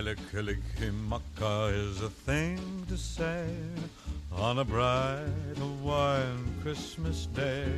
Kalikimaka 0.00 1.74
is 1.74 2.00
a 2.00 2.08
thing 2.08 2.58
to 2.88 2.96
say 2.96 3.46
on 4.32 4.58
a 4.60 4.64
bright 4.64 5.26
Hawaiian 5.58 6.54
Christmas 6.62 7.26
day. 7.26 7.70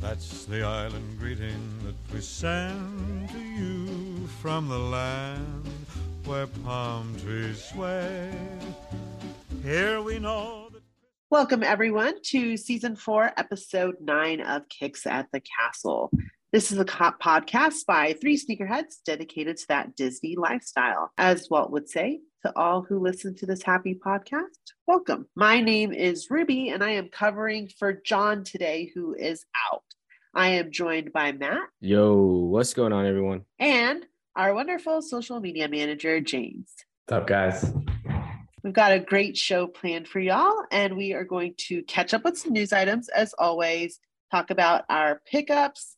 That's 0.00 0.46
the 0.46 0.62
island 0.62 1.18
greeting 1.18 1.60
that 1.84 2.14
we 2.14 2.22
send 2.22 3.28
to 3.28 3.38
you 3.38 4.26
from 4.40 4.68
the 4.68 4.78
land 4.78 5.68
where 6.24 6.46
palm 6.46 7.14
trees 7.20 7.62
sway. 7.62 8.32
Here 9.62 10.00
we 10.00 10.18
know 10.18 10.70
that. 10.72 10.80
Welcome, 11.28 11.64
everyone, 11.64 12.22
to 12.30 12.56
season 12.56 12.96
four, 12.96 13.30
episode 13.36 13.96
nine 14.00 14.40
of 14.40 14.66
Kicks 14.70 15.06
at 15.06 15.26
the 15.32 15.40
Castle. 15.40 16.10
This 16.56 16.72
is 16.72 16.78
a 16.78 16.86
cop 16.86 17.20
podcast 17.20 17.84
by 17.84 18.14
three 18.14 18.38
sneakerheads 18.38 19.02
dedicated 19.04 19.58
to 19.58 19.68
that 19.68 19.94
Disney 19.94 20.36
lifestyle. 20.36 21.10
As 21.18 21.50
Walt 21.50 21.70
would 21.70 21.86
say, 21.86 22.20
to 22.46 22.58
all 22.58 22.80
who 22.80 22.98
listen 22.98 23.34
to 23.34 23.44
this 23.44 23.62
happy 23.62 23.94
podcast, 23.94 24.56
welcome. 24.86 25.28
My 25.36 25.60
name 25.60 25.92
is 25.92 26.28
Ruby, 26.30 26.70
and 26.70 26.82
I 26.82 26.92
am 26.92 27.10
covering 27.10 27.68
for 27.78 27.92
John 27.92 28.42
today, 28.42 28.90
who 28.94 29.14
is 29.14 29.44
out. 29.70 29.82
I 30.32 30.48
am 30.48 30.70
joined 30.72 31.12
by 31.12 31.32
Matt 31.32 31.68
Yo, 31.80 32.16
what's 32.24 32.72
going 32.72 32.94
on, 32.94 33.04
everyone? 33.04 33.44
and 33.58 34.06
our 34.34 34.54
wonderful 34.54 35.02
social 35.02 35.40
media 35.40 35.68
manager, 35.68 36.22
James. 36.22 36.72
What's 37.04 37.20
up, 37.20 37.26
guys? 37.26 37.70
We've 38.64 38.72
got 38.72 38.92
a 38.92 38.98
great 38.98 39.36
show 39.36 39.66
planned 39.66 40.08
for 40.08 40.20
y'all, 40.20 40.64
and 40.70 40.96
we 40.96 41.12
are 41.12 41.24
going 41.24 41.52
to 41.68 41.82
catch 41.82 42.14
up 42.14 42.24
with 42.24 42.38
some 42.38 42.54
news 42.54 42.72
items 42.72 43.10
as 43.10 43.34
always, 43.38 44.00
talk 44.30 44.48
about 44.48 44.86
our 44.88 45.20
pickups, 45.30 45.95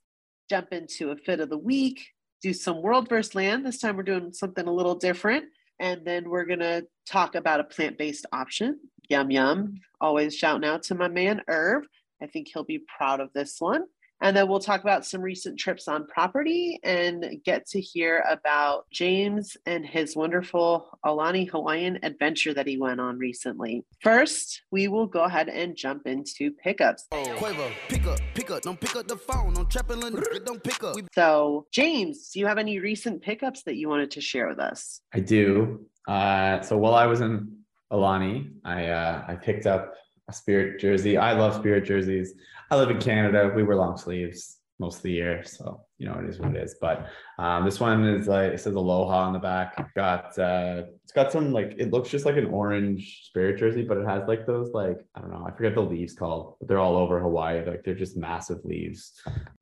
jump 0.48 0.72
into 0.72 1.10
a 1.10 1.16
fit 1.16 1.40
of 1.40 1.50
the 1.50 1.58
week, 1.58 2.08
do 2.42 2.52
some 2.52 2.82
world 2.82 3.08
versus 3.08 3.34
land. 3.34 3.66
This 3.66 3.78
time 3.78 3.96
we're 3.96 4.02
doing 4.02 4.32
something 4.32 4.66
a 4.66 4.72
little 4.72 4.94
different. 4.94 5.44
And 5.80 6.04
then 6.04 6.28
we're 6.28 6.44
going 6.44 6.58
to 6.60 6.86
talk 7.06 7.34
about 7.34 7.60
a 7.60 7.64
plant 7.64 7.98
based 7.98 8.26
option. 8.32 8.80
Yum, 9.08 9.30
yum. 9.30 9.80
Always 10.00 10.36
shouting 10.36 10.68
out 10.68 10.82
to 10.84 10.94
my 10.94 11.08
man, 11.08 11.42
Irv. 11.48 11.86
I 12.22 12.26
think 12.26 12.48
he'll 12.52 12.64
be 12.64 12.82
proud 12.96 13.20
of 13.20 13.32
this 13.32 13.60
one. 13.60 13.84
And 14.20 14.36
then 14.36 14.48
we'll 14.48 14.58
talk 14.58 14.80
about 14.80 15.06
some 15.06 15.20
recent 15.20 15.58
trips 15.58 15.86
on 15.86 16.06
property 16.06 16.80
and 16.82 17.40
get 17.44 17.66
to 17.68 17.80
hear 17.80 18.24
about 18.28 18.86
James 18.92 19.56
and 19.66 19.86
his 19.86 20.16
wonderful 20.16 20.98
Alani 21.04 21.44
Hawaiian 21.44 21.98
adventure 22.02 22.52
that 22.54 22.66
he 22.66 22.78
went 22.78 23.00
on 23.00 23.18
recently. 23.18 23.84
First, 24.00 24.62
we 24.70 24.88
will 24.88 25.06
go 25.06 25.24
ahead 25.24 25.48
and 25.48 25.76
jump 25.76 26.06
into 26.06 26.50
pickups. 26.62 27.06
Quavo, 27.12 27.70
pick 27.88 28.06
up, 28.06 28.18
pick 28.34 28.50
up, 28.50 28.62
don't 28.62 28.80
pick 28.80 28.96
up 28.96 29.06
the 29.06 29.16
phone. 29.16 29.56
I'm 29.56 29.66
trapping, 29.66 30.00
don't 30.00 30.62
pick 30.62 30.82
up. 30.82 30.96
So, 31.14 31.66
James, 31.72 32.30
do 32.30 32.40
you 32.40 32.46
have 32.46 32.58
any 32.58 32.80
recent 32.80 33.22
pickups 33.22 33.62
that 33.64 33.76
you 33.76 33.88
wanted 33.88 34.10
to 34.12 34.20
share 34.20 34.48
with 34.48 34.58
us? 34.58 35.00
I 35.14 35.20
do. 35.20 35.86
Uh, 36.08 36.60
so 36.62 36.76
while 36.76 36.94
I 36.94 37.06
was 37.06 37.20
in 37.20 37.58
Alani, 37.90 38.50
I 38.64 38.86
uh, 38.86 39.24
I 39.28 39.34
picked 39.34 39.66
up 39.66 39.94
a 40.28 40.32
Spirit 40.32 40.80
jersey. 40.80 41.16
I 41.16 41.32
love 41.32 41.54
Spirit 41.54 41.84
jerseys. 41.84 42.34
I 42.70 42.76
live 42.76 42.90
in 42.90 43.00
Canada. 43.00 43.50
We 43.54 43.62
wear 43.62 43.76
long 43.76 43.96
sleeves 43.96 44.58
most 44.78 44.98
of 44.98 45.02
the 45.02 45.12
year, 45.12 45.42
so 45.44 45.80
you 45.98 46.06
know 46.06 46.14
it 46.14 46.28
is 46.28 46.38
what 46.38 46.54
it 46.54 46.62
is. 46.62 46.76
But 46.80 47.08
um, 47.38 47.64
this 47.64 47.80
one 47.80 48.06
is 48.06 48.28
like 48.28 48.52
it 48.52 48.60
says 48.60 48.74
Aloha 48.74 49.26
on 49.26 49.32
the 49.32 49.38
back. 49.38 49.94
Got 49.94 50.38
uh, 50.38 50.84
it's 51.02 51.12
got 51.12 51.32
some 51.32 51.52
like 51.52 51.74
it 51.78 51.90
looks 51.90 52.10
just 52.10 52.26
like 52.26 52.36
an 52.36 52.46
orange 52.46 53.22
Spirit 53.24 53.58
jersey, 53.58 53.82
but 53.82 53.96
it 53.96 54.06
has 54.06 54.28
like 54.28 54.46
those 54.46 54.72
like 54.72 54.98
I 55.14 55.20
don't 55.20 55.30
know 55.30 55.46
I 55.46 55.56
forget 55.56 55.74
the 55.74 55.80
leaves 55.80 56.14
called, 56.14 56.56
but 56.60 56.68
they're 56.68 56.78
all 56.78 56.96
over 56.96 57.20
Hawaii. 57.20 57.64
Like 57.64 57.82
they're 57.84 57.94
just 57.94 58.16
massive 58.16 58.64
leaves. 58.64 59.12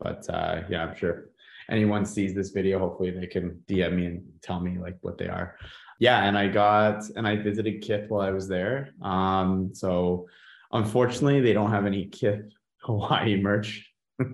But 0.01 0.29
uh, 0.29 0.63
yeah, 0.69 0.85
I'm 0.85 0.97
sure 0.97 1.31
anyone 1.71 2.05
sees 2.05 2.35
this 2.35 2.51
video, 2.51 2.79
hopefully 2.79 3.11
they 3.11 3.27
can 3.27 3.63
DM 3.69 3.95
me 3.95 4.07
and 4.07 4.23
tell 4.43 4.61
me 4.61 4.79
like 4.79 4.97
what 5.01 5.19
they 5.19 5.29
are. 5.29 5.57
Yeah, 5.99 6.25
and 6.25 6.37
I 6.37 6.49
got 6.49 7.05
and 7.17 7.27
I 7.27 7.37
visited 7.37 7.83
Kith 7.83 8.11
while 8.11 8.27
I 8.27 8.31
was 8.31 8.49
there. 8.49 8.91
Um, 9.01 9.71
so 9.73 10.27
unfortunately, 10.73 11.41
they 11.41 11.53
don't 11.53 11.71
have 11.71 11.87
any 11.87 12.07
Kith 12.07 12.43
Hawaii 12.83 13.41
merch 13.41 13.91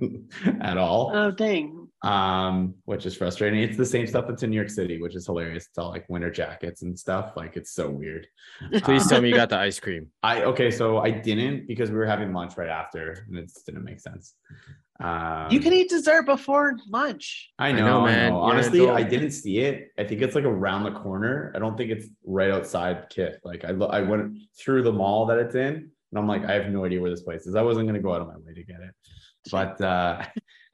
at 0.61 0.79
all. 0.79 1.11
Oh, 1.15 1.31
dang. 1.31 1.89
Um, 2.05 2.75
which 2.85 3.07
is 3.07 3.17
frustrating. 3.17 3.61
It's 3.61 3.77
the 3.77 3.87
same 3.87 4.07
stuff 4.09 4.27
that's 4.27 4.43
in 4.43 4.51
New 4.51 4.57
York 4.57 4.71
City, 4.71 5.01
which 5.01 5.15
is 5.15 5.25
hilarious. 5.27 5.67
It's 5.69 5.79
all 5.79 5.91
like 5.91 6.05
winter 6.09 6.31
jackets 6.31 6.83
and 6.83 6.99
stuff. 6.99 7.33
Like 7.37 7.57
it's 7.57 7.73
so 7.73 7.91
weird. 7.91 8.27
Please 8.83 9.03
Um, 9.05 9.09
tell 9.09 9.21
me 9.23 9.29
you 9.29 9.35
got 9.37 9.51
the 9.51 9.59
ice 9.59 9.79
cream. 9.79 10.09
I 10.23 10.43
okay, 10.43 10.71
so 10.73 10.99
I 10.99 11.11
didn't 11.11 11.69
because 11.69 11.91
we 11.91 11.97
were 11.97 12.07
having 12.07 12.33
lunch 12.33 12.57
right 12.57 12.69
after, 12.69 13.25
and 13.29 13.39
it 13.39 13.43
just 13.45 13.65
didn't 13.67 13.85
make 13.85 14.01
sense. 14.01 14.35
Um, 14.99 15.47
You 15.51 15.61
can 15.61 15.73
eat 15.73 15.91
dessert 15.91 16.27
before 16.27 16.77
lunch. 16.89 17.51
I 17.59 17.69
I 17.69 17.73
know, 17.73 17.87
know, 17.87 18.01
I 18.03 18.07
man. 18.07 18.33
know. 18.33 18.39
You're 18.47 18.53
Honestly, 18.53 18.89
I 18.91 19.03
didn't 19.05 19.31
see 19.31 19.59
it. 19.61 19.89
I 19.97 20.03
think 20.03 20.23
it's 20.23 20.35
like 20.35 20.45
around 20.45 20.83
the 20.83 20.93
corner. 20.93 21.53
I 21.55 21.61
don't 21.61 21.77
think 21.77 21.91
it's 21.93 22.07
right 22.25 22.51
outside 22.51 23.11
Kith. 23.11 23.39
Like 23.45 23.65
I, 23.65 23.71
lo- 23.71 23.89
I 23.89 24.01
went 24.03 24.39
through 24.59 24.83
the 24.83 24.93
mall 24.93 25.27
that 25.27 25.39
it's 25.39 25.55
in, 25.55 25.92
and 26.13 26.19
I'm 26.19 26.29
like, 26.29 26.45
I 26.45 26.53
have 26.53 26.71
no 26.71 26.85
idea 26.85 27.01
where 27.01 27.11
this 27.11 27.23
place 27.23 27.47
is. 27.47 27.55
I 27.55 27.63
wasn't 27.63 27.87
gonna 27.87 28.01
go 28.01 28.15
out 28.15 28.21
of 28.21 28.29
my 28.29 28.37
way 28.37 28.53
to 28.55 28.65
get 28.65 28.81
it, 28.81 28.95
but 29.51 29.81
uh, 29.81 30.23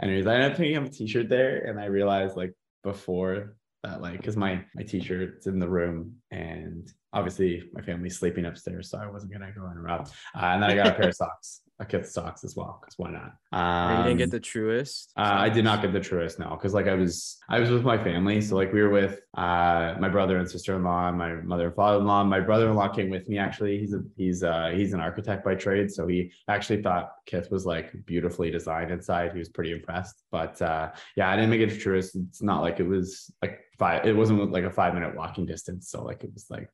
anyways, 0.03 0.27
I 0.27 0.35
ended 0.35 0.53
up 0.53 0.59
picking 0.59 0.77
up 0.77 0.87
a 0.87 0.91
T-shirt 0.91 1.29
there, 1.29 1.65
and 1.67 1.81
I 1.81 1.87
realized 1.87 2.37
like 2.37 2.53
before 2.83 3.57
that, 3.85 4.03
like, 4.03 4.17
because 4.17 4.37
my 4.37 4.65
my 4.75 4.83
T-shirt's 4.83 5.47
in 5.47 5.59
the 5.59 5.69
room, 5.69 6.17
and 6.31 6.91
obviously 7.13 7.63
my 7.73 7.83
family's 7.83 8.19
sleeping 8.19 8.47
upstairs, 8.47 8.91
so 8.91 8.99
I 8.99 9.07
wasn't 9.07 9.33
gonna 9.33 9.53
go 9.53 9.71
interrupt. 9.71 10.11
Uh, 10.35 10.47
and 10.47 10.63
then 10.63 10.71
I 10.71 10.75
got 10.75 10.89
a 10.89 10.95
pair 10.95 11.09
of 11.09 11.15
socks, 11.23 11.63
a 11.81 11.87
Kith 11.87 12.09
socks 12.09 12.43
as 12.43 12.57
well, 12.57 12.79
because 12.81 12.99
why 12.99 13.11
not? 13.11 13.33
you 13.53 13.97
didn't 14.05 14.13
Um, 14.13 14.17
get 14.19 14.31
the 14.33 14.41
truest. 14.41 15.13
uh, 15.17 15.37
I 15.47 15.49
did 15.49 15.63
not 15.65 15.81
get 15.81 15.93
the 15.93 16.01
truest 16.01 16.39
no, 16.41 16.51
because 16.51 16.75
like 16.75 16.89
I 16.89 16.95
was 16.95 17.39
I 17.49 17.61
was 17.61 17.71
with 17.71 17.85
my 17.85 17.97
family, 18.03 18.41
so 18.41 18.57
like 18.57 18.73
we 18.73 18.83
were 18.83 18.91
with 18.91 19.21
uh 19.37 19.95
my 20.01 20.09
brother 20.09 20.39
and 20.39 20.51
sister 20.51 20.75
in 20.75 20.83
law, 20.83 21.11
my 21.13 21.35
mother 21.35 21.67
and 21.67 21.75
father 21.77 21.99
in 22.01 22.07
law. 22.07 22.25
My 22.25 22.41
brother 22.41 22.69
in 22.69 22.75
law 22.75 22.89
came 22.89 23.11
with 23.11 23.29
me. 23.29 23.39
Actually, 23.39 23.79
he's 23.79 23.95
a 23.95 24.03
he's 24.17 24.43
uh 24.43 24.73
he's 24.75 24.93
an 24.93 25.01
architect 25.01 25.45
by 25.45 25.55
trade, 25.55 25.89
so 25.91 26.07
he 26.09 26.33
actually 26.49 26.83
thought 26.83 27.13
Kith 27.27 27.49
was 27.51 27.65
like 27.65 27.93
beautifully 28.07 28.51
designed 28.51 28.91
inside. 28.91 29.33
He 29.33 29.39
was 29.39 29.49
pretty 29.49 29.73
impressed. 29.73 30.25
But 30.33 30.61
uh 30.61 30.91
yeah, 31.17 31.31
I 31.31 31.37
didn't 31.37 31.51
make 31.51 31.61
it 31.61 31.71
to 31.71 31.79
truest. 31.79 32.17
It's 32.17 32.43
not 32.43 32.61
like 32.63 32.81
it 32.81 32.89
was 32.89 33.33
like 33.41 33.61
five. 33.79 34.05
It 34.05 34.17
wasn't 34.17 34.51
like 34.51 34.65
a 34.65 34.71
five 34.71 34.95
minute 34.95 35.15
walking 35.15 35.47
distance, 35.47 35.91
so 35.91 36.03
like 36.03 36.25
it 36.25 36.33
was 36.35 36.47
like 36.51 36.69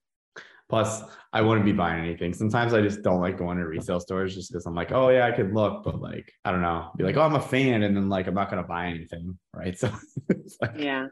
Plus, 0.74 1.04
I 1.32 1.40
wouldn't 1.40 1.64
be 1.64 1.70
buying 1.70 2.04
anything. 2.04 2.34
Sometimes 2.34 2.74
I 2.74 2.80
just 2.80 3.02
don't 3.02 3.20
like 3.20 3.38
going 3.38 3.58
to 3.58 3.64
resale 3.64 4.00
stores 4.00 4.34
just 4.34 4.50
because 4.50 4.66
I'm 4.66 4.74
like, 4.74 4.90
oh 4.90 5.08
yeah, 5.08 5.24
I 5.24 5.30
could 5.30 5.54
look, 5.54 5.84
but 5.84 6.00
like 6.00 6.32
I 6.44 6.50
don't 6.50 6.62
know, 6.62 6.90
be 6.96 7.04
like, 7.04 7.16
oh, 7.16 7.22
I'm 7.22 7.36
a 7.36 7.40
fan, 7.40 7.84
and 7.84 7.96
then 7.96 8.08
like 8.08 8.26
I'm 8.26 8.34
not 8.34 8.50
gonna 8.50 8.64
buy 8.64 8.86
anything, 8.86 9.38
right? 9.52 9.78
So 9.78 9.88
like, 10.60 10.72
Yeah. 10.76 11.06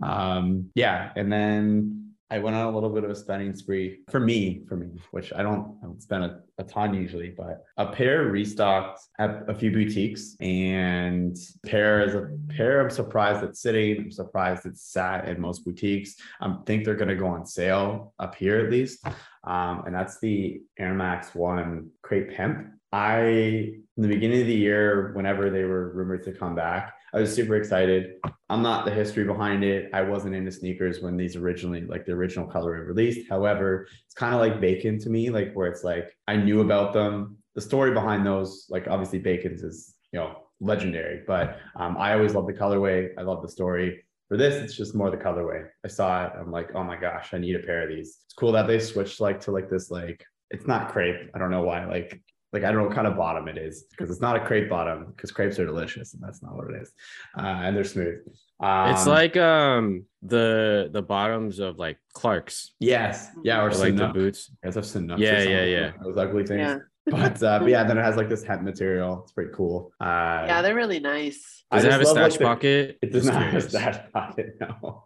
um, 0.00 0.70
yeah, 0.76 1.10
and 1.16 1.32
then 1.32 2.13
I 2.34 2.38
went 2.38 2.56
on 2.56 2.66
a 2.66 2.70
little 2.72 2.90
bit 2.90 3.04
of 3.04 3.10
a 3.10 3.14
spending 3.14 3.54
spree 3.54 4.00
for 4.10 4.18
me, 4.18 4.64
for 4.68 4.76
me, 4.76 5.00
which 5.12 5.32
I 5.32 5.44
don't, 5.44 5.78
I 5.80 5.86
don't 5.86 6.02
spend 6.02 6.24
a, 6.24 6.40
a 6.58 6.64
ton 6.64 6.92
usually, 6.92 7.28
but 7.28 7.62
a 7.76 7.86
pair 7.86 8.24
restocked 8.24 9.02
at 9.20 9.48
a 9.48 9.54
few 9.54 9.70
boutiques, 9.70 10.34
and 10.40 11.36
pair 11.64 12.00
is 12.00 12.16
a 12.16 12.30
pair. 12.48 12.80
I'm 12.80 12.90
surprised 12.90 13.44
it's 13.44 13.60
sitting. 13.60 13.98
I'm 13.98 14.10
surprised 14.10 14.66
it's 14.66 14.82
sat 14.82 15.28
in 15.28 15.40
most 15.40 15.64
boutiques. 15.64 16.16
I 16.40 16.56
think 16.66 16.84
they're 16.84 16.96
going 16.96 17.06
to 17.06 17.14
go 17.14 17.28
on 17.28 17.46
sale 17.46 18.12
up 18.18 18.34
here 18.34 18.58
at 18.58 18.68
least, 18.68 19.06
um, 19.44 19.84
and 19.86 19.94
that's 19.94 20.18
the 20.18 20.60
Air 20.76 20.92
Max 20.92 21.36
One 21.36 21.90
crepe 22.02 22.32
hemp. 22.32 22.66
I 22.92 23.74
in 23.96 24.02
the 24.02 24.08
beginning 24.08 24.40
of 24.40 24.48
the 24.48 24.56
year, 24.56 25.12
whenever 25.14 25.50
they 25.50 25.62
were 25.62 25.92
rumored 25.94 26.24
to 26.24 26.32
come 26.32 26.56
back, 26.56 26.94
I 27.14 27.20
was 27.20 27.32
super 27.32 27.54
excited. 27.54 28.14
I'm 28.50 28.62
not 28.62 28.84
the 28.84 28.90
history 28.90 29.22
behind 29.24 29.62
it. 29.62 29.88
I 29.94 30.02
wasn't 30.02 30.34
into 30.34 30.50
sneakers 30.50 31.00
when 31.00 31.16
these 31.16 31.36
originally, 31.36 31.82
like 31.82 32.04
the 32.06 32.12
original 32.12 32.48
colorway 32.48 32.84
released. 32.84 33.28
However, 33.30 33.86
it's 34.04 34.14
kind 34.14 34.34
of 34.34 34.40
like 34.40 34.60
bacon 34.60 34.98
to 34.98 35.10
me, 35.10 35.30
like 35.30 35.52
where 35.52 35.68
it's 35.68 35.84
like 35.84 36.12
I 36.26 36.36
knew 36.36 36.60
about 36.60 36.92
them. 36.92 37.38
The 37.54 37.60
story 37.60 37.92
behind 37.92 38.26
those, 38.26 38.66
like 38.68 38.88
obviously 38.88 39.20
bacon's 39.20 39.62
is, 39.62 39.94
you 40.12 40.18
know, 40.18 40.38
legendary, 40.58 41.22
but 41.24 41.58
um, 41.76 41.96
I 41.96 42.14
always 42.14 42.34
love 42.34 42.48
the 42.48 42.52
colorway. 42.52 43.10
I 43.16 43.22
love 43.22 43.42
the 43.42 43.48
story. 43.48 44.04
For 44.28 44.36
this, 44.36 44.54
it's 44.56 44.76
just 44.76 44.96
more 44.96 45.10
the 45.10 45.16
colorway. 45.16 45.68
I 45.84 45.88
saw 45.88 46.26
it. 46.26 46.32
I'm 46.36 46.50
like, 46.50 46.70
oh 46.74 46.82
my 46.82 46.96
gosh, 46.96 47.32
I 47.32 47.38
need 47.38 47.54
a 47.54 47.60
pair 47.60 47.82
of 47.82 47.90
these. 47.90 48.22
It's 48.24 48.34
cool 48.34 48.50
that 48.52 48.66
they 48.66 48.80
switched 48.80 49.20
like 49.20 49.40
to 49.42 49.52
like 49.52 49.70
this, 49.70 49.88
like 49.88 50.24
it's 50.50 50.66
not 50.66 50.90
crepe. 50.90 51.30
I 51.32 51.38
don't 51.38 51.52
know 51.52 51.62
why. 51.62 51.84
Like 51.84 52.20
like 52.54 52.62
I 52.64 52.68
don't 52.70 52.78
know 52.80 52.86
what 52.86 52.94
kind 52.94 53.06
of 53.06 53.16
bottom 53.16 53.48
it 53.48 53.58
is 53.58 53.84
because 53.90 54.10
it's 54.10 54.20
not 54.22 54.36
a 54.36 54.40
crepe 54.46 54.70
bottom 54.70 55.12
because 55.14 55.30
crepes 55.32 55.58
are 55.58 55.66
delicious 55.66 56.14
and 56.14 56.22
that's 56.22 56.42
not 56.42 56.54
what 56.56 56.70
it 56.70 56.80
is. 56.80 56.92
Uh, 57.38 57.42
and 57.64 57.76
they're 57.76 57.84
smooth. 57.84 58.20
Um, 58.60 58.90
it's 58.90 59.06
like 59.06 59.36
um 59.36 60.06
the 60.22 60.88
the 60.92 61.02
bottoms 61.02 61.58
of 61.58 61.78
like 61.78 61.98
Clark's, 62.14 62.72
yes, 62.80 63.28
yeah, 63.42 63.60
or 63.60 63.68
or 63.68 63.74
like 63.74 63.96
the 63.96 64.08
boots. 64.08 64.50
Yes, 64.64 64.74
guys 64.76 64.92
have 64.92 65.02
Sanuk. 65.02 65.18
Yeah, 65.18 65.42
yeah, 65.42 65.64
yeah. 65.64 65.92
Those 66.02 66.16
ugly 66.16 66.46
things. 66.46 66.60
Yeah. 66.60 66.78
But 67.06 67.42
uh, 67.42 67.58
but 67.58 67.68
yeah, 67.74 67.84
then 67.84 67.98
it 67.98 68.02
has 68.02 68.16
like 68.16 68.28
this 68.30 68.44
hemp 68.44 68.62
material. 68.62 69.22
It's 69.24 69.32
pretty 69.32 69.50
cool. 69.52 69.92
Uh, 70.00 70.44
Yeah, 70.46 70.62
they're 70.62 70.74
really 70.76 71.00
nice. 71.00 71.64
I 71.70 71.76
Does 71.76 71.84
it 71.86 71.90
have 71.92 72.00
a 72.00 72.04
just 72.04 72.14
love, 72.14 72.22
like, 72.22 72.30
stash 72.32 72.38
the- 72.38 72.44
pocket? 72.44 72.98
It 73.02 73.12
does 73.12 73.26
not 73.26 73.42
have 73.42 73.54
a 73.54 73.60
stash 73.68 73.98
pocket. 74.12 74.56
No. 74.60 75.04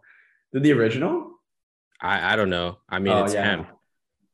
Did 0.53 0.63
the 0.63 0.71
original? 0.73 1.31
I 1.99 2.33
I 2.33 2.35
don't 2.37 2.49
know. 2.51 2.77
I 2.87 2.99
mean, 2.99 3.13
Oh, 3.13 3.23
it's 3.25 3.33
yeah. 3.33 3.43
hemp. 3.49 3.67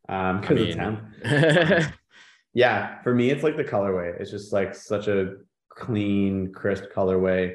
Um, 0.07 0.37
I 0.37 0.41
because 0.41 0.61
it's 0.61 0.75
hemp. 0.75 0.99
Yeah, 2.55 3.01
for 3.03 3.13
me, 3.13 3.29
it's 3.29 3.43
like 3.43 3.57
the 3.57 3.65
colorway. 3.65 4.19
It's 4.19 4.31
just 4.31 4.53
like 4.53 4.73
such 4.73 5.09
a 5.09 5.33
clean, 5.69 6.53
crisp 6.53 6.85
colorway. 6.95 7.53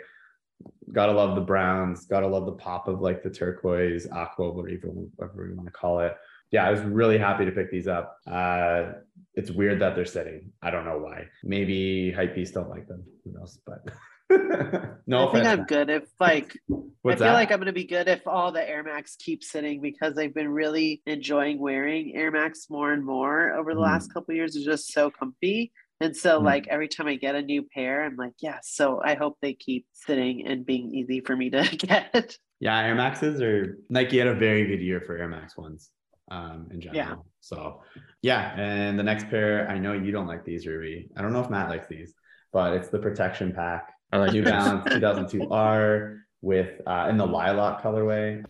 gotta 0.92 1.12
love 1.12 1.34
the 1.34 1.40
browns. 1.40 2.04
Gotta 2.04 2.26
love 2.26 2.44
the 2.44 2.52
pop 2.52 2.86
of 2.86 3.00
like 3.00 3.22
the 3.22 3.30
turquoise, 3.30 4.06
aqua, 4.12 4.52
whatever, 4.52 4.88
whatever 5.16 5.48
you 5.48 5.56
want 5.56 5.66
to 5.68 5.72
call 5.72 6.00
it. 6.00 6.14
Yeah, 6.52 6.66
I 6.66 6.70
was 6.70 6.82
really 6.82 7.16
happy 7.16 7.46
to 7.46 7.50
pick 7.50 7.70
these 7.70 7.88
up. 7.88 8.18
Uh, 8.30 8.92
it's 9.34 9.50
weird 9.50 9.80
that 9.80 9.94
they're 9.96 10.04
sitting. 10.04 10.52
I 10.62 10.70
don't 10.70 10.84
know 10.84 10.98
why. 10.98 11.28
Maybe 11.42 12.12
hypebeasts 12.14 12.52
don't 12.52 12.68
like 12.68 12.86
them. 12.86 13.02
Who 13.24 13.32
knows? 13.32 13.58
But 13.64 13.78
no 15.06 15.28
I 15.28 15.32
think. 15.32 15.46
I'm 15.46 15.64
good 15.64 15.90
if 15.90 16.04
like 16.20 16.56
What's 17.02 17.20
I 17.20 17.24
feel 17.24 17.32
that? 17.32 17.38
like 17.38 17.50
I'm 17.52 17.58
gonna 17.58 17.72
be 17.72 17.84
good 17.86 18.08
if 18.08 18.26
all 18.26 18.52
the 18.52 18.66
Air 18.68 18.82
Max 18.82 19.16
keep 19.16 19.42
sitting 19.42 19.80
because 19.80 20.18
I've 20.18 20.34
been 20.34 20.48
really 20.48 21.02
enjoying 21.06 21.58
wearing 21.58 22.14
Air 22.14 22.30
Max 22.30 22.66
more 22.70 22.92
and 22.92 23.04
more 23.04 23.54
over 23.54 23.74
the 23.74 23.80
Mm. 23.80 23.84
last 23.84 24.12
couple 24.12 24.34
years. 24.34 24.54
It's 24.56 24.64
just 24.64 24.92
so 24.92 25.10
comfy. 25.10 25.72
And 26.00 26.16
so 26.16 26.40
Mm. 26.40 26.44
like 26.44 26.68
every 26.68 26.88
time 26.88 27.06
I 27.08 27.16
get 27.16 27.34
a 27.34 27.42
new 27.42 27.62
pair, 27.74 28.04
I'm 28.04 28.16
like, 28.16 28.34
yeah, 28.40 28.58
so 28.62 29.00
I 29.04 29.14
hope 29.14 29.38
they 29.42 29.54
keep 29.54 29.86
sitting 29.92 30.46
and 30.46 30.64
being 30.64 30.94
easy 30.94 31.20
for 31.20 31.36
me 31.36 31.50
to 31.50 31.62
get. 31.76 32.36
Yeah, 32.60 32.78
Air 32.80 32.94
Maxes 32.94 33.40
are 33.40 33.78
Nike 33.88 34.18
had 34.18 34.28
a 34.28 34.34
very 34.34 34.66
good 34.66 34.80
year 34.82 35.00
for 35.00 35.16
Air 35.16 35.28
Max 35.28 35.56
ones 35.56 35.90
um 36.30 36.68
in 36.70 36.80
general. 36.80 36.96
Yeah. 36.98 37.14
So 37.40 37.82
yeah, 38.22 38.54
and 38.60 38.98
the 38.98 39.02
next 39.02 39.28
pair, 39.30 39.68
I 39.68 39.78
know 39.78 39.94
you 39.94 40.12
don't 40.12 40.26
like 40.28 40.44
these, 40.44 40.66
Ruby. 40.66 41.08
I 41.16 41.22
don't 41.22 41.32
know 41.32 41.40
if 41.40 41.50
Matt 41.50 41.70
likes 41.70 41.88
these, 41.88 42.14
but 42.52 42.74
it's 42.74 42.88
the 42.88 42.98
protection 42.98 43.52
pack. 43.52 43.92
I 44.12 44.18
like 44.18 44.32
New. 44.32 44.42
Balance 44.42 44.84
2002R 44.86 46.20
with 46.42 46.80
uh 46.86 47.06
in 47.10 47.16
the 47.16 47.26
lilac 47.26 47.82
colorway. 47.82 48.44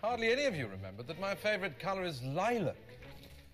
Hardly 0.00 0.32
any 0.32 0.44
of 0.44 0.54
you 0.54 0.68
remember 0.68 1.02
that 1.04 1.20
my 1.20 1.34
favorite 1.34 1.78
color 1.78 2.04
is 2.04 2.22
lilac. 2.22 2.76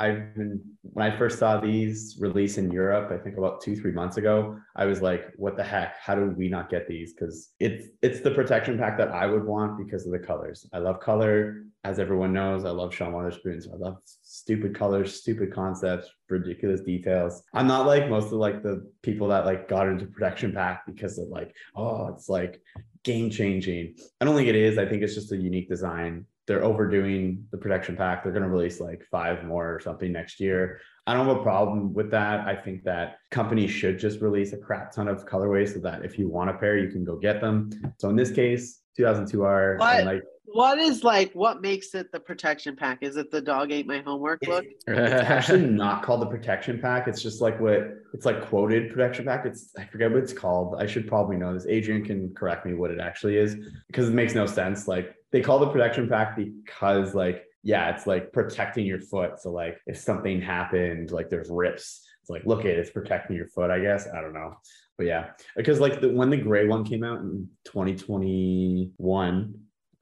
I've 0.01 0.35
been 0.35 0.61
when 0.83 1.11
I 1.11 1.17
first 1.17 1.39
saw 1.39 1.61
these 1.61 2.17
release 2.21 2.59
in 2.59 2.71
Europe, 2.71 3.11
I 3.13 3.19
think 3.19 3.37
about 3.37 3.61
two, 3.61 3.77
three 3.77 3.93
months 3.93 4.17
ago, 4.17 4.59
I 4.77 4.85
was 4.85 5.03
like, 5.03 5.27
what 5.37 5.57
the 5.57 5.65
heck? 5.65 5.97
How 6.01 6.15
do 6.15 6.35
we 6.37 6.49
not 6.49 6.71
get 6.71 6.89
these? 6.89 7.13
Because 7.13 7.51
it's 7.61 7.89
it's 8.03 8.21
the 8.21 8.31
protection 8.31 8.79
pack 8.79 8.97
that 8.99 9.11
I 9.11 9.27
would 9.27 9.45
want 9.45 9.79
because 9.79 10.07
of 10.07 10.13
the 10.13 10.19
colors. 10.19 10.67
I 10.73 10.79
love 10.79 11.01
color. 11.01 11.65
As 11.85 11.99
everyone 11.99 12.33
knows, 12.33 12.65
I 12.65 12.71
love 12.71 12.95
Sean 12.95 13.13
Wotherspoon. 13.13 13.63
So 13.63 13.73
I 13.73 13.77
love 13.77 13.99
stupid 14.05 14.75
colors, 14.75 15.21
stupid 15.21 15.53
concepts, 15.53 16.09
ridiculous 16.29 16.81
details. 16.81 17.43
I'm 17.55 17.67
not 17.67 17.87
like 17.87 18.09
most 18.09 18.27
of 18.27 18.33
like 18.33 18.63
the 18.63 18.91
people 19.03 19.29
that 19.29 19.47
like 19.47 19.69
got 19.69 19.89
into 19.89 20.07
protection 20.07 20.53
pack 20.53 20.85
because 20.87 21.19
of 21.19 21.29
like, 21.29 21.55
oh, 21.77 22.09
it's 22.09 22.29
like 22.29 22.61
game 23.05 23.31
changing. 23.31 23.95
I 24.21 24.25
don't 24.25 24.35
think 24.35 24.49
it 24.49 24.57
is. 24.57 24.79
I 24.79 24.87
think 24.87 25.03
it's 25.03 25.15
just 25.15 25.33
a 25.33 25.37
unique 25.37 25.69
design. 25.69 26.27
They're 26.49 26.65
overdoing 26.65 27.45
the 27.53 27.59
protection 27.59 27.95
pack. 27.95 28.25
They're 28.25 28.33
going 28.33 28.43
to 28.43 28.49
release 28.49 28.81
like 28.81 29.05
five 29.11 29.45
more 29.45 29.73
or 29.73 29.81
something 29.81 30.11
next 30.11 30.41
year. 30.41 30.81
I 31.07 31.13
don't 31.13 31.27
have 31.27 31.37
a 31.37 31.43
problem 31.43 31.93
with 31.93 32.11
that. 32.11 32.47
I 32.49 32.57
think 32.57 32.85
that 32.85 33.19
companies 33.31 33.71
should 33.71 33.99
just 33.99 34.21
release 34.21 34.55
a 34.55 34.57
crap 34.57 34.91
ton 34.91 35.09
of 35.09 35.27
colorways 35.27 35.75
so 35.75 35.81
that 35.81 36.05
if 36.05 36.19
you 36.19 36.29
want 36.29 36.49
a 36.49 36.55
pair, 36.55 36.79
you 36.79 36.91
can 36.91 37.05
go 37.05 37.17
get 37.17 37.43
them. 37.43 37.71
So 37.99 38.09
in 38.09 38.17
this 38.17 38.31
case, 38.31 38.81
2002R, 38.99 39.79
What? 39.79 40.05
like 40.05 40.23
What 40.47 40.79
is 40.79 41.05
like 41.05 41.33
what 41.35 41.61
makes 41.61 41.95
it 41.95 42.11
the 42.13 42.21
protection 42.21 42.75
pack? 42.77 42.99
Is 43.03 43.19
it 43.19 43.31
the 43.31 43.43
dog 43.43 43.71
ate 43.71 43.87
my 43.87 43.99
homework 43.99 44.41
look? 44.47 44.65
it's 44.87 45.31
actually 45.31 45.67
not 45.67 46.03
called 46.03 46.23
the 46.23 46.27
protection 46.27 46.81
pack. 46.81 47.09
It's 47.09 47.23
just 47.23 47.43
like 47.43 47.61
what 47.61 47.89
it's 48.15 48.25
like 48.25 48.49
quoted 48.49 48.91
protection 48.91 49.27
pack. 49.27 49.45
It's 49.45 49.73
I 49.79 49.85
forget 49.85 50.11
what 50.11 50.23
it's 50.23 50.33
called. 50.33 50.77
I 50.81 50.87
should 50.87 51.07
probably 51.07 51.37
know 51.37 51.53
this. 51.53 51.67
Adrian 51.67 52.05
can 52.05 52.35
correct 52.35 52.65
me 52.65 52.73
what 52.73 52.91
it 52.91 53.01
actually 53.01 53.37
is 53.37 53.57
because 53.87 54.09
it 54.09 54.15
makes 54.15 54.35
no 54.35 54.47
sense. 54.47 54.89
Like 54.89 55.15
they 55.33 55.41
call 55.41 55.59
the 55.59 55.69
protection 55.69 56.09
pack 56.09 56.37
because 56.37 57.15
like 57.15 57.45
yeah, 57.63 57.91
it's 57.91 58.07
like 58.07 58.33
protecting 58.33 58.87
your 58.87 59.01
foot. 59.01 59.41
So 59.41 59.51
like 59.51 59.79
if 59.87 59.99
something 59.99 60.41
happened, 60.41 61.11
like 61.11 61.29
there's 61.29 61.51
rips. 61.51 62.07
It's 62.23 62.31
like 62.31 62.45
look 62.47 62.61
at 62.61 62.67
it, 62.67 62.79
it's 62.79 62.91
protecting 62.91 63.37
your 63.37 63.49
foot. 63.49 63.71
I 63.71 63.81
guess 63.81 64.07
I 64.07 64.21
don't 64.21 64.33
know, 64.33 64.55
but 64.97 65.07
yeah, 65.07 65.31
because 65.57 65.81
like 65.81 66.01
the, 66.01 66.09
when 66.11 66.31
the 66.31 66.37
gray 66.37 66.67
one 66.67 66.85
came 66.85 67.05
out 67.05 67.21
in 67.21 67.49
2021 67.67 69.55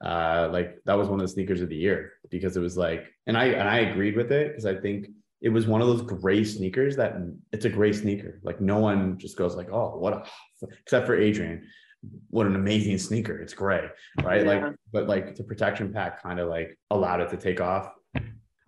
uh 0.05 0.47
like 0.51 0.77
that 0.85 0.93
was 0.93 1.07
one 1.07 1.19
of 1.19 1.25
the 1.25 1.31
sneakers 1.31 1.61
of 1.61 1.69
the 1.69 1.75
year 1.75 2.13
because 2.29 2.55
it 2.55 2.59
was 2.59 2.77
like 2.77 3.07
and 3.25 3.35
i 3.35 3.45
and 3.45 3.67
i 3.67 3.79
agreed 3.79 4.15
with 4.15 4.31
it 4.31 4.49
because 4.49 4.67
i 4.67 4.75
think 4.75 5.07
it 5.41 5.49
was 5.49 5.65
one 5.65 5.81
of 5.81 5.87
those 5.87 6.03
gray 6.03 6.43
sneakers 6.43 6.95
that 6.95 7.15
it's 7.51 7.65
a 7.65 7.69
gray 7.69 7.91
sneaker 7.91 8.39
like 8.43 8.61
no 8.61 8.79
one 8.79 9.17
just 9.17 9.35
goes 9.37 9.55
like 9.55 9.71
oh 9.71 9.97
what 9.97 10.13
a 10.13 10.23
except 10.83 11.07
for 11.07 11.15
adrian 11.15 11.67
what 12.29 12.45
an 12.47 12.55
amazing 12.55 12.97
sneaker 12.97 13.37
it's 13.39 13.53
gray 13.53 13.87
right 14.23 14.45
Yeah. 14.45 14.51
like 14.65 14.75
but 14.91 15.07
like 15.07 15.35
the 15.35 15.43
protection 15.43 15.91
pack 15.93 16.21
kind 16.21 16.39
of 16.39 16.49
like 16.49 16.77
allowed 16.91 17.21
it 17.21 17.29
to 17.29 17.37
take 17.37 17.61
off 17.61 17.91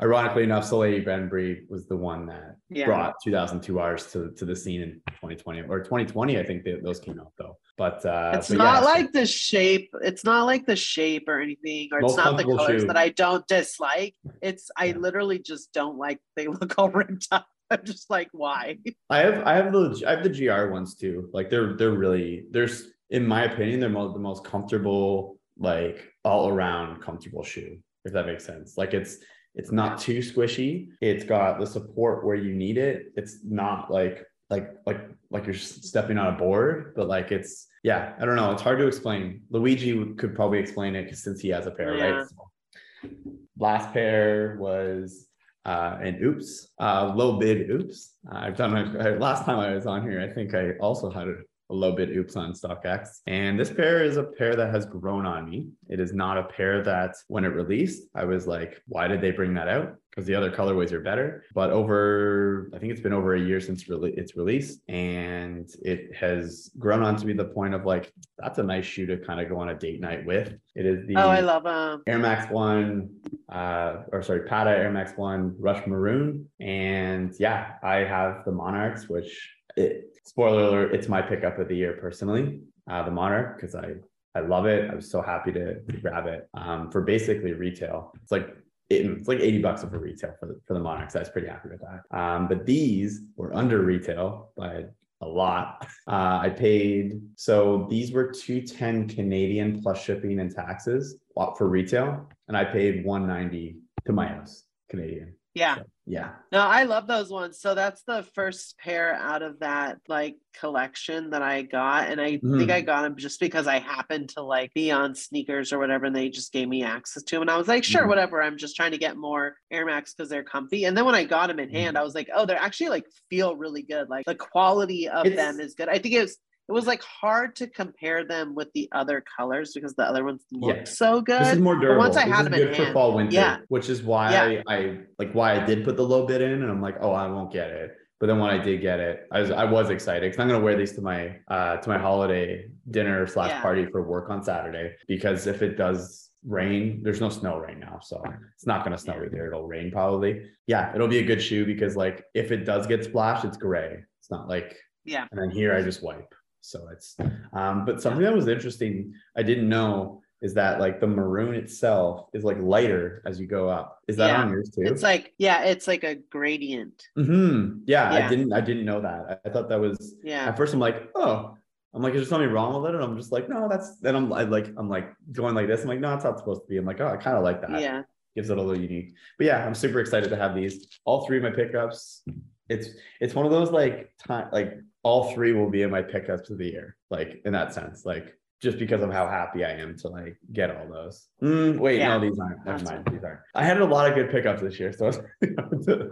ironically 0.02 0.44
enough 0.44 0.70
Salehe 0.70 1.04
Bembury 1.04 1.66
was 1.70 1.88
the 1.88 1.96
one 1.98 2.26
that 2.28 2.56
Yeah. 2.70 2.86
brought 2.86 3.16
2002Rs 3.26 4.12
to, 4.14 4.32
to 4.38 4.46
the 4.46 4.56
scene 4.56 4.82
in 4.82 4.92
2020 5.16 5.62
or 5.68 5.80
2020 5.84 6.40
i 6.40 6.44
think 6.44 6.64
that 6.64 6.84
those 6.84 7.00
came 7.00 7.20
out 7.20 7.34
though 7.38 7.58
but 7.78 8.06
uh 8.06 8.32
It's 8.36 8.50
but 8.50 8.58
not 8.58 8.84
yeah, 8.84 8.90
like 8.94 9.12
the 9.14 9.26
shape. 9.26 9.90
It's 10.02 10.24
not 10.26 10.46
like 10.46 10.66
the 10.66 10.76
shape 10.76 11.30
or 11.30 11.40
anything, 11.40 11.88
or 11.94 12.02
Most 12.02 12.12
it's 12.12 12.18
not 12.18 12.36
the 12.36 12.44
colors 12.44 12.82
shoe. 12.82 12.88
that 12.88 12.98
I 12.98 13.08
don't 13.08 13.48
dislike. 13.48 14.16
It's 14.42 14.70
I 14.76 14.92
literally 14.92 15.40
just 15.40 15.72
don't 15.72 15.98
like. 15.98 16.20
They 16.36 16.48
look 16.48 16.74
all 16.78 16.90
ripped 16.90 17.30
up. 17.32 17.48
I'm 17.72 17.86
just 17.86 18.10
like, 18.10 18.28
why? 18.34 18.80
I 19.10 19.20
have 19.20 19.48
I 19.48 19.54
have 19.56 19.72
the 19.72 20.04
I 20.06 20.12
have 20.16 20.24
the 20.24 20.30
GR 20.30 20.70
ones 20.74 20.96
too. 20.96 21.30
Like 21.32 21.50
they're 21.50 21.78
they're 21.78 21.92
really 22.06 22.44
there's 22.52 22.84
in 23.10 23.26
my 23.26 23.44
opinion 23.44 23.80
they're 23.80 23.90
mo- 23.90 24.14
the 24.14 24.20
most 24.20 24.44
comfortable 24.44 25.38
like 25.58 26.12
all 26.24 26.50
around 26.50 27.02
comfortable 27.02 27.44
shoe 27.44 27.78
if 28.06 28.14
that 28.14 28.26
makes 28.26 28.46
sense. 28.46 28.78
Like 28.78 28.94
it's 28.94 29.18
it's 29.56 29.72
not 29.72 30.00
too 30.00 30.20
squishy. 30.20 30.88
It's 31.02 31.24
got 31.24 31.60
the 31.60 31.66
support 31.68 32.26
where 32.26 32.36
you 32.36 32.54
need 32.56 32.78
it. 32.78 33.12
It's 33.16 33.40
not 33.44 33.92
like 33.92 34.26
like 34.50 34.72
like 34.86 35.02
like 35.32 35.46
you're 35.46 35.54
stepping 35.56 36.18
on 36.18 36.34
a 36.34 36.38
board, 36.38 36.94
but 36.96 37.08
like 37.08 37.32
it's 37.32 37.68
yeah. 37.84 38.14
I 38.20 38.26
don't 38.26 38.36
know. 38.36 38.52
It's 38.52 38.62
hard 38.62 38.80
to 38.80 38.88
explain. 38.88 39.42
Luigi 39.50 40.14
could 40.16 40.34
probably 40.36 40.60
explain 40.60 40.96
it 40.96 41.16
since 41.18 41.42
he 41.42 41.50
has 41.50 41.66
a 41.68 41.72
pair, 41.72 41.96
Yeah. 41.98 42.10
right? 42.10 42.28
So, 42.28 43.10
last 43.58 43.94
pair 43.94 44.58
was 44.60 45.28
uh, 45.66 45.98
an 46.02 46.20
oops, 46.24 46.70
uh, 46.80 47.12
low 47.16 47.38
bid 47.38 47.70
oops. 47.70 48.16
Uh, 48.32 48.38
I've 48.38 48.56
done 48.56 48.72
my 48.72 49.10
last 49.18 49.46
time 49.46 49.60
I 49.60 49.74
was 49.74 49.86
on 49.86 50.02
here. 50.04 50.22
I 50.22 50.34
think 50.34 50.54
I 50.56 50.72
also 50.80 51.10
had 51.10 51.28
a, 51.28 51.36
a 51.70 51.74
low 51.74 51.92
bid 51.92 52.10
oops 52.16 52.36
on 52.36 52.54
StockX. 52.54 53.20
And 53.28 53.60
this 53.60 53.72
pair 53.72 54.04
is 54.04 54.18
a 54.18 54.24
pair 54.24 54.56
that 54.56 54.74
has 54.74 54.86
grown 54.86 55.26
on 55.26 55.50
me. 55.50 55.68
It 55.88 56.00
is 56.00 56.14
not 56.14 56.38
a 56.38 56.44
pair 56.44 56.84
that 56.84 57.16
when 57.28 57.46
it 57.46 57.50
released, 57.50 58.04
I 58.16 58.26
was 58.26 58.48
like, 58.48 58.82
why 58.88 59.08
did 59.08 59.22
they 59.22 59.32
bring 59.32 59.54
that 59.54 59.68
out? 59.68 59.96
Because 60.10 60.26
the 60.26 60.34
other 60.34 60.50
colorways 60.50 60.92
are 60.92 61.00
better. 61.02 61.44
But 61.54 61.70
over, 61.70 62.72
I 62.74 62.80
think 62.80 62.92
it's 62.92 63.02
been 63.02 63.14
over 63.14 63.36
a 63.36 63.40
year 63.40 63.60
since 63.60 63.84
rele- 63.84 64.18
it's 64.18 64.36
release. 64.36 64.80
and 64.88 65.70
it 65.84 66.16
has 66.16 66.72
grown 66.80 67.04
on 67.04 67.16
to 67.18 67.26
be 67.26 67.34
the 67.34 67.46
point 67.46 67.76
of 67.76 67.86
like, 67.86 68.12
that's 68.40 68.58
a 68.58 68.64
nice 68.64 68.86
shoe 68.86 69.06
to 69.06 69.18
kind 69.18 69.40
of 69.40 69.48
go 69.50 69.58
on 69.60 69.70
a 69.70 69.76
date 69.76 70.02
night 70.02 70.26
with. 70.26 70.56
It 70.76 70.86
is 70.86 71.06
the 71.08 71.18
Oh, 71.18 71.30
I 71.30 71.42
love 71.42 71.64
them. 71.64 72.02
Air 72.08 72.18
Max 72.18 72.52
One, 72.52 73.10
uh, 73.52 73.98
or 74.12 74.24
sorry, 74.24 74.42
Patta 74.48 74.72
Air 74.72 74.92
Max 74.92 75.12
One 75.16 75.56
Rush 75.60 75.86
Maroon, 75.86 76.48
and 76.60 77.34
yeah, 77.40 77.74
I 77.84 77.98
have 77.98 78.44
the 78.46 78.52
Monarchs, 78.52 79.08
which 79.08 79.54
it, 79.78 80.09
spoiler 80.40 80.64
alert, 80.64 80.96
it's 80.96 81.10
my 81.10 81.22
pickup 81.22 81.60
of 81.60 81.68
the 81.68 81.76
year 81.76 81.98
personally, 82.00 82.62
uh, 82.90 83.04
the 83.04 83.12
Monarch, 83.12 83.58
because 83.58 83.76
I 83.76 83.96
I 84.36 84.40
love 84.40 84.68
it. 84.68 84.90
I 84.90 84.96
was 84.96 85.12
so 85.12 85.22
happy 85.22 85.52
to, 85.52 85.82
grab 86.02 86.28
it 86.28 86.48
um, 86.54 86.90
for 86.92 87.02
basically 87.02 87.52
retail. 87.52 88.14
It's 88.22 88.32
like 88.32 88.48
it, 88.90 89.06
it's 89.06 89.28
like 89.28 89.40
80 89.40 89.62
bucks 89.62 89.84
over 89.84 90.00
retail 90.00 90.36
for 90.40 90.46
the, 90.46 90.62
for 90.66 90.76
the 90.76 90.80
Monarchs. 90.80 91.16
I 91.16 91.20
was 91.20 91.30
pretty 91.30 91.48
happy 91.48 91.70
with 91.70 91.82
that. 91.82 92.18
Um, 92.18 92.48
but 92.48 92.66
these 92.66 93.22
were 93.36 93.54
under 93.54 93.82
retail 93.82 94.52
by 94.56 94.86
a 95.22 95.28
lot. 95.28 95.86
Uh, 96.08 96.40
I 96.42 96.50
paid 96.50 97.22
so 97.36 97.86
these 97.88 98.12
were 98.12 98.32
210 98.32 99.10
Canadian 99.10 99.80
plus 99.80 100.02
shipping 100.02 100.40
and 100.40 100.50
taxes 100.50 101.18
for 101.36 101.68
retail, 101.68 102.28
and 102.48 102.58
I 102.58 102.64
paid 102.64 103.06
190 103.06 103.76
to 104.08 104.12
my 104.12 104.28
house 104.28 104.64
Canadian. 104.90 105.36
Yeah. 105.60 105.78
Yeah, 106.12 106.32
No, 106.52 106.62
I 106.62 106.86
love 106.86 107.06
those 107.06 107.30
ones. 107.30 107.60
So 107.62 107.76
that's 107.76 108.02
the 108.02 108.24
first 108.34 108.80
pair 108.80 109.14
out 109.14 109.44
of 109.44 109.60
that 109.60 110.00
like 110.08 110.38
collection 110.60 111.30
that 111.30 111.44
I 111.44 111.62
got. 111.62 112.10
And 112.10 112.20
I 112.20 112.32
think 112.32 112.44
Mhm. 112.44 112.72
I 112.72 112.82
got 112.82 113.04
them 113.04 113.16
just 113.16 113.40
because 113.40 113.68
I 113.68 113.78
happened 113.78 114.30
to 114.30 114.42
like 114.42 114.74
be 114.74 114.90
on 114.90 115.14
sneakers 115.14 115.72
or 115.72 115.78
whatever. 115.78 116.06
And 116.06 116.16
they 116.16 116.30
just 116.30 116.52
gave 116.52 116.68
me 116.68 116.82
access 116.84 117.22
to 117.22 117.36
them. 117.36 117.42
And 117.44 117.52
I 117.52 117.58
was 117.58 117.68
like, 117.68 117.84
sure, 117.84 118.06
Mhm. 118.06 118.08
whatever. 118.08 118.42
I'm 118.42 118.58
just 118.58 118.76
trying 118.76 118.90
to 118.94 118.98
get 118.98 119.18
more 119.18 119.56
Air 119.70 119.86
Max 119.86 120.16
because 120.16 120.30
they're 120.30 120.44
comfy. 120.44 120.86
And 120.86 120.98
then 120.98 121.06
when 121.06 121.14
I 121.14 121.26
got 121.26 121.46
them 121.48 121.60
in 121.60 121.70
hand, 121.70 121.96
I 121.96 122.02
was 122.04 122.16
like, 122.16 122.30
oh, 122.34 122.44
they're 122.48 122.58
actually 122.58 122.90
like 122.90 123.06
feel 123.30 123.56
really 123.56 123.84
good. 123.84 124.10
Like 124.10 124.26
the 124.26 124.34
quality 124.34 125.08
of 125.08 125.28
It's- 125.28 125.38
them 125.38 125.60
is 125.60 125.76
good. 125.76 125.90
I 125.90 126.00
think 126.00 126.16
it 126.16 126.22
was 126.22 126.40
it 126.70 126.72
was 126.72 126.86
like 126.86 127.02
hard 127.02 127.56
to 127.56 127.68
compare 127.68 128.24
them 128.24 128.54
with 128.54 128.72
the 128.74 128.88
other 128.92 129.24
colors 129.38 129.72
because 129.74 129.96
the 129.96 130.04
other 130.04 130.24
ones 130.24 130.44
look 130.52 130.76
Yeah. 130.78 130.84
so 130.84 131.20
good. 131.20 131.42
this 131.42 131.54
is 131.54 131.60
more 131.60 131.76
But 131.76 131.82
durable. 131.82 132.00
once 132.04 132.16
I 132.16 132.26
This 132.26 132.34
had 132.36 132.40
is 132.42 132.46
them 132.46 132.54
in 132.54 132.60
good 132.68 132.76
for 132.78 132.84
hand, 132.84 132.94
fall 132.94 133.16
winter. 133.16 133.34
yeah. 133.34 133.58
which 133.70 133.90
is 133.90 134.04
why 134.04 134.32
Yeah. 134.32 134.62
I, 134.68 134.76
I 134.76 134.98
like 135.18 135.32
why 135.34 135.60
I 135.60 135.66
did 135.66 135.84
put 135.84 135.98
the 135.98 136.04
low 136.06 136.28
bid 136.28 136.42
in, 136.42 136.62
and 136.62 136.70
I'm 136.72 136.82
like, 136.82 136.98
oh, 137.02 137.12
I 137.12 137.26
won't 137.28 137.52
get 137.52 137.72
it. 137.72 137.96
But 138.20 138.28
then 138.28 138.38
when 138.38 138.52
I 138.52 138.58
did 138.62 138.82
get 138.82 139.00
it, 139.00 139.28
I 139.32 139.40
was 139.42 139.50
I 139.50 139.64
was 139.64 139.90
excited 139.90 140.30
because 140.30 140.40
I'm 140.42 140.48
gonna 140.48 140.64
wear 140.64 140.76
these 140.78 140.92
to 140.94 141.02
my 141.02 141.38
uh 141.50 141.78
to 141.78 141.90
my 141.90 141.98
holiday 141.98 142.66
dinner 142.92 143.26
slash 143.26 143.50
Yeah. 143.50 143.62
party 143.62 143.86
for 143.88 144.04
work 144.04 144.30
on 144.30 144.44
Saturday. 144.44 144.94
Because 145.08 145.48
if 145.48 145.62
it 145.62 145.76
does 145.78 146.30
rain, 146.46 147.02
there's 147.04 147.20
no 147.22 147.30
snow 147.30 147.58
right 147.60 147.80
now, 147.80 148.00
so 148.02 148.22
it's 148.56 148.68
not 148.68 148.84
gonna 148.84 148.98
snow 148.98 149.16
Yeah. 149.18 149.26
either. 149.26 149.48
It'll 149.48 149.68
rain 149.68 149.90
probably. 149.92 150.44
Yeah, 150.68 150.94
it'll 150.94 151.08
be 151.08 151.20
a 151.20 151.24
good 151.26 151.42
shoe 151.42 151.66
because 151.66 151.96
like 151.96 152.24
if 152.36 152.52
it 152.52 152.66
does 152.66 152.86
get 152.88 153.04
splashed, 153.06 153.44
it's 153.46 153.58
gray. 153.58 154.04
It's 154.20 154.30
not 154.30 154.48
like 154.50 154.78
Yeah. 155.06 155.26
and 155.32 155.40
then 155.42 155.50
here 155.50 155.74
I 155.74 155.82
just 155.82 156.04
wipe. 156.04 156.36
So 156.62 156.88
it's 156.92 157.16
um, 157.54 157.86
but 157.86 158.02
something 158.02 158.24
that 158.24 158.34
was 158.34 158.48
interesting, 158.48 159.14
I 159.36 159.44
didn't 159.44 159.70
know 159.70 160.22
is 160.42 160.54
that 160.54 160.80
like 160.80 161.02
the 161.02 161.08
maroon 161.08 161.54
itself 161.56 162.28
is 162.34 162.44
like 162.46 162.58
lighter 162.62 163.22
as 163.26 163.40
you 163.42 163.48
go 163.48 163.68
up. 163.70 164.00
Is 164.08 164.16
that 164.18 164.28
Yeah. 164.28 164.42
on 164.42 164.50
yours 164.52 164.70
too? 164.70 164.84
It's 164.84 165.04
like 165.04 165.34
yeah, 165.38 165.64
it's 165.64 165.88
like 165.88 166.04
a 166.04 166.16
gradient. 166.16 167.08
hmm 167.16 167.80
Yeah, 167.86 168.14
Yeah. 168.14 168.26
I 168.26 168.30
didn't 168.30 168.54
I 168.54 168.62
didn't 168.62 168.86
know 168.86 169.02
that. 169.02 169.42
I, 169.46 169.50
I 169.50 169.52
thought 169.52 169.70
that 169.70 169.80
was 169.80 170.16
Yeah. 170.24 170.46
at 170.46 170.58
first 170.58 170.74
I'm 170.74 170.80
like, 170.80 171.10
oh, 171.16 171.58
I'm 171.94 172.02
like, 172.04 172.14
is 172.14 172.22
there 172.22 172.30
something 172.30 172.52
wrong 172.52 172.82
with 172.82 172.90
it? 172.90 172.96
And 172.96 173.04
I'm 173.04 173.18
just 173.18 173.32
like, 173.32 173.50
no, 173.50 173.68
that's 173.68 173.98
then 173.98 174.16
I'm 174.16 174.32
I 174.32 174.44
like 174.44 174.68
I'm 174.78 174.90
like 174.90 175.12
going 175.32 175.56
like 175.56 175.68
this. 175.68 175.82
I'm 175.82 175.88
like, 175.88 176.00
no, 176.00 176.14
it's 176.14 176.24
not 176.24 176.38
supposed 176.40 176.62
to 176.62 176.68
be. 176.68 176.78
I'm 176.78 176.86
like, 176.86 177.02
oh, 177.02 177.08
I 177.08 177.18
kind 177.18 177.36
of 177.38 177.44
like 177.44 177.62
that. 177.62 177.82
Yeah. 177.82 178.04
Gives 178.36 178.50
it 178.50 178.58
a 178.58 178.62
little 178.62 178.80
unique. 178.80 179.16
But 179.38 179.48
yeah, 179.48 179.66
I'm 179.66 179.74
super 179.76 180.00
excited 180.00 180.30
to 180.30 180.36
have 180.38 180.56
these. 180.56 180.88
All 181.04 181.26
three 181.26 181.38
of 181.38 181.44
my 181.44 181.52
pickups. 181.52 182.24
It's 182.70 182.90
it's 183.20 183.34
one 183.34 183.46
of 183.46 183.52
those 183.52 183.72
like 183.72 184.14
time 184.26 184.48
like 184.54 184.78
all 185.04 185.32
three 185.34 185.54
will 185.54 185.70
be 185.70 185.82
in 185.84 185.92
my 185.92 186.02
pickups 186.02 186.50
of 186.50 186.58
the 186.58 186.66
year, 186.68 186.96
like 187.10 187.42
in 187.46 187.54
that 187.54 187.74
sense. 187.74 188.06
Like 188.06 188.36
just 188.62 188.78
because 188.78 189.02
of 189.02 189.12
how 189.12 189.28
happy 189.28 189.64
I 189.64 189.72
am 189.72 189.96
to 190.00 190.10
like 190.10 190.38
get 190.52 190.76
all 190.76 190.88
those. 190.90 191.28
Mm, 191.42 191.80
wait, 191.80 192.00
Yeah. 192.00 192.18
no, 192.18 192.20
these 192.20 192.38
aren't. 192.40 192.66
Never 192.66 192.84
mind. 192.84 193.08
These 193.12 193.24
aren't. 193.24 193.40
I 193.56 193.64
had 193.64 193.80
a 193.80 193.86
lot 193.86 194.10
of 194.10 194.16
good 194.16 194.30
pickups 194.30 194.62
this 194.62 194.80
year, 194.80 194.92
so. 194.92 195.12
but 195.42 196.10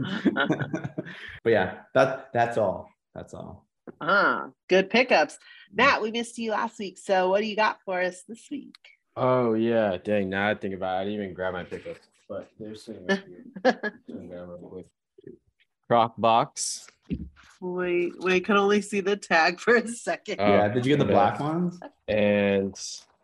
yeah, 1.45 1.79
that 1.93 2.29
that's 2.33 2.57
all. 2.57 2.89
That's 3.13 3.33
all. 3.33 3.65
Ah, 4.01 4.47
good 4.69 4.89
pickups. 4.89 5.35
Mm. 5.35 5.77
Matt, 5.77 6.01
we 6.01 6.11
missed 6.11 6.37
you 6.37 6.51
last 6.51 6.79
week. 6.79 6.97
So 6.97 7.29
what 7.29 7.41
do 7.41 7.47
you 7.47 7.55
got 7.55 7.79
for 7.85 8.01
us 8.01 8.23
this 8.27 8.47
week? 8.49 8.75
Oh 9.15 9.53
yeah, 9.53 9.97
dang. 10.03 10.29
Now 10.29 10.49
I 10.49 10.55
think 10.55 10.73
about 10.75 10.97
it, 10.97 11.01
I 11.01 11.03
didn't 11.05 11.21
even 11.21 11.33
grab 11.33 11.53
my 11.53 11.63
pickups, 11.63 12.07
but 12.29 12.49
there's 12.59 12.83
some 12.85 12.95
right 13.07 13.23
here. 13.25 13.43
Turn 14.09 14.29
down 14.29 14.49
real 14.49 14.57
quick. 14.57 14.85
Croc 15.89 16.15
box. 16.17 16.87
Wait, 17.61 18.13
wait, 18.19 18.45
can 18.45 18.57
only 18.57 18.81
see 18.81 19.01
the 19.01 19.15
tag 19.17 19.59
for 19.59 19.75
a 19.75 19.87
second. 19.87 20.37
Oh, 20.39 20.47
yeah. 20.47 20.67
Did 20.67 20.85
you 20.85 20.95
get 20.95 21.05
the 21.05 21.11
black 21.11 21.39
ones? 21.39 21.79
And 22.07 22.75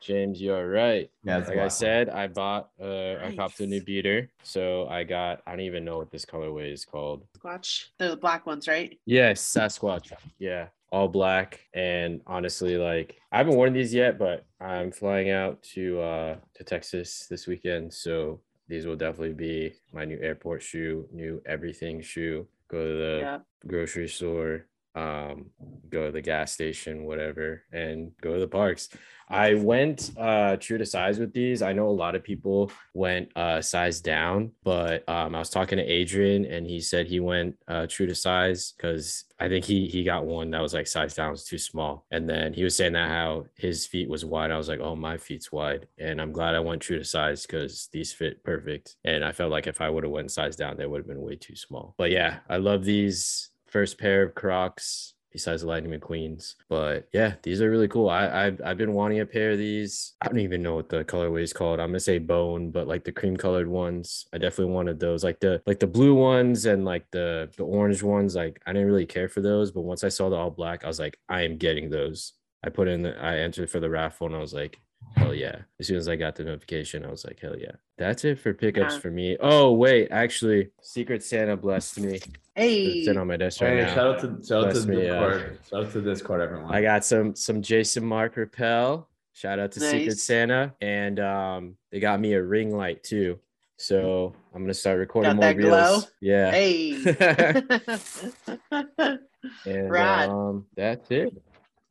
James, 0.04 0.42
you're 0.42 0.70
right. 0.70 1.10
Yeah. 1.24 1.38
Like 1.38 1.50
I 1.50 1.54
black 1.54 1.72
said, 1.72 2.10
I 2.10 2.28
bought 2.28 2.70
uh 2.82 3.16
I 3.24 3.34
copped 3.38 3.62
a 3.62 3.68
new 3.68 3.82
beater. 3.82 4.30
So 4.44 4.88
I 4.90 5.04
got 5.04 5.42
I 5.48 5.52
don't 5.52 5.62
even 5.62 5.86
know 5.86 5.98
what 5.98 6.12
this 6.12 6.26
colorway 6.26 6.74
is 6.74 6.84
called. 6.84 7.26
Squatch. 7.38 7.86
They're 7.98 8.10
the 8.10 8.18
black 8.18 8.46
ones, 8.46 8.68
right? 8.68 9.00
Yes, 9.06 9.42
Sasquatch. 9.42 10.12
Yeah, 10.40 10.68
all 10.92 11.08
black. 11.08 11.62
And 11.74 12.20
honestly, 12.28 12.78
like 12.78 13.16
I 13.32 13.38
haven't 13.38 13.56
worn 13.56 13.72
these 13.72 13.94
yet, 13.94 14.20
but 14.20 14.46
I'm 14.60 14.92
flying 14.92 15.30
out 15.30 15.64
to 15.74 16.02
uh 16.02 16.36
to 16.56 16.64
Texas 16.66 17.28
this 17.30 17.48
weekend, 17.48 17.94
so 17.94 18.42
these 18.68 18.86
will 18.86 18.96
definitely 18.98 19.36
be 19.36 19.74
my 19.94 20.04
new 20.04 20.20
airport 20.22 20.64
shoe, 20.64 21.08
new 21.14 21.42
everything 21.46 22.02
shoe. 22.02 22.46
Go 22.74 22.88
to 22.88 22.94
the 22.98 23.20
yeah. 23.22 23.38
grocery 23.68 24.08
store, 24.08 24.66
um, 24.96 25.48
go 25.90 26.08
to 26.08 26.12
the 26.12 26.22
gas 26.22 26.52
station, 26.52 27.04
whatever, 27.04 27.64
and 27.72 28.12
go 28.22 28.34
to 28.34 28.40
the 28.40 28.48
parks. 28.48 28.90
I 29.30 29.56
went 29.56 30.12
uh 30.18 30.58
true 30.58 30.78
to 30.78 30.86
size 30.86 31.20
with 31.20 31.34
these. 31.34 31.62
I 31.62 31.74
know 31.74 31.88
a 31.88 31.90
lot 31.90 32.16
of 32.16 32.24
people 32.24 32.72
went 32.94 33.36
uh 33.36 33.62
size 33.62 34.02
down, 34.02 34.52
but 34.64 35.08
um 35.10 35.34
I 35.34 35.40
was 35.40 35.50
talking 35.50 35.78
to 35.78 35.84
Adrian 35.84 36.46
and 36.46 36.68
he 36.68 36.80
said 36.80 37.08
he 37.08 37.20
went 37.20 37.56
uh 37.68 37.88
true 37.88 38.06
to 38.06 38.16
size 38.16 38.74
because 38.76 39.26
I 39.40 39.48
think 39.48 39.66
he 39.66 39.88
he 39.88 40.04
got 40.04 40.26
one 40.26 40.52
that 40.52 40.62
was 40.62 40.74
like 40.74 40.88
size 40.88 41.16
down 41.16 41.32
was 41.32 41.46
too 41.46 41.58
small. 41.58 42.06
And 42.12 42.30
then 42.30 42.54
he 42.54 42.64
was 42.64 42.76
saying 42.76 42.94
that 42.94 43.10
how 43.10 43.46
his 43.56 43.88
feet 43.88 44.10
was 44.10 44.26
wide. 44.26 44.52
I 44.52 44.58
was 44.58 44.70
like, 44.70 44.82
oh 44.82 44.96
my 44.96 45.18
feet's 45.18 45.52
wide. 45.52 45.88
And 45.98 46.22
I'm 46.22 46.32
glad 46.32 46.54
I 46.54 46.60
went 46.60 46.82
true 46.82 47.00
to 47.00 47.06
size 47.06 47.46
because 47.46 47.90
these 47.92 48.14
fit 48.14 48.44
perfect. 48.44 48.98
And 49.04 49.24
I 49.24 49.32
felt 49.32 49.52
like 49.52 49.68
if 49.68 49.82
I 49.82 49.90
would 49.90 50.04
have 50.04 50.12
went 50.14 50.32
size 50.32 50.56
down, 50.56 50.78
they 50.78 50.86
would 50.86 51.00
have 51.00 51.08
been 51.08 51.22
way 51.22 51.38
too 51.38 51.56
small. 51.56 51.96
But 51.98 52.12
yeah, 52.12 52.40
I 52.50 52.58
love 52.58 52.84
these 52.84 53.50
first 53.74 53.98
pair 53.98 54.22
of 54.24 54.36
Crocs 54.36 55.16
besides 55.32 55.64
the 55.64 55.68
Lightning 55.68 56.00
McQueens. 56.00 56.54
But 56.70 57.08
yeah, 57.12 57.34
these 57.42 57.60
are 57.60 57.70
really 57.70 57.88
cool. 57.88 58.08
I 58.08 58.46
I've, 58.46 58.62
I've 58.64 58.78
been 58.78 58.94
wanting 58.94 59.20
a 59.20 59.26
pair 59.26 59.52
of 59.52 59.58
these. 59.58 60.14
I 60.22 60.28
don't 60.28 60.40
even 60.40 60.62
know 60.62 60.76
what 60.76 60.90
the 60.90 61.04
colorway 61.04 61.42
is 61.42 61.52
called. 61.52 61.80
I'm 61.80 61.90
gonna 61.90 62.00
say 62.00 62.20
bone, 62.20 62.70
but 62.70 62.88
like 62.88 63.04
the 63.04 63.12
cream 63.12 63.36
colored 63.36 63.68
ones. 63.68 64.28
I 64.32 64.38
definitely 64.38 64.74
wanted 64.74 65.00
those. 65.00 65.24
Like 65.24 65.40
the 65.40 65.62
like 65.66 65.80
the 65.80 65.88
blue 65.88 66.14
ones 66.14 66.68
and 66.68 66.86
like 66.86 67.10
the 67.12 67.50
the 67.58 67.64
orange 67.64 68.04
ones. 68.04 68.36
Like 68.36 68.62
I 68.66 68.74
didn't 68.74 68.88
really 68.88 69.08
care 69.08 69.28
for 69.28 69.42
those, 69.42 69.72
but 69.72 69.82
once 69.82 70.04
I 70.04 70.10
saw 70.10 70.30
the 70.30 70.36
all 70.36 70.52
black, 70.52 70.86
I 70.86 70.88
was 70.88 71.00
like, 71.00 71.18
I 71.28 71.42
am 71.42 71.58
getting 71.58 71.90
those. 71.90 72.34
I 72.64 72.70
put 72.70 72.88
in 72.88 73.02
the 73.02 73.20
I 73.20 73.40
entered 73.40 73.72
for 73.72 73.80
the 73.80 73.90
raffle 73.90 74.28
and 74.28 74.36
I 74.36 74.40
was 74.40 74.54
like, 74.54 74.80
hell 75.16 75.34
yeah. 75.34 75.58
As 75.80 75.88
soon 75.88 75.98
as 75.98 76.08
I 76.08 76.16
got 76.16 76.36
the 76.36 76.44
notification, 76.44 77.06
I 77.06 77.10
was 77.12 77.26
like, 77.26 77.40
hell 77.40 77.58
yeah. 77.58 77.72
That's 77.98 78.26
it 78.26 78.40
for 78.40 78.54
pickups 78.54 78.96
Yeah. 78.96 79.00
for 79.00 79.12
me. 79.12 79.38
Oh 79.40 79.74
wait, 79.74 80.10
actually, 80.12 80.70
Secret 80.82 81.24
Santa 81.24 81.56
blessed 81.58 82.00
me. 82.00 82.20
Hey. 82.56 82.84
It's 82.84 83.08
in 83.08 83.18
on 83.18 83.28
my 83.28 83.38
desk 83.38 83.60
Hey, 83.60 83.78
right 83.78 83.88
now. 83.88 83.94
shout 83.96 84.08
out 84.08 84.20
to 84.22 84.46
shout 84.48 84.68
out 84.68 84.76
to 84.76 84.88
me, 84.88 85.10
uh, 85.10 85.30
Discord. 85.30 85.60
shout 85.70 85.86
out 85.86 85.92
to 85.94 86.02
Discord, 86.02 86.42
everyone. 86.42 86.74
I 86.74 86.82
got 86.82 87.06
some 87.06 87.36
some 87.36 87.62
Jason 87.62 88.04
Markk 88.04 88.36
Repel. 88.36 89.08
Shout 89.34 89.60
out 89.60 89.72
to 89.74 89.80
Secret 89.80 90.20
Santa. 90.20 90.74
And 90.82 91.20
um 91.20 91.76
they 91.92 92.00
got 92.00 92.20
me 92.20 92.34
a 92.34 92.44
ring 92.44 92.76
light 92.76 93.04
too. 93.04 93.40
So 93.78 94.34
I'm 94.54 94.62
gonna 94.62 94.74
start 94.74 95.00
recording 95.00 95.32
Got 95.32 95.36
more 95.38 95.54
that 95.54 95.60
glow? 95.60 96.02
Yeah. 96.22 96.52
Hey. 96.52 97.04
And 99.66 99.92
Rad. 99.92 100.30
um 100.30 100.66
that's 100.76 101.12
it 101.12 101.34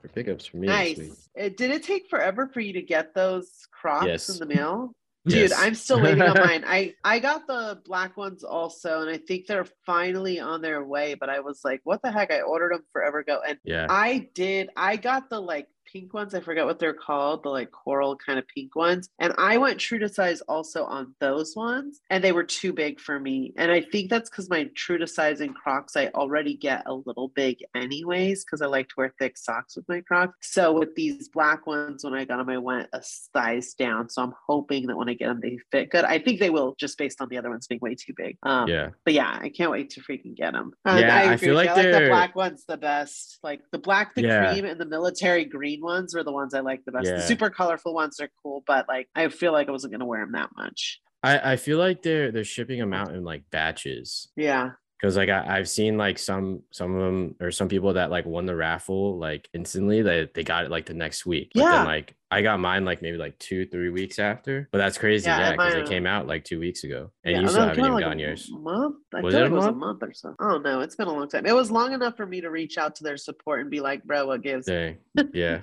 for 0.02 0.08
pickups 0.08 0.44
for 0.46 0.58
me 0.58 0.66
this 0.68 0.98
week. 0.98 1.08
nice. 1.08 1.28
Uh, 1.40 1.48
Did 1.56 1.70
it 1.70 1.82
take 1.82 2.08
forever 2.10 2.50
for 2.52 2.60
you 2.60 2.72
to 2.74 2.82
get 2.82 3.14
those 3.14 3.66
Crocs 3.70 4.06
Yes. 4.06 4.28
in 4.28 4.38
the 4.46 4.54
mail? 4.54 4.92
Dude, 5.24 5.50
Yes. 5.50 5.52
I'm 5.56 5.74
still 5.76 6.02
waiting 6.02 6.20
on 6.22 6.34
mine. 6.46 6.64
I 6.66 6.94
I 7.04 7.20
got 7.20 7.46
the 7.46 7.80
black 7.84 8.16
ones 8.16 8.42
also, 8.42 9.02
and 9.02 9.08
I 9.08 9.18
think 9.18 9.46
they're 9.46 9.66
finally 9.86 10.40
on 10.40 10.60
their 10.62 10.84
way. 10.84 11.14
But 11.14 11.30
I 11.30 11.38
was 11.38 11.60
like, 11.64 11.80
what 11.84 12.02
the 12.02 12.10
heck? 12.10 12.32
I 12.32 12.40
ordered 12.40 12.72
them 12.74 12.82
forever 12.92 13.20
ago, 13.20 13.40
and 13.46 13.56
Yeah. 13.62 13.86
I 13.88 14.28
did. 14.34 14.70
I 14.76 14.96
got 14.96 15.30
the 15.30 15.38
like 15.40 15.68
pink 15.92 16.14
ones. 16.14 16.34
I 16.34 16.40
forget 16.40 16.64
what 16.64 16.78
they're 16.78 16.94
called, 16.94 17.42
the 17.42 17.50
like 17.50 17.70
coral 17.70 18.16
kind 18.16 18.38
of 18.38 18.46
pink 18.48 18.74
ones. 18.74 19.08
And 19.18 19.32
I 19.38 19.58
went 19.58 19.78
true 19.78 19.98
to 19.98 20.08
size 20.08 20.40
also 20.42 20.84
on 20.84 21.14
those 21.20 21.54
ones, 21.54 22.00
and 22.10 22.22
they 22.22 22.32
were 22.32 22.44
too 22.44 22.72
big 22.72 22.98
for 23.00 23.20
me. 23.20 23.52
And 23.56 23.70
I 23.70 23.82
think 23.82 24.10
that's 24.10 24.30
because 24.30 24.48
my 24.48 24.70
true 24.74 24.98
to 24.98 25.06
size 25.06 25.40
in 25.40 25.52
Crocs, 25.54 25.96
I 25.96 26.08
already 26.08 26.56
get 26.56 26.82
a 26.86 26.94
little 26.94 27.28
big 27.28 27.58
anyways, 27.74 28.44
because 28.44 28.62
I 28.62 28.66
like 28.66 28.88
to 28.88 28.94
wear 28.96 29.14
thick 29.18 29.36
socks 29.36 29.76
with 29.76 29.88
my 29.88 30.00
Crocs. 30.00 30.52
So 30.52 30.72
with 30.72 30.94
these 30.94 31.28
black 31.28 31.66
ones, 31.66 32.04
when 32.04 32.14
I 32.14 32.24
got 32.24 32.38
them, 32.38 32.48
I 32.48 32.58
went 32.58 32.88
a 32.92 33.02
size 33.02 33.74
down. 33.74 34.08
So 34.08 34.22
I'm 34.22 34.34
hoping 34.46 34.86
that 34.86 34.96
when 34.96 35.08
I 35.08 35.14
get 35.14 35.26
them, 35.26 35.40
they 35.40 35.58
fit 35.70 35.90
good. 35.90 36.04
I 36.04 36.18
think 36.18 36.40
they 36.40 36.50
will, 36.50 36.74
just 36.78 36.96
based 36.96 37.20
on 37.20 37.28
the 37.28 37.38
other 37.38 37.50
ones 37.50 37.66
being 37.66 37.80
way 37.80 37.94
too 37.94 38.14
big. 38.16 38.38
Um, 38.42 38.68
yeah. 38.68 38.90
but 39.04 39.14
yeah, 39.14 39.38
I 39.40 39.50
can't 39.50 39.70
wait 39.70 39.90
to 39.90 40.00
freaking 40.00 40.34
get 40.34 40.52
them. 40.52 40.72
Yeah, 40.86 41.14
I 41.14 41.34
agree 41.34 41.48
feel 41.48 41.54
like. 41.54 41.68
I 41.68 41.74
like 41.74 41.92
the 42.02 42.08
black 42.08 42.36
ones 42.36 42.64
the 42.66 42.76
best. 42.76 43.38
Like 43.42 43.60
the 43.72 43.78
black, 43.78 44.14
the 44.14 44.22
Yeah. 44.22 44.52
cream, 44.52 44.64
and 44.64 44.80
the 44.80 44.86
military 44.86 45.44
green 45.44 45.81
ones 45.82 46.14
were 46.14 46.24
the 46.24 46.32
ones 46.32 46.54
I 46.54 46.60
like 46.60 46.84
the 46.84 46.92
best. 46.92 47.06
Yeah. 47.06 47.16
The 47.16 47.22
super 47.22 47.50
colorful 47.50 47.94
ones 47.94 48.20
are 48.20 48.30
cool, 48.42 48.62
but 48.66 48.86
like 48.88 49.08
I 49.14 49.28
feel 49.28 49.52
like 49.52 49.68
I 49.68 49.72
wasn't 49.72 49.92
gonna 49.92 50.06
wear 50.06 50.20
them 50.20 50.32
that 50.32 50.50
much. 50.56 51.00
I, 51.22 51.52
I 51.52 51.56
feel 51.56 51.78
like 51.78 52.02
they're 52.02 52.32
they're 52.32 52.44
shipping 52.44 52.78
them 52.78 52.92
out 52.92 53.14
in 53.14 53.24
like 53.24 53.44
batches. 53.50 54.28
Yeah, 54.36 54.70
because 55.02 55.16
like 55.16 55.28
I, 55.28 55.58
I've 55.58 55.68
seen 55.68 55.98
like 55.98 56.16
some 56.18 56.62
some 56.70 56.94
of 56.94 57.02
them 57.02 57.34
or 57.40 57.50
some 57.50 57.68
people 57.68 57.92
that 57.94 58.10
like 58.12 58.24
won 58.24 58.46
the 58.46 58.54
raffle 58.54 59.18
like 59.18 59.48
instantly 59.52 60.00
they, 60.00 60.28
they 60.32 60.44
got 60.44 60.64
it 60.64 60.70
like 60.70 60.86
the 60.86 60.94
next 60.94 61.26
week 61.26 61.50
but 61.54 61.60
Yeah. 61.62 61.70
then 61.72 61.84
like 61.86 62.14
i 62.30 62.40
got 62.40 62.60
mine 62.60 62.84
like 62.84 63.02
maybe 63.02 63.18
like 63.18 63.36
two 63.38 63.66
three 63.66 63.90
weeks 63.90 64.18
after 64.20 64.68
but 64.72 64.78
that's 64.78 64.96
crazy 64.96 65.28
Yeah, 65.28 65.38
yeah 65.40 65.50
because 65.52 65.74
mine- 65.74 65.82
it 65.82 65.88
came 65.88 66.06
out 66.06 66.26
like 66.28 66.44
two 66.44 66.60
weeks 66.60 66.84
ago 66.84 67.10
and 67.24 67.34
yeah. 67.34 67.40
you 67.42 67.48
still 67.48 67.62
haven't 67.64 67.80
even 67.80 67.92
like 67.92 68.04
gotten 68.04 68.18
yours 68.20 68.48
Month? 68.52 68.96
I 69.12 69.20
Was 69.20 69.34
it 69.34 69.38
like 69.40 69.44
a 69.50 69.52
it 69.52 69.56
was 69.56 69.66
a 69.66 69.72
month? 69.72 70.00
month 70.00 70.02
or 70.04 70.12
so. 70.14 70.34
Oh 70.38 70.58
no, 70.58 70.80
it's 70.80 70.94
been 70.96 71.08
a 71.08 71.12
long 71.12 71.28
time. 71.28 71.44
It 71.46 71.54
was 71.54 71.70
long 71.70 71.92
enough 71.92 72.16
for 72.16 72.24
me 72.24 72.40
to 72.40 72.48
reach 72.50 72.78
out 72.78 72.94
to 72.96 73.04
their 73.04 73.16
support 73.16 73.60
and 73.60 73.70
be 73.70 73.80
like, 73.80 74.04
"Bro, 74.04 74.26
what 74.28 74.40
gives?" 74.42 74.66
Dang. 74.66 74.96
yeah 75.34 75.60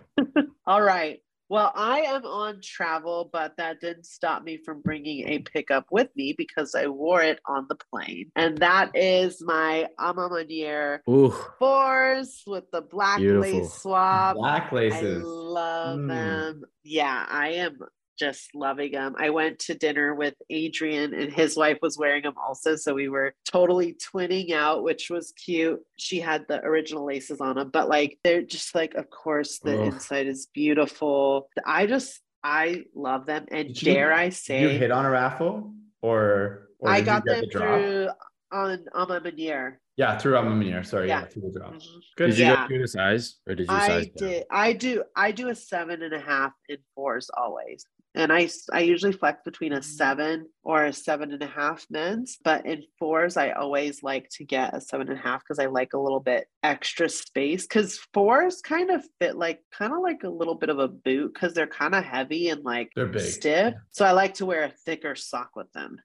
All 0.68 0.82
right. 0.82 1.22
Well, 1.50 1.72
I 1.76 2.02
am 2.02 2.26
on 2.26 2.62
travel, 2.64 3.28
but 3.34 3.58
that 3.58 3.82
didn't 3.82 4.06
stop 4.06 4.44
me 4.44 4.60
from 4.64 4.82
bringing 4.82 5.28
a 5.28 5.40
pickup 5.40 5.88
with 5.90 6.10
me 6.16 6.36
because 6.38 6.76
I 6.76 6.86
wore 6.88 7.24
it 7.24 7.40
on 7.48 7.66
the 7.68 7.76
plane. 7.92 8.32
And 8.36 8.60
that 8.60 8.92
is 8.96 9.42
my 9.42 9.88
A 9.98 10.14
Ma 10.14 10.30
Maniére 10.30 11.00
Ooh, 11.10 11.34
fours 11.58 12.44
with 12.46 12.66
the 12.72 12.82
black 12.82 13.18
Beautiful. 13.18 13.42
lace 13.62 13.74
swab. 13.74 14.36
Black 14.36 14.72
laces. 14.72 15.00
I 15.02 15.06
laces. 15.08 15.24
love 15.26 16.00
Mm. 16.02 16.08
them. 16.08 16.64
Yeah, 16.84 17.26
I 17.28 17.50
am 17.54 17.80
just 18.20 18.54
loving 18.54 18.92
them. 18.92 19.16
I 19.18 19.30
went 19.30 19.60
to 19.60 19.74
dinner 19.76 20.14
with 20.14 20.36
Adrian 20.50 21.14
and 21.14 21.32
his 21.32 21.56
wife 21.56 21.78
was 21.82 21.98
wearing 21.98 22.24
them 22.24 22.34
also. 22.38 22.76
So 22.76 22.94
we 22.94 23.08
were 23.08 23.34
totally 23.50 23.96
twinning 23.96 24.52
out, 24.52 24.84
which 24.84 25.10
was 25.10 25.32
cute. 25.34 25.80
She 25.98 26.20
had 26.20 26.46
the 26.48 26.60
original 26.64 27.06
laces 27.06 27.40
on 27.40 27.56
them, 27.56 27.70
but 27.72 27.88
like 27.88 28.20
they're 28.24 28.42
just 28.42 28.76
like, 28.76 28.94
of 28.96 29.10
course, 29.10 29.60
the 29.60 29.80
Ugh. 29.80 29.94
inside 29.94 30.28
is 30.28 30.48
beautiful. 30.54 31.48
I 31.66 31.86
just, 31.88 32.20
I 32.44 32.84
love 32.94 33.26
them. 33.26 33.46
And 33.52 33.70
Did 33.70 33.82
you- 33.82 33.94
dare 33.94 34.14
I 34.14 34.30
Did 34.30 34.62
you 34.62 34.70
hit 34.70 34.92
on 34.92 35.06
a 35.06 35.10
raffle 35.10 35.74
or, 36.02 36.68
or 36.80 36.90
I 36.90 37.02
got 37.02 37.24
them 37.26 37.42
the 37.42 37.50
through 37.52 38.10
on 38.52 38.86
on 38.94 39.08
my 39.10 39.20
Manier. 39.20 39.76
Yeah, 39.96 40.18
through 40.18 40.38
A 40.38 40.42
Ma 40.42 40.50
Maniére. 40.52 40.84
Sorry, 40.86 41.08
yeah, 41.10 41.20
Yeah. 41.22 41.26
through 41.28 41.52
the 41.52 41.60
drop. 41.60 41.74
Mhm. 41.74 41.82
Good. 42.18 42.28
did 42.32 42.38
you 42.40 42.46
Yeah. 42.46 42.62
go 42.64 42.68
through 42.68 42.80
the 42.80 42.88
size 42.88 43.36
or 43.46 43.54
did 43.54 43.68
you 43.68 43.74
I 43.76 43.88
size 43.88 44.08
down? 44.08 44.30
did. 44.30 44.44
I 44.50 44.74
do. 44.74 45.04
I 45.16 45.32
do 45.32 45.50
a 45.50 45.56
seven 45.56 46.02
and 46.02 46.14
a 46.14 46.20
half 46.20 46.54
in 46.70 46.78
fours 46.96 47.30
always. 47.38 47.86
And 48.16 48.34
I, 48.34 48.50
I 48.74 48.80
usually 48.82 49.14
flex 49.14 49.42
between 49.46 49.72
a 49.72 49.84
seven 49.84 50.48
or 50.64 50.86
a 50.86 50.94
seven 50.94 51.32
and 51.32 51.42
a 51.44 51.48
half 51.48 51.86
men's, 51.92 52.38
but 52.44 52.66
in 52.66 52.84
fours, 52.98 53.38
I 53.38 53.52
always 53.52 54.02
like 54.02 54.30
to 54.32 54.46
get 54.46 54.76
a 54.76 54.82
seven 54.82 55.10
and 55.10 55.20
a 55.20 55.22
half 55.22 55.42
because 55.42 55.60
I 55.60 55.68
like 55.68 55.94
a 55.94 56.00
little 56.00 56.20
bit 56.20 56.48
extra 56.64 57.08
space. 57.08 57.68
Because 57.68 58.00
fours 58.14 58.62
kind 58.62 58.90
of 58.90 59.04
fit 59.20 59.38
like 59.38 59.62
kind 59.72 59.94
of 59.94 60.00
like 60.02 60.24
a 60.24 60.30
little 60.30 60.56
bit 60.56 60.70
of 60.70 60.80
a 60.80 60.88
boot 60.88 61.34
because 61.34 61.54
they're 61.54 61.68
kind 61.68 61.94
of 61.94 62.04
heavy 62.04 62.50
and 62.50 62.64
like 62.64 62.92
They're 62.96 63.06
big. 63.06 63.22
stiff. 63.22 63.76
So 63.92 64.06
I 64.06 64.12
like 64.14 64.34
to 64.36 64.46
wear 64.46 64.64
a 64.64 64.74
thicker 64.86 65.16
sock 65.16 65.52
with 65.56 65.72
them. 65.74 66.02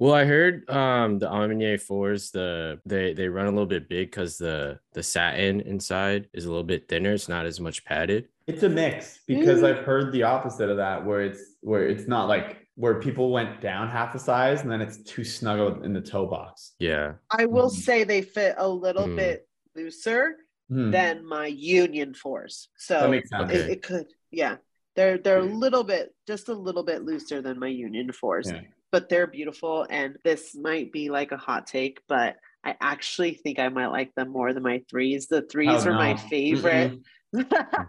Well, 0.00 0.12
I 0.12 0.24
heard 0.24 0.68
um 0.68 1.20
the 1.20 1.28
A 1.28 1.32
Ma 1.32 1.46
Maniére 1.46 1.80
fours 1.80 2.32
the 2.32 2.80
they 2.84 3.14
they 3.14 3.28
run 3.28 3.46
a 3.46 3.50
little 3.50 3.64
bit 3.64 3.88
big 3.88 4.10
because 4.10 4.38
the 4.38 4.80
the 4.92 5.04
satin 5.04 5.60
inside 5.60 6.28
is 6.32 6.46
a 6.46 6.48
little 6.48 6.64
bit 6.64 6.88
thinner. 6.88 7.12
It's 7.12 7.28
not 7.28 7.46
as 7.46 7.60
much 7.60 7.84
padded. 7.84 8.26
It's 8.46 8.62
a 8.62 8.68
mix 8.68 9.20
because 9.26 9.60
Mm. 9.60 9.64
I've 9.66 9.84
heard 9.84 10.12
the 10.12 10.22
opposite 10.24 10.68
of 10.68 10.76
that, 10.76 11.04
where 11.04 11.22
it's 11.22 11.56
where 11.60 11.86
it's 11.86 12.06
not 12.06 12.28
like 12.28 12.58
where 12.76 13.00
people 13.00 13.30
went 13.30 13.60
down 13.60 13.88
half 13.88 14.14
a 14.14 14.18
size 14.18 14.62
and 14.62 14.70
then 14.70 14.80
it's 14.82 14.98
too 15.04 15.24
snuggled 15.24 15.84
in 15.84 15.92
the 15.92 16.00
toe 16.00 16.26
box. 16.26 16.74
Yeah. 16.78 17.14
I 17.30 17.46
will 17.46 17.70
Mhm. 17.70 17.74
say 17.76 18.04
they 18.04 18.20
fit 18.20 18.56
a 18.58 18.68
little 18.68 19.06
Mm. 19.06 19.16
bit 19.16 19.48
looser 19.74 20.36
Hmm. 20.68 20.90
than 20.90 21.24
my 21.24 21.46
union 21.46 22.14
fours. 22.14 22.68
So 22.76 23.00
That 23.00 23.10
makes 23.10 23.28
sense. 23.30 23.44
Okay. 23.50 23.60
it, 23.60 23.70
it 23.70 23.82
could, 23.82 24.06
yeah. 24.30 24.56
They're 24.96 25.18
they're 25.18 25.38
a 25.38 25.42
little 25.42 25.84
bit 25.84 26.14
just 26.26 26.48
a 26.48 26.54
little 26.54 26.82
bit 26.84 27.02
looser 27.02 27.40
than 27.40 27.58
my 27.58 27.68
union 27.68 28.12
fours, 28.12 28.50
Yeah. 28.50 28.60
but 28.92 29.08
they're 29.08 29.26
beautiful. 29.26 29.86
And 29.88 30.18
this 30.22 30.54
might 30.54 30.92
be 30.92 31.08
like 31.10 31.32
a 31.32 31.36
hot 31.36 31.66
take, 31.66 32.00
but 32.08 32.36
I 32.62 32.76
actually 32.80 33.34
think 33.34 33.58
I 33.58 33.68
might 33.68 33.88
like 33.88 34.14
them 34.14 34.28
more 34.30 34.52
than 34.52 34.62
my 34.62 34.82
threes. 34.90 35.26
The 35.28 35.42
threes 35.42 35.86
Oh, 35.86 35.90
are 35.90 35.94
my 35.94 36.12
no. 36.12 36.18
favorite. 36.18 36.98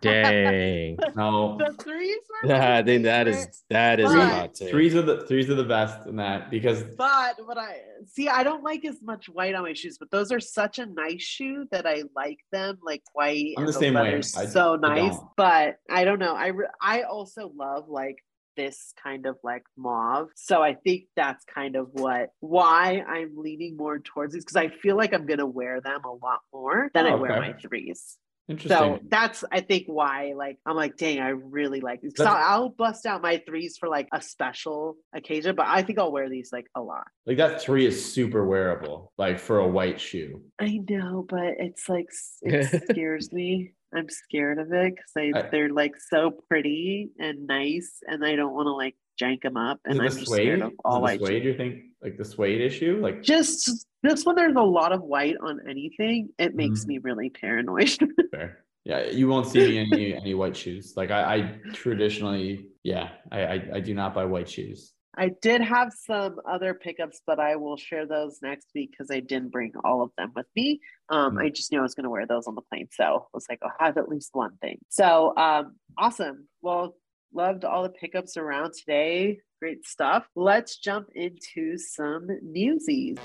Dang. 0.01 0.97
No. 1.15 1.57
the 1.57 1.73
threes 1.81 2.17
are 2.43 2.49
my 2.49 2.77
I 2.79 2.83
think 2.83 3.03
that 3.03 3.25
favorite. 3.27 3.49
is 3.49 3.63
that 3.69 3.99
is 3.99 4.11
But- 4.11 4.29
hot. 4.29 4.57
Threes 4.57 4.95
are 4.95 5.01
the 5.01 5.25
threes 5.27 5.49
are 5.49 5.55
the 5.55 5.63
best 5.63 6.07
in 6.07 6.15
that 6.17 6.49
because 6.49 6.83
But 6.97 7.35
what 7.45 7.57
I 7.57 7.77
see, 8.05 8.27
I 8.27 8.43
don't 8.43 8.63
like 8.63 8.85
as 8.85 9.01
much 9.01 9.27
white 9.29 9.55
on 9.55 9.63
my 9.63 9.73
shoes, 9.73 9.97
but 9.97 10.11
those 10.11 10.31
are 10.31 10.39
such 10.39 10.79
a 10.79 10.85
nice 10.85 11.21
shoe 11.21 11.65
that 11.71 11.85
I 11.85 12.03
like 12.15 12.39
them, 12.51 12.79
like 12.83 13.03
white. 13.13 13.53
I'm 13.57 13.63
and 13.63 13.67
the 13.69 13.73
same 13.73 13.93
way. 13.95 14.15
I- 14.15 14.21
so 14.21 14.73
I 14.73 14.77
nice. 14.77 15.15
don't. 15.17 15.29
But 15.37 15.77
I 15.89 16.03
don't 16.05 16.19
know. 16.19 16.35
I 16.35 16.51
I 16.81 17.01
also 17.03 17.51
love 17.55 17.89
like 17.89 18.17
this 18.57 18.93
kind 19.03 19.25
of 19.25 19.35
like 19.43 19.63
mauve. 19.77 20.29
So 20.35 20.61
I 20.63 20.75
think 20.75 21.05
that's 21.17 21.43
kind 21.45 21.75
of 21.75 21.89
what 21.91 22.29
why 22.39 23.03
I'm 23.07 23.33
leaning 23.35 23.75
more 23.75 23.99
towards 23.99 24.33
these 24.33 24.45
because 24.45 24.55
I 24.55 24.69
feel 24.69 24.95
like 24.95 25.13
I'm 25.13 25.25
gonna 25.25 25.45
wear 25.45 25.81
them 25.81 26.01
a 26.05 26.11
lot 26.11 26.39
more 26.53 26.89
than 26.93 27.05
I 27.05 27.11
Oh, 27.11 27.17
wear 27.17 27.31
okay. 27.37 27.51
my 27.51 27.53
threes. 27.53 28.17
Interesting. 28.47 28.77
So 28.77 28.99
that's 29.09 29.43
I 29.51 29.61
think 29.61 29.85
why 29.87 30.33
like 30.35 30.57
I'm 30.65 30.75
like 30.75 30.97
dang 30.97 31.19
I 31.19 31.29
really 31.29 31.81
like 31.81 32.01
these. 32.01 32.13
So 32.15 32.25
I'll 32.25 32.69
bust 32.69 33.05
out 33.05 33.21
my 33.21 33.41
threes 33.47 33.77
for 33.77 33.89
like 33.89 34.07
a 34.13 34.21
special 34.21 34.95
occasion, 35.13 35.55
but 35.55 35.67
I 35.67 35.81
think 35.83 35.99
I'll 35.99 36.11
wear 36.11 36.29
these 36.29 36.49
like 36.51 36.67
a 36.75 36.81
lot. 36.81 37.05
like 37.25 37.37
that 37.37 37.61
three 37.61 37.85
is 37.85 38.13
super 38.13 38.45
wearable, 38.45 39.11
like 39.17 39.39
for 39.39 39.59
a 39.59 39.67
white 39.67 39.99
shoe. 39.99 40.41
I 40.59 40.79
know, 40.89 41.25
but 41.27 41.55
it's 41.59 41.87
like 41.89 42.07
it 42.41 42.83
scares 42.91 43.31
me. 43.31 43.73
I'm 43.95 44.09
scared 44.09 44.59
of 44.59 44.73
it 44.73 44.93
because 44.95 45.35
I- 45.45 45.49
they're 45.49 45.69
like 45.69 45.93
so 46.09 46.31
pretty 46.49 47.09
and 47.17 47.47
nice, 47.47 47.99
and 48.07 48.25
I 48.25 48.35
don't 48.35 48.53
want 48.53 48.67
to 48.67 48.73
like 48.73 48.95
jank 49.21 49.43
them 49.43 49.55
up. 49.55 49.79
And 49.85 50.01
I'm 50.01 50.07
the 50.13 50.25
scared 50.25 50.61
of 50.61 50.73
all 50.83 50.95
the 50.95 51.01
white. 51.01 51.19
suede, 51.19 51.45
you 51.45 51.55
think 51.55 51.83
like 52.03 52.17
the 52.17 52.25
suede 52.25 52.59
issue? 52.61 52.99
Like 53.01 53.23
Just 53.23 53.87
just 54.05 54.25
when 54.25 54.35
there's 54.35 54.55
a 54.55 54.61
lot 54.61 54.91
of 54.91 55.01
white 55.01 55.35
on 55.41 55.59
anything, 55.69 56.29
it 56.37 56.55
makes 56.55 56.83
Mhm. 56.83 56.87
me 56.87 56.97
really 56.99 57.29
paranoid. 57.29 57.89
fair. 58.31 58.63
Yeah, 58.83 59.05
you 59.09 59.27
won't 59.27 59.47
see 59.47 59.67
me 59.67 59.77
any 59.79 60.13
any 60.15 60.33
white 60.35 60.55
shoes. 60.55 60.93
Like 60.95 61.09
I, 61.11 61.35
I 61.35 61.59
traditionally, 61.73 62.67
yeah, 62.83 63.09
I, 63.31 63.39
I 63.45 63.69
I 63.75 63.79
do 63.79 63.93
not 63.95 64.13
buy 64.13 64.25
white 64.25 64.49
shoes. 64.49 64.93
I 65.17 65.31
did 65.41 65.61
have 65.61 65.93
some 65.93 66.35
other 66.47 66.73
pickups, 66.73 67.21
but 67.25 67.39
I 67.39 67.55
will 67.55 67.77
share 67.77 68.05
those 68.05 68.39
next 68.43 68.67
week 68.75 68.91
because 68.91 69.09
I 69.09 69.21
didn't 69.21 69.49
bring 69.49 69.71
all 69.85 70.01
of 70.03 70.11
them 70.17 70.33
with 70.35 70.45
me. 70.57 70.81
Um, 71.09 71.35
Mm. 71.37 71.43
I 71.45 71.49
just 71.49 71.71
knew 71.71 71.79
I 71.79 71.83
was 71.83 71.95
going 71.95 72.03
to 72.03 72.09
wear 72.09 72.27
those 72.27 72.47
on 72.47 72.55
the 72.55 72.61
plane, 72.69 72.89
so 72.91 73.03
I 73.03 73.27
was 73.33 73.45
like, 73.49 73.59
I'll 73.63 73.71
have 73.79 73.97
at 73.97 74.09
least 74.09 74.31
one 74.33 74.57
thing. 74.61 74.79
So 74.89 75.33
um, 75.37 75.77
awesome. 75.97 76.47
Well, 76.61 76.95
loved 77.33 77.63
all 77.65 77.83
the 77.83 77.89
pickups 77.89 78.35
around 78.37 78.73
today. 78.73 79.39
Great 79.61 79.85
stuff. 79.87 80.27
Let's 80.35 80.77
jump 80.77 81.07
into 81.15 81.77
some 81.77 82.27
newsies. 82.43 83.17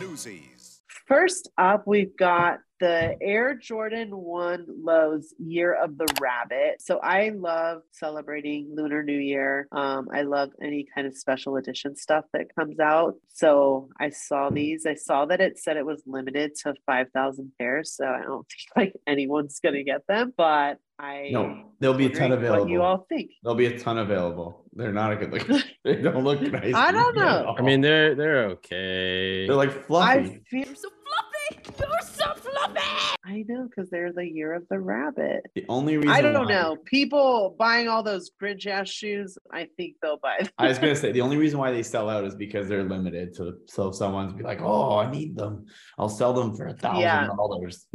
Newsies. 0.00 0.80
First 1.06 1.50
up, 1.58 1.86
we've 1.86 2.16
got 2.16 2.60
the 2.80 3.16
Air 3.20 3.54
Jordan 3.54 4.10
1 4.10 4.66
Lows 4.82 5.34
Year 5.38 5.74
of 5.74 5.98
the 5.98 6.06
Rabbit. 6.20 6.80
So 6.80 6.98
I 6.98 7.28
love 7.28 7.82
celebrating 7.92 8.72
Lunar 8.74 9.02
New 9.02 9.18
Year. 9.18 9.68
Um, 9.70 10.08
I 10.12 10.22
love 10.22 10.50
any 10.62 10.86
kind 10.94 11.06
of 11.06 11.16
special 11.16 11.56
edition 11.56 11.94
stuff 11.94 12.24
that 12.32 12.54
comes 12.58 12.80
out. 12.80 13.14
So 13.28 13.90
I 14.00 14.10
saw 14.10 14.50
these. 14.50 14.86
I 14.86 14.94
saw 14.94 15.26
that 15.26 15.40
it 15.40 15.58
said 15.58 15.76
it 15.76 15.86
was 15.86 16.02
limited 16.06 16.54
to 16.62 16.74
5,000 16.86 17.52
pairs. 17.58 17.92
So 17.94 18.06
I 18.06 18.22
don't 18.22 18.46
think 18.76 18.76
like 18.76 18.94
anyone's 19.06 19.60
going 19.60 19.74
to 19.74 19.84
get 19.84 20.06
them, 20.08 20.32
but 20.36 20.78
I. 20.98 21.30
No, 21.32 21.72
there'll 21.80 21.96
be 21.96 22.06
a 22.06 22.14
ton 22.14 22.32
available. 22.32 22.64
What 22.64 22.70
you 22.70 22.82
all 22.82 23.06
think? 23.08 23.30
There'll 23.42 23.56
be 23.56 23.66
a 23.66 23.78
ton 23.78 23.98
available. 23.98 24.64
They're 24.72 24.92
not 24.92 25.12
a 25.12 25.16
good 25.16 25.32
look. 25.32 25.62
they 25.84 25.96
don't 25.96 26.24
look 26.24 26.40
nice. 26.40 26.74
I 26.74 26.92
don't 26.92 27.16
know. 27.16 27.54
I 27.58 27.62
mean, 27.62 27.80
they're 27.80 28.14
they're 28.14 28.44
okay. 28.50 29.46
they're 29.46 29.56
like 29.56 29.86
fluffy. 29.86 30.10
I 30.10 30.40
feel. 30.48 30.66
You're 30.66 30.74
so 30.74 30.88
fluffy. 30.88 31.74
You're 31.78 31.88
so 32.02 32.34
fluffy. 32.34 32.49
I 33.24 33.44
know 33.48 33.68
because 33.68 33.90
they're 33.90 34.12
the 34.12 34.24
year 34.26 34.54
of 34.54 34.66
the 34.70 34.78
rabbit. 34.80 35.42
the 35.54 35.64
only 35.68 35.96
reason 35.98 36.10
I 36.10 36.20
don't 36.22 36.46
why- 36.46 36.52
know. 36.52 36.76
People 36.84 37.54
buying 37.58 37.86
all 37.88 38.02
those 38.02 38.30
Grinch 38.42 38.66
ass 38.66 38.88
shoes, 38.88 39.36
I 39.52 39.68
think 39.76 39.96
they'll 40.02 40.18
buy 40.18 40.38
them. 40.40 40.48
I 40.58 40.68
was 40.68 40.78
gonna 40.78 40.96
say 41.02 41.12
the 41.12 41.20
only 41.20 41.36
reason 41.36 41.58
why 41.58 41.70
they 41.70 41.82
sell 41.82 42.08
out 42.08 42.24
is 42.24 42.34
because 42.34 42.68
they're 42.68 42.82
limited. 42.84 43.34
To 43.36 43.54
so 43.66 43.92
someone's 43.92 44.32
be 44.32 44.42
like, 44.42 44.60
"Oh, 44.62 44.98
I 44.98 45.10
need 45.10 45.36
them. 45.36 45.66
I'll 45.98 46.08
sell 46.08 46.32
them 46.32 46.54
for 46.56 46.66
a 46.68 46.74
thousand 46.74 47.36
dollars." 47.36 47.86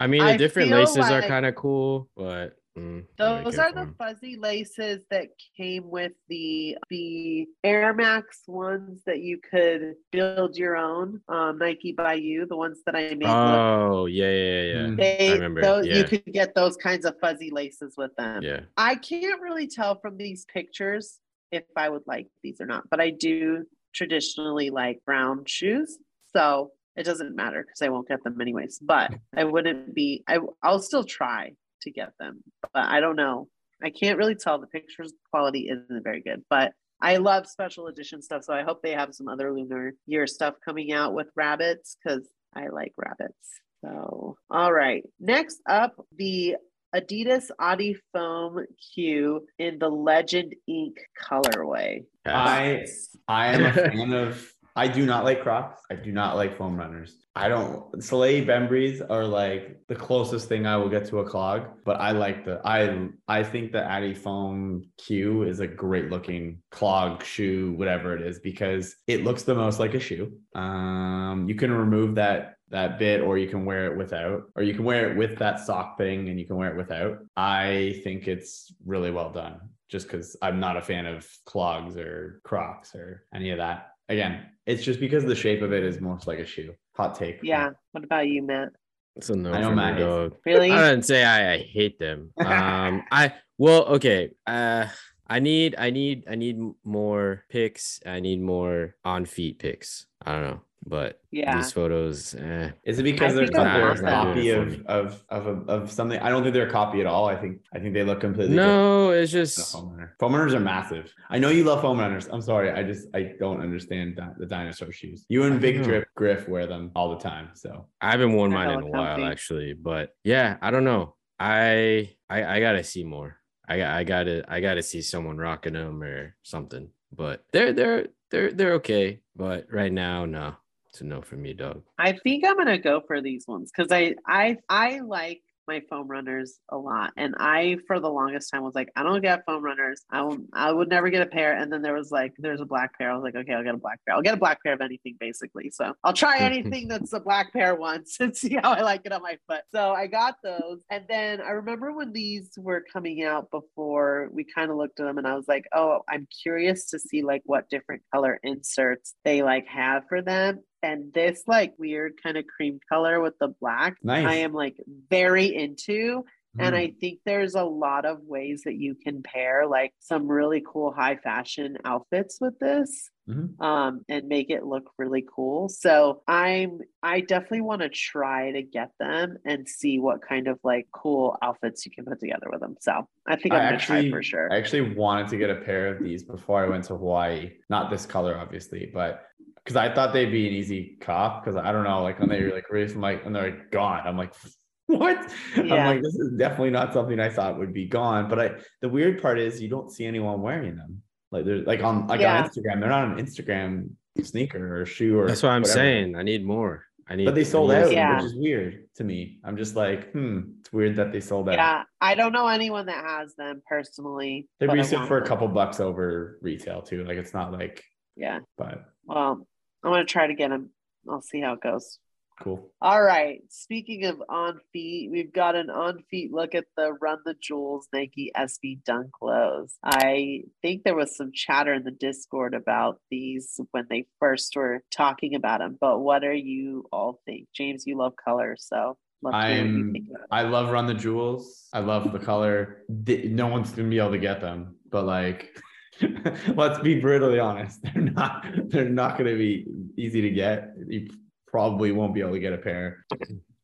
I 0.00 0.06
mean, 0.06 0.20
the 0.24 0.32
I 0.32 0.36
different 0.36 0.68
feel 0.68 0.78
laces 0.78 1.10
are 1.10 1.22
kind 1.22 1.44
of 1.46 1.54
cool, 1.56 2.08
but 2.16 2.52
mm, 2.78 3.04
gotta 3.18 3.44
Those 3.44 3.58
are 3.58 3.72
careful. 3.72 3.86
the 3.86 3.92
fuzzy 3.98 4.36
laces 4.36 5.02
that 5.10 5.28
came 5.56 5.90
with 5.90 6.12
the 6.28 6.76
the 6.90 7.46
Air 7.64 7.92
Max 7.94 8.42
ones 8.46 9.02
that 9.06 9.20
you 9.20 9.38
could 9.38 9.94
build 10.12 10.56
your 10.56 10.76
own. 10.76 11.20
Um, 11.28 11.58
Nike 11.58 11.92
by 11.92 12.14
you, 12.14 12.46
the 12.46 12.56
ones 12.56 12.78
that 12.86 12.94
I 12.94 13.14
made. 13.14 13.22
look 13.22 13.28
Oh 13.28 14.06
yeah, 14.06 14.30
yeah, 14.30 14.62
yeah. 14.62 14.86
Mm. 14.86 14.96
they, 14.96 15.30
I 15.30 15.32
remember, 15.34 15.62
those, 15.62 15.86
yeah. 15.86 15.96
you 15.96 16.04
could 16.04 16.24
get 16.26 16.54
those 16.54 16.76
kinds 16.76 17.04
of 17.04 17.18
fuzzy 17.20 17.50
laces 17.50 17.94
with 17.96 18.14
them. 18.16 18.42
Yeah. 18.42 18.60
I 18.76 18.94
can't 18.94 19.40
really 19.40 19.66
tell 19.66 20.00
from 20.00 20.16
these 20.16 20.44
pictures 20.46 21.18
if 21.50 21.64
I 21.76 21.88
would 21.88 22.02
like 22.06 22.28
these 22.42 22.60
or 22.60 22.66
not, 22.66 22.88
but 22.90 23.00
I 23.00 23.10
do 23.10 23.64
traditionally 23.94 24.70
like 24.70 25.00
brown 25.04 25.44
shoes. 25.46 25.98
So 26.36 26.72
it 26.96 27.04
doesn't 27.04 27.34
matter 27.34 27.62
because 27.62 27.80
I 27.80 27.88
won't 27.88 28.08
get 28.08 28.22
them 28.24 28.40
anyways. 28.40 28.78
But 28.80 29.14
I 29.36 29.44
wouldn't 29.44 29.94
be, 29.94 30.24
I, 30.28 30.38
I'll 30.62 30.80
still 30.80 31.04
try 31.04 31.52
to 31.82 31.90
get 31.90 32.12
them, 32.18 32.42
but 32.62 32.84
I 32.84 33.00
don't 33.00 33.16
know. 33.16 33.48
I 33.82 33.90
can't 33.90 34.18
really 34.18 34.34
tell. 34.34 34.58
The 34.58 34.66
pictures 34.66 35.12
quality 35.30 35.68
isn't 35.68 36.04
very 36.04 36.20
good, 36.20 36.42
but 36.50 36.72
I 37.00 37.18
love 37.18 37.46
special 37.46 37.86
edition 37.86 38.22
stuff. 38.22 38.44
So 38.44 38.52
I 38.52 38.62
hope 38.62 38.82
they 38.82 38.92
have 38.92 39.14
some 39.14 39.28
other 39.28 39.52
lunar 39.52 39.94
year 40.06 40.26
stuff 40.26 40.54
coming 40.64 40.92
out 40.92 41.14
with 41.14 41.28
rabbits 41.36 41.96
because 42.02 42.28
I 42.54 42.68
like 42.68 42.92
rabbits. 42.96 43.36
So, 43.84 44.36
all 44.50 44.72
right. 44.72 45.04
Next 45.20 45.60
up, 45.68 45.94
the 46.16 46.56
Adidas 46.94 47.50
Audi 47.60 47.96
Foam 48.12 48.64
Q 48.94 49.46
in 49.58 49.78
the 49.78 49.88
Legend 49.88 50.54
Ink 50.66 50.96
colorway. 51.22 52.04
I 52.26 52.84
I 53.28 53.48
am 53.48 53.64
a 53.66 53.72
fan 53.90 54.12
of. 54.12 54.52
I 54.78 54.86
do 54.86 55.04
not 55.04 55.24
like 55.24 55.42
Crocs. 55.42 55.82
I 55.90 55.96
do 55.96 56.12
not 56.12 56.36
like 56.36 56.56
foam 56.56 56.76
runners. 56.76 57.16
I 57.34 57.48
don't. 57.48 57.92
Salehe 57.94 58.46
Bemburys 58.46 59.04
are 59.10 59.24
like 59.24 59.80
the 59.88 59.96
closest 59.96 60.48
thing 60.48 60.66
I 60.66 60.76
will 60.76 60.88
get 60.88 61.04
to 61.06 61.18
a 61.18 61.24
clog, 61.24 61.66
but 61.84 62.00
I 62.00 62.12
like 62.12 62.44
the. 62.44 62.60
I 62.64 63.08
I 63.26 63.42
think 63.42 63.72
the 63.72 63.80
adiFOM 63.80 64.84
Q 64.96 65.42
is 65.42 65.58
a 65.58 65.66
great 65.66 66.10
looking 66.10 66.62
clog 66.70 67.24
shoe, 67.24 67.72
whatever 67.72 68.14
it 68.16 68.22
is, 68.22 68.38
because 68.38 68.94
it 69.08 69.24
looks 69.24 69.42
the 69.42 69.56
most 69.56 69.80
like 69.80 69.94
a 69.94 70.00
shoe. 70.00 70.38
Um, 70.54 71.46
you 71.48 71.56
can 71.56 71.72
remove 71.72 72.14
that 72.14 72.54
that 72.70 73.00
bit 73.00 73.20
or 73.20 73.36
you 73.36 73.48
can 73.48 73.64
wear 73.64 73.90
it 73.90 73.98
without 73.98 74.42
or 74.54 74.62
you 74.62 74.74
can 74.74 74.84
wear 74.84 75.10
it 75.10 75.16
with 75.16 75.38
that 75.38 75.58
sock 75.58 75.98
thing 75.98 76.28
and 76.28 76.38
you 76.38 76.46
can 76.46 76.56
wear 76.56 76.70
it 76.70 76.76
without 76.76 77.16
i 77.34 77.98
think 78.04 78.28
it's 78.28 78.74
really 78.84 79.10
well 79.10 79.32
done 79.32 79.58
just 79.88 80.06
because 80.06 80.36
i'm 80.42 80.60
not 80.60 80.76
a 80.76 80.82
fan 80.82 81.06
of 81.06 81.26
clogs 81.46 81.96
or 81.96 82.42
crocs 82.44 82.94
or 82.94 83.24
any 83.34 83.52
of 83.52 83.56
that 83.56 83.92
again 84.08 84.46
it's 84.66 84.82
just 84.82 85.00
because 85.00 85.24
the 85.24 85.34
shape 85.34 85.62
of 85.62 85.72
it 85.72 85.82
is 85.82 86.00
most 86.00 86.26
like 86.26 86.38
a 86.38 86.46
shoe 86.46 86.74
hot 86.94 87.14
take 87.14 87.40
Yeah. 87.42 87.70
What 87.92 88.04
about 88.04 88.28
you, 88.28 88.42
Matt? 88.42 88.68
It's 89.16 89.30
a 89.30 89.36
no 89.36 89.52
I 89.52 89.60
know 89.60 89.70
for 89.70 89.76
me, 89.76 89.76
Matt 89.76 89.98
dog. 89.98 90.36
Really? 90.44 90.70
I 90.70 90.90
didn't 90.90 91.06
say 91.06 91.24
I, 91.24 91.54
I 91.54 91.58
hate 91.58 91.98
them. 91.98 92.32
Um, 92.44 93.02
I 93.10 93.32
well, 93.56 93.84
okay. 93.86 94.30
Uh, 94.46 94.86
I 95.26 95.40
need, 95.40 95.74
I 95.76 95.90
need, 95.90 96.24
I 96.30 96.36
need 96.36 96.58
more 96.84 97.44
picks. 97.50 98.00
I 98.06 98.20
need 98.20 98.40
more 98.40 98.94
on 99.04 99.26
feet 99.26 99.58
picks. 99.58 100.06
I 100.24 100.32
don't 100.32 100.42
know. 100.42 100.60
But 100.86 101.20
Yeah. 101.32 101.56
these 101.56 101.72
photos, 101.72 102.34
eh. 102.34 102.70
Is 102.84 102.98
it 102.98 103.02
because 103.02 103.32
I 103.32 103.36
they're, 103.36 103.46
they're 103.48 103.90
a 103.90 103.94
not- 103.94 104.02
not 104.02 104.26
copy 104.28 104.50
of, 104.50 104.80
of 104.86 105.24
of 105.28 105.46
of 105.46 105.68
of 105.68 105.90
something? 105.92 106.18
I 106.20 106.28
don't 106.30 106.42
think 106.42 106.54
they're 106.54 106.68
a 106.68 106.70
copy 106.70 107.00
at 107.00 107.06
all. 107.06 107.26
I 107.28 107.36
think 107.36 107.60
I 107.74 107.78
think 107.78 107.94
they 107.94 108.04
look 108.04 108.20
completely 108.20 108.56
No, 108.56 109.10
it's 109.10 109.32
just 109.32 109.56
than 109.56 109.64
a 109.64 109.66
foam 109.66 109.90
runner. 109.92 110.16
Foam 110.20 110.34
runners 110.34 110.54
are 110.54 110.60
massive. 110.60 111.12
I 111.28 111.38
know 111.38 111.50
you 111.50 111.64
love 111.64 111.82
foam 111.82 111.98
runners. 111.98 112.28
I'm 112.32 112.40
sorry. 112.40 112.70
I 112.70 112.82
just 112.84 113.08
I 113.14 113.32
don't 113.38 113.60
understand 113.60 114.16
that 114.16 114.38
the 114.38 114.46
dinosaur 114.46 114.92
shoes. 114.92 115.26
You 115.28 115.42
and 115.42 115.60
Big 115.60 115.76
know. 115.78 115.84
Drip 115.84 116.08
Griff 116.14 116.48
wear 116.48 116.66
them 116.66 116.92
all 116.94 117.10
the 117.10 117.18
time. 117.22 117.50
So 117.54 117.86
I 118.00 118.12
haven't 118.12 118.32
worn 118.32 118.52
mine 118.52 118.70
in 118.70 118.82
a 118.82 118.86
while 118.86 119.16
comfy. 119.16 119.24
actually, 119.24 119.74
but 119.74 120.14
yeah, 120.24 120.56
I 120.62 120.70
don't 120.70 120.84
know. 120.84 121.16
I 121.40 122.10
I 122.30 122.44
I 122.56 122.60
gotta 122.60 122.84
see 122.84 123.04
more. 123.04 123.36
I 123.68 123.84
I 123.84 124.04
gotta 124.04 124.44
I 124.48 124.60
gotta 124.60 124.82
see 124.82 125.02
someone 125.02 125.36
rocking 125.36 125.74
them 125.74 126.02
or 126.02 126.36
something. 126.42 126.88
But 127.14 127.44
they're 127.52 127.72
they're 127.72 128.06
they're 128.30 128.52
they're 128.52 128.72
okay. 128.74 129.20
But 129.36 129.66
right 129.70 129.92
now, 129.92 130.24
no, 130.24 130.54
it's 130.98 131.04
a 131.04 131.06
no 131.06 131.22
for 131.22 131.36
me, 131.36 131.52
dog. 131.52 131.82
I 131.96 132.12
think 132.12 132.44
I'm 132.44 132.56
gonna 132.56 132.76
go 132.76 133.00
for 133.06 133.20
these 133.20 133.46
ones 133.46 133.70
because 133.70 133.92
I 133.92 134.16
I 134.26 134.56
I 134.68 134.98
like 135.00 135.42
my 135.68 135.80
foam 135.88 136.08
runners 136.08 136.58
a 136.70 136.76
lot, 136.76 137.12
and 137.16 137.36
I 137.38 137.76
for 137.86 138.00
the 138.00 138.08
longest 138.08 138.50
time 138.50 138.64
was 138.64 138.74
like, 138.74 138.90
I 138.96 139.04
don't 139.04 139.20
get 139.20 139.44
foam 139.46 139.62
runners. 139.62 140.02
I 140.10 140.22
will 140.22 140.38
I 140.52 140.72
would 140.72 140.88
never 140.88 141.08
get 141.08 141.22
a 141.22 141.26
pair, 141.26 141.56
and 141.56 141.72
then 141.72 141.82
there 141.82 141.94
was 141.94 142.10
like 142.10 142.32
there's 142.38 142.60
a 142.60 142.64
black 142.64 142.98
pair. 142.98 143.12
I 143.12 143.14
was 143.14 143.22
like, 143.22 143.36
okay, 143.36 143.52
I'll 143.52 143.62
get 143.62 143.76
a 143.76 143.78
black 143.78 144.00
pair. 144.04 144.16
I'll 144.16 144.22
get 144.22 144.34
a 144.34 144.38
black 144.38 144.60
pair 144.64 144.72
of 144.72 144.80
anything 144.80 145.14
basically. 145.20 145.70
So 145.70 145.94
I'll 146.02 146.14
try 146.14 146.38
anything 146.40 146.88
that's 146.88 147.12
a 147.12 147.20
black 147.20 147.52
pair 147.52 147.76
once 147.76 148.16
and 148.20 148.36
see 148.36 148.54
how 148.60 148.72
I 148.72 148.80
like 148.80 149.02
it 149.04 149.12
on 149.12 149.22
my 149.22 149.38
foot. 149.46 149.62
So 149.72 149.92
I 149.92 150.08
got 150.08 150.36
those, 150.42 150.82
and 150.90 151.04
then 151.08 151.40
I 151.40 151.50
remember 151.50 151.92
when 151.92 152.12
these 152.12 152.50
were 152.58 152.84
coming 152.92 153.22
out 153.22 153.52
before 153.52 154.30
we 154.32 154.44
kind 154.44 154.72
of 154.72 154.76
looked 154.76 154.98
at 154.98 155.06
them, 155.06 155.18
and 155.18 155.28
I 155.28 155.36
was 155.36 155.46
like, 155.46 155.66
oh, 155.72 156.00
I'm 156.08 156.26
curious 156.42 156.86
to 156.90 156.98
see 156.98 157.22
like 157.22 157.42
what 157.44 157.70
different 157.70 158.02
color 158.12 158.40
inserts 158.42 159.14
they 159.24 159.42
like 159.42 159.68
have 159.68 160.02
for 160.08 160.22
them 160.22 160.60
and 160.82 161.12
this 161.12 161.42
like 161.46 161.74
weird 161.78 162.14
kind 162.22 162.36
of 162.36 162.46
cream 162.46 162.80
color 162.88 163.20
with 163.20 163.34
the 163.40 163.48
black 163.60 163.96
Nice. 164.02 164.26
i 164.26 164.34
am 164.34 164.52
like 164.52 164.76
very 165.10 165.54
into 165.54 166.24
and 166.58 166.74
mm, 166.74 166.78
i 166.78 166.92
think 167.00 167.20
there's 167.24 167.54
a 167.54 167.64
lot 167.64 168.04
of 168.04 168.20
ways 168.22 168.62
that 168.64 168.74
you 168.76 168.94
can 168.94 169.22
pair 169.22 169.66
like 169.66 169.92
some 170.00 170.28
really 170.28 170.62
cool 170.66 170.92
high 170.92 171.16
fashion 171.16 171.76
outfits 171.84 172.38
with 172.40 172.58
this 172.58 173.10
Mhm. 173.28 173.60
um 173.62 174.00
and 174.08 174.26
make 174.26 174.48
it 174.48 174.64
look 174.64 174.90
really 174.96 175.22
cool 175.36 175.68
so 175.68 176.22
i'm 176.26 176.78
i 177.02 177.20
definitely 177.20 177.60
want 177.60 177.82
to 177.82 177.90
try 177.90 178.52
to 178.52 178.62
get 178.62 178.90
them 178.98 179.36
and 179.44 179.68
see 179.68 179.98
what 179.98 180.26
kind 180.26 180.48
of 180.48 180.58
like 180.64 180.86
cool 180.92 181.36
outfits 181.42 181.84
you 181.84 181.92
can 181.92 182.06
put 182.06 182.20
together 182.20 182.46
with 182.50 182.60
them 182.60 182.76
so 182.80 183.06
i 183.26 183.36
think 183.36 183.52
i'm 183.52 183.60
I 183.60 183.64
gonna 183.64 183.76
actually 183.76 184.08
try 184.08 184.10
for 184.18 184.22
sure 184.22 184.50
I 184.50 184.56
actually 184.56 184.94
wanted 184.94 185.28
to 185.28 185.36
get 185.36 185.50
a 185.50 185.56
pair 185.56 185.88
of 185.94 186.02
these 186.02 186.22
before 186.22 186.64
I 186.64 186.68
went 186.70 186.84
to 186.84 186.96
Hawaii. 186.96 187.50
Not 187.68 187.90
this 187.90 188.06
color, 188.06 188.34
obviously, 188.34 188.90
but 188.94 189.24
because 189.68 189.76
I 189.76 189.94
thought 189.94 190.14
they'd 190.14 190.32
be 190.32 190.48
an 190.48 190.54
easy 190.54 190.96
cop. 190.98 191.44
Because 191.44 191.56
I 191.56 191.72
don't 191.72 191.84
know, 191.84 192.02
like 192.02 192.18
when 192.18 192.30
they 192.30 192.42
were 192.42 192.52
like 192.54 192.70
released, 192.70 192.94
I'm 192.94 193.02
like, 193.02 193.26
and 193.26 193.36
they're 193.36 193.50
like 193.50 193.70
gone. 193.70 194.00
I'm 194.06 194.16
like, 194.16 194.32
what? 194.86 195.30
I'm 195.56 195.68
like, 195.68 196.02
this 196.02 196.14
is 196.14 196.32
definitely 196.38 196.70
not 196.70 196.94
something 196.94 197.20
I 197.20 197.28
thought 197.28 197.58
would 197.58 197.74
be 197.74 197.86
gone. 197.86 198.30
But 198.30 198.38
I, 198.38 198.50
the 198.80 198.88
weird 198.88 199.20
part 199.20 199.38
is 199.38 199.60
you 199.60 199.68
don't 199.68 199.90
see 199.92 200.06
anyone 200.06 200.40
wearing 200.40 200.76
them. 200.76 201.02
Like 201.30 201.44
they're 201.44 201.58
like 201.58 201.82
on 201.84 202.06
like 202.06 202.22
Yeah. 202.22 202.42
on 202.42 202.48
Instagram, 202.48 202.80
they're 202.80 202.88
not 202.88 203.08
an 203.18 203.24
Instagram 203.24 203.90
sneaker 204.22 204.80
or 204.80 204.86
shoe 204.86 205.18
or. 205.18 205.26
That's 205.26 205.42
what 205.42 205.50
I'm 205.52 205.60
whatever. 205.60 205.78
saying. 205.78 206.16
I 206.16 206.22
need 206.22 206.46
more. 206.46 206.84
I 207.06 207.16
need. 207.16 207.26
But 207.26 207.34
they 207.34 207.44
sold 207.44 207.70
out, 207.72 207.92
Yeah. 207.92 208.16
which 208.16 208.24
is 208.24 208.34
weird 208.36 208.88
to 208.96 209.04
me. 209.04 209.38
I'm 209.44 209.58
just 209.58 209.76
like, 209.76 210.10
hmm, 210.12 210.40
it's 210.60 210.72
weird 210.72 210.96
that 210.96 211.12
they 211.12 211.20
sold 211.20 211.48
out. 211.50 211.56
yeah 211.56 211.82
i 212.00 212.14
don't 212.14 212.32
know 212.32 212.46
anyone 212.48 212.86
that 212.86 213.04
has 213.04 213.34
them 213.34 213.60
personally 213.68 214.46
They 214.60 214.66
but 214.66 214.72
I 214.78 214.82
resell 214.82 215.00
want 215.00 215.08
for 215.08 215.18
a 215.18 215.26
couple 215.26 215.48
bucks 215.48 215.78
over 215.80 216.38
retail 216.40 216.80
too. 216.80 217.04
Like 217.04 217.18
it's 217.18 217.34
not 217.34 217.52
like, 217.52 217.84
yeah 218.16 218.40
but 218.56 218.84
Well, 219.04 219.46
I'm 219.84 219.92
gonna 219.92 220.04
try 220.04 220.26
to 220.26 220.34
get 220.34 220.50
him. 220.50 220.70
I'll 221.08 221.22
see 221.22 221.40
how 221.40 221.54
it 221.54 221.60
goes. 221.62 221.98
cool. 222.40 222.70
All 222.80 223.02
right. 223.02 223.40
Speaking 223.48 224.04
of 224.04 224.22
on 224.28 224.60
feet, 224.72 225.10
we've 225.10 225.32
got 225.32 225.56
an 225.56 225.70
on 225.70 226.04
feet 226.10 226.32
look 226.32 226.54
at 226.54 226.66
the 226.76 226.92
Run 227.00 227.18
the 227.24 227.34
Jewels 227.40 227.88
Nike 227.92 228.30
SB 228.36 228.84
Dunk 228.84 229.10
lows. 229.20 229.74
I 229.82 230.42
think 230.62 230.84
there 230.84 230.94
was 230.94 231.16
some 231.16 231.32
chatter 231.34 231.74
in 231.74 231.82
the 231.84 231.90
Discord 231.90 232.54
about 232.54 233.00
these 233.10 233.58
when 233.72 233.86
they 233.90 234.06
first 234.20 234.54
were 234.54 234.82
talking 234.94 235.34
about 235.34 235.58
them. 235.60 235.78
But 235.80 235.98
what 236.00 236.22
are 236.24 236.32
you 236.34 236.84
all 236.92 237.20
think? 237.26 237.48
James, 237.54 237.84
you 237.86 237.96
love 237.98 238.14
color, 238.22 238.56
so 238.58 238.96
love 239.22 239.34
to 239.34 239.46
hear 239.48 239.64
what 239.64 239.70
you 239.70 239.78
I'm 239.86 239.92
think 239.92 240.06
about 240.10 240.22
it. 240.22 240.28
I 240.30 240.42
love 240.42 240.70
Run 240.70 240.86
the 240.86 240.94
Jewels. 240.94 241.68
I 241.72 241.80
love 241.80 242.12
the 242.12 242.20
color. 242.20 242.84
The- 242.88 243.28
No 243.28 243.48
one's 243.48 243.70
gonna 243.72 243.88
be 243.88 243.98
able 243.98 244.12
to 244.12 244.18
get 244.18 244.40
them, 244.40 244.76
but 244.88 245.04
like 245.06 245.60
let's 246.54 246.78
be 246.80 247.00
brutally 247.00 247.38
honest. 247.38 247.82
They're 247.82 248.02
not 248.02 248.46
they're 248.66 248.88
not 248.88 249.18
gonna 249.18 249.36
be 249.36 249.66
easy 249.96 250.20
to 250.22 250.30
get. 250.30 250.74
You 250.86 251.08
probably 251.46 251.92
won't 251.92 252.14
be 252.14 252.20
able 252.20 252.32
to 252.32 252.38
get 252.38 252.52
a 252.52 252.58
pair. 252.58 253.04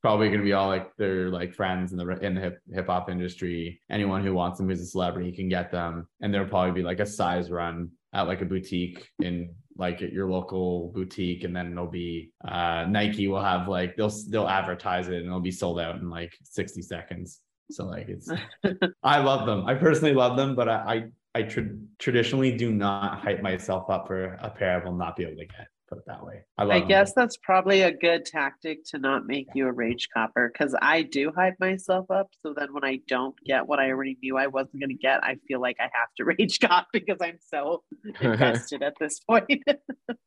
Probably 0.02 0.28
gonna 0.28 0.42
be 0.42 0.52
all 0.52 0.68
like 0.68 0.94
their 0.96 1.30
like 1.30 1.54
friends 1.54 1.92
in 1.92 1.98
the 1.98 2.08
in 2.20 2.34
the 2.34 2.40
hip 2.40 2.58
hip 2.72 2.86
hop 2.86 3.10
industry. 3.10 3.80
Anyone 3.90 4.24
who 4.24 4.34
wants 4.34 4.58
them 4.58 4.68
who's 4.68 4.80
a 4.80 4.86
celebrity 4.86 5.32
can 5.32 5.48
get 5.48 5.70
them, 5.70 6.08
and 6.20 6.32
there'll 6.32 6.48
probably 6.48 6.72
be 6.72 6.86
like 6.86 7.00
a 7.00 7.06
size 7.06 7.50
run 7.50 7.90
at 8.12 8.22
like 8.22 8.42
a 8.42 8.46
boutique 8.46 9.08
in 9.20 9.54
like 9.76 10.02
at 10.02 10.12
your 10.12 10.28
local 10.28 10.92
boutique, 10.94 11.44
and 11.44 11.54
then 11.54 11.72
it'll 11.72 11.86
be 11.86 12.32
uh 12.46 12.84
Nike 12.88 13.28
will 13.28 13.42
have 13.42 13.68
like 13.68 13.96
they'll 13.96 14.12
they'll 14.28 14.48
advertise 14.48 15.08
it 15.08 15.16
and 15.16 15.26
it'll 15.26 15.40
be 15.40 15.50
sold 15.50 15.80
out 15.80 15.96
in 15.96 16.10
like 16.10 16.32
60 16.44 16.82
seconds. 16.82 17.40
So 17.70 17.86
like 17.86 18.08
it's 18.08 18.30
I 19.02 19.20
love 19.20 19.46
them. 19.46 19.66
I 19.66 19.74
personally 19.74 20.14
love 20.14 20.36
them, 20.36 20.54
but 20.54 20.68
I 20.68 20.74
I, 20.74 21.04
I 21.34 21.42
tra- 21.42 21.68
traditionally 21.98 22.52
do 22.56 22.72
not 22.72 23.18
hype 23.18 23.42
myself 23.42 23.90
up 23.90 24.06
for 24.06 24.34
a 24.40 24.50
pair 24.50 24.80
I 24.80 24.84
will 24.84 24.96
not 24.96 25.16
be 25.16 25.24
able 25.24 25.36
to 25.36 25.46
get. 25.46 25.68
Put 25.88 25.98
it 25.98 26.04
that 26.06 26.24
way. 26.24 26.44
I 26.56 26.62
love 26.62 26.76
I 26.76 26.78
them. 26.78 26.88
guess 26.88 27.12
that's 27.12 27.36
probably 27.36 27.82
a 27.82 27.92
good 27.92 28.24
tactic 28.24 28.84
to 28.86 28.98
not 28.98 29.26
make 29.26 29.48
you 29.54 29.66
a 29.66 29.72
rage 29.72 30.08
copper 30.14 30.50
because 30.50 30.74
I 30.80 31.02
do 31.02 31.30
hype 31.36 31.56
myself 31.60 32.10
up. 32.10 32.28
So 32.42 32.54
then 32.56 32.72
when 32.72 32.84
I 32.84 33.00
don't 33.06 33.34
get 33.44 33.66
what 33.66 33.80
I 33.80 33.90
already 33.90 34.16
knew 34.22 34.38
I 34.38 34.46
wasn't 34.46 34.80
going 34.80 34.88
to 34.88 34.94
get, 34.94 35.22
I 35.22 35.36
feel 35.46 35.60
like 35.60 35.76
I 35.80 35.90
have 35.92 36.08
to 36.16 36.24
rage 36.38 36.58
cop 36.60 36.86
because 36.90 37.18
I'm 37.20 37.38
so 37.50 37.82
invested 38.20 38.82
at 38.82 38.94
this 38.98 39.20
point. 39.20 39.62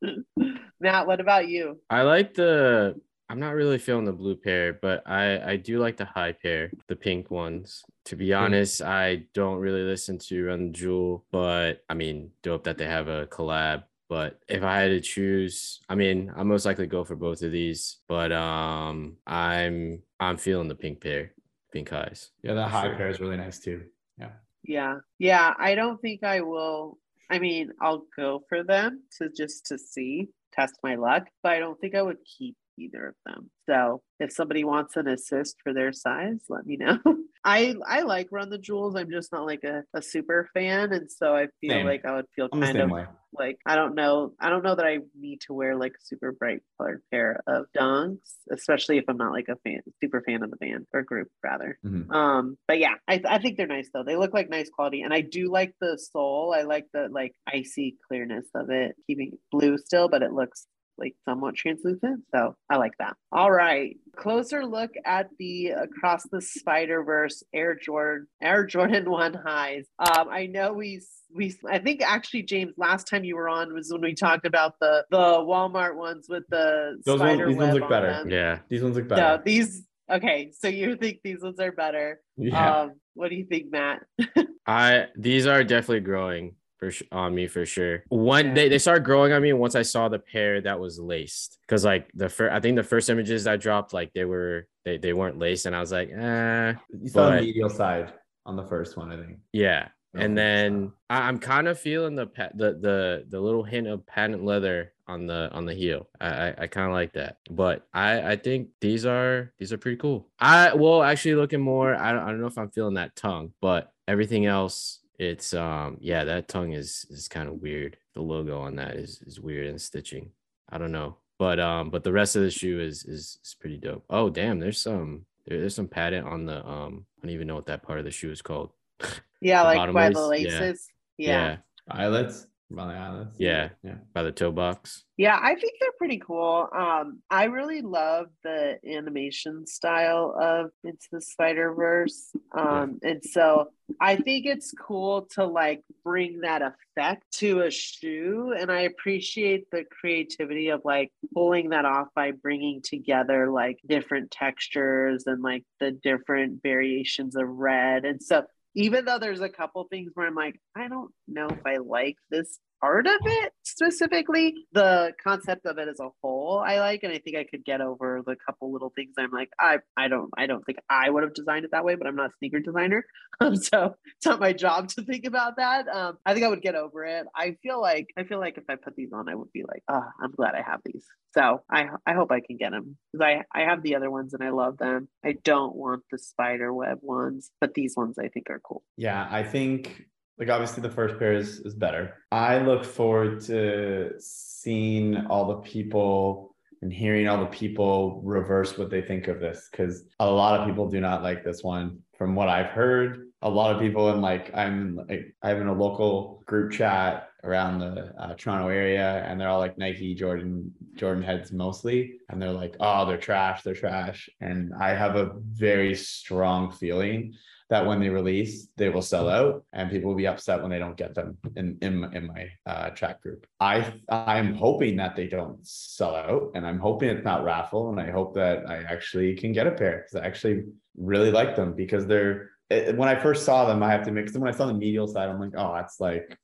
Matt, 0.80 1.08
what 1.08 1.20
about 1.20 1.48
you? 1.48 1.80
I 1.90 2.02
like 2.02 2.34
the. 2.34 2.94
I'm 3.30 3.38
not 3.40 3.54
really 3.54 3.78
feeling 3.78 4.04
the 4.06 4.12
blue 4.12 4.36
pair, 4.36 4.72
but 4.72 5.02
I 5.06 5.52
I 5.52 5.56
do 5.56 5.78
like 5.78 5.96
the 5.96 6.04
high 6.06 6.32
pair, 6.32 6.70
the 6.88 6.96
pink 6.96 7.30
ones. 7.30 7.82
To 8.06 8.16
be 8.16 8.32
honest, 8.32 8.80
I 8.82 9.24
don't 9.34 9.58
really 9.58 9.82
listen 9.82 10.18
to 10.18 10.44
Run 10.46 10.66
the 10.66 10.72
Jewel, 10.78 11.24
but 11.30 11.84
I 11.90 11.94
mean, 11.94 12.30
dope 12.42 12.64
that 12.64 12.78
they 12.78 12.86
have 12.86 13.08
a 13.08 13.26
collab. 13.26 13.84
But 14.08 14.40
if 14.48 14.62
I 14.62 14.78
had 14.80 14.88
to 14.88 15.00
choose, 15.00 15.80
I 15.90 15.94
mean, 15.94 16.32
I 16.34 16.42
most 16.42 16.64
likely 16.64 16.86
go 16.86 17.04
for 17.04 17.16
both 17.16 17.42
of 17.42 17.52
these. 17.52 17.98
But 18.08 18.32
um, 18.32 19.18
I'm 19.26 20.02
I'm 20.18 20.38
feeling 20.38 20.68
the 20.68 20.74
pink 20.74 21.02
pair, 21.02 21.32
pink 21.72 21.90
highs. 21.90 22.30
yeah, 22.42 22.54
the 22.54 22.66
high 22.66 22.86
Sure. 22.86 22.96
pair 22.96 23.08
is 23.10 23.20
really 23.20 23.36
nice 23.36 23.58
too. 23.58 23.84
Yeah. 24.18 24.30
Yeah. 24.64 24.94
Yeah. 25.18 25.52
I 25.58 25.74
don't 25.74 26.00
think 26.00 26.24
I 26.24 26.40
will. 26.40 26.98
I 27.30 27.38
mean, 27.38 27.72
I'll 27.82 28.06
go 28.16 28.42
for 28.48 28.64
them 28.64 29.02
to 29.18 29.28
just 29.28 29.66
to 29.66 29.76
see, 29.76 30.30
test 30.54 30.76
my 30.82 30.94
luck, 30.94 31.24
but 31.42 31.52
I 31.52 31.58
don't 31.58 31.78
think 31.78 31.94
I 31.94 32.00
would 32.00 32.16
keep 32.24 32.56
either 32.78 33.08
of 33.08 33.14
them. 33.26 33.50
So 33.68 34.02
if 34.20 34.32
somebody 34.32 34.64
wants 34.64 34.96
an 34.96 35.06
assist 35.08 35.56
for 35.62 35.72
their 35.74 35.92
size, 35.92 36.40
let 36.48 36.66
me 36.66 36.76
know. 36.76 36.98
I 37.44 37.74
I 37.86 38.02
like 38.02 38.28
Run 38.32 38.50
the 38.50 38.58
Jewels. 38.58 38.96
I'm 38.96 39.10
just 39.10 39.30
not 39.32 39.46
like 39.46 39.62
a, 39.64 39.84
a 39.94 40.02
super 40.02 40.48
fan. 40.54 40.92
And 40.92 41.10
so 41.10 41.34
I 41.36 41.46
feel 41.60 41.70
Same. 41.70 41.86
like 41.86 42.04
I 42.04 42.16
would 42.16 42.26
feel 42.34 42.48
I'm 42.52 42.60
kind 42.60 42.78
of 42.78 42.90
way. 42.90 43.06
like 43.32 43.58
I 43.64 43.76
don't 43.76 43.94
know. 43.94 44.32
I 44.40 44.50
don't 44.50 44.64
know 44.64 44.74
that 44.74 44.84
I 44.86 44.98
need 45.18 45.42
to 45.42 45.52
wear 45.54 45.76
like 45.76 45.92
a 45.92 46.04
super 46.04 46.32
bright 46.32 46.60
colored 46.78 47.02
pair 47.12 47.40
of 47.46 47.66
dunks, 47.76 48.18
especially 48.50 48.98
if 48.98 49.04
I'm 49.08 49.16
not 49.18 49.32
like 49.32 49.48
a 49.48 49.56
fan, 49.64 49.80
super 50.02 50.20
fan 50.22 50.42
of 50.42 50.50
the 50.50 50.56
band 50.56 50.86
or 50.92 51.02
group 51.02 51.28
rather. 51.44 51.78
Mhm. 51.86 52.10
Um, 52.12 52.58
but 52.66 52.80
yeah, 52.80 52.94
I, 53.06 53.22
I 53.24 53.38
think 53.38 53.56
they're 53.56 53.66
nice 53.68 53.88
though. 53.94 54.02
They 54.04 54.16
look 54.16 54.34
like 54.34 54.50
nice 54.50 54.68
quality, 54.70 55.02
and 55.02 55.14
I 55.14 55.20
do 55.20 55.50
like 55.50 55.74
the 55.80 55.96
sole. 56.12 56.52
I 56.56 56.62
like 56.62 56.86
the 56.92 57.08
like 57.10 57.34
icy 57.46 57.96
clearness 58.08 58.46
of 58.54 58.70
it, 58.70 58.96
keeping 59.06 59.34
it 59.34 59.38
blue 59.52 59.78
still, 59.78 60.08
but 60.08 60.22
it 60.22 60.32
looks 60.32 60.66
like 60.98 61.14
somewhat 61.24 61.54
translucent. 61.54 62.22
So 62.34 62.54
I 62.70 62.76
like 62.76 62.92
that. 62.98 63.14
All 63.32 63.50
right, 63.50 63.96
closer 64.16 64.64
look 64.64 64.90
at 65.04 65.28
the 65.38 65.68
across 65.68 66.24
the 66.30 66.40
Spider 66.40 67.02
Verse 67.04 67.42
Air 67.54 67.74
Jordan 67.76 68.26
Air 68.42 68.66
Jordan 68.66 69.10
One 69.10 69.34
highs. 69.34 69.86
Um, 69.98 70.28
I 70.30 70.46
know 70.46 70.72
we 70.72 71.02
we 71.34 71.54
I 71.68 71.78
think 71.78 72.02
actually 72.02 72.42
James 72.44 72.72
last 72.76 73.06
time 73.08 73.24
you 73.24 73.36
were 73.36 73.48
on 73.48 73.74
was 73.74 73.90
when 73.92 74.00
we 74.02 74.14
talked 74.14 74.46
about 74.46 74.74
the 74.80 75.04
the 75.10 75.16
Walmart 75.18 75.96
ones 75.96 76.26
with 76.28 76.44
the 76.50 76.96
Those 77.04 77.20
ones- 77.20 77.32
spider 77.32 77.48
these 77.48 77.56
ones 77.56 77.74
look 77.74 77.82
on 77.84 77.88
better. 77.90 78.06
them. 78.08 78.30
Yeah, 78.30 78.58
These 78.68 78.82
ones 78.82 78.96
look 78.96 79.08
No, 79.10 79.16
better. 79.16 79.42
these 79.44 79.84
okay. 80.10 80.52
So 80.58 80.68
you 80.68 80.96
think 80.96 81.18
these 81.22 81.40
ones 81.42 81.60
are 81.60 81.72
better? 81.72 82.20
yeah. 82.36 82.80
Um, 82.82 82.92
what 83.14 83.30
do 83.30 83.36
you 83.36 83.44
think, 83.46 83.70
Matt? 83.70 84.02
I 84.66 85.06
these 85.16 85.46
are 85.46 85.64
definitely 85.64 86.00
growing 86.00 86.54
for 86.78 86.90
sh- 86.90 87.02
on 87.12 87.34
me 87.34 87.46
for 87.48 87.66
sure. 87.66 88.02
One 88.08 88.46
Yeah. 88.48 88.54
they, 88.54 88.68
they 88.68 88.78
started 88.78 89.04
growing 89.04 89.32
on 89.32 89.42
me 89.42 89.52
once 89.52 89.74
I 89.74 89.82
saw 89.82 90.08
the 90.08 90.18
pair 90.18 90.60
that 90.62 90.78
was 90.78 90.98
laced. 90.98 91.58
Cause 91.68 91.84
like 91.84 92.10
the 92.14 92.28
first 92.28 92.52
I 92.52 92.60
think 92.60 92.76
the 92.76 92.82
first 92.84 93.10
images 93.10 93.46
I 93.46 93.56
dropped, 93.56 93.92
like 93.92 94.12
they 94.14 94.24
were 94.24 94.66
they, 94.84 94.96
they 94.98 95.12
weren't 95.12 95.38
laced, 95.38 95.66
and 95.66 95.76
I 95.76 95.80
was 95.80 95.92
like, 95.92 96.08
eh, 96.10 96.74
you 97.02 97.08
saw 97.08 97.30
the 97.30 97.40
medial 97.42 97.68
side 97.68 98.12
on 98.46 98.56
the 98.56 98.64
first 98.64 98.96
one, 98.96 99.10
I 99.12 99.16
think. 99.16 99.38
yeah. 99.52 99.88
Oh, 100.16 100.20
And 100.20 100.32
so- 100.32 100.36
then 100.36 100.92
I, 101.10 101.28
I'm 101.28 101.38
kind 101.38 101.68
of 101.68 101.78
feeling 101.78 102.14
the 102.14 102.26
pa- 102.26 102.48
the 102.54 102.72
the 102.80 103.26
the 103.28 103.38
little 103.40 103.62
hint 103.62 103.86
of 103.86 104.06
patent 104.06 104.42
leather 104.44 104.92
on 105.06 105.26
the 105.26 105.50
on 105.52 105.66
the 105.66 105.74
heel. 105.74 106.08
I 106.20 106.28
I, 106.28 106.54
I 106.60 106.66
kind 106.66 106.86
of 106.86 106.92
like 106.94 107.12
that. 107.12 107.36
But 107.50 107.86
I 107.92 108.32
I 108.32 108.36
think 108.36 108.68
these 108.80 109.04
are 109.04 109.52
these 109.58 109.70
are 109.72 109.76
pretty 109.78 109.98
cool. 109.98 110.26
I 110.40 110.72
well 110.74 111.02
actually 111.02 111.34
looking 111.34 111.60
more. 111.60 111.94
I 111.94 112.12
don't, 112.12 112.22
I 112.22 112.26
don't 112.30 112.40
know 112.40 112.46
if 112.46 112.56
I'm 112.56 112.70
feeling 112.70 112.94
that 112.94 113.16
tongue, 113.16 113.52
but 113.60 113.92
everything 114.06 114.46
else 114.46 115.00
it's 115.18 115.52
um 115.54 115.96
yeah 116.00 116.24
that 116.24 116.48
tongue 116.48 116.72
is 116.72 117.06
is 117.10 117.28
kind 117.28 117.48
of 117.48 117.60
weird. 117.62 117.96
The 118.14 118.22
logo 118.22 118.60
on 118.60 118.76
that 118.76 118.96
is 118.96 119.20
is 119.26 119.40
weird 119.40 119.66
and 119.66 119.80
stitching. 119.80 120.30
I 120.70 120.78
don't 120.78 120.92
know. 120.92 121.16
But 121.38 121.60
um 121.60 121.90
but 121.90 122.04
the 122.04 122.12
rest 122.12 122.36
of 122.36 122.42
the 122.42 122.50
shoe 122.50 122.80
is 122.80 123.04
is 123.04 123.38
is 123.44 123.56
pretty 123.60 123.78
dope. 123.78 124.04
Oh 124.10 124.28
damn, 124.30 124.58
there's 124.58 124.80
some 124.80 125.24
there, 125.46 125.58
there's 125.60 125.74
some 125.74 125.88
patent 125.88 126.26
on 126.26 126.46
the 126.46 126.66
um 126.66 127.06
I 127.18 127.26
don't 127.26 127.34
even 127.34 127.46
know 127.46 127.54
what 127.54 127.66
that 127.66 127.82
part 127.82 127.98
of 127.98 128.04
the 128.04 128.10
shoe 128.10 128.30
is 128.30 128.42
called. 128.42 128.70
Yeah, 129.40 129.62
like 129.62 129.92
by 129.94 130.08
lace? 130.08 130.16
the 130.16 130.20
Yeah. 130.20 130.58
laces. 130.60 130.88
yeah. 131.16 131.28
Yeah. 131.28 131.56
Eyelets, 131.90 132.47
around 132.74 132.88
the 132.88 132.94
eyelets. 132.94 133.36
Yeah. 133.38 133.70
yeah. 133.82 133.96
by 134.12 134.22
the 134.22 134.32
toe 134.32 134.52
box. 134.52 135.04
Yeah, 135.16 135.38
I 135.40 135.54
think 135.56 135.74
they're 135.80 135.90
pretty 135.98 136.18
cool. 136.18 136.68
Um, 136.72 137.20
I 137.28 137.44
really 137.44 137.80
love 137.80 138.26
the 138.44 138.78
animation 138.86 139.66
style 139.66 140.36
of 140.40 140.70
Into 140.84 141.06
the 141.10 141.20
Spider 141.20 141.74
Verse. 141.74 142.30
Um, 142.56 143.00
and 143.02 143.24
so 143.24 143.70
I 144.00 144.16
think 144.16 144.46
it's 144.46 144.72
cool 144.72 145.22
to 145.34 145.44
like 145.44 145.82
bring 146.04 146.42
that 146.42 146.62
effect 146.62 147.24
to 147.38 147.62
a 147.62 147.70
shoe. 147.70 148.54
And 148.56 148.70
I 148.70 148.82
appreciate 148.82 149.70
the 149.72 149.84
creativity 149.90 150.68
of 150.68 150.82
like 150.84 151.10
pulling 151.34 151.70
that 151.70 151.84
off 151.84 152.08
by 152.14 152.30
bringing 152.30 152.80
together 152.82 153.50
like 153.50 153.78
different 153.86 154.30
textures 154.30 155.24
and 155.26 155.42
like 155.42 155.64
the 155.80 155.90
different 155.90 156.62
variations 156.62 157.34
of 157.34 157.48
red. 157.48 158.04
And 158.04 158.22
so 158.22 158.44
even 158.74 159.04
though 159.04 159.18
there's 159.18 159.40
a 159.40 159.48
couple 159.48 159.84
things 159.84 160.12
where 160.14 160.26
I'm 160.26 160.34
like, 160.34 160.60
I 160.76 160.88
don't 160.88 161.10
know 161.26 161.48
if 161.48 161.66
I 161.66 161.78
like 161.78 162.16
this 162.30 162.58
part 162.80 163.06
of 163.06 163.20
it 163.24 163.52
specifically, 163.64 164.54
the 164.72 165.12
concept 165.22 165.66
of 165.66 165.78
it 165.78 165.88
as 165.88 166.00
a 166.00 166.08
whole 166.22 166.62
I 166.64 166.80
like, 166.80 167.00
and 167.02 167.12
I 167.12 167.18
think 167.18 167.36
I 167.36 167.44
could 167.44 167.64
get 167.64 167.80
over 167.80 168.22
the 168.26 168.36
couple 168.46 168.72
little 168.72 168.92
things. 168.94 169.14
I'm 169.18 169.30
like, 169.30 169.50
I 169.60 169.78
I 169.96 170.08
don't 170.08 170.30
I 170.36 170.46
don't 170.46 170.64
think 170.64 170.78
I 170.88 171.10
would 171.10 171.22
have 171.22 171.34
designed 171.34 171.64
it 171.64 171.70
that 171.72 171.84
way, 171.84 171.94
but 171.94 172.06
I'm 172.06 172.16
not 172.16 172.30
a 172.30 172.32
sneaker 172.38 172.60
designer, 172.60 173.04
um, 173.40 173.56
so 173.56 173.94
it's 174.16 174.26
not 174.26 174.40
my 174.40 174.52
job 174.52 174.88
to 174.90 175.02
think 175.02 175.26
about 175.26 175.56
that. 175.56 175.88
Um, 175.88 176.18
I 176.24 176.34
think 176.34 176.44
I 176.44 176.48
would 176.48 176.62
get 176.62 176.74
over 176.74 177.04
it. 177.04 177.26
I 177.34 177.56
feel 177.62 177.80
like 177.80 178.08
I 178.16 178.24
feel 178.24 178.40
like 178.40 178.58
if 178.58 178.64
I 178.68 178.76
put 178.76 178.96
these 178.96 179.12
on, 179.12 179.28
I 179.28 179.34
would 179.34 179.52
be 179.52 179.64
like, 179.66 179.82
oh, 179.88 180.04
I'm 180.22 180.32
glad 180.32 180.54
I 180.54 180.62
have 180.62 180.80
these. 180.84 181.04
So 181.34 181.62
I 181.70 181.86
I 182.06 182.14
hope 182.14 182.30
I 182.32 182.40
can 182.40 182.56
get 182.56 182.72
them 182.72 182.96
because 183.12 183.24
I 183.24 183.58
I 183.58 183.64
have 183.64 183.82
the 183.82 183.96
other 183.96 184.10
ones 184.10 184.34
and 184.34 184.42
I 184.42 184.50
love 184.50 184.78
them. 184.78 185.08
I 185.24 185.34
don't 185.44 185.76
want 185.76 186.02
the 186.10 186.18
spider 186.18 186.72
web 186.72 186.98
ones, 187.02 187.50
but 187.60 187.74
these 187.74 187.94
ones 187.96 188.18
I 188.18 188.28
think 188.28 188.50
are 188.50 188.60
cool. 188.60 188.82
Yeah, 188.96 189.26
I 189.30 189.42
think 189.42 190.06
like 190.38 190.48
obviously 190.48 190.82
the 190.82 190.90
first 190.90 191.18
pair 191.18 191.32
is 191.32 191.60
is 191.60 191.74
better. 191.74 192.14
I 192.30 192.58
look 192.58 192.84
forward 192.84 193.40
to 193.42 194.12
seeing 194.18 195.26
all 195.26 195.46
the 195.46 195.56
people 195.56 196.54
and 196.80 196.92
hearing 196.92 197.26
all 197.26 197.40
the 197.40 197.46
people 197.46 198.20
reverse 198.22 198.78
what 198.78 198.90
they 198.90 199.02
think 199.02 199.26
of 199.26 199.40
this 199.40 199.68
because 199.70 200.04
a 200.20 200.30
lot 200.30 200.60
of 200.60 200.66
people 200.66 200.88
do 200.88 201.00
not 201.00 201.22
like 201.22 201.44
this 201.44 201.62
one. 201.62 201.98
From 202.16 202.34
what 202.34 202.48
I've 202.48 202.66
heard, 202.66 203.28
a 203.42 203.50
lot 203.50 203.74
of 203.74 203.80
people 203.80 204.12
in 204.12 204.20
like 204.20 204.54
I'm 204.54 204.96
like 204.96 205.34
I'm 205.42 205.60
in 205.60 205.68
a 205.68 205.72
local 205.72 206.42
group 206.46 206.72
chat 206.72 207.28
around 207.44 207.78
the 207.78 208.12
uh, 208.20 208.34
Toronto 208.34 208.68
area, 208.68 209.24
and 209.26 209.40
they're 209.40 209.48
all 209.48 209.60
like 209.60 209.78
Nike, 209.78 210.14
Jordan, 210.14 210.72
Jordan 210.96 211.22
heads 211.22 211.52
mostly, 211.52 212.14
and 212.28 212.42
they're 212.42 212.50
like, 212.50 212.74
oh, 212.80 213.06
they're 213.06 213.16
trash, 213.16 213.62
they're 213.62 213.74
trash, 213.74 214.28
and 214.40 214.72
I 214.80 214.90
have 214.90 215.14
a 215.14 215.32
very 215.36 215.94
strong 215.94 216.72
feeling 216.72 217.34
that 217.70 217.84
when 217.86 218.00
they 218.00 218.08
release, 218.08 218.68
they 218.76 218.88
will 218.88 219.02
sell 219.02 219.28
out, 219.28 219.64
and 219.72 219.90
people 219.90 220.08
will 220.10 220.16
be 220.16 220.26
upset 220.26 220.60
when 220.62 220.70
they 220.70 220.78
don't 220.78 220.96
get 220.96 221.14
them 221.14 221.36
in 221.56 221.76
in, 221.82 222.00
my- 222.00 222.12
in 222.12 222.26
my 222.26 222.48
uh, 222.66 222.90
chat 222.90 223.20
group. 223.20 223.46
I 223.60 223.92
I'm 224.08 224.54
hoping 224.54 224.96
that 224.96 225.16
they 225.16 225.26
don't 225.26 225.58
sell 225.66 226.14
out, 226.14 226.52
and 226.54 226.66
I'm 226.66 226.78
hoping 226.78 227.10
it's 227.10 227.24
not 227.24 227.44
raffle, 227.44 227.90
and 227.90 228.00
I 228.00 228.10
hope 228.10 228.34
that 228.34 228.68
I 228.68 228.82
actually 228.84 229.34
can 229.36 229.52
get 229.52 229.66
a 229.66 229.72
pair 229.72 229.98
because 229.98 230.16
I 230.22 230.26
actually 230.26 230.64
really 230.96 231.30
like 231.30 231.56
them 231.56 231.74
because 231.74 232.06
they're. 232.06 232.50
it- 232.70 232.96
when 232.96 233.08
I 233.08 233.16
first 233.16 233.44
saw 233.44 233.64
them, 233.66 233.82
I 233.82 233.90
have 233.90 234.04
to 234.06 234.12
mix 234.12 234.32
them. 234.32 234.42
When 234.42 234.52
I 234.52 234.56
saw 234.56 234.66
the 234.66 234.74
medial 234.74 235.06
side, 235.06 235.28
I'm 235.28 235.40
like, 235.40 235.54
oh, 235.56 235.72
that's 235.74 236.00
like 236.00 236.36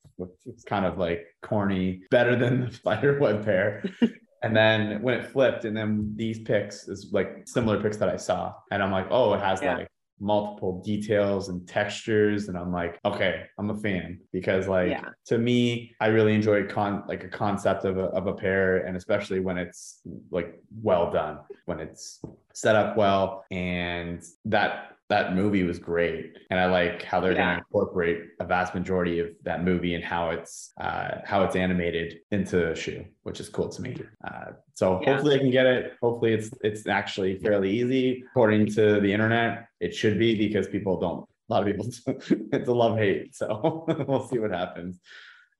it's 0.45 0.63
kind 0.63 0.85
of 0.85 0.97
like 0.97 1.25
corny, 1.41 2.01
better 2.11 2.35
than 2.35 2.65
the 2.65 2.71
spider 2.79 3.19
web 3.19 3.43
pair. 3.45 3.83
And 4.43 4.55
then 4.55 5.01
when 5.01 5.15
it 5.19 5.25
flipped, 5.31 5.65
and 5.65 5.75
then 5.75 6.13
these 6.15 6.37
picks 6.39 6.87
is 6.87 7.11
like 7.11 7.47
similar 7.47 7.81
picks 7.81 7.97
that 7.97 8.09
I 8.09 8.17
saw, 8.17 8.53
and 8.69 8.83
I'm 8.83 8.91
like, 8.91 9.07
oh, 9.09 9.33
it 9.33 9.39
has 9.41 9.59
Yeah. 9.59 9.77
like 9.77 9.87
multiple 10.19 10.81
details 10.83 11.49
and 11.49 11.67
textures, 11.67 12.47
and 12.47 12.57
I'm 12.57 12.71
like, 12.71 12.99
okay, 13.05 13.43
I'm 13.59 13.69
a 13.69 13.75
fan 13.75 14.19
because 14.31 14.67
like 14.67 14.89
Yeah. 14.89 15.09
to 15.27 15.37
me, 15.37 15.95
I 15.99 16.07
really 16.07 16.33
enjoy 16.33 16.67
con 16.67 17.03
like 17.07 17.23
a 17.23 17.27
concept 17.27 17.85
of 17.85 17.97
a 17.97 18.05
of 18.05 18.27
a 18.27 18.33
pair, 18.33 18.85
and 18.85 18.95
especially 18.95 19.39
when 19.39 19.57
it's 19.57 20.01
like 20.31 20.59
well 20.81 21.11
done, 21.11 21.39
when 21.65 21.79
it's 21.79 22.21
set 22.53 22.75
up 22.75 22.95
well, 22.97 23.43
and 23.51 24.23
that 24.45 24.94
that 25.09 25.35
movie 25.35 25.63
was 25.63 25.77
great. 25.77 26.37
And 26.49 26.59
i 26.59 26.65
like 26.65 27.03
how 27.03 27.19
they're 27.19 27.33
going 27.35 27.47
to 27.47 27.57
incorporate 27.57 28.19
a 28.39 28.45
vast 28.45 28.73
majority 28.73 29.19
of 29.19 29.27
that 29.43 29.63
movie 29.63 29.93
and 29.95 30.03
how 30.03 30.31
it's 30.31 30.71
uh 30.81 31.19
how 31.25 31.43
it's 31.43 31.55
animated 31.55 32.19
into 32.31 32.71
a 32.71 32.75
shoe 32.75 33.05
which 33.23 33.39
is 33.39 33.49
cool 33.49 33.69
to 33.69 33.81
me. 33.81 33.95
Uh 34.27 34.51
so 34.73 34.99
Yeah. 35.01 35.13
hopefully 35.13 35.35
i 35.35 35.39
can 35.39 35.51
get 35.51 35.65
it. 35.65 35.93
Hopefully 36.01 36.33
it's 36.33 36.49
it's 36.63 36.87
actually 36.87 37.37
fairly 37.39 37.71
easy. 37.71 38.23
According 38.31 38.67
to 38.77 38.99
the 38.99 39.11
internet 39.11 39.67
it 39.79 39.93
should 39.93 40.17
be 40.17 40.35
because 40.35 40.67
people 40.67 40.99
don't 40.99 41.27
a 41.49 41.53
lot 41.53 41.61
of 41.61 41.67
people 41.67 41.85
it's 42.53 42.67
a 42.69 42.73
love 42.73 42.97
hate. 42.97 43.35
So 43.35 43.85
we'll 44.07 44.27
see 44.27 44.39
what 44.39 44.51
happens 44.51 44.99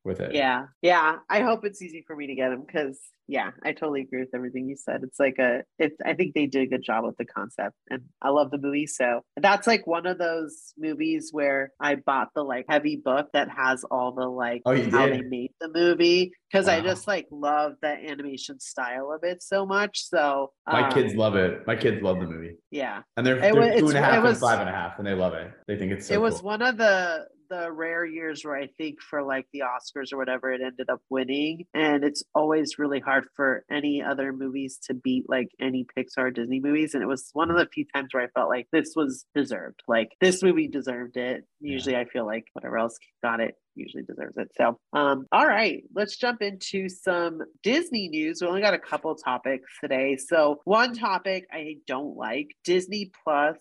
with 0.05 0.19
it 0.19 0.33
Yeah, 0.33 0.65
yeah. 0.81 1.17
I 1.29 1.41
hope 1.41 1.65
it's 1.65 1.81
easy 1.81 2.03
for 2.05 2.15
me 2.15 2.27
to 2.27 2.35
get 2.35 2.49
them 2.49 2.63
because, 2.65 2.99
yeah, 3.27 3.49
I 3.63 3.71
totally 3.71 4.01
agree 4.01 4.19
with 4.19 4.29
everything 4.35 4.69
you 4.69 4.75
said. 4.75 5.01
It's 5.03 5.19
like 5.19 5.37
a, 5.39 5.63
it's. 5.79 5.95
I 6.05 6.13
think 6.13 6.35
they 6.35 6.45
did 6.45 6.61
a 6.61 6.67
good 6.67 6.83
job 6.83 7.05
with 7.05 7.17
the 7.17 7.25
concept, 7.25 7.75
and 7.89 8.03
I 8.21 8.29
love 8.29 8.51
the 8.51 8.59
movie. 8.59 8.85
So 8.85 9.21
that's 9.35 9.65
like 9.65 9.87
one 9.87 10.05
of 10.05 10.19
those 10.19 10.73
movies 10.77 11.29
where 11.31 11.71
I 11.79 11.95
bought 11.95 12.29
the 12.35 12.43
like 12.43 12.65
heavy 12.69 12.97
book 13.03 13.29
that 13.33 13.49
has 13.49 13.83
all 13.89 14.11
the 14.13 14.27
like 14.27 14.61
Oh, 14.65 14.75
how 14.91 15.07
did? 15.07 15.15
they 15.15 15.21
made 15.23 15.51
the 15.59 15.69
movie 15.73 16.33
because 16.51 16.67
I 16.67 16.81
just 16.81 17.07
like 17.07 17.25
love 17.31 17.73
the 17.81 17.87
animation 17.89 18.59
style 18.59 19.11
of 19.11 19.23
it 19.23 19.41
so 19.41 19.65
much. 19.65 20.03
So 20.07 20.51
my 20.71 20.87
um, 20.87 20.93
kids 20.93 21.15
love 21.15 21.35
it 21.35 21.65
my 21.65 21.75
kids 21.75 22.03
love 22.03 22.19
the 22.19 22.27
movie 22.27 22.57
Yeah, 22.69 23.01
and 23.17 23.25
they're, 23.25 23.37
It 23.37 23.41
they're 23.41 23.55
wa- 23.55 23.79
two 23.79 23.87
and 23.89 23.97
a 23.97 24.01
half 24.01 24.13
it 24.13 24.17
and 24.17 24.23
was- 24.25 24.39
five 24.39 24.59
and 24.59 24.69
a 24.69 24.71
half 24.73 24.99
and 24.99 25.07
they 25.07 25.15
love 25.15 25.33
it 25.33 25.51
they 25.67 25.77
think 25.77 25.91
it's 25.93 26.07
so 26.07 26.13
it 26.13 26.21
was 26.21 26.35
cool. 26.41 26.43
one 26.49 26.61
of 26.61 26.77
the 26.77 27.25
the 27.49 27.71
rare 27.71 28.05
years 28.05 28.43
where 28.43 28.55
I 28.55 28.67
think 28.77 29.01
for 29.01 29.23
like 29.23 29.47
the 29.53 29.61
Oscars 29.61 30.13
or 30.13 30.17
whatever 30.17 30.51
it 30.51 30.61
ended 30.61 30.89
up 30.89 31.01
winning 31.09 31.65
and 31.73 32.03
it's 32.03 32.23
always 32.33 32.77
really 32.77 32.99
hard 32.99 33.25
for 33.35 33.63
any 33.71 34.01
other 34.01 34.33
movies 34.33 34.79
to 34.87 34.93
beat 34.93 35.25
like 35.27 35.49
any 35.59 35.85
Pixar 35.97 36.17
or 36.17 36.31
Disney 36.31 36.59
movies 36.59 36.93
and 36.93 37.03
it 37.03 37.07
was 37.07 37.29
one 37.33 37.51
of 37.51 37.57
the 37.57 37.67
few 37.73 37.85
times 37.93 38.09
where 38.11 38.23
I 38.23 38.27
felt 38.27 38.49
like 38.49 38.67
this 38.71 38.93
was 38.95 39.25
deserved 39.33 39.81
like 39.87 40.09
this 40.21 40.43
movie 40.43 40.67
deserved 40.67 41.17
it. 41.17 41.45
Usually 41.59 41.95
I 41.95 42.05
feel 42.05 42.25
like 42.25 42.45
whatever 42.53 42.77
else 42.77 42.97
got 43.23 43.39
it 43.39 43.55
usually 43.75 44.03
deserves 44.03 44.37
it 44.37 44.49
so 44.55 44.79
um 44.93 45.25
all 45.33 45.45
right 45.45 45.83
let's 45.93 46.15
jump 46.15 46.41
into 46.41 46.87
some 46.89 47.41
Disney 47.63 48.07
news. 48.09 48.39
We 48.41 48.47
only 48.47 48.61
got 48.61 48.73
a 48.73 48.79
couple 48.79 49.13
topics 49.15 49.69
today 49.81 50.17
so 50.17 50.61
one 50.63 50.93
topic 50.93 51.45
I 51.51 51.77
don't 51.87 52.15
like 52.15 52.49
Disney 52.63 53.11
Plus 53.23 53.57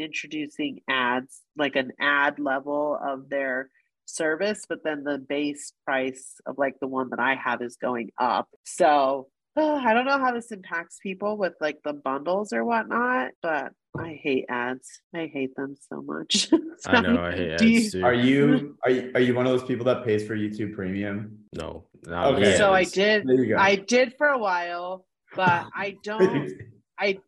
introducing 0.00 0.80
ads, 0.88 1.40
like 1.56 1.76
an 1.76 1.92
ad 2.00 2.38
level 2.38 2.98
of 3.02 3.28
their 3.28 3.70
service, 4.06 4.64
but 4.68 4.82
then 4.84 5.04
the 5.04 5.18
base 5.18 5.72
price 5.84 6.34
of 6.46 6.58
like 6.58 6.74
the 6.80 6.88
one 6.88 7.10
that 7.10 7.20
I 7.20 7.34
have 7.36 7.62
is 7.62 7.76
going 7.76 8.10
up. 8.18 8.48
So 8.64 9.28
uh, 9.56 9.74
I 9.84 9.94
don't 9.94 10.06
know 10.06 10.18
how 10.18 10.32
this 10.32 10.50
impacts 10.52 10.98
people 11.02 11.36
with 11.36 11.54
like 11.60 11.78
the 11.84 11.92
bundles 11.92 12.52
or 12.52 12.64
whatnot, 12.64 13.30
but 13.42 13.72
I 13.98 14.18
hate 14.22 14.46
ads. 14.48 14.88
I 15.14 15.30
hate 15.32 15.54
them 15.56 15.76
so 15.92 16.00
much. 16.02 16.48
I 16.86 17.00
know 17.00 17.22
I 17.22 17.32
hate 17.32 17.58
Do 17.58 17.68
you- 17.68 17.80
ads 17.80 17.92
too. 17.92 18.04
Are 18.04 18.14
you 18.14 18.76
are 18.84 18.90
you 18.90 19.10
are 19.14 19.20
you 19.20 19.34
one 19.34 19.46
of 19.46 19.52
those 19.52 19.64
people 19.68 19.84
that 19.86 20.04
pays 20.04 20.26
for 20.26 20.36
YouTube 20.36 20.74
Premium? 20.74 21.38
No. 21.54 21.84
not 22.06 22.34
Okay. 22.34 22.56
so 22.56 22.72
I 22.72 22.84
did. 22.84 23.26
There 23.26 23.34
you 23.44 23.54
go. 23.54 23.60
I 23.60 23.74
did 23.76 24.14
for 24.16 24.28
a 24.28 24.38
while, 24.38 25.04
but 25.36 25.66
I 25.74 25.96
don't. 26.02 26.52
I 26.98 27.18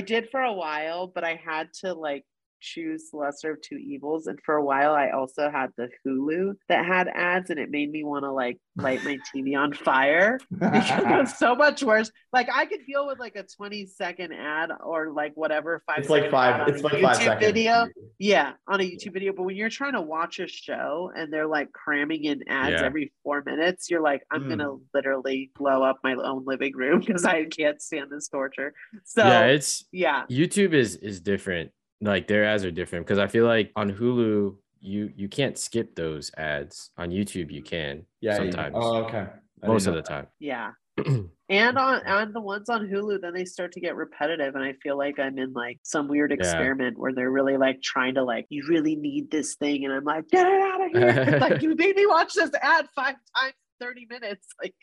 did 0.00 0.30
for 0.30 0.40
a 0.40 0.52
while, 0.52 1.06
but 1.06 1.24
I 1.24 1.34
had 1.34 1.72
to 1.80 1.92
like 1.94 2.24
choose 2.60 3.10
lesser 3.12 3.52
of 3.52 3.62
two 3.62 3.76
evils. 3.76 4.26
And 4.26 4.38
for 4.44 4.56
a 4.56 4.64
while, 4.64 4.92
I 4.92 5.10
also 5.10 5.50
had 5.50 5.70
the 5.76 5.88
Hulu 6.06 6.54
that 6.68 6.84
had 6.84 7.08
ads, 7.08 7.50
and 7.50 7.58
it 7.58 7.70
made 7.70 7.90
me 7.90 8.04
want 8.04 8.24
to 8.24 8.30
like 8.32 8.58
light 8.76 9.02
my 9.04 9.18
TV 9.34 9.56
on 9.58 9.72
fire 9.72 10.38
because 10.50 10.90
it 10.90 11.06
was 11.20 11.36
so 11.38 11.54
much 11.54 11.82
worse. 11.82 12.10
Like 12.32 12.48
I 12.54 12.66
could 12.66 12.86
deal 12.86 13.06
with 13.06 13.18
like 13.18 13.36
a 13.36 13.42
20 13.44 13.86
second 13.86 14.32
ad 14.32 14.70
or 14.84 15.10
like 15.12 15.32
whatever 15.34 15.82
five. 15.86 15.98
it's 15.98 16.08
like 16.08 16.30
five. 16.30 16.68
It's 16.68 16.82
like 16.82 17.02
five 17.02 17.16
seconds. 17.16 17.44
Video. 17.46 17.88
Yeah, 18.18 18.52
on 18.68 18.80
a 18.80 18.84
YouTube 18.84 19.14
video. 19.14 19.32
But 19.32 19.44
when 19.44 19.56
you're 19.56 19.70
trying 19.70 19.94
to 19.94 20.02
watch 20.02 20.38
a 20.40 20.46
show 20.46 21.10
and 21.16 21.32
they're 21.32 21.46
like 21.46 21.72
cramming 21.72 22.24
in 22.24 22.42
ads 22.48 22.80
Yeah. 22.80 22.86
every 22.86 23.12
four 23.24 23.42
minutes, 23.44 23.90
you're 23.90 24.02
like, 24.02 24.22
I'm 24.30 24.44
Mm. 24.44 24.48
gonna 24.50 24.76
literally 24.94 25.50
blow 25.56 25.82
up 25.82 25.98
my 26.04 26.14
own 26.14 26.44
living 26.46 26.76
room 26.76 27.00
because 27.06 27.24
I 27.24 27.44
can't 27.46 27.80
stand 27.80 28.10
this 28.10 28.28
torture. 28.28 28.74
So 29.04 29.26
yeah, 29.26 29.44
it's 29.46 29.84
yeah, 29.92 30.24
YouTube 30.30 30.72
is 30.74 30.96
is 30.96 31.20
different. 31.20 31.70
Like 32.00 32.26
their 32.28 32.44
ads 32.44 32.64
are 32.64 32.70
different 32.70 33.06
because 33.06 33.18
I 33.18 33.26
feel 33.26 33.44
like 33.46 33.72
on 33.76 33.92
Hulu 33.92 34.56
you 34.80 35.12
you 35.14 35.28
can't 35.28 35.58
skip 35.58 35.94
those 35.94 36.30
ads 36.36 36.90
on 36.96 37.10
YouTube. 37.10 37.50
You 37.50 37.62
can 37.62 38.06
Yeah. 38.20 38.32
you- 38.42 38.50
sometimes, 38.52 38.74
Oh, 38.78 39.04
okay. 39.04 39.26
I 39.62 39.66
most 39.66 39.86
of 39.86 39.92
the 39.94 40.00
know 40.00 40.04
time. 40.06 40.26
Yeah. 40.38 40.70
and 41.48 41.78
on 41.78 42.06
on 42.06 42.32
the 42.32 42.40
ones 42.40 42.68
on 42.70 42.86
Hulu, 42.88 43.20
then 43.20 43.34
they 43.34 43.44
start 43.44 43.72
to 43.72 43.80
get 43.80 43.94
repetitive, 43.96 44.54
and 44.54 44.64
I 44.64 44.74
feel 44.82 44.96
like 44.98 45.18
I'm 45.18 45.38
in 45.38 45.52
like 45.52 45.78
some 45.82 46.08
weird 46.08 46.32
experiment 46.32 46.98
where 46.98 47.12
they're 47.12 47.30
really 47.30 47.56
like 47.56 47.80
trying 47.82 48.14
to 48.14 48.22
like, 48.24 48.46
you 48.50 48.64
really 48.68 48.96
need 48.96 49.30
this 49.30 49.54
thing, 49.56 49.84
and 49.84 49.94
I'm 49.94 50.04
like, 50.04 50.28
get 50.28 50.46
it 50.46 50.60
out 50.60 50.84
of 50.84 50.90
here! 50.92 51.38
like 51.40 51.62
you 51.62 51.74
made 51.74 51.96
me 51.96 52.06
watch 52.06 52.32
this 52.34 52.50
ad 52.60 52.86
five 52.94 53.14
times, 53.36 53.54
thirty 53.80 54.06
minutes. 54.08 54.46
Like 54.62 54.74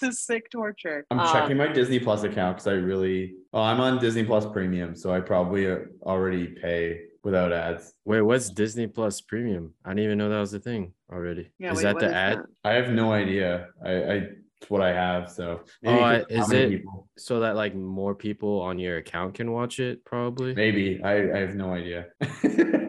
this 0.00 0.10
is 0.10 0.20
sick 0.26 0.50
torture. 0.50 1.06
I'm 1.12 1.20
Um, 1.20 1.32
checking 1.32 1.56
my 1.56 1.68
Disney 1.68 2.00
Plus 2.00 2.24
account 2.24 2.56
because 2.56 2.66
I 2.66 2.72
really. 2.72 3.34
Oh, 3.52 3.60
I'm 3.62 3.80
on 3.80 4.00
Disney 4.00 4.24
Plus 4.24 4.44
Premium, 4.44 4.96
so 4.96 5.14
I 5.14 5.20
probably 5.20 5.70
uh, 5.70 5.76
already 6.02 6.48
pay 6.48 7.02
without 7.22 7.52
ads. 7.52 7.92
Wait, 8.04 8.22
what's 8.22 8.50
Disney 8.50 8.88
Plus 8.88 9.20
Premium? 9.20 9.72
I 9.84 9.90
didn't 9.90 10.04
even 10.04 10.18
know 10.18 10.28
that 10.30 10.40
was 10.40 10.52
a 10.52 10.58
thing 10.58 10.92
already. 11.12 11.50
Yeah, 11.60 11.70
is 11.70 11.76
wait, 11.76 11.84
that 11.84 11.98
the 12.00 12.06
is 12.06 12.12
ad? 12.12 12.38
that? 12.38 12.46
I 12.64 12.72
have 12.72 12.90
no 12.90 13.12
idea. 13.12 13.68
I, 13.84 13.90
I 13.92 14.14
it's 14.60 14.68
what 14.68 14.80
I 14.82 14.92
have. 14.92 15.30
So 15.30 15.60
Oh, 15.86 16.00
I- 16.00 16.24
'cause 16.24 16.36
how 16.36 16.42
is 16.42 16.48
many 16.48 16.62
it- 16.64 16.78
people- 16.78 17.08
So 17.16 17.38
that 17.40 17.54
like 17.54 17.76
more 17.76 18.16
people 18.16 18.60
on 18.62 18.80
your 18.80 18.96
account 18.96 19.34
can 19.34 19.52
watch 19.52 19.78
it, 19.78 20.04
probably. 20.04 20.54
Maybe 20.56 21.00
I, 21.04 21.14
I 21.36 21.38
have 21.38 21.54
no 21.54 21.72
idea. 21.72 22.06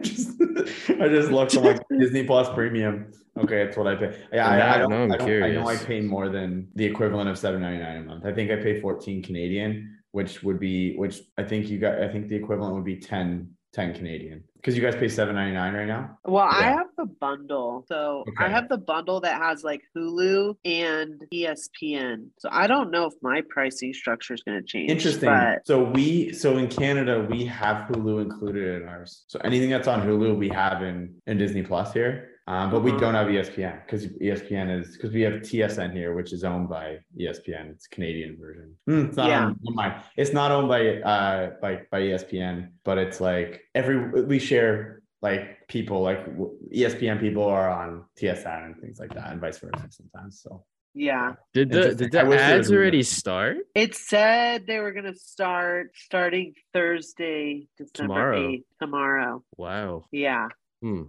just, 0.02 0.30
I 1.00 1.08
just 1.08 1.30
looked 1.30 1.56
on 1.56 1.62
like 1.62 1.82
Disney 1.96 2.24
Plus 2.24 2.48
Premium. 2.52 3.12
Okay, 3.38 3.64
that's 3.64 3.76
what 3.76 3.86
I 3.86 3.96
pay. 3.96 4.18
Yeah, 4.32 4.48
I, 4.48 4.74
I 4.74 4.78
don't. 4.78 4.90
no, 4.90 5.02
I'm 5.02 5.12
I, 5.12 5.16
don't 5.16 5.42
I 5.42 5.50
know 5.52 5.68
I 5.68 5.76
pay 5.76 6.00
more 6.00 6.28
than 6.28 6.68
the 6.74 6.84
equivalent 6.84 7.28
of 7.28 7.38
seven 7.38 7.60
ninety 7.60 7.82
nine 7.82 7.98
a 7.98 8.02
month. 8.04 8.24
I 8.24 8.32
think 8.32 8.50
I 8.50 8.56
pay 8.56 8.80
fourteen 8.80 9.22
Canadian, 9.22 9.98
which 10.12 10.42
would 10.42 10.58
be 10.58 10.96
which 10.96 11.20
I 11.36 11.42
think 11.42 11.68
you 11.68 11.78
got. 11.78 12.00
I 12.02 12.08
think 12.08 12.28
the 12.28 12.36
equivalent 12.36 12.74
would 12.74 12.84
be 12.84 12.96
10, 12.96 13.50
10 13.74 13.94
Canadian 13.94 14.42
because 14.66 14.76
you 14.76 14.82
guys 14.82 14.96
pay 14.96 15.08
seven 15.08 15.36
ninety 15.36 15.54
nine 15.54 15.74
right 15.74 15.86
now. 15.86 16.18
Well, 16.24 16.48
I 16.50 16.62
have 16.62 16.88
the 16.96 17.06
bundle. 17.06 17.84
So 17.86 18.24
I 18.38 18.48
have 18.48 18.68
the 18.68 18.78
bundle 18.78 19.20
that 19.20 19.40
has 19.40 19.62
like 19.62 19.82
Hulu 19.96 20.56
and 20.64 21.22
ESPN. 21.32 22.30
So 22.38 22.48
I 22.50 22.66
don't 22.66 22.90
know 22.90 23.04
if 23.06 23.12
my 23.22 23.42
pricing 23.48 23.92
structure 23.94 24.34
is 24.34 24.42
going 24.42 24.58
to 24.60 24.66
change. 24.66 24.90
Interesting. 24.90 25.28
But 25.28 25.64
So 25.64 25.84
we 25.84 26.32
so 26.32 26.56
in 26.56 26.66
Canada 26.66 27.24
we 27.30 27.44
have 27.46 27.88
Hulu 27.88 28.22
included 28.22 28.82
in 28.82 28.88
ours. 28.88 29.22
So 29.28 29.38
anything 29.44 29.70
that's 29.70 29.86
on 29.86 30.02
Hulu 30.02 30.36
we 30.36 30.48
have 30.48 30.82
in 30.82 31.14
in 31.28 31.38
Disney 31.38 31.62
Plus 31.62 31.92
here. 31.92 32.30
Um, 32.48 32.70
but 32.70 32.80
we 32.80 32.90
Uh-huh. 32.92 33.00
don't 33.00 33.14
have 33.14 33.26
ESPN 33.26 33.84
because 33.84 34.06
ESPN 34.06 34.70
is 34.80 34.92
because 34.96 35.12
we 35.12 35.22
have 35.22 35.42
TSN 35.42 35.92
here, 35.92 36.14
which 36.14 36.32
is 36.32 36.44
owned 36.44 36.68
by 36.68 36.98
ESPN. 37.18 37.70
It's 37.72 37.86
a 37.86 37.90
Canadian 37.90 38.36
version. 38.38 38.76
Hmm, 38.86 39.06
it's 39.06 39.16
not 39.16 39.28
Yeah. 39.28 39.46
owned, 39.46 39.58
never. 39.62 40.02
It's 40.16 40.32
not 40.32 40.52
owned 40.52 40.68
by 40.68 41.00
uh 41.02 41.50
by 41.60 41.82
by 41.90 42.00
ESPN, 42.02 42.70
but 42.84 42.98
it's 42.98 43.20
like 43.20 43.62
every 43.74 43.96
we 44.24 44.38
share 44.38 45.02
like 45.22 45.66
people 45.66 46.02
like 46.02 46.24
w- 46.26 46.56
ESPN 46.72 47.18
people 47.18 47.42
are 47.42 47.68
on 47.68 48.04
TSN 48.16 48.64
and 48.66 48.80
things 48.80 49.00
like 49.00 49.12
that, 49.14 49.32
and 49.32 49.40
vice 49.40 49.58
versa 49.58 49.88
sometimes. 49.90 50.40
So 50.40 50.64
yeah, 50.94 51.34
Did 51.52 51.70
the 51.72 51.94
did 51.96 52.12
the 52.12 52.20
ads 52.20 52.68
was 52.68 52.70
a- 52.70 52.76
already 52.76 53.02
start? 53.02 53.56
it 53.74 53.96
said 53.96 54.66
they 54.68 54.78
were 54.78 54.92
going 54.92 55.04
to 55.12 55.18
start 55.18 55.90
starting 55.96 56.54
Thursday, 56.72 57.66
December 57.76 58.14
Tomorrow. 58.14 58.48
8th, 58.52 58.64
tomorrow. 58.80 59.44
Wow. 59.56 60.04
Yeah. 60.12 60.48
Hmm. 60.80 61.02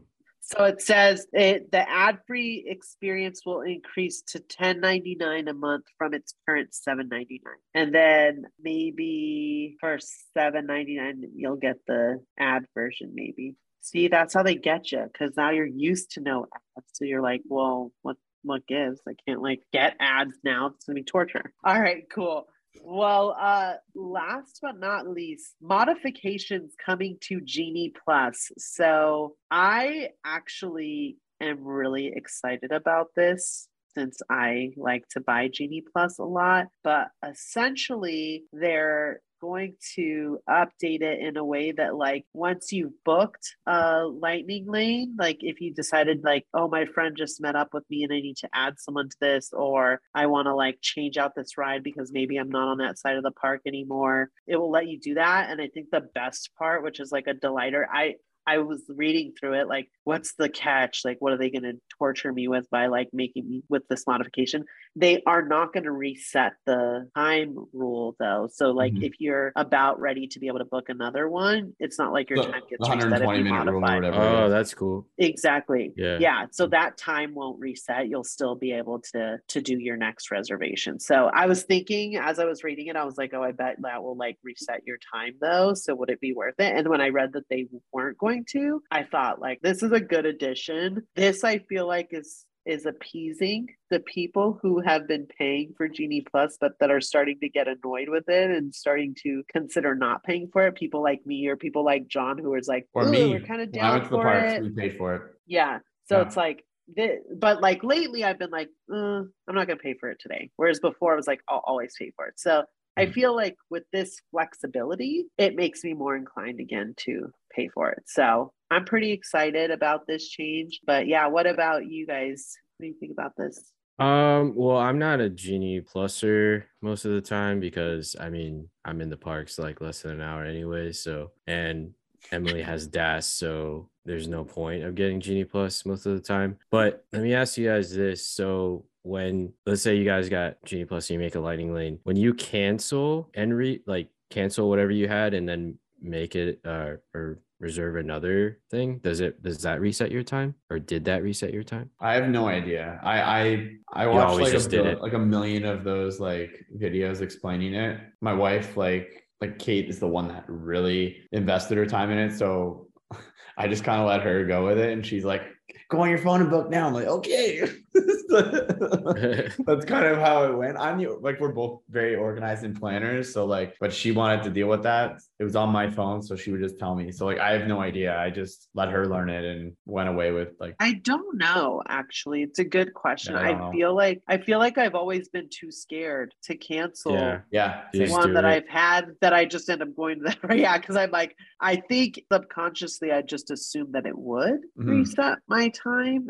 So 0.49 0.63
it 0.63 0.81
says 0.81 1.27
it, 1.33 1.71
the 1.73 1.89
ad-free 1.89 2.67
experience 2.67 3.41
will 3.45 3.61
increase 3.61 4.21
to 4.27 4.39
ten 4.39 4.79
ninety 4.79 5.15
nine 5.19 5.49
a 5.49 5.53
month 5.53 5.83
from 5.97 6.13
its 6.13 6.33
current 6.47 6.73
seven 6.73 7.09
ninety 7.09 7.41
nine, 7.43 7.55
and 7.73 7.93
then 7.93 8.45
maybe 8.61 9.75
for 9.81 9.99
seven 10.33 10.65
ninety 10.65 10.95
nine 10.95 11.21
you'll 11.35 11.57
get 11.57 11.85
the 11.85 12.23
ad 12.39 12.63
version. 12.73 13.11
Maybe 13.13 13.55
see 13.81 14.07
that's 14.07 14.33
how 14.33 14.43
they 14.43 14.55
get 14.55 14.89
you 14.93 15.03
because 15.11 15.35
now 15.35 15.51
you're 15.51 15.65
used 15.65 16.11
to 16.11 16.21
no 16.21 16.45
ads, 16.77 16.87
so 16.93 17.03
you're 17.03 17.21
like, 17.21 17.41
well, 17.49 17.91
what 18.01 18.15
what 18.43 18.65
gives? 18.67 19.01
I 19.05 19.15
can't 19.27 19.41
like 19.41 19.59
get 19.73 19.97
ads 19.99 20.37
now. 20.45 20.67
It's 20.67 20.85
gonna 20.85 20.95
be 20.95 21.03
torture. 21.03 21.51
All 21.65 21.79
right, 21.79 22.05
cool. 22.09 22.47
Well, 22.83 23.35
uh, 23.39 23.73
last 23.95 24.59
but 24.61 24.79
not 24.79 25.07
least, 25.07 25.55
modifications 25.61 26.73
coming 26.83 27.17
to 27.21 27.41
Genie 27.41 27.93
Plus. 28.03 28.51
So 28.57 29.35
I 29.51 30.09
actually 30.25 31.17
am 31.41 31.63
really 31.63 32.11
excited 32.15 32.71
about 32.71 33.07
this 33.15 33.67
since 33.95 34.19
I 34.29 34.71
like 34.77 35.07
to 35.09 35.21
buy 35.21 35.49
Genie 35.51 35.83
Plus 35.91 36.19
a 36.19 36.23
lot. 36.23 36.67
But 36.83 37.07
essentially, 37.27 38.43
they're 38.53 39.21
going 39.39 39.75
to 39.95 40.39
update 40.49 41.01
it 41.01 41.19
in 41.19 41.37
a 41.37 41.43
way 41.43 41.71
that 41.71 41.95
like 41.95 42.25
once 42.33 42.71
you've 42.71 42.93
booked 43.05 43.55
a 43.65 44.03
lightning 44.03 44.65
lane 44.67 45.15
like 45.17 45.37
if 45.41 45.61
you 45.61 45.73
decided 45.73 46.21
like 46.23 46.45
oh 46.53 46.67
my 46.67 46.85
friend 46.85 47.15
just 47.17 47.41
met 47.41 47.55
up 47.55 47.69
with 47.73 47.83
me 47.89 48.03
and 48.03 48.13
i 48.13 48.19
need 48.19 48.37
to 48.37 48.49
add 48.53 48.73
someone 48.77 49.09
to 49.09 49.17
this 49.21 49.51
or 49.53 49.99
i 50.13 50.25
want 50.25 50.45
to 50.45 50.53
like 50.53 50.77
change 50.81 51.17
out 51.17 51.33
this 51.35 51.57
ride 51.57 51.83
because 51.83 52.11
maybe 52.11 52.37
i'm 52.37 52.49
not 52.49 52.67
on 52.67 52.77
that 52.77 52.97
side 52.97 53.17
of 53.17 53.23
the 53.23 53.31
park 53.31 53.61
anymore 53.65 54.29
it 54.47 54.57
will 54.57 54.71
let 54.71 54.87
you 54.87 54.99
do 54.99 55.15
that. 55.15 55.49
And 55.49 55.61
i 55.61 55.67
think 55.67 55.89
the 55.91 56.07
best 56.13 56.51
part 56.57 56.83
which 56.83 56.99
is 56.99 57.11
like 57.11 57.27
a 57.27 57.33
delighter 57.33 57.87
i 57.91 58.15
I 58.47 58.59
was 58.59 58.81
reading 58.87 59.33
through 59.39 59.59
it, 59.59 59.67
like, 59.67 59.89
what's 60.05 60.33
the 60.35 60.47
catch? 60.47 61.01
Like, 61.03 61.17
what 61.19 61.33
are 61.33 61.37
they 61.37 61.49
going 61.49 61.63
to 61.63 61.73
torture 61.99 62.31
me 62.31 62.47
with 62.47 62.69
by 62.69 62.87
like 62.87 63.09
making 63.11 63.49
me 63.49 63.63
with 63.69 63.83
this 63.89 64.07
modification? 64.07 64.63
They 64.95 65.21
are 65.27 65.45
not 65.45 65.73
going 65.73 65.83
to 65.83 65.91
reset 65.91 66.53
the 66.65 67.09
time 67.15 67.55
rule 67.73 68.15
though. 68.19 68.47
So, 68.51 68.71
like, 68.71 68.93
Mhm. 68.93 69.03
if 69.03 69.13
you're 69.19 69.51
about 69.55 69.99
ready 69.99 70.27
to 70.27 70.39
be 70.39 70.47
able 70.47 70.59
to 70.59 70.65
book 70.65 70.89
another 70.89 71.27
one, 71.29 71.73
it's 71.79 71.99
not 71.99 72.13
like 72.13 72.29
your 72.29 72.37
The- 72.37 72.51
time 72.51 72.61
gets 72.69 72.89
reset 72.89 73.21
if 73.21 73.27
120 73.27 73.37
you 73.39 73.43
minute 73.43 73.65
rule 73.71 73.77
or 73.77 73.81
modify. 73.81 73.95
whatever. 73.95 74.43
Oh, 74.45 74.49
that's 74.49 74.73
cool. 74.73 75.05
Exactly. 75.17 75.93
Yeah. 75.97 76.17
Yeah. 76.19 76.45
So 76.51 76.67
that 76.67 76.97
time 76.97 77.35
won't 77.35 77.59
reset. 77.59 78.07
You'll 78.07 78.23
still 78.23 78.55
be 78.55 78.71
able 78.71 78.99
to 79.13 79.39
to 79.47 79.61
do 79.61 79.77
your 79.77 79.97
next 79.97 80.31
reservation. 80.31 80.99
So 80.99 81.29
I 81.33 81.45
was 81.47 81.63
thinking 81.63 82.15
as 82.17 82.39
I 82.39 82.45
was 82.45 82.63
reading 82.63 82.87
it, 82.87 82.95
I 82.95 83.03
was 83.03 83.17
like, 83.17 83.33
oh, 83.33 83.43
I 83.43 83.51
bet 83.51 83.75
that 83.81 84.03
will 84.03 84.15
like 84.15 84.37
reset 84.43 84.81
your 84.85 84.97
time 85.13 85.33
though. 85.41 85.73
So 85.73 85.95
would 85.95 86.09
it 86.09 86.19
be 86.21 86.33
worth 86.33 86.55
it? 86.59 86.75
And 86.75 86.87
when 86.87 87.01
I 87.01 87.09
read 87.09 87.33
that 87.33 87.43
they 87.49 87.67
weren't 87.91 88.17
going 88.17 88.36
to, 88.53 88.81
I 88.91 89.03
thought 89.03 89.39
like 89.41 89.59
this 89.61 89.83
is 89.83 89.91
a 89.91 89.99
good 89.99 90.25
addition. 90.25 91.03
This 91.15 91.43
I 91.43 91.59
feel 91.59 91.87
like 91.87 92.09
is 92.11 92.45
is 92.65 92.85
appeasing 92.85 93.67
the 93.89 94.01
people 94.01 94.59
who 94.61 94.81
have 94.81 95.07
been 95.07 95.25
paying 95.37 95.73
for 95.77 95.87
Genie 95.87 96.25
Plus, 96.29 96.57
but 96.59 96.73
that 96.81 96.91
are 96.91 96.99
starting 96.99 97.39
to 97.39 97.47
get 97.47 97.65
annoyed 97.67 98.09
with 98.09 98.27
it 98.27 98.51
and 98.51 98.75
starting 98.75 99.15
to 99.23 99.41
consider 99.49 99.95
not 99.95 100.21
paying 100.25 100.49
for 100.51 100.67
it. 100.67 100.75
People 100.75 101.01
like 101.01 101.25
me 101.25 101.47
or 101.47 101.55
people 101.55 101.85
like 101.85 102.07
John 102.09 102.37
who 102.37 102.53
is 102.55 102.67
like, 102.67 102.85
or 102.93 103.05
me. 103.05 103.29
we're 103.29 103.39
kind 103.39 103.61
of 103.61 103.69
I 103.69 103.71
down 103.71 103.91
went 103.93 104.03
to 104.05 104.09
the 104.09 104.17
parks, 104.17 104.53
it. 104.53 104.63
we 104.63 104.69
paid 104.71 104.97
for 104.97 105.15
it. 105.15 105.21
Yeah. 105.45 105.79
So 106.09 106.17
Yeah. 106.17 106.25
it's 106.25 106.35
like, 106.35 106.65
This, 106.93 107.19
but 107.37 107.61
like 107.61 107.85
lately 107.85 108.25
I've 108.25 108.37
been 108.39 108.51
like, 108.51 108.69
uh, 108.93 109.21
I'm 109.47 109.55
not 109.55 109.67
going 109.67 109.77
to 109.79 109.83
pay 109.83 109.93
for 109.97 110.09
it 110.09 110.19
today. 110.19 110.49
Whereas 110.57 110.81
before 110.81 111.13
I 111.13 111.15
was 111.15 111.27
like, 111.27 111.39
I'll 111.47 111.63
always 111.65 111.93
pay 111.97 112.11
for 112.17 112.25
it. 112.27 112.33
So 112.37 112.63
I 112.97 113.05
Mhm. 113.05 113.11
feel 113.11 113.35
like 113.35 113.55
with 113.69 113.83
this 113.93 114.19
flexibility, 114.31 115.27
it 115.37 115.55
makes 115.55 115.83
me 115.83 115.93
more 115.93 116.15
inclined 116.15 116.59
again 116.59 116.95
to 117.05 117.31
pay 117.55 117.69
for 117.69 117.91
it. 117.91 118.03
So 118.07 118.53
I'm 118.71 118.85
pretty 118.85 119.11
excited 119.11 119.71
about 119.71 120.07
this 120.07 120.27
change. 120.27 120.81
But 120.85 121.07
yeah, 121.07 121.27
what 121.27 121.47
about 121.47 121.85
you 121.85 122.07
guys? 122.07 122.55
What 122.77 122.85
do 122.85 122.87
you 122.89 122.97
think 122.99 123.11
about 123.13 123.33
this? 123.37 123.71
Um, 123.99 124.53
well, 124.55 124.77
I'm 124.77 124.99
not 124.99 125.21
a 125.21 125.29
Genie 125.29 125.81
Pluser 125.81 126.65
most 126.81 127.05
of 127.05 127.11
the 127.13 127.21
time 127.21 127.59
because 127.59 128.15
I 128.19 128.29
mean 128.29 128.69
I'm 128.85 129.01
in 129.01 129.09
the 129.09 129.17
parks 129.17 129.57
like 129.57 129.81
less 129.81 130.03
than 130.03 130.11
an 130.13 130.21
hour 130.21 130.45
anyway. 130.45 130.91
So 130.91 131.31
and 131.47 131.93
Emily 132.31 132.61
has 132.61 132.87
DAS, 132.87 133.27
so 133.27 133.89
there's 134.05 134.27
no 134.27 134.43
point 134.43 134.83
of 134.83 134.95
getting 134.95 135.19
Genie 135.19 135.43
Plus 135.43 135.85
most 135.85 136.05
of 136.05 136.13
the 136.13 136.21
time. 136.21 136.57
But 136.71 137.05
let 137.11 137.21
me 137.21 137.33
ask 137.33 137.57
you 137.57 137.67
guys 137.67 137.93
this. 137.93 138.25
So 138.25 138.85
when 139.03 139.53
let's 139.65 139.81
say 139.81 139.95
you 139.95 140.05
guys 140.05 140.29
got 140.29 140.63
Genie 140.65 140.85
Plus 140.85 141.09
and 141.09 141.15
you 141.15 141.19
make 141.19 141.35
a 141.35 141.39
lightning 141.39 141.73
lane, 141.73 141.99
when 142.03 142.15
you 142.15 142.33
cancel 142.33 143.29
and 143.33 143.55
re 143.55 143.81
like 143.85 144.09
cancel 144.29 144.69
whatever 144.69 144.91
you 144.91 145.07
had 145.07 145.33
and 145.33 145.47
then 145.47 145.77
make 146.01 146.35
it 146.35 146.59
uh 146.65 146.93
or 147.13 147.39
reserve 147.59 147.95
another 147.95 148.59
thing, 148.69 148.99
does 148.99 149.19
it 149.19 149.41
does 149.43 149.61
that 149.63 149.81
reset 149.81 150.11
your 150.11 150.23
time? 150.23 150.55
Or 150.69 150.79
did 150.79 151.05
that 151.05 151.23
reset 151.23 151.53
your 151.53 151.63
time? 151.63 151.89
I 151.99 152.13
have 152.13 152.29
no 152.29 152.47
idea. 152.47 152.99
I 153.03 153.21
I 153.21 153.71
I 153.93 154.07
watched 154.07 154.39
like 154.39 154.53
a, 154.53 154.99
like 155.01 155.13
a 155.13 155.19
million 155.19 155.65
of 155.65 155.83
those 155.83 156.19
like 156.19 156.65
videos 156.77 157.21
explaining 157.21 157.73
it. 157.73 157.99
My 158.21 158.33
wife 158.33 158.77
like 158.77 159.26
like 159.41 159.59
Kate 159.59 159.89
is 159.89 159.99
the 159.99 160.07
one 160.07 160.27
that 160.29 160.45
really 160.47 161.17
invested 161.31 161.77
her 161.77 161.85
time 161.85 162.11
in 162.11 162.17
it, 162.17 162.37
so 162.37 162.87
I 163.57 163.67
just 163.67 163.83
kind 163.83 164.01
of 164.01 164.07
let 164.07 164.21
her 164.21 164.45
go 164.45 164.65
with 164.65 164.79
it, 164.79 164.91
and 164.91 165.05
she's 165.05 165.25
like 165.25 165.43
go 165.89 166.01
on 166.01 166.09
your 166.09 166.17
phone 166.19 166.41
and 166.41 166.49
book 166.49 166.69
now. 166.69 166.87
I'm 166.87 166.93
like, 166.93 167.07
okay. 167.07 167.61
That's 168.29 169.85
kind 169.85 170.05
of 170.05 170.17
how 170.17 170.43
it 170.45 170.55
went. 170.57 170.77
I'm 170.77 170.99
like, 171.21 171.39
we're 171.39 171.51
both 171.51 171.81
very 171.89 172.15
organized 172.15 172.63
and 172.63 172.77
planners. 172.77 173.33
So, 173.33 173.45
like, 173.45 173.75
but 173.79 173.93
she 173.93 174.11
wanted 174.11 174.43
to 174.43 174.49
deal 174.49 174.67
with 174.67 174.83
that. 174.83 175.19
It 175.39 175.43
was 175.43 175.55
on 175.55 175.69
my 175.69 175.89
phone. 175.89 176.21
So 176.21 176.35
she 176.35 176.51
would 176.51 176.61
just 176.61 176.77
tell 176.79 176.95
me. 176.95 177.11
So, 177.11 177.25
like, 177.25 177.39
I 177.39 177.53
have 177.53 177.67
no 177.67 177.79
idea. 177.81 178.17
I 178.19 178.29
just 178.29 178.69
let 178.73 178.89
her 178.89 179.05
learn 179.07 179.29
it 179.29 179.45
and 179.45 179.73
went 179.85 180.09
away 180.09 180.31
with, 180.31 180.49
like, 180.59 180.75
I 180.79 180.93
don't 181.03 181.37
know 181.37 181.81
actually. 181.87 182.43
It's 182.43 182.59
a 182.59 182.65
good 182.65 182.93
question. 182.93 183.33
Yeah, 183.35 183.41
I 183.41 183.67
I 183.67 183.71
feel 183.71 183.95
like 183.95 184.21
I 184.27 184.37
feel 184.37 184.59
like 184.59 184.77
I've 184.77 184.95
always 184.95 185.29
been 185.29 185.47
too 185.49 185.71
scared 185.71 186.33
to 186.43 186.57
cancel 186.57 187.13
Yeah. 187.13 187.41
yeah. 187.51 187.83
Just 187.93 188.11
one 188.11 188.33
that 188.33 188.43
it. 188.45 188.47
I've 188.47 188.67
had 188.67 189.11
that 189.21 189.33
I 189.33 189.45
just 189.45 189.69
end 189.69 189.81
up 189.81 189.95
going 189.95 190.19
to 190.23 190.35
that. 190.41 190.57
Yeah, 190.57 190.77
because 190.77 190.95
I'm 190.95 191.11
like, 191.11 191.35
I 191.61 191.77
think 191.77 192.21
subconsciously 192.31 193.11
I 193.11 193.21
just 193.21 193.51
assumed 193.51 193.93
that 193.93 194.05
it 194.05 194.17
would 194.17 194.61
Mhm. 194.77 194.89
reset 194.89 195.39
my 195.47 195.69
time. 195.83 196.27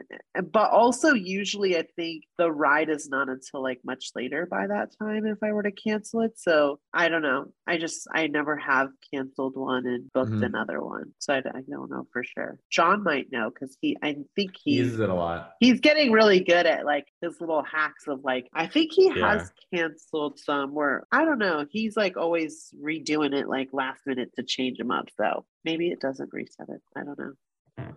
But 0.52 0.72
also, 0.72 1.14
usually, 1.14 1.78
I 1.78 1.84
think 1.96 2.24
the 2.38 2.52
ride 2.52 2.90
is 2.90 3.10
not 3.10 3.30
until 3.30 3.64
like 3.64 3.80
much 3.84 4.12
later 4.16 4.46
by 4.46 4.68
that 4.68 4.90
time 5.00 5.26
if 5.26 5.38
I 5.44 5.52
were 5.52 5.64
to 5.64 5.72
cancel 5.72 6.22
it. 6.22 6.38
So 6.40 6.80
I 6.94 7.10
don't 7.10 7.22
know. 7.22 7.52
I 7.66 7.78
just, 7.78 8.08
I 8.14 8.28
never 8.28 8.56
have 8.58 8.90
canceled 9.14 9.56
one 9.56 9.86
and 9.88 10.12
booked 10.14 10.32
Mhm. 10.32 10.46
another 10.46 10.82
one. 10.84 11.14
So 11.20 11.34
I, 11.34 11.38
I 11.40 11.62
don't 11.70 11.90
know 11.90 12.08
for 12.14 12.24
sure. 12.24 12.60
John 12.70 13.04
might 13.04 13.32
know 13.32 13.50
because 13.50 13.78
he, 13.82 13.98
I 14.02 14.18
think 14.36 14.52
He 14.64 14.72
he, 14.72 14.78
uses 14.78 15.00
it 15.00 15.10
a 15.10 15.14
lot. 15.14 15.52
he's 15.60 15.80
getting 15.80 16.12
really 16.12 16.40
good 16.44 16.66
at 16.66 16.86
like 16.86 17.06
his 17.22 17.40
little 17.40 17.64
hacks 17.64 18.08
of 18.08 18.24
like 18.24 18.48
I 18.54 18.68
think 18.68 18.92
he 18.94 19.08
Yeah. 19.08 19.38
has 19.40 19.52
canceled 19.74 20.40
some 20.40 20.74
where 20.74 21.06
I 21.12 21.26
don't 21.26 21.40
know 21.40 21.66
he's 21.70 21.98
like 21.98 22.18
always 22.18 22.74
redoing 22.82 23.34
it 23.34 23.48
like 23.48 23.70
last 23.74 24.02
minute 24.06 24.32
to 24.36 24.44
change 24.44 24.78
them 24.78 24.92
up 24.92 25.06
so 25.20 25.46
maybe 25.66 25.90
it 25.90 26.00
doesn't 26.00 26.30
reset 26.34 26.70
it 26.70 26.82
I 26.96 27.04
don't 27.04 27.18
know 27.20 27.34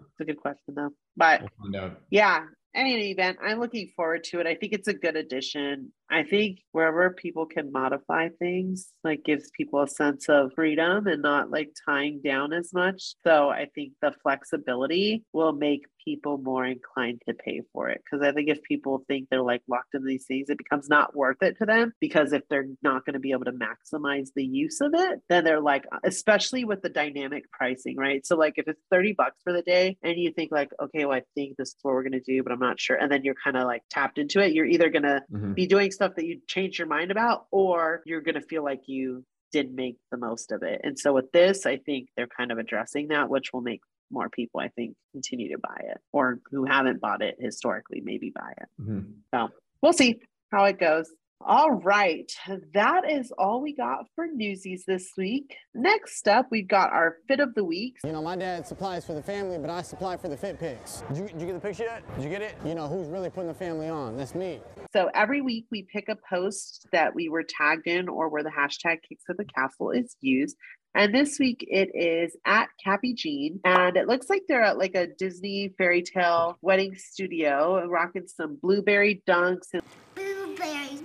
it's 0.01 0.20
a 0.20 0.24
good 0.24 0.38
question 0.38 0.74
though. 0.74 0.90
But 1.16 1.42
We'll 1.59 1.92
yeah 2.11 2.44
in 2.74 2.86
any 2.86 3.11
event 3.11 3.38
I'm 3.42 3.61
looking 3.61 3.90
forward 3.96 4.24
to 4.24 4.40
it. 4.40 4.46
I 4.46 4.55
think 4.55 4.72
it's 4.72 4.88
a 4.88 4.94
good 4.94 5.16
addition 5.16 5.92
I 6.11 6.24
think 6.24 6.58
wherever 6.72 7.11
people 7.11 7.46
can 7.46 7.70
modify 7.72 8.28
things 8.38 8.92
like 9.04 9.22
gives 9.24 9.50
people 9.56 9.82
a 9.82 9.88
sense 9.88 10.28
of 10.28 10.52
freedom 10.54 11.06
and 11.06 11.22
not 11.22 11.50
like 11.50 11.70
tying 11.88 12.20
down 12.22 12.52
as 12.52 12.72
much 12.72 13.14
so 13.24 13.48
I 13.48 13.66
think 13.74 13.92
the 14.02 14.12
flexibility 14.22 15.24
will 15.32 15.52
make 15.52 15.84
people 16.04 16.38
more 16.38 16.64
inclined 16.64 17.20
to 17.28 17.34
pay 17.34 17.61
for 17.74 17.88
it 17.90 18.00
because 18.04 18.26
I 18.26 18.32
think 18.32 18.48
if 18.48 18.62
people 18.62 19.04
think 19.06 19.28
they're 19.30 19.42
like 19.42 19.62
locked 19.68 19.94
into 19.94 20.06
these 20.06 20.24
things, 20.26 20.48
it 20.48 20.56
becomes 20.56 20.88
not 20.88 21.14
worth 21.14 21.36
it 21.42 21.58
to 21.58 21.66
them 21.66 21.92
because 22.00 22.32
if 22.32 22.42
they're 22.48 22.68
not 22.82 23.04
going 23.04 23.12
to 23.14 23.20
be 23.20 23.32
able 23.32 23.44
to 23.44 23.52
maximize 23.52 24.28
the 24.34 24.42
use 24.44 24.80
of 24.80 24.92
it, 24.94 25.20
then 25.28 25.44
they're 25.44 25.61
like, 25.61 25.84
especially 26.04 26.64
with 26.64 26.80
the 26.80 26.88
dynamic 26.88 27.50
pricing, 27.52 27.96
right? 27.96 28.24
So 28.26 28.34
like 28.36 28.54
if 28.56 28.66
it's 28.66 28.80
30 28.90 29.12
bucks 29.12 29.36
for 29.44 29.52
the 29.52 29.61
day 29.62 29.98
and 30.02 30.18
you 30.18 30.32
think 30.32 30.50
like, 30.52 30.70
okay, 30.82 31.04
well, 31.04 31.18
I 31.18 31.22
think 31.34 31.56
this 31.58 31.68
is 31.68 31.76
what 31.82 31.92
we're 31.92 32.02
going 32.02 32.12
to 32.12 32.20
do, 32.20 32.42
but 32.42 32.52
I'm 32.52 32.58
not 32.58 32.80
sure. 32.80 32.96
And 32.96 33.12
then 33.12 33.22
you're 33.22 33.34
kind 33.44 33.56
of 33.58 33.64
like 33.64 33.82
tapped 33.90 34.18
into 34.18 34.40
it. 34.40 34.52
You're 34.54 34.64
either 34.66 34.88
going 34.88 35.02
to 35.02 35.22
Mhm. 35.30 35.54
be 35.54 35.66
doing 35.66 35.90
stuff 36.01 36.16
that 36.16 36.24
you 36.24 36.40
change 36.48 36.78
your 36.78 36.88
mind 36.88 37.11
about, 37.11 37.44
or 37.51 38.03
you're 38.07 38.22
going 38.22 38.34
to 38.34 38.40
feel 38.40 38.64
like 38.64 38.80
you 38.86 39.22
did 39.53 39.74
make 39.74 39.96
the 40.11 40.16
most 40.16 40.51
of 40.51 40.62
it. 40.62 40.80
And 40.82 40.98
so 40.98 41.12
with 41.12 41.30
this, 41.32 41.66
I 41.66 41.76
think 41.76 42.09
they're 42.16 42.26
kind 42.26 42.51
of 42.51 42.59
addressing 42.59 43.09
that, 43.09 43.28
which 43.28 43.53
will 43.53 43.61
make 43.61 43.80
more 44.11 44.30
people, 44.30 44.61
I 44.61 44.68
think, 44.68 44.94
continue 45.12 45.51
to 45.51 45.59
buy 45.59 45.76
it 45.90 45.98
or 46.12 46.40
who 46.51 46.64
haven't 46.64 47.01
bought 47.01 47.22
it 47.22 47.36
historically, 47.38 48.01
maybe 48.03 48.32
buy 48.34 48.53
it. 48.57 48.68
Mhm. 48.80 49.12
So 49.34 49.48
we'll 49.82 49.92
see 49.92 50.20
how 50.51 50.64
it 50.64 50.78
goes. 50.78 51.12
All 51.43 51.70
right. 51.70 52.30
That 52.74 53.11
is 53.11 53.32
all 53.38 53.62
we 53.62 53.74
got 53.74 54.05
for 54.14 54.26
Newsies 54.26 54.84
this 54.86 55.12
week. 55.16 55.57
Next 55.74 56.28
up, 56.28 56.49
we've 56.51 56.68
got 56.68 56.93
our 56.93 57.16
fit 57.28 57.41
of 57.41 57.55
the 57.55 57.64
week. 57.64 57.97
You 58.05 58.12
know, 58.12 58.20
my 58.20 58.36
dad 58.36 58.66
supplies 58.66 59.07
for 59.07 59.14
the 59.14 59.22
family, 59.22 59.57
but 59.57 59.70
I 59.70 59.80
supply 59.80 60.18
for 60.18 60.28
the 60.28 60.36
fit 60.36 60.61
pics. 60.61 61.03
Did 61.09 61.16
you, 61.16 61.26
did 61.28 61.41
you 61.41 61.47
get 61.47 61.55
the 61.55 61.61
picture 61.61 61.84
yet? 61.84 62.03
Did 62.16 62.24
you 62.24 62.30
get 62.30 62.43
it? 62.43 62.57
You 62.62 62.74
know, 62.74 62.88
who's 62.88 63.09
really 63.09 63.30
putting 63.30 63.49
the 63.49 63.55
family 63.55 63.88
on? 63.88 64.18
That's 64.18 64.34
me. 64.34 64.61
So 64.93 65.09
every 65.14 65.41
week 65.41 65.64
we 65.70 65.86
pick 65.91 66.11
a 66.11 66.16
post 66.28 66.86
that 66.93 67.14
we 67.14 67.30
were 67.30 67.43
tagged 67.43 67.86
in 67.86 68.11
or 68.11 68.28
where 68.28 68.43
the 68.43 68.51
hashtag 68.51 68.99
kicks 69.09 69.24
of 69.30 69.38
the 69.38 69.47
castle 69.47 69.93
is 69.93 70.16
used. 70.20 70.59
And 70.95 71.14
this 71.14 71.38
week 71.38 71.64
it 71.68 71.91
is 71.95 72.36
at 72.45 72.68
Cappy 72.84 73.14
Jean. 73.14 73.61
And 73.64 73.97
it 73.97 74.09
looks 74.09 74.28
like 74.28 74.43
they're 74.47 74.62
at 74.62 74.76
like 74.76 74.95
a 74.95 75.07
Disney 75.07 75.72
fairy 75.78 76.03
tale 76.03 76.59
wedding 76.61 76.97
studio 76.97 77.86
rocking 77.86 78.26
some 78.26 78.59
blueberry 78.61 79.22
dunks 79.26 79.68
and 79.72 79.82
Blueberries, 80.57 81.03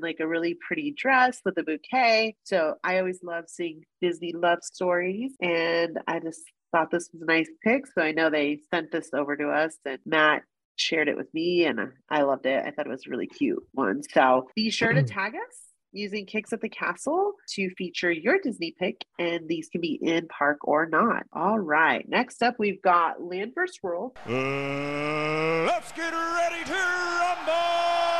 like 0.00 0.20
a 0.20 0.26
really 0.26 0.56
pretty 0.66 0.94
dress 0.96 1.40
with 1.44 1.58
a 1.58 1.62
bouquet. 1.62 2.36
So 2.44 2.74
I 2.84 2.98
always 2.98 3.20
love 3.22 3.44
seeing 3.48 3.82
Disney 4.00 4.32
love 4.32 4.58
stories. 4.62 5.32
And 5.40 5.98
I 6.06 6.20
just 6.20 6.42
thought 6.72 6.90
this 6.90 7.08
was 7.12 7.22
a 7.22 7.26
nice 7.26 7.48
pick. 7.62 7.86
So 7.86 8.02
I 8.02 8.12
know 8.12 8.30
they 8.30 8.60
sent 8.72 8.92
this 8.92 9.10
over 9.12 9.36
to 9.36 9.48
us 9.48 9.76
and 9.84 9.98
Matt 10.06 10.42
shared 10.76 11.08
it 11.08 11.16
with 11.16 11.32
me 11.34 11.64
and 11.64 11.80
I 12.08 12.22
loved 12.22 12.46
it. 12.46 12.64
I 12.64 12.70
thought 12.70 12.86
it 12.86 12.90
was 12.90 13.06
a 13.06 13.10
really 13.10 13.28
cute 13.28 13.62
one. 13.72 14.02
So 14.02 14.48
be 14.54 14.70
sure 14.70 14.92
to 14.92 15.02
mm. 15.02 15.12
tag 15.12 15.34
us 15.34 15.63
using 15.94 16.26
Kicks 16.26 16.52
at 16.52 16.60
the 16.60 16.68
Castle 16.68 17.34
to 17.50 17.70
feature 17.76 18.10
your 18.10 18.38
Disney 18.42 18.74
pick. 18.78 19.04
And 19.18 19.48
these 19.48 19.68
can 19.68 19.80
be 19.80 19.98
in 20.02 20.28
park 20.28 20.58
or 20.62 20.86
not. 20.86 21.24
All 21.32 21.58
right. 21.58 22.08
Next 22.08 22.42
up, 22.42 22.56
we've 22.58 22.82
got 22.82 23.22
Land 23.22 23.52
vs. 23.54 23.82
World. 23.82 24.16
Uh, 24.26 25.64
let's 25.66 25.92
get 25.92 26.12
ready 26.12 26.64
to 26.64 26.72
rumble! 26.72 28.13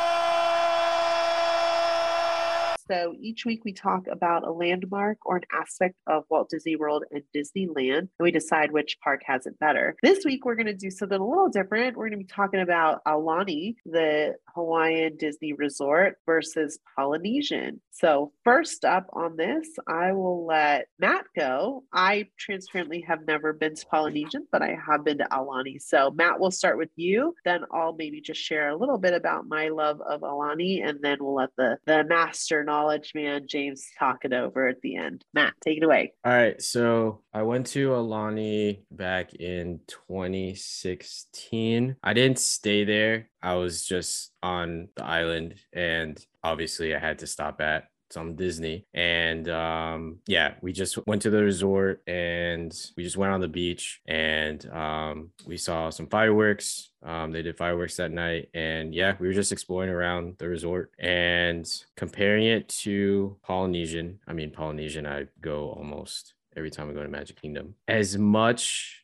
So 2.90 3.14
each 3.18 3.46
week 3.46 3.64
we 3.64 3.72
talk 3.72 4.06
about 4.10 4.46
a 4.46 4.52
landmark 4.52 5.18
or 5.24 5.36
an 5.36 5.44
aspect 5.52 5.94
of 6.06 6.24
Walt 6.28 6.50
Disney 6.50 6.76
World 6.76 7.04
and 7.10 7.22
Disneyland, 7.34 7.98
and 7.98 8.08
we 8.20 8.30
decide 8.30 8.72
which 8.72 8.98
park 9.02 9.22
has 9.24 9.46
it 9.46 9.58
better. 9.58 9.96
This 10.02 10.24
week 10.24 10.44
we're 10.44 10.54
going 10.54 10.66
to 10.66 10.74
do 10.74 10.90
something 10.90 11.18
a 11.18 11.26
little 11.26 11.48
different. 11.48 11.96
We're 11.96 12.10
going 12.10 12.18
to 12.20 12.24
be 12.24 12.30
talking 12.30 12.60
about 12.60 13.02
Aulani, 13.06 13.76
the 13.86 14.34
Hawaiian 14.54 15.16
Disney 15.16 15.54
resort, 15.54 16.16
versus 16.26 16.78
Polynesian. 16.94 17.80
So 17.94 18.32
first 18.42 18.84
up 18.84 19.08
on 19.12 19.36
this, 19.36 19.68
I 19.86 20.10
will 20.12 20.46
let 20.46 20.88
Matt 20.98 21.26
go. 21.38 21.84
I 21.92 22.26
transparently 22.36 23.04
have 23.06 23.24
never 23.24 23.52
been 23.52 23.76
to 23.76 23.86
Polynesian, 23.86 24.48
but 24.50 24.62
I 24.62 24.76
have 24.84 25.04
been 25.04 25.18
to 25.18 25.28
Aulani. 25.30 25.80
So 25.80 26.10
Matt, 26.10 26.40
we'll 26.40 26.50
start 26.50 26.76
with 26.76 26.90
you. 26.96 27.36
Then 27.44 27.60
I'll 27.72 27.94
maybe 27.94 28.20
just 28.20 28.40
share 28.40 28.70
a 28.70 28.76
little 28.76 28.98
bit 28.98 29.14
about 29.14 29.46
my 29.46 29.68
love 29.68 30.00
of 30.00 30.22
Aulani, 30.22 30.84
and 30.84 30.98
then 31.02 31.18
we'll 31.20 31.36
let 31.36 31.50
the 31.56 31.78
the 31.86 32.02
master 32.02 32.64
knowledge 32.64 33.12
man 33.14 33.46
James 33.46 33.86
talk 33.96 34.24
it 34.24 34.32
over 34.32 34.66
at 34.66 34.80
the 34.80 34.96
end. 34.96 35.24
Matt, 35.32 35.54
take 35.62 35.78
it 35.78 35.84
away. 35.84 36.14
All 36.24 36.32
right, 36.32 36.60
so 36.60 37.20
I 37.32 37.42
went 37.42 37.68
to 37.68 37.90
Aulani 37.90 38.80
back 38.90 39.34
in 39.34 39.78
2016. 39.86 41.94
I 42.02 42.12
didn't 42.12 42.40
stay 42.40 42.82
there. 42.84 43.28
I 43.40 43.54
was 43.54 43.84
just 43.84 44.32
on 44.42 44.88
the 44.96 45.04
island, 45.04 45.54
and 45.72 46.18
obviously, 46.44 46.94
I 46.94 46.98
had 47.00 47.18
to 47.20 47.26
stop 47.26 47.60
at 47.60 47.88
some 48.10 48.36
Disney. 48.36 48.86
And 48.94 49.48
um, 49.48 50.18
yeah, 50.26 50.54
we 50.62 50.72
just 50.72 51.04
went 51.06 51.22
to 51.22 51.30
the 51.30 51.42
resort 51.42 52.02
and 52.06 52.72
we 52.96 53.02
just 53.02 53.16
went 53.16 53.32
on 53.32 53.40
the 53.40 53.48
beach 53.48 54.00
and 54.06 54.64
um, 54.70 55.30
we 55.46 55.56
saw 55.56 55.90
some 55.90 56.06
fireworks. 56.06 56.90
Um, 57.02 57.32
they 57.32 57.42
did 57.42 57.58
fireworks 57.58 57.96
that 57.96 58.12
night. 58.12 58.50
And 58.54 58.94
yeah, 58.94 59.16
we 59.18 59.26
were 59.26 59.34
just 59.34 59.52
exploring 59.52 59.90
around 59.90 60.36
the 60.38 60.48
resort 60.48 60.92
and 60.98 61.68
comparing 61.96 62.46
it 62.46 62.68
to 62.84 63.36
Polynesian. 63.42 64.20
I 64.26 64.32
mean, 64.32 64.50
Polynesian, 64.50 65.06
I 65.06 65.26
go 65.40 65.70
almost 65.70 66.34
every 66.56 66.70
time 66.70 66.88
I 66.88 66.92
go 66.92 67.02
to 67.02 67.08
Magic 67.08 67.40
Kingdom. 67.40 67.74
As 67.88 68.16
much 68.16 69.03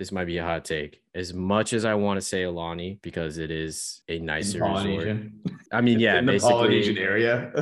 this 0.00 0.10
might 0.10 0.24
be 0.24 0.38
a 0.38 0.42
hot 0.42 0.64
take. 0.64 1.02
As 1.14 1.34
much 1.34 1.74
as 1.74 1.84
I 1.84 1.92
want 1.92 2.16
to 2.16 2.22
say 2.22 2.44
Aulani 2.44 3.02
because 3.02 3.36
it 3.36 3.50
is 3.50 4.00
a 4.08 4.18
nicer 4.18 4.64
resort. 4.64 5.18
I 5.70 5.82
mean, 5.82 6.00
yeah, 6.06 6.18
in 6.18 6.24
the 6.24 6.38
Polynesian 6.38 6.96
area. 6.96 7.52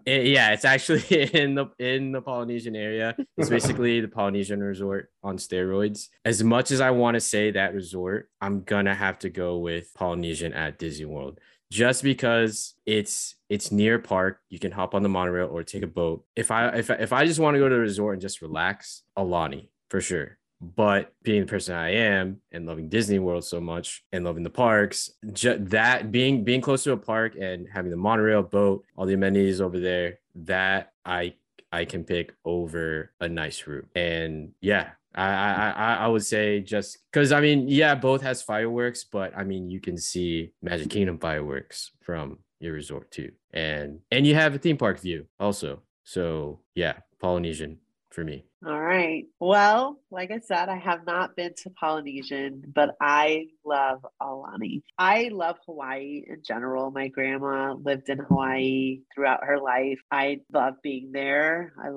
it- 0.04 0.26
yeah, 0.26 0.50
it's 0.50 0.66
actually 0.66 1.02
in 1.32 1.54
the 1.54 1.68
in 1.78 2.12
the 2.12 2.20
Polynesian 2.20 2.76
area. 2.76 3.16
It's 3.38 3.48
basically 3.48 4.02
the 4.02 4.08
Polynesian 4.08 4.62
resort 4.62 5.10
on 5.22 5.38
steroids. 5.38 6.08
As 6.22 6.44
much 6.44 6.70
as 6.70 6.82
I 6.82 6.90
want 6.90 7.14
to 7.14 7.20
say 7.20 7.50
that 7.52 7.72
resort, 7.72 8.28
I'm 8.42 8.62
gonna 8.64 8.94
have 8.94 9.18
to 9.20 9.30
go 9.30 9.56
with 9.56 9.94
Polynesian 9.94 10.52
at 10.52 10.78
Disney 10.78 11.06
World. 11.06 11.40
Just 11.72 12.02
because 12.02 12.74
it's 12.84 13.36
it's 13.48 13.72
near 13.72 13.98
park, 13.98 14.40
you 14.50 14.58
can 14.58 14.72
hop 14.72 14.94
on 14.94 15.02
the 15.02 15.08
monorail 15.08 15.48
or 15.48 15.62
take 15.62 15.82
a 15.82 15.86
boat. 15.86 16.26
If 16.36 16.50
I 16.50 16.68
if 16.76 16.90
I, 16.90 16.94
if 16.96 17.14
I 17.14 17.24
just 17.24 17.40
want 17.40 17.54
to 17.54 17.58
go 17.58 17.70
to 17.70 17.74
the 17.74 17.80
resort 17.80 18.16
and 18.16 18.20
just 18.20 18.42
relax, 18.42 19.02
Aulani 19.16 19.70
for 19.88 20.02
sure. 20.02 20.36
But 20.60 21.12
being 21.22 21.42
the 21.42 21.46
person 21.46 21.76
I 21.76 21.90
am 21.94 22.40
and 22.50 22.66
loving 22.66 22.88
Disney 22.88 23.20
World 23.20 23.44
so 23.44 23.60
much 23.60 24.04
and 24.12 24.24
loving 24.24 24.42
the 24.42 24.50
parks, 24.50 25.10
ju- 25.32 25.58
that 25.66 26.10
being 26.10 26.42
being 26.42 26.60
close 26.60 26.82
to 26.84 26.92
a 26.92 26.96
park 26.96 27.36
and 27.40 27.68
having 27.72 27.90
the 27.92 27.96
monorail, 27.96 28.42
boat, 28.42 28.84
all 28.96 29.06
the 29.06 29.14
amenities 29.14 29.60
over 29.60 29.78
there, 29.78 30.18
that 30.34 30.92
I 31.04 31.34
I 31.72 31.84
can 31.84 32.02
pick 32.04 32.34
over 32.44 33.12
a 33.20 33.28
nice 33.28 33.66
route. 33.66 33.88
And 33.94 34.50
yeah, 34.60 34.90
I 35.14 35.26
I 35.26 35.70
I, 35.70 35.94
I 35.94 36.06
would 36.08 36.24
say 36.24 36.60
just 36.60 36.98
because 37.12 37.30
I 37.30 37.40
mean 37.40 37.68
yeah, 37.68 37.94
both 37.94 38.22
has 38.22 38.42
fireworks, 38.42 39.04
but 39.04 39.36
I 39.36 39.44
mean 39.44 39.70
you 39.70 39.80
can 39.80 39.96
see 39.96 40.52
Magic 40.60 40.90
Kingdom 40.90 41.18
fireworks 41.18 41.92
from 42.00 42.38
your 42.58 42.72
resort 42.72 43.12
too, 43.12 43.30
and 43.52 44.00
and 44.10 44.26
you 44.26 44.34
have 44.34 44.56
a 44.56 44.58
theme 44.58 44.76
park 44.76 44.98
view 44.98 45.26
also. 45.38 45.82
So 46.02 46.60
yeah, 46.74 46.94
Polynesian 47.20 47.78
for 48.18 48.24
me. 48.24 48.44
All 48.66 48.80
right. 48.80 49.26
Well, 49.38 50.00
like 50.10 50.32
I 50.32 50.40
said, 50.40 50.68
I 50.68 50.78
have 50.78 51.06
not 51.06 51.36
been 51.36 51.54
to 51.62 51.70
Polynesian, 51.70 52.64
but 52.74 52.96
I 53.00 53.46
love 53.64 54.04
Aulani. 54.20 54.82
I 54.98 55.28
love 55.32 55.56
Hawaii 55.66 56.24
in 56.26 56.42
general. 56.44 56.90
My 56.90 57.06
grandma 57.06 57.74
lived 57.74 58.08
in 58.08 58.18
Hawaii 58.18 59.02
throughout 59.14 59.44
her 59.44 59.60
life. 59.60 60.00
I 60.10 60.40
love 60.52 60.74
being 60.82 61.12
there. 61.12 61.72
I 61.78 61.90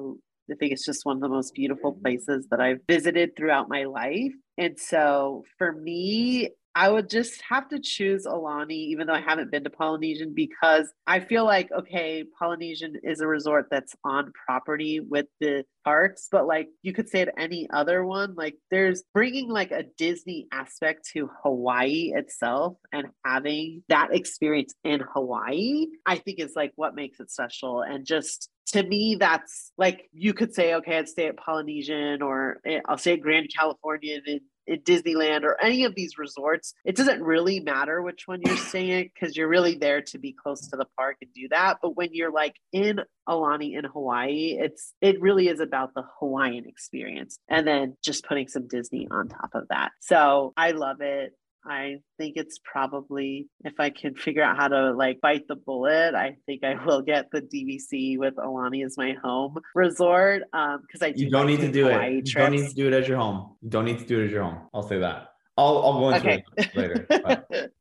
I 0.52 0.56
think 0.60 0.74
it's 0.74 0.86
just 0.86 1.06
one 1.06 1.16
of 1.16 1.22
the 1.22 1.30
most 1.30 1.56
beautiful 1.56 1.94
places 1.94 2.46
that 2.52 2.60
I've 2.60 2.82
visited 2.88 3.36
throughout 3.36 3.70
my 3.70 3.86
life. 3.86 4.34
And 4.58 4.78
so 4.78 5.44
for 5.58 5.72
me, 5.72 6.50
I 6.74 6.90
would 6.90 7.10
just 7.10 7.42
have 7.50 7.68
to 7.70 7.80
choose 7.80 8.26
Aulani, 8.26 8.72
even 8.72 9.08
though 9.08 9.14
I 9.14 9.22
haven't 9.22 9.52
been 9.52 9.66
to 9.66 9.70
Polynesian, 9.70 10.34
because 10.34 10.92
I 11.06 11.20
feel 11.20 11.44
like, 11.44 11.70
okay, 11.72 12.24
Polynesian 12.40 12.96
is 13.04 13.20
a 13.20 13.28
resort 13.28 13.68
that's 13.70 13.94
on 14.06 14.32
property 14.46 15.02
with 15.02 15.26
the 15.42 15.66
parks, 15.84 16.30
but 16.32 16.48
like 16.48 16.70
you 16.82 16.94
could 16.94 17.10
say 17.10 17.22
at 17.22 17.34
any 17.38 17.68
other 17.72 18.06
one, 18.06 18.36
like 18.36 18.56
there's 18.70 19.04
bringing 19.14 19.50
like 19.50 19.72
a 19.72 19.84
Disney 19.98 20.48
aspect 20.54 21.10
to 21.14 21.30
Hawaii 21.44 22.14
itself 22.16 22.78
and 22.94 23.08
having 23.26 23.84
that 23.90 24.14
experience 24.14 24.74
in 24.84 25.02
Hawaii, 25.14 25.88
I 26.06 26.18
think 26.18 26.40
is 26.40 26.54
like 26.56 26.72
what 26.76 26.96
makes 26.96 27.20
it 27.20 27.32
special. 27.32 27.82
And 27.82 28.06
just 28.06 28.50
to 28.68 28.84
me, 28.84 29.16
that's 29.20 29.72
like 29.78 30.10
you 30.14 30.34
could 30.34 30.54
say, 30.54 30.76
okay, 30.76 30.98
I'd 30.98 31.10
stay 31.10 31.28
at 31.28 31.38
Polynesian 31.38 32.22
or 32.22 32.62
eh, 32.66 32.80
I'll 32.86 32.98
stay 32.98 33.14
at 33.14 33.22
Grand 33.22 33.50
Californian 33.56 34.22
in 34.26 34.40
at 34.70 34.84
Disneyland 34.84 35.44
or 35.44 35.60
any 35.62 35.86
of 35.86 35.96
these 35.96 36.18
resorts, 36.18 36.74
it 36.86 36.96
doesn't 36.96 37.22
really 37.22 37.60
matter 37.60 38.02
which 38.02 38.28
one 38.28 38.42
you're 38.46 38.58
staying 38.72 38.92
at 38.92 39.08
because 39.14 39.36
you're 39.36 39.48
really 39.48 39.76
there 39.76 40.02
to 40.02 40.18
be 40.18 40.34
close 40.34 40.68
to 40.68 40.78
the 40.78 40.88
park 40.98 41.18
and 41.22 41.32
do 41.34 41.48
that. 41.50 41.78
But 41.82 41.96
when 41.96 42.10
you're 42.12 42.32
like 42.32 42.56
in 42.72 43.02
Aulani 43.28 43.78
in 43.78 43.86
Hawaii, 43.86 44.58
it's 44.60 44.94
it 45.02 45.22
really 45.22 45.48
is 45.48 45.60
about 45.60 45.94
the 45.94 46.04
Hawaiian 46.20 46.66
experience 46.66 47.38
and 47.50 47.68
then 47.68 47.98
just 48.04 48.26
putting 48.26 48.48
some 48.48 48.68
Disney 48.68 49.08
on 49.10 49.28
top 49.28 49.52
of 49.54 49.68
that. 49.70 49.92
So 50.00 50.54
I 50.58 50.72
love 50.72 51.02
it. 51.02 51.34
I 51.66 51.98
think 52.18 52.38
it's 52.38 52.60
probably 52.64 53.48
if 53.64 53.74
I 53.80 53.90
can 53.92 54.16
figure 54.16 54.42
out 54.44 54.58
how 54.58 54.68
to 54.70 54.92
like 54.94 55.22
bite 55.22 55.48
the 55.48 55.56
bullet, 55.56 56.16
I 56.16 56.38
think 56.46 56.64
I 56.64 56.84
will 56.84 57.02
get 57.02 57.28
the 57.32 57.42
DVC 57.42 58.18
with 58.18 58.36
Aulani 58.36 58.84
as 58.86 58.98
my 58.98 59.14
home 59.24 59.58
resort. 59.76 60.44
Um, 60.54 60.82
because 60.82 61.02
I 61.04 61.12
do 61.12 61.24
You 61.24 61.30
don't 61.30 61.48
need 61.48 61.60
to 61.62 61.72
do 61.72 61.86
Hawaii 61.86 62.18
it. 62.20 62.28
You 62.28 62.34
don't 62.34 62.52
need 62.52 62.68
to 62.70 62.74
do 62.76 62.88
it 62.88 62.94
as 62.94 63.08
your 63.08 63.18
home. 63.18 63.56
You 63.62 63.70
don't 63.70 63.86
need 63.86 64.00
to 64.00 64.06
do 64.06 64.22
it 64.22 64.26
as 64.26 64.32
your 64.32 64.44
home. 64.44 64.68
I'll 64.74 64.82
say 64.84 65.00
that. 65.00 65.28
I'll 65.58 65.78
I'll 65.84 66.00
go 66.00 66.10
into 66.10 66.20
Okay. 66.28 66.44
it 66.58 66.76
later. 66.76 67.06
but- 67.10 67.72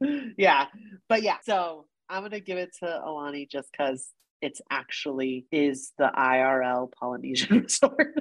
yeah, 0.38 0.66
but 1.08 1.22
yeah, 1.22 1.36
so 1.44 1.86
I'm 2.08 2.22
gonna 2.22 2.40
give 2.40 2.58
it 2.58 2.70
to 2.80 2.86
Aulani 2.86 3.48
just 3.48 3.68
because 3.70 4.08
it's 4.40 4.60
actually 4.70 5.46
is 5.52 5.92
the 5.98 6.10
IRL 6.16 6.90
Polynesian 6.98 7.60
resort. 7.62 8.14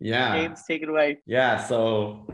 yeah. 0.00 0.36
James, 0.36 0.62
taken 0.66 0.88
away. 0.88 1.18
Yeah, 1.26 1.62
so 1.64 2.26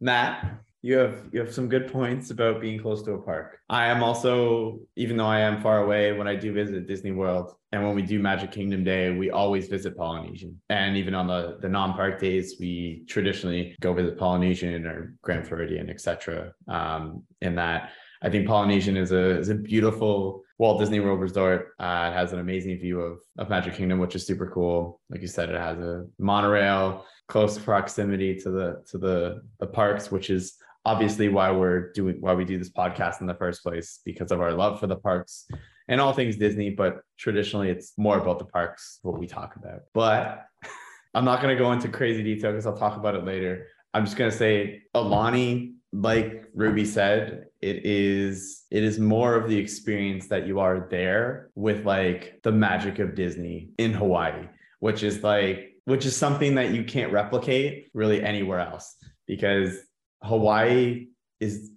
Matt, 0.00 0.58
you 0.84 0.98
have 0.98 1.22
you 1.32 1.40
have 1.40 1.52
some 1.52 1.66
good 1.66 1.90
points 1.90 2.30
about 2.30 2.60
being 2.60 2.78
close 2.78 3.02
to 3.04 3.12
a 3.12 3.18
park. 3.18 3.58
I 3.70 3.86
am 3.86 4.02
also, 4.02 4.80
even 4.96 5.16
though 5.16 5.26
I 5.26 5.40
am 5.40 5.62
far 5.62 5.82
away, 5.82 6.12
when 6.12 6.28
I 6.28 6.36
do 6.36 6.52
visit 6.52 6.86
Disney 6.86 7.10
World 7.10 7.54
and 7.72 7.82
when 7.82 7.94
we 7.94 8.02
do 8.02 8.18
Magic 8.18 8.52
Kingdom 8.52 8.84
Day, 8.84 9.10
we 9.10 9.30
always 9.30 9.66
visit 9.66 9.96
Polynesian. 9.96 10.60
And 10.68 10.94
even 10.98 11.14
on 11.14 11.26
the 11.26 11.56
the 11.62 11.70
non-park 11.70 12.20
days, 12.20 12.56
we 12.60 13.04
traditionally 13.08 13.74
go 13.80 13.94
visit 13.94 14.18
Polynesian 14.18 14.84
or 14.84 15.14
Grand 15.22 15.48
Floridian, 15.48 15.88
etc. 15.88 16.52
Um, 16.68 17.22
in 17.40 17.54
that, 17.54 17.92
I 18.20 18.28
think 18.28 18.46
Polynesian 18.46 18.98
is 18.98 19.10
a 19.10 19.38
is 19.38 19.48
a 19.48 19.54
beautiful 19.54 20.42
Walt 20.58 20.80
Disney 20.80 21.00
World 21.00 21.20
resort. 21.20 21.68
Uh, 21.80 22.10
it 22.12 22.14
has 22.14 22.34
an 22.34 22.40
amazing 22.40 22.78
view 22.78 23.00
of 23.00 23.20
of 23.38 23.48
Magic 23.48 23.72
Kingdom, 23.72 24.00
which 24.00 24.16
is 24.16 24.26
super 24.26 24.50
cool. 24.50 25.00
Like 25.08 25.22
you 25.22 25.28
said, 25.28 25.48
it 25.48 25.58
has 25.58 25.78
a 25.78 26.04
monorail, 26.18 27.06
close 27.26 27.58
proximity 27.58 28.36
to 28.40 28.50
the 28.50 28.82
to 28.90 28.98
the 28.98 29.40
the 29.60 29.66
parks, 29.66 30.10
which 30.10 30.28
is 30.28 30.58
obviously 30.84 31.28
why 31.28 31.50
we're 31.50 31.92
doing 31.92 32.16
why 32.20 32.34
we 32.34 32.44
do 32.44 32.58
this 32.58 32.70
podcast 32.70 33.20
in 33.20 33.26
the 33.26 33.34
first 33.34 33.62
place 33.62 34.00
because 34.04 34.30
of 34.30 34.40
our 34.40 34.52
love 34.52 34.80
for 34.80 34.86
the 34.86 34.96
parks 34.96 35.48
and 35.88 36.00
all 36.00 36.12
things 36.12 36.36
Disney. 36.36 36.70
But 36.70 37.00
traditionally, 37.18 37.70
it's 37.70 37.92
more 37.96 38.18
about 38.18 38.38
the 38.38 38.44
parks 38.44 38.98
what 39.02 39.18
we 39.18 39.26
talk 39.26 39.56
about. 39.56 39.80
But 39.92 40.46
I'm 41.14 41.24
not 41.24 41.40
going 41.40 41.56
to 41.56 41.62
go 41.62 41.72
into 41.72 41.88
crazy 41.88 42.22
detail 42.22 42.52
because 42.52 42.66
I'll 42.66 42.76
talk 42.76 42.96
about 42.96 43.14
it 43.14 43.24
later. 43.24 43.68
I'm 43.92 44.04
just 44.04 44.16
going 44.16 44.30
to 44.30 44.36
say 44.36 44.82
Aulani, 44.94 45.74
like 45.92 46.50
Ruby 46.54 46.84
said, 46.84 47.46
it 47.62 47.86
is 47.86 48.64
it 48.70 48.82
is 48.82 48.98
more 48.98 49.36
of 49.36 49.48
the 49.48 49.56
experience 49.56 50.28
that 50.28 50.46
you 50.46 50.60
are 50.60 50.88
there 50.90 51.50
with 51.54 51.86
like 51.86 52.40
the 52.42 52.52
magic 52.52 52.98
of 52.98 53.14
Disney 53.14 53.70
in 53.78 53.92
Hawaii, 53.92 54.48
which 54.80 55.02
is 55.02 55.22
like 55.22 55.76
which 55.84 56.04
is 56.04 56.16
something 56.16 56.56
that 56.56 56.72
you 56.72 56.82
can't 56.82 57.12
replicate 57.12 57.90
really 57.94 58.22
anywhere 58.22 58.58
else 58.58 58.96
because 59.26 59.78
Hawaii 60.22 61.08
is 61.40 61.70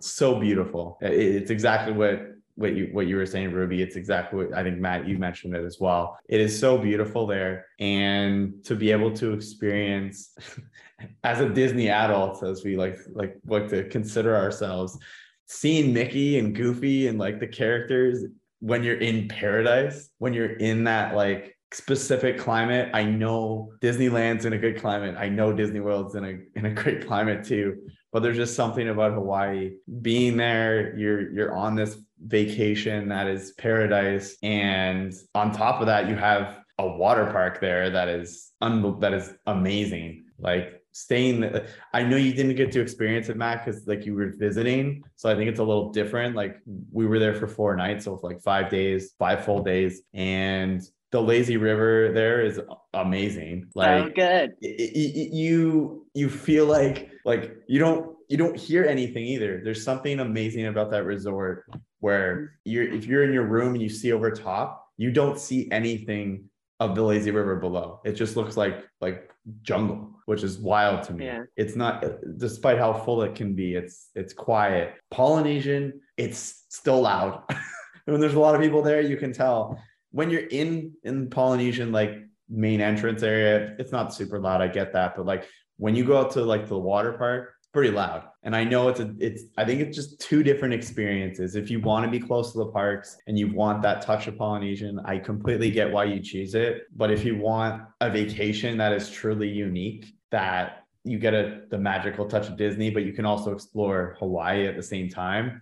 so 0.00 0.38
beautiful. 0.38 0.98
It's 1.00 1.50
exactly 1.50 1.92
what 1.92 2.34
what 2.56 2.74
you 2.76 2.88
what 2.92 3.06
you 3.06 3.16
were 3.16 3.26
saying, 3.26 3.52
Ruby. 3.52 3.82
It's 3.82 3.96
exactly 3.96 4.44
what 4.44 4.56
I 4.56 4.62
think 4.62 4.78
Matt 4.78 5.08
you 5.08 5.18
mentioned 5.18 5.56
it 5.56 5.64
as 5.64 5.78
well. 5.80 6.18
It 6.28 6.40
is 6.40 6.58
so 6.58 6.78
beautiful 6.78 7.26
there, 7.26 7.66
and 7.80 8.64
to 8.64 8.76
be 8.76 8.92
able 8.92 9.12
to 9.14 9.32
experience 9.32 10.34
as 11.24 11.40
a 11.40 11.48
Disney 11.48 11.88
adult, 11.88 12.42
as 12.42 12.64
we 12.64 12.76
like 12.76 12.98
like 13.12 13.36
like 13.46 13.68
to 13.68 13.88
consider 13.88 14.36
ourselves, 14.36 14.98
seeing 15.46 15.92
Mickey 15.92 16.38
and 16.38 16.54
Goofy 16.54 17.08
and 17.08 17.18
like 17.18 17.40
the 17.40 17.48
characters 17.48 18.24
when 18.60 18.82
you're 18.84 18.98
in 18.98 19.28
paradise, 19.28 20.08
when 20.18 20.32
you're 20.32 20.56
in 20.56 20.84
that 20.84 21.14
like 21.14 21.53
specific 21.74 22.38
climate. 22.38 22.90
I 22.94 23.04
know 23.04 23.72
Disneyland's 23.80 24.44
in 24.44 24.52
a 24.52 24.58
good 24.58 24.80
climate. 24.80 25.16
I 25.18 25.28
know 25.28 25.52
Disney 25.52 25.80
World's 25.80 26.14
in 26.14 26.24
a 26.24 26.58
in 26.58 26.66
a 26.66 26.70
great 26.70 27.06
climate 27.06 27.44
too. 27.44 27.88
But 28.12 28.22
there's 28.22 28.36
just 28.36 28.54
something 28.54 28.88
about 28.88 29.12
Hawaii 29.12 29.72
being 30.00 30.36
there. 30.36 30.96
You're 30.96 31.32
you're 31.32 31.54
on 31.54 31.74
this 31.74 31.96
vacation 32.24 33.08
that 33.08 33.26
is 33.26 33.52
paradise, 33.58 34.36
and 34.42 35.12
on 35.34 35.52
top 35.52 35.80
of 35.80 35.86
that, 35.86 36.08
you 36.08 36.14
have 36.14 36.60
a 36.78 36.86
water 36.86 37.26
park 37.26 37.60
there 37.60 37.90
that 37.90 38.08
is 38.08 38.52
un- 38.60 39.00
that 39.00 39.12
is 39.12 39.34
amazing. 39.46 40.26
Like 40.38 40.80
staying 40.92 41.60
I 41.92 42.04
know 42.04 42.16
you 42.16 42.32
didn't 42.32 42.54
get 42.54 42.70
to 42.72 42.80
experience 42.80 43.28
it, 43.28 43.36
Matt, 43.36 43.64
because 43.64 43.86
like 43.86 44.06
you 44.06 44.14
were 44.14 44.32
visiting. 44.38 45.02
So 45.16 45.28
I 45.28 45.34
think 45.34 45.50
it's 45.50 45.58
a 45.58 45.64
little 45.64 45.90
different. 45.90 46.36
Like 46.36 46.60
we 46.92 47.06
were 47.06 47.18
there 47.18 47.34
for 47.34 47.48
four 47.48 47.74
nights, 47.74 48.04
so 48.04 48.18
like 48.22 48.40
five 48.40 48.70
days, 48.70 49.12
five 49.18 49.44
full 49.44 49.62
days. 49.62 50.02
And 50.14 50.80
the 51.14 51.22
lazy 51.22 51.56
river 51.56 52.10
there 52.12 52.40
is 52.44 52.60
amazing. 52.92 53.70
Like 53.76 54.06
so 54.06 54.10
good. 54.16 54.54
y- 54.60 54.76
y- 54.96 55.28
you 55.32 56.06
you 56.12 56.28
feel 56.28 56.66
like 56.66 57.12
like 57.24 57.54
you 57.68 57.78
don't 57.78 58.16
you 58.28 58.36
don't 58.36 58.56
hear 58.56 58.84
anything 58.84 59.24
either. 59.24 59.60
There's 59.62 59.84
something 59.84 60.18
amazing 60.18 60.66
about 60.66 60.90
that 60.90 61.04
resort 61.04 61.66
where 62.00 62.58
you're 62.64 62.92
if 62.92 63.06
you're 63.06 63.22
in 63.22 63.32
your 63.32 63.46
room 63.46 63.74
and 63.74 63.82
you 63.82 63.88
see 63.88 64.10
over 64.10 64.32
top, 64.32 64.88
you 64.96 65.12
don't 65.12 65.38
see 65.38 65.68
anything 65.70 66.50
of 66.80 66.96
the 66.96 67.02
lazy 67.02 67.30
river 67.30 67.54
below. 67.54 68.00
It 68.04 68.14
just 68.14 68.34
looks 68.36 68.56
like 68.56 68.82
like 69.00 69.30
jungle, 69.62 70.10
which 70.26 70.42
is 70.42 70.58
wild 70.58 71.04
to 71.04 71.12
me. 71.12 71.26
Yeah. 71.26 71.44
It's 71.56 71.76
not 71.76 72.02
despite 72.38 72.78
how 72.78 72.92
full 72.92 73.22
it 73.22 73.36
can 73.36 73.54
be, 73.54 73.76
it's 73.76 74.10
it's 74.16 74.32
quiet. 74.32 74.94
Polynesian, 75.12 76.00
it's 76.16 76.64
still 76.70 77.02
loud. 77.02 77.44
when 78.06 78.20
there's 78.20 78.34
a 78.34 78.40
lot 78.40 78.56
of 78.56 78.60
people 78.60 78.82
there, 78.82 79.00
you 79.00 79.16
can 79.16 79.32
tell. 79.32 79.78
When 80.14 80.30
you're 80.30 80.46
in 80.46 80.92
in 81.02 81.28
Polynesian 81.28 81.90
like 81.90 82.12
main 82.48 82.80
entrance 82.80 83.24
area, 83.24 83.74
it's 83.80 83.90
not 83.90 84.14
super 84.14 84.38
loud. 84.38 84.60
I 84.62 84.68
get 84.68 84.92
that, 84.92 85.16
but 85.16 85.26
like 85.26 85.48
when 85.76 85.96
you 85.96 86.04
go 86.04 86.18
out 86.18 86.30
to 86.32 86.42
like 86.42 86.68
the 86.68 86.78
water 86.78 87.14
park, 87.14 87.54
it's 87.58 87.66
pretty 87.66 87.90
loud. 87.90 88.22
And 88.44 88.54
I 88.54 88.62
know 88.62 88.88
it's 88.88 89.00
a 89.00 89.12
it's 89.18 89.42
I 89.58 89.64
think 89.64 89.80
it's 89.80 89.96
just 89.96 90.20
two 90.20 90.44
different 90.44 90.72
experiences. 90.72 91.56
If 91.56 91.68
you 91.68 91.80
want 91.80 92.04
to 92.04 92.10
be 92.12 92.20
close 92.20 92.52
to 92.52 92.58
the 92.58 92.66
parks 92.66 93.16
and 93.26 93.36
you 93.36 93.52
want 93.52 93.82
that 93.82 94.02
touch 94.02 94.28
of 94.28 94.38
Polynesian, 94.38 95.00
I 95.04 95.18
completely 95.18 95.72
get 95.72 95.90
why 95.90 96.04
you 96.04 96.20
choose 96.20 96.54
it. 96.54 96.82
But 96.94 97.10
if 97.10 97.24
you 97.24 97.36
want 97.36 97.82
a 98.00 98.08
vacation 98.08 98.78
that 98.78 98.92
is 98.92 99.10
truly 99.10 99.48
unique, 99.48 100.14
that 100.30 100.84
you 101.02 101.18
get 101.18 101.34
a 101.34 101.62
the 101.70 101.78
magical 101.78 102.26
touch 102.26 102.46
of 102.48 102.56
Disney, 102.56 102.88
but 102.88 103.02
you 103.02 103.12
can 103.12 103.26
also 103.26 103.50
explore 103.52 104.16
Hawaii 104.20 104.68
at 104.68 104.76
the 104.76 104.82
same 104.94 105.08
time. 105.08 105.60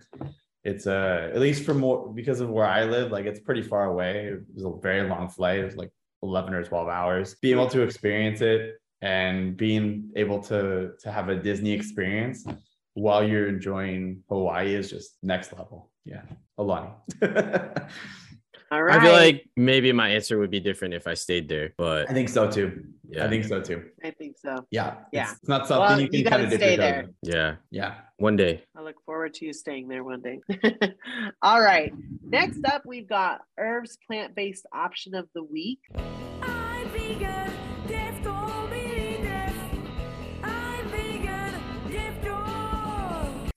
It's 0.63 0.87
uh 0.87 1.31
at 1.33 1.39
least 1.41 1.65
for 1.65 1.73
more 1.73 2.11
because 2.13 2.39
of 2.39 2.49
where 2.49 2.65
I 2.65 2.85
live, 2.85 3.11
like 3.11 3.25
it's 3.25 3.39
pretty 3.39 3.61
far 3.61 3.85
away. 3.85 4.27
It 4.27 4.39
was 4.53 4.63
a 4.63 4.71
very 4.81 5.07
long 5.09 5.29
flight. 5.29 5.59
It 5.59 5.65
was 5.65 5.75
like 5.75 5.91
11 6.21 6.53
or 6.53 6.63
12 6.63 6.87
hours. 6.87 7.35
Being 7.41 7.55
able 7.57 7.69
to 7.69 7.81
experience 7.81 8.41
it 8.41 8.75
and 9.01 9.57
being 9.57 10.09
able 10.15 10.39
to 10.43 10.91
to 11.01 11.11
have 11.11 11.27
a 11.29 11.35
Disney 11.35 11.71
experience 11.73 12.45
while 12.93 13.27
you're 13.27 13.47
enjoying 13.49 14.23
Hawaii 14.29 14.73
is 14.75 14.89
just 14.89 15.17
next 15.21 15.51
level. 15.51 15.91
Yeah. 16.05 16.21
Aulani. 16.59 16.93
All 18.71 18.81
right. 18.81 18.99
I 18.99 19.03
feel 19.03 19.11
like 19.13 19.45
maybe 19.55 19.91
my 19.91 20.09
answer 20.09 20.39
would 20.39 20.49
be 20.49 20.59
different 20.59 20.95
if 20.95 21.05
I 21.05 21.13
stayed 21.13 21.47
there, 21.47 21.73
but 21.77 22.09
I 22.09 22.13
think 22.13 22.27
so 22.29 22.49
too. 22.49 22.85
yeah, 23.07 23.25
I 23.25 23.29
think 23.29 23.45
so 23.45 23.61
too. 23.61 23.83
I 24.03 24.09
think 24.09 24.35
so. 24.37 24.65
Yeah. 24.71 24.95
Yeah. 25.11 25.23
It's, 25.29 25.33
it's 25.41 25.47
not 25.49 25.67
something 25.67 25.85
Well, 25.89 26.01
you 26.01 26.07
can 26.09 26.19
you 26.21 26.25
kind 26.25 26.41
of 26.43 26.49
dip 26.49 26.59
stay 26.59 26.75
there. 26.75 27.01
in. 27.01 27.13
yeah, 27.21 27.55
Yeah. 27.69 27.95
One 28.23 28.37
day. 28.37 28.63
I 28.75 28.81
look 28.81 28.95
forward 29.05 29.33
to 29.35 29.45
you 29.45 29.51
staying 29.51 29.89
there 29.89 30.03
one 30.03 30.21
day. 30.21 30.39
All 31.41 31.61
right. 31.61 31.93
Next 32.23 32.65
up, 32.65 32.83
we've 32.85 33.07
got 33.07 33.41
Herb's 33.57 33.97
plant 34.07 34.33
based 34.33 34.65
option 34.73 35.13
of 35.13 35.27
the 35.35 35.43
week. 35.43 35.79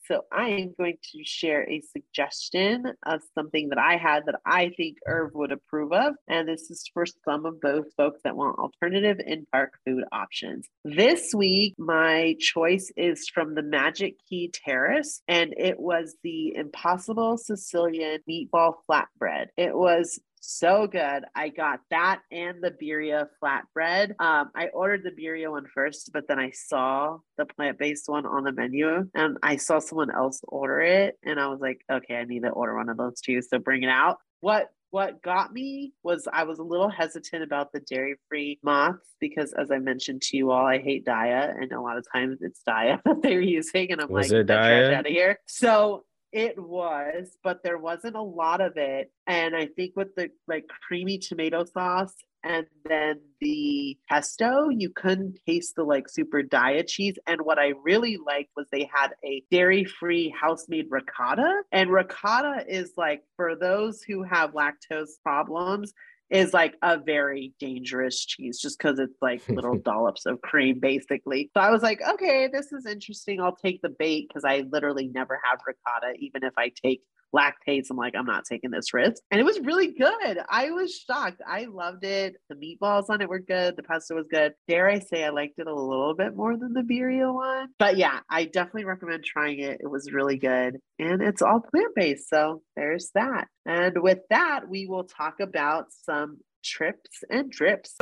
So 0.09 0.23
I 0.33 0.49
am 0.51 0.75
going 0.79 0.99
to 1.13 1.25
share 1.25 1.69
a 1.69 1.81
suggestion 1.81 2.85
of 3.05 3.23
something 3.35 3.71
that 3.71 3.79
I 3.79 3.97
had 3.97 4.25
that 4.27 4.41
I 4.47 4.71
think 4.77 4.99
Irv 5.07 5.33
would 5.35 5.53
approve 5.53 5.93
of. 5.93 6.15
And 6.29 6.49
this 6.49 6.71
is 6.71 6.89
for 6.93 7.07
some 7.25 7.45
of 7.45 7.61
those 7.61 7.87
folks 7.97 8.21
that 8.23 8.37
want 8.37 8.59
alternative 8.59 9.19
in 9.25 9.47
park 9.53 9.73
food 9.85 10.05
options. 10.13 10.67
This 10.85 11.35
week, 11.35 11.75
my 11.79 12.37
choice 12.39 12.93
is 12.97 13.29
from 13.29 13.55
the 13.55 13.63
Magic 13.63 14.17
Key 14.29 14.53
Terrace, 14.53 15.23
and 15.27 15.55
it 15.57 15.79
was 15.79 16.15
the 16.23 16.55
Impossible 16.55 17.37
Sicilian 17.37 18.21
Meatball 18.29 18.75
Flatbread. 18.89 19.47
It 19.57 19.75
was 19.75 20.21
so 20.47 20.87
good. 20.87 21.25
I 21.35 21.49
got 21.49 21.81
that 21.91 22.21
and 22.31 22.63
the 22.63 22.71
birria 22.71 23.27
flatbread. 23.43 24.11
Um, 24.21 24.51
I 24.55 24.69
ordered 24.73 25.03
the 25.03 25.11
birria 25.11 25.51
one 25.51 25.67
first, 25.73 26.11
but 26.13 26.29
then 26.29 26.39
I 26.39 26.51
saw 26.51 27.19
the 27.37 27.47
plant 27.47 27.79
based 27.79 28.09
one 28.09 28.27
on 28.27 28.45
the 28.45 28.53
menu 28.53 29.09
and 29.15 29.39
I 29.43 29.57
saw 29.57 29.79
someone 29.79 30.11
else 30.11 30.41
order 30.47 30.81
it. 30.81 31.19
And 31.25 31.41
I 31.41 31.49
was 31.49 31.61
like, 31.61 31.81
okay, 31.91 32.17
I 32.17 32.25
need 32.25 32.43
to 32.43 32.51
order 32.51 32.77
one 32.77 32.89
of 32.89 32.97
those 32.97 33.21
too. 33.21 33.43
So 33.43 33.59
bring 33.59 33.83
it 33.83 33.89
out. 33.91 34.19
What 34.41 34.71
what 34.91 35.21
got 35.21 35.53
me 35.53 35.93
was 36.05 36.29
I 36.33 36.45
was 36.45 36.59
a 36.59 36.63
little 36.63 36.89
hesitant 36.89 37.43
about 37.43 37.73
the 37.73 37.81
dairy 37.81 38.15
free 38.29 38.61
moths 38.63 39.15
because, 39.21 39.53
as 39.53 39.71
I 39.71 39.79
mentioned 39.79 40.23
to 40.23 40.37
you 40.37 40.53
all, 40.53 40.65
I 40.65 40.79
hate 40.79 41.05
Daiya, 41.05 41.61
and 41.61 41.73
a 41.73 41.81
lot 41.81 41.99
of 41.99 42.07
times 42.11 42.39
it's 42.41 42.63
Daiya 42.67 43.03
that 43.05 43.21
they're 43.21 43.41
using, 43.41 43.91
and 43.91 44.01
I'm 44.01 44.09
Was 44.09 44.31
like, 44.31 44.39
"Get 44.39 44.47
that 44.47 44.57
trash 44.57 44.71
Daiya? 44.71 44.95
out 44.95 45.07
of 45.07 45.13
here. 45.13 45.39
So 45.47 46.05
it 46.37 46.59
was, 46.59 47.39
but 47.43 47.63
there 47.63 47.79
wasn't 47.79 48.15
a 48.15 48.21
lot 48.21 48.61
of 48.61 48.77
it. 48.77 49.11
And 49.27 49.57
I 49.57 49.69
think 49.69 49.97
with 49.97 50.15
the 50.17 50.29
like 50.47 50.67
creamy 50.87 51.17
tomato 51.17 51.65
sauce 51.65 52.15
and 52.45 52.67
then 52.85 53.21
the 53.41 53.97
pesto, 54.07 54.69
you 54.69 54.91
couldn't 54.91 55.39
taste 55.47 55.77
the 55.77 55.83
like 55.83 56.11
super 56.11 56.43
Daiya 56.43 56.87
cheese. 56.87 57.19
And 57.27 57.41
what 57.41 57.59
I 57.59 57.73
really 57.83 58.19
liked 58.19 58.51
was 58.55 58.67
they 58.71 58.89
had 58.93 59.13
a 59.25 59.43
dairy 59.51 59.85
free 59.85 60.29
house 60.39 60.67
made 60.69 60.89
ricotta. 60.91 61.63
And 61.73 61.91
ricotta 61.91 62.67
is 62.69 62.93
like 62.99 63.23
for 63.37 63.57
those 63.57 64.03
who 64.03 64.23
have 64.23 64.53
lactose 64.53 65.19
problems, 65.25 65.95
is 66.31 66.53
like 66.53 66.75
a 66.83 66.99
very 66.99 67.53
dangerous 67.61 68.25
cheese 68.25 68.59
just 68.59 68.79
because 68.79 68.99
it's 68.99 69.17
like 69.23 69.43
little 69.49 69.77
dollops 69.77 70.27
of 70.27 70.41
cream 70.41 70.81
basically. 70.81 71.51
So 71.55 71.61
I 71.61 71.71
was 71.71 71.83
like, 71.83 72.01
okay, 72.07 72.49
this 72.53 72.73
is 72.73 72.87
interesting. 72.87 73.41
I'll 73.41 73.57
take 73.57 73.83
the 73.83 73.89
bait 73.89 74.29
because 74.29 74.45
I 74.45 74.65
literally 74.71 75.09
never 75.09 75.41
have 75.45 75.61
ricotta, 75.67 76.15
even 76.19 76.43
if 76.43 76.55
I 76.59 76.71
take 76.71 77.03
lactates. 77.35 77.87
I'm 77.91 77.97
like, 77.97 78.15
I'm 78.17 78.27
not 78.27 78.45
taking 78.51 78.71
this 78.71 78.93
risk. 78.93 79.23
And 79.31 79.41
it 79.41 79.45
was 79.45 79.61
really 79.61 79.93
good. 79.93 80.39
I 80.49 80.71
was 80.71 80.95
shocked. 80.95 81.41
I 81.47 81.67
loved 81.71 82.05
it. 82.05 82.37
The 82.49 82.57
meatballs 82.57 83.11
on 83.11 83.21
it 83.21 83.29
were 83.29 83.41
good. 83.41 83.77
The 83.77 83.83
pasta 83.83 84.15
was 84.15 84.27
good. 84.31 84.53
Dare 84.69 84.89
I 84.89 85.01
say 85.01 85.25
I 85.25 85.31
liked 85.31 85.59
it 85.59 85.67
a 85.67 85.75
little 85.75 86.15
bit 86.17 86.37
more 86.37 86.57
than 86.57 86.73
the 86.73 86.83
birria 86.83 87.33
one. 87.33 87.69
But 87.79 87.97
yeah, 87.97 88.21
I 88.31 88.45
definitely 88.45 88.85
recommend 88.85 89.25
trying 89.25 89.61
it. 89.61 89.81
It 89.81 89.91
was 89.91 90.13
really 90.13 90.39
good. 90.39 90.77
And 90.99 91.23
it's 91.23 91.43
all 91.43 91.61
plant-based. 91.61 92.29
So 92.29 92.63
there's 92.77 93.11
that. 93.15 93.49
And 93.67 93.95
with 94.03 94.21
that, 94.31 94.69
we 94.69 94.87
will 94.87 95.05
talk 95.05 95.41
about 95.41 95.87
some 95.91 96.39
trips 96.67 97.23
and 97.31 97.51
drips. 97.51 97.95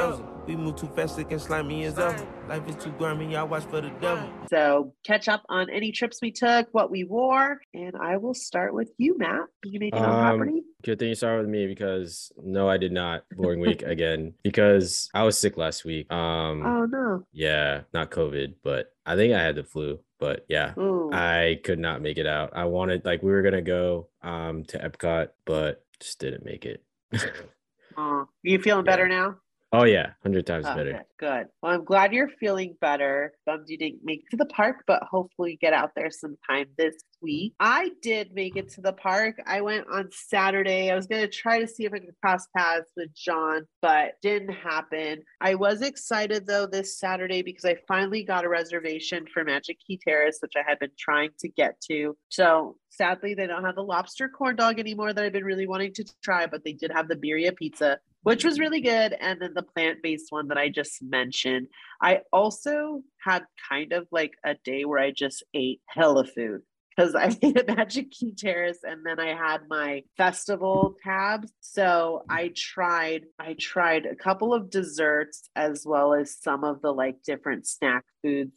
We 0.47 0.57
move 0.57 0.77
too 0.77 0.89
fast, 0.97 1.19
it 1.19 1.29
can 1.29 1.39
slime 1.39 1.69
me 1.69 1.85
as 1.85 1.99
ever. 1.99 2.27
Life 2.49 2.67
is 2.69 2.77
too 2.77 2.91
grimy, 2.99 3.33
y'all 3.33 3.47
watch 3.47 3.65
for 3.65 3.81
the 3.81 3.91
devil. 4.01 4.29
So 4.51 4.95
catch 5.05 5.29
up 5.29 5.43
on 5.49 5.69
any 5.71 5.93
trips 5.93 6.21
we 6.23 6.31
took, 6.33 6.69
what 6.73 6.91
we 6.91 7.05
wore, 7.05 7.61
and 7.75 7.95
I 8.01 8.17
will 8.17 8.35
start 8.35 8.73
with 8.75 8.91
you, 8.99 9.17
Matt. 9.19 9.47
You 9.65 9.79
making 9.81 10.03
on 10.03 10.11
Um, 10.11 10.39
property? 10.39 10.63
Good 10.83 10.99
thing 10.99 11.09
you 11.11 11.15
started 11.15 11.43
with 11.43 11.51
me 11.51 11.67
because 11.67 12.33
no, 12.43 12.69
I 12.69 12.77
did 12.79 12.93
not. 12.93 13.25
Boring 13.37 13.61
week 13.61 13.83
again 13.95 14.35
because 14.43 15.11
I 15.15 15.23
was 15.25 15.37
sick 15.39 15.57
last 15.57 15.85
week. 15.85 16.11
Um, 16.13 16.63
Oh 16.65 16.85
no. 16.87 17.27
yeah, 17.33 17.83
not 17.93 18.11
COVID, 18.11 18.55
but 18.63 18.93
I 19.05 19.17
think 19.17 19.35
I 19.35 19.43
had 19.43 19.57
the 19.57 19.65
flu. 19.65 20.01
But 20.21 20.47
yeah, 20.49 20.73
Ooh. 20.79 21.11
I 21.13 21.61
could 21.65 21.79
not 21.79 22.01
make 22.01 22.17
it 22.19 22.27
out. 22.27 22.51
I 22.55 22.65
wanted 22.65 23.05
like 23.05 23.23
we 23.23 23.31
were 23.31 23.43
gonna 23.43 23.61
go 23.63 24.09
um 24.23 24.65
to 24.67 24.79
Epcot, 24.79 25.29
but 25.45 25.85
just 26.01 26.19
didn't 26.19 26.45
make 26.45 26.65
it. 26.65 26.83
Aw. 27.97 28.25
you 28.43 28.59
feeling 28.59 28.85
better 28.85 29.09
now? 29.09 29.37
Oh 29.75 29.85
yeah, 29.85 30.11
hundred 30.23 30.47
times 30.47 30.67
better. 30.67 31.05
good. 31.19 31.47
Well, 31.63 31.73
I'm 31.73 31.85
glad 31.85 32.13
you're 32.13 32.29
feeling 32.29 32.77
better. 32.81 33.33
Bummed 33.47 33.69
you 33.69 33.79
didn't 33.79 34.01
make 34.05 34.21
it 34.21 34.31
to 34.31 34.37
the 34.37 34.47
park, 34.47 34.85
but 34.87 35.03
hopefully 35.03 35.53
you 35.53 35.57
get 35.59 35.73
out 35.73 35.91
there 35.97 36.11
sometime 36.11 36.67
this 36.79 36.95
week. 37.21 37.55
I 37.61 37.91
did 38.03 38.35
make 38.35 38.57
it 38.57 38.69
to 38.71 38.81
the 38.81 38.93
park. 38.93 39.37
I 39.47 39.61
went 39.61 39.87
on 39.93 40.09
Saturday. 40.13 40.91
I 40.91 40.95
was 40.95 41.07
to 41.07 41.29
try 41.29 41.61
to 41.61 41.67
see 41.67 41.85
if 41.85 41.93
I 41.93 41.99
could 41.99 42.15
cross 42.23 42.47
paths 42.57 42.91
with 42.97 43.15
John, 43.15 43.67
but 43.83 44.13
didn't 44.23 44.53
happen. 44.53 45.23
I 45.41 45.55
was 45.55 45.83
excited 45.83 46.47
though 46.47 46.67
this 46.67 46.99
Saturday 46.99 47.43
because 47.43 47.65
I 47.65 47.77
finally 47.89 48.25
got 48.25 48.45
a 48.45 48.49
reservation 48.49 49.27
for 49.33 49.45
Magic 49.45 49.79
Key 49.87 50.01
Terrace, 50.07 50.39
which 50.41 50.55
I 50.57 50.63
had 50.69 50.79
been 50.79 50.93
trying 50.99 51.31
to 51.41 51.49
get 51.49 51.81
to. 51.91 52.17
So 52.29 52.77
sadly, 52.91 53.35
they 53.35 53.47
don't 53.47 53.65
have 53.65 53.75
the 53.75 53.83
lobster 53.83 54.29
corn 54.29 54.57
dog 54.57 54.79
anymore 54.79 55.13
that 55.13 55.25
I've 55.25 55.33
been 55.33 55.45
really 55.45 55.67
wanting 55.67 55.93
to 55.95 56.05
try, 56.23 56.47
but 56.47 56.65
they 56.65 56.73
did 56.73 56.93
have 56.93 57.09
the 57.09 57.17
birria 57.17 57.55
pizza 57.55 57.99
which 58.25 58.45
was 58.45 58.59
really 58.59 58.81
good. 58.81 59.15
And 59.21 59.41
then 59.41 59.55
the 59.55 59.63
plant 59.63 60.03
based 60.03 60.33
one 60.33 60.49
that 60.49 60.59
I 60.59 60.69
just 60.69 61.03
mentioned. 61.03 61.69
I 62.03 62.21
also 62.33 63.03
had 63.23 63.45
kind 63.69 63.93
of 63.93 64.09
like 64.11 64.33
a 64.45 64.57
day 64.65 64.85
where 64.85 64.99
I 64.99 65.13
just 65.13 65.45
ate 65.55 65.81
hella 65.87 66.25
food 66.25 66.63
because 66.97 67.15
I 67.15 67.37
ate 67.43 67.57
at 67.57 67.69
Magic 67.69 68.11
Key 68.11 68.33
Terrace 68.33 68.81
and 68.83 69.05
then 69.05 69.21
I 69.21 69.35
had 69.35 69.69
my 69.69 70.03
festival 70.17 70.97
tabs. 71.05 71.53
So 71.61 72.25
I 72.29 72.53
tried, 72.57 73.25
I 73.39 73.57
tried 73.61 74.07
a 74.07 74.17
couple 74.17 74.55
of 74.55 74.71
desserts 74.71 75.49
as 75.55 75.85
well 75.87 76.15
as 76.15 76.37
some 76.41 76.65
of 76.65 76.81
the 76.83 76.93
like 76.93 77.23
different 77.25 77.67
snack 77.67 78.05
foods 78.23 78.53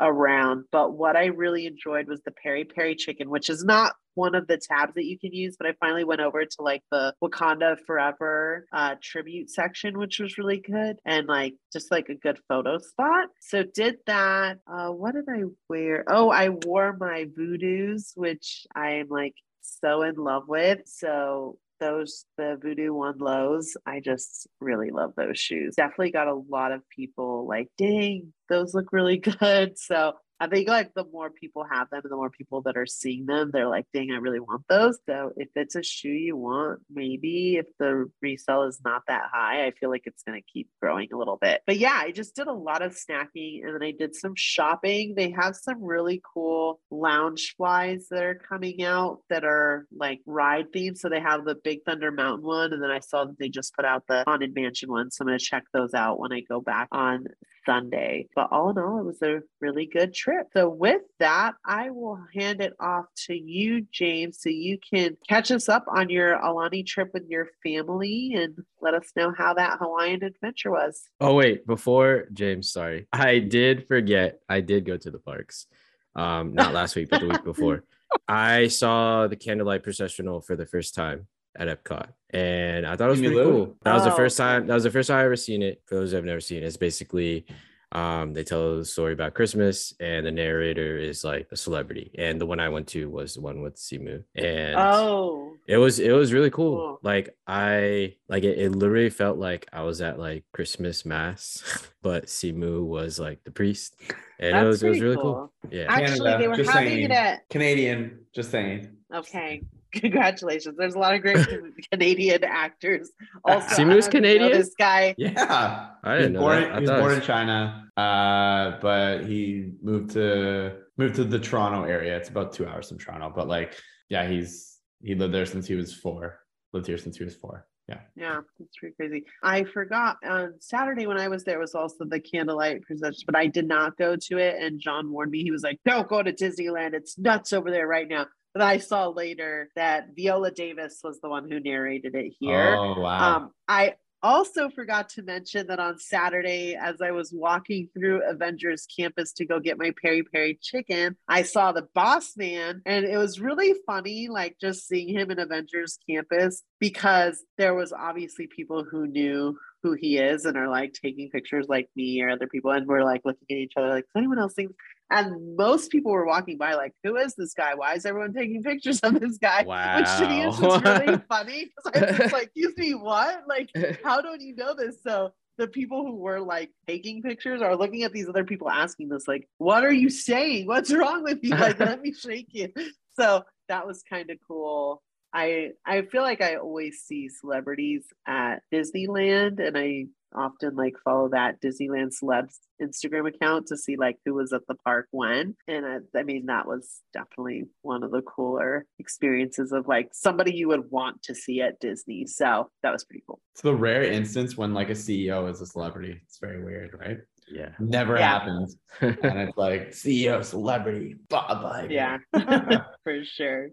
around. 0.00 0.64
But 0.72 0.94
what 0.94 1.16
I 1.16 1.26
really 1.26 1.66
enjoyed 1.66 2.08
was 2.08 2.20
the 2.22 2.32
peri 2.32 2.64
peri 2.64 2.96
chicken, 2.96 3.30
which 3.30 3.48
is 3.48 3.64
not 3.64 3.94
one 4.14 4.34
of 4.34 4.46
the 4.46 4.58
tabs 4.58 4.94
that 4.94 5.04
you 5.04 5.18
can 5.18 5.32
use, 5.32 5.56
but 5.58 5.66
I 5.66 5.74
finally 5.80 6.04
went 6.04 6.20
over 6.20 6.44
to 6.44 6.62
like 6.62 6.82
the 6.90 7.14
Wakanda 7.22 7.76
Forever 7.86 8.66
uh, 8.72 8.96
tribute 9.02 9.50
section, 9.50 9.98
which 9.98 10.18
was 10.18 10.38
really 10.38 10.58
good 10.60 10.96
and 11.04 11.26
like 11.26 11.54
just 11.72 11.90
like 11.90 12.08
a 12.08 12.14
good 12.14 12.38
photo 12.48 12.78
spot. 12.78 13.28
So 13.40 13.62
did 13.62 13.96
that. 14.06 14.58
Uh, 14.66 14.88
what 14.88 15.14
did 15.14 15.28
I 15.28 15.44
wear? 15.68 16.04
Oh, 16.08 16.30
I 16.30 16.50
wore 16.50 16.96
my 16.98 17.26
voodoos, 17.38 18.12
which 18.14 18.66
I 18.74 18.94
am 18.94 19.08
like 19.08 19.34
so 19.60 20.02
in 20.02 20.16
love 20.16 20.44
with. 20.48 20.80
So 20.86 21.58
those 21.82 22.26
the 22.38 22.56
voodoo 22.62 22.94
one 22.94 23.18
lows 23.18 23.76
i 23.86 23.98
just 23.98 24.46
really 24.60 24.90
love 24.90 25.12
those 25.16 25.36
shoes 25.36 25.74
definitely 25.76 26.12
got 26.12 26.28
a 26.28 26.42
lot 26.48 26.70
of 26.70 26.88
people 26.88 27.44
like 27.48 27.66
dang 27.76 28.32
those 28.48 28.72
look 28.72 28.92
really 28.92 29.16
good 29.40 29.76
so 29.76 30.12
I 30.42 30.48
think 30.48 30.66
like 30.68 30.92
the 30.92 31.04
more 31.04 31.30
people 31.30 31.64
have 31.70 31.88
them 31.90 32.00
and 32.02 32.10
the 32.10 32.16
more 32.16 32.28
people 32.28 32.62
that 32.62 32.76
are 32.76 32.84
seeing 32.84 33.26
them, 33.26 33.52
they're 33.52 33.68
like, 33.68 33.86
dang, 33.94 34.10
I 34.10 34.16
really 34.16 34.40
want 34.40 34.64
those. 34.68 34.98
So 35.08 35.30
if 35.36 35.46
it's 35.54 35.76
a 35.76 35.84
shoe 35.84 36.08
you 36.08 36.36
want, 36.36 36.80
maybe 36.92 37.58
if 37.58 37.66
the 37.78 38.10
resale 38.20 38.64
is 38.64 38.80
not 38.84 39.02
that 39.06 39.30
high, 39.32 39.64
I 39.66 39.70
feel 39.70 39.88
like 39.88 40.02
it's 40.06 40.24
going 40.24 40.40
to 40.40 40.52
keep 40.52 40.68
growing 40.80 41.10
a 41.12 41.16
little 41.16 41.38
bit. 41.40 41.62
But 41.64 41.78
yeah, 41.78 41.94
I 41.94 42.10
just 42.10 42.34
did 42.34 42.48
a 42.48 42.52
lot 42.52 42.82
of 42.82 42.90
snacking 42.90 43.64
and 43.64 43.72
then 43.72 43.84
I 43.84 43.92
did 43.96 44.16
some 44.16 44.32
shopping. 44.34 45.14
They 45.16 45.30
have 45.30 45.54
some 45.54 45.80
really 45.80 46.20
cool 46.34 46.80
Loungeflies 46.92 48.08
that 48.10 48.24
are 48.24 48.34
coming 48.34 48.82
out 48.82 49.20
that 49.30 49.44
are 49.44 49.86
like 49.96 50.22
ride 50.26 50.72
themed. 50.72 50.98
So 50.98 51.08
they 51.08 51.20
have 51.20 51.44
the 51.44 51.54
Big 51.54 51.84
Thunder 51.86 52.10
Mountain 52.10 52.44
one. 52.44 52.72
And 52.72 52.82
then 52.82 52.90
I 52.90 52.98
saw 52.98 53.26
that 53.26 53.38
they 53.38 53.48
just 53.48 53.76
put 53.76 53.84
out 53.84 54.08
the 54.08 54.24
Haunted 54.26 54.56
Mansion 54.56 54.90
one. 54.90 55.12
So 55.12 55.22
I'm 55.22 55.28
going 55.28 55.38
to 55.38 55.44
check 55.44 55.62
those 55.72 55.94
out 55.94 56.18
when 56.18 56.32
I 56.32 56.40
go 56.40 56.60
back 56.60 56.88
on 56.90 57.26
Sunday. 57.66 58.28
But 58.34 58.48
all 58.50 58.70
in 58.70 58.78
all, 58.78 58.98
it 58.98 59.04
was 59.04 59.22
a 59.22 59.40
really 59.60 59.86
good 59.86 60.14
trip. 60.14 60.48
So 60.52 60.68
with 60.68 61.02
that, 61.18 61.54
I 61.64 61.90
will 61.90 62.18
hand 62.34 62.60
it 62.60 62.74
off 62.80 63.06
to 63.26 63.34
you, 63.34 63.86
James, 63.92 64.38
so 64.40 64.50
you 64.50 64.78
can 64.78 65.16
catch 65.28 65.50
us 65.50 65.68
up 65.68 65.84
on 65.88 66.10
your 66.10 66.38
Aulani 66.38 66.86
trip 66.86 67.10
with 67.12 67.24
your 67.28 67.48
family 67.62 68.34
and 68.34 68.64
let 68.80 68.94
us 68.94 69.10
know 69.16 69.32
how 69.36 69.54
that 69.54 69.78
Hawaiian 69.78 70.24
adventure 70.24 70.70
was. 70.70 71.02
Oh 71.20 71.34
wait, 71.34 71.66
before 71.66 72.26
James, 72.32 72.70
sorry. 72.70 73.06
I 73.12 73.38
did 73.38 73.86
forget. 73.86 74.40
I 74.48 74.60
did 74.60 74.84
go 74.84 74.96
to 74.96 75.10
the 75.10 75.18
parks. 75.18 75.66
Um, 76.14 76.52
not 76.54 76.74
last 76.74 76.94
week, 76.96 77.08
but 77.10 77.20
the 77.20 77.28
week 77.28 77.44
before. 77.44 77.84
I 78.28 78.68
saw 78.68 79.26
the 79.26 79.36
candlelight 79.36 79.82
processional 79.82 80.42
for 80.42 80.56
the 80.56 80.66
first 80.66 80.94
time 80.94 81.26
at 81.56 81.68
Epcot, 81.68 82.08
and 82.30 82.86
I 82.86 82.96
thought 82.96 83.08
it 83.08 83.10
was 83.10 83.20
Jimmy 83.20 83.34
pretty 83.34 83.50
Lou? 83.50 83.66
cool. 83.66 83.76
That 83.82 83.94
was 83.94 84.04
the 84.04 84.12
Oh, 84.12 84.16
first 84.16 84.36
time. 84.36 84.66
That 84.66 84.74
was 84.74 84.84
the 84.84 84.90
first 84.90 85.08
time 85.08 85.18
I 85.18 85.24
ever 85.24 85.36
seen 85.36 85.62
it. 85.62 85.82
For 85.86 85.96
those 85.96 86.10
who 86.10 86.16
have 86.16 86.24
never 86.24 86.40
seen 86.40 86.62
it, 86.62 86.66
it's 86.66 86.76
basically 86.76 87.46
um, 87.92 88.32
they 88.32 88.42
tell 88.42 88.78
a 88.78 88.84
story 88.86 89.12
about 89.12 89.34
Christmas, 89.34 89.92
and 90.00 90.24
the 90.24 90.32
narrator 90.32 90.96
is 90.96 91.24
like 91.24 91.48
a 91.52 91.56
celebrity. 91.56 92.10
And 92.16 92.40
the 92.40 92.46
one 92.46 92.58
I 92.58 92.70
went 92.70 92.86
to 92.88 93.10
was 93.10 93.34
the 93.34 93.42
one 93.42 93.60
with 93.60 93.76
Simu, 93.76 94.24
and 94.34 94.76
Oh, 94.78 95.52
it 95.68 95.76
was 95.76 95.98
it 96.00 96.12
was 96.12 96.32
really 96.32 96.50
cool. 96.50 96.76
Cool. 96.76 96.98
Like 97.02 97.36
I 97.46 98.14
like 98.28 98.44
it, 98.44 98.58
it 98.58 98.70
literally 98.74 99.10
felt 99.10 99.36
like 99.38 99.66
I 99.72 99.82
was 99.82 100.00
at 100.00 100.18
like 100.18 100.44
Christmas 100.54 101.04
mass, 101.04 101.62
but 102.02 102.26
Simu 102.26 102.82
was 102.84 103.20
like 103.20 103.44
the 103.44 103.50
priest. 103.50 103.94
And 104.40 104.54
that's 104.56 104.64
it 104.64 104.66
was 104.66 104.82
it 104.82 104.88
was 104.88 105.00
really 105.00 105.16
cool. 105.16 105.52
cool. 105.62 105.70
Yeah. 105.70 105.84
Actually, 105.88 106.36
they 106.38 106.48
were 106.48 106.56
just 106.56 106.70
having 106.70 106.88
saying. 106.88 107.04
it 107.04 107.10
at 107.10 107.48
Canadian, 107.50 108.20
just 108.34 108.50
saying. 108.50 108.88
okay. 109.14 109.62
Congratulations. 109.92 110.76
There's 110.76 110.94
a 110.94 110.98
lot 110.98 111.14
of 111.14 111.22
great 111.22 111.46
Canadian 111.92 112.44
actors. 112.44 113.10
Also, 113.44 113.66
Simu's 113.66 113.76
I 113.76 113.76
don't 113.78 113.88
know 113.88 113.94
know 113.96 114.08
Canadian? 114.10 114.52
This 114.52 114.74
guy. 114.78 115.14
Yeah. 115.18 115.88
I 116.02 116.10
He 116.10 116.10
was 116.10 116.18
didn't 116.18 116.32
know 116.34 116.40
born, 116.40 116.60
that. 116.62 116.72
I 116.72 116.74
he 116.76 116.80
was 116.80 116.90
born 116.90 117.02
was- 117.04 117.14
in 117.18 117.20
China, 117.22 117.88
uh, 117.96 118.78
but 118.80 119.24
he 119.26 119.72
moved 119.82 120.10
to 120.12 120.76
moved 120.98 121.14
to 121.16 121.24
the 121.24 121.38
Toronto 121.38 121.84
area. 121.84 122.16
It's 122.16 122.28
about 122.28 122.52
two 122.52 122.66
hours 122.66 122.88
from 122.88 122.98
Toronto, 122.98 123.32
but 123.34 123.48
like, 123.48 123.76
yeah, 124.08 124.26
he's 124.28 124.78
he 125.02 125.14
lived 125.14 125.34
there 125.34 125.46
since 125.46 125.66
he 125.66 125.74
was 125.74 125.92
four. 125.94 126.38
Lived 126.72 126.86
here 126.86 126.98
since 126.98 127.16
he 127.18 127.24
was 127.24 127.34
four. 127.36 127.66
Yeah. 127.88 127.98
Yeah, 128.16 128.40
it's 128.60 128.76
pretty 128.78 128.94
crazy. 128.94 129.24
I 129.42 129.64
forgot 129.64 130.16
on 130.24 130.54
Saturday 130.60 131.06
when 131.08 131.18
I 131.18 131.26
was 131.28 131.42
there 131.44 131.58
was 131.58 131.74
also 131.74 132.04
the 132.04 132.20
candlelight 132.20 132.82
procession, 132.82 133.24
but 133.26 133.36
I 133.36 133.48
did 133.48 133.66
not 133.66 133.98
go 133.98 134.14
to 134.16 134.38
it. 134.38 134.62
And 134.62 134.80
John 134.80 135.10
warned 135.10 135.32
me. 135.32 135.42
He 135.42 135.50
was 135.50 135.62
like, 135.64 135.80
"Don't 135.84 136.08
go 136.08 136.22
to 136.22 136.32
Disneyland. 136.32 136.94
It's 136.94 137.18
nuts 137.18 137.52
over 137.52 137.70
there 137.70 137.86
right 137.88 138.08
now." 138.08 138.26
But 138.54 138.62
I 138.62 138.78
saw 138.78 139.08
later 139.08 139.70
that 139.76 140.08
Viola 140.14 140.50
Davis 140.50 141.00
was 141.02 141.20
the 141.20 141.28
one 141.28 141.50
who 141.50 141.60
narrated 141.60 142.14
it 142.14 142.34
here. 142.38 142.74
Oh 142.76 143.00
wow. 143.00 143.36
Um, 143.36 143.50
I 143.66 143.94
also 144.22 144.68
forgot 144.70 145.08
to 145.08 145.22
mention 145.22 145.66
that 145.66 145.80
on 145.80 145.98
Saturday, 145.98 146.76
as 146.76 147.00
I 147.00 147.10
was 147.10 147.32
walking 147.32 147.88
through 147.92 148.22
Avengers 148.28 148.86
campus 148.86 149.32
to 149.34 149.44
go 149.44 149.58
get 149.58 149.78
my 149.78 149.92
peri 150.00 150.22
peri 150.22 150.58
chicken, 150.62 151.16
I 151.28 151.42
saw 151.42 151.72
the 151.72 151.88
boss 151.94 152.36
man, 152.36 152.82
and 152.86 153.04
it 153.04 153.16
was 153.16 153.40
really 153.40 153.74
funny, 153.86 154.28
like 154.28 154.56
just 154.60 154.86
seeing 154.86 155.08
him 155.08 155.30
in 155.30 155.38
Avengers 155.38 155.98
campus 156.08 156.62
because 156.78 157.42
there 157.58 157.74
was 157.74 157.92
obviously 157.92 158.46
people 158.46 158.84
who 158.84 159.06
knew 159.06 159.58
who 159.82 159.94
he 159.94 160.18
is 160.18 160.44
and 160.44 160.56
are 160.56 160.68
like 160.68 160.92
taking 160.92 161.28
pictures 161.30 161.66
like 161.68 161.88
me 161.96 162.22
or 162.22 162.30
other 162.30 162.46
people, 162.46 162.70
and 162.70 162.86
we're 162.86 163.04
like 163.04 163.22
looking 163.24 163.46
at 163.50 163.56
each 163.56 163.72
other 163.76 163.88
like, 163.88 164.04
does 164.04 164.20
anyone 164.20 164.38
else 164.38 164.54
think? 164.54 164.70
And 165.12 165.56
most 165.56 165.90
people 165.90 166.10
were 166.10 166.26
walking 166.26 166.56
by 166.56 166.72
like, 166.72 166.94
who 167.04 167.16
is 167.16 167.34
this 167.34 167.52
guy? 167.52 167.74
Why 167.74 167.94
is 167.94 168.06
everyone 168.06 168.32
taking 168.32 168.62
pictures 168.62 168.98
of 169.00 169.20
this 169.20 169.36
guy? 169.36 169.58
Which 169.58 170.08
to 170.18 170.26
me 170.26 170.42
is 170.42 170.58
just 170.58 170.84
really 170.84 171.22
funny 171.28 171.70
because 171.84 172.18
I 172.18 172.22
was 172.22 172.32
like, 172.32 172.44
excuse 172.44 172.72
me, 172.78 172.94
what? 172.94 173.42
Like, 173.46 173.68
how 174.04 174.22
don't 174.22 174.40
you 174.40 174.56
know 174.56 174.74
this? 174.74 175.02
So 175.06 175.32
the 175.58 175.66
people 175.68 176.06
who 176.06 176.16
were 176.16 176.40
like 176.40 176.70
taking 176.88 177.20
pictures 177.20 177.60
are 177.60 177.76
looking 177.76 178.04
at 178.04 178.12
these 178.12 178.26
other 178.26 178.44
people 178.44 178.70
asking 178.70 179.10
this, 179.10 179.28
like, 179.28 179.46
what 179.58 179.84
are 179.84 179.92
you 179.92 180.08
saying? 180.08 180.66
What's 180.66 180.90
wrong 180.90 181.22
with 181.24 181.40
you? 181.42 181.56
Like, 181.56 181.78
let 181.78 182.00
me 182.00 182.14
shake 182.18 182.48
you. 182.52 182.70
So 183.14 183.44
that 183.68 183.86
was 183.86 184.02
kind 184.08 184.30
of 184.30 184.38
cool. 184.48 185.02
I 185.34 185.72
I 185.84 186.02
feel 186.02 186.22
like 186.22 186.40
I 186.40 186.56
always 186.56 187.02
see 187.02 187.28
celebrities 187.28 188.04
at 188.26 188.62
Disneyland 188.72 189.60
and 189.60 189.76
I 189.76 190.06
often 190.34 190.74
like 190.76 190.94
follow 191.04 191.28
that 191.30 191.60
Disneyland 191.60 192.12
celebs 192.20 192.58
Instagram 192.80 193.28
account 193.28 193.66
to 193.68 193.76
see 193.76 193.96
like 193.96 194.18
who 194.24 194.34
was 194.34 194.52
at 194.52 194.66
the 194.68 194.74
park 194.74 195.08
when. 195.10 195.54
And 195.68 195.86
I, 195.86 195.98
I 196.18 196.22
mean 196.22 196.46
that 196.46 196.66
was 196.66 197.00
definitely 197.12 197.64
one 197.82 198.02
of 198.02 198.10
the 198.10 198.22
cooler 198.22 198.86
experiences 198.98 199.72
of 199.72 199.86
like 199.88 200.10
somebody 200.12 200.54
you 200.54 200.68
would 200.68 200.90
want 200.90 201.22
to 201.24 201.34
see 201.34 201.60
at 201.60 201.78
Disney. 201.80 202.26
So 202.26 202.70
that 202.82 202.92
was 202.92 203.04
pretty 203.04 203.22
cool. 203.26 203.40
it's 203.52 203.62
the 203.62 203.74
rare 203.74 204.02
instance 204.02 204.56
when 204.56 204.74
like 204.74 204.88
a 204.88 204.94
CEO 204.94 205.50
is 205.50 205.60
a 205.60 205.66
celebrity. 205.66 206.20
It's 206.24 206.38
very 206.38 206.62
weird, 206.62 206.90
right? 206.98 207.18
Yeah. 207.50 207.70
Never 207.78 208.16
Yeah. 208.16 208.38
happens. 208.38 208.76
and 209.00 209.18
it's 209.22 209.56
like 209.56 209.90
CEO, 209.90 210.44
celebrity, 210.44 211.16
bye 211.28 211.46
bye. 211.48 211.86
Yeah, 211.90 212.18
for 213.04 213.24
sure. 213.24 213.68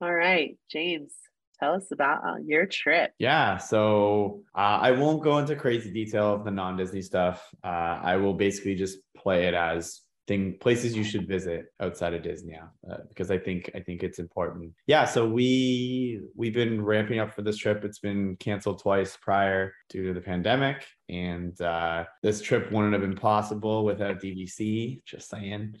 All 0.00 0.12
right, 0.14 0.56
James, 0.70 1.12
tell 1.60 1.74
us 1.74 1.92
about 1.92 2.24
uh, 2.26 2.36
your 2.44 2.66
trip. 2.66 3.12
Yeah, 3.18 3.58
so 3.58 4.42
uh, 4.54 4.78
I 4.80 4.92
won't 4.92 5.22
go 5.22 5.38
into 5.38 5.54
crazy 5.54 5.92
detail 5.92 6.34
of 6.34 6.44
the 6.44 6.50
non-Disney 6.50 7.02
stuff. 7.02 7.46
Uh, 7.62 8.00
I 8.02 8.16
will 8.16 8.34
basically 8.34 8.74
just 8.74 8.98
play 9.16 9.46
it 9.46 9.54
as 9.54 10.00
thing 10.30 10.56
places 10.60 10.96
you 10.96 11.02
should 11.02 11.26
visit 11.26 11.66
outside 11.80 12.14
of 12.14 12.22
Disney 12.22 12.56
uh, 12.56 12.96
because 13.08 13.32
I 13.32 13.38
think 13.38 13.68
I 13.74 13.80
think 13.80 14.04
it's 14.04 14.20
important. 14.20 14.72
Yeah, 14.86 15.04
so 15.04 15.28
we 15.28 16.20
we've 16.36 16.54
been 16.54 16.84
ramping 16.84 17.18
up 17.18 17.34
for 17.34 17.42
this 17.42 17.56
trip. 17.56 17.84
It's 17.84 17.98
been 17.98 18.36
canceled 18.36 18.80
twice 18.80 19.18
prior 19.20 19.74
due 19.88 20.06
to 20.06 20.14
the 20.14 20.20
pandemic, 20.20 20.86
and 21.08 21.60
uh, 21.60 22.04
this 22.22 22.40
trip 22.40 22.70
wouldn't 22.70 22.92
have 22.92 23.02
been 23.02 23.16
possible 23.16 23.84
without 23.84 24.22
DVC. 24.22 25.02
Just 25.04 25.28
saying. 25.28 25.74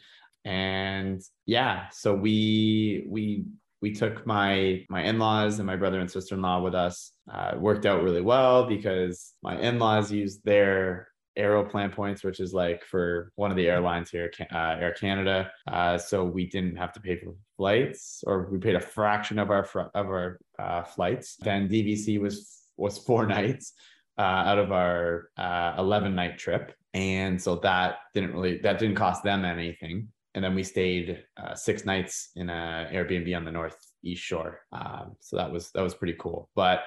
And 0.44 1.20
yeah, 1.46 1.88
so 1.90 2.14
we 2.14 3.06
we 3.08 3.44
we 3.82 3.92
took 3.92 4.26
my 4.26 4.84
my 4.88 5.02
in-laws 5.02 5.58
and 5.58 5.66
my 5.66 5.76
brother 5.76 6.00
and 6.00 6.10
sister-in-law 6.10 6.62
with 6.62 6.74
us. 6.74 7.12
Uh, 7.32 7.52
worked 7.58 7.86
out 7.86 8.02
really 8.02 8.20
well 8.20 8.66
because 8.66 9.34
my 9.42 9.58
in-laws 9.58 10.10
used 10.12 10.44
their 10.44 11.08
aeroplan 11.38 11.92
points 11.92 12.24
which 12.24 12.40
is 12.40 12.52
like 12.52 12.84
for 12.84 13.30
one 13.36 13.52
of 13.52 13.56
the 13.56 13.68
airlines 13.68 14.10
here 14.10 14.30
uh, 14.52 14.76
air 14.80 14.92
canada. 14.92 15.50
Uh, 15.70 15.96
so 15.96 16.24
we 16.24 16.46
didn't 16.46 16.76
have 16.76 16.92
to 16.92 17.00
pay 17.00 17.16
for 17.16 17.34
flights 17.56 18.22
or 18.26 18.48
we 18.50 18.58
paid 18.58 18.74
a 18.74 18.80
fraction 18.80 19.38
of 19.38 19.50
our 19.50 19.64
fr- 19.64 19.92
of 19.94 20.06
our 20.06 20.38
uh, 20.58 20.82
flights. 20.82 21.36
Then 21.40 21.68
dvc 21.68 22.20
was 22.20 22.58
was 22.76 22.98
four 22.98 23.26
nights 23.38 23.74
uh, 24.18 24.22
out 24.22 24.58
of 24.58 24.72
our 24.72 25.30
uh, 25.38 25.74
11 25.78 26.14
night 26.14 26.38
trip. 26.38 26.74
And 26.92 27.40
so 27.40 27.56
that 27.56 27.98
didn't 28.12 28.32
really 28.32 28.58
that 28.58 28.78
didn't 28.78 28.96
cost 28.96 29.22
them 29.22 29.44
anything 29.44 30.08
and 30.34 30.44
then 30.44 30.54
we 30.54 30.62
stayed 30.62 31.24
uh, 31.36 31.54
six 31.54 31.84
nights 31.84 32.30
in 32.36 32.50
a 32.50 32.88
Airbnb 32.92 33.36
on 33.36 33.44
the 33.44 33.50
northeast 33.50 34.22
shore. 34.22 34.60
Um, 34.72 35.16
so 35.20 35.36
that 35.36 35.50
was 35.50 35.70
that 35.72 35.82
was 35.82 35.94
pretty 35.94 36.16
cool. 36.18 36.48
But 36.54 36.82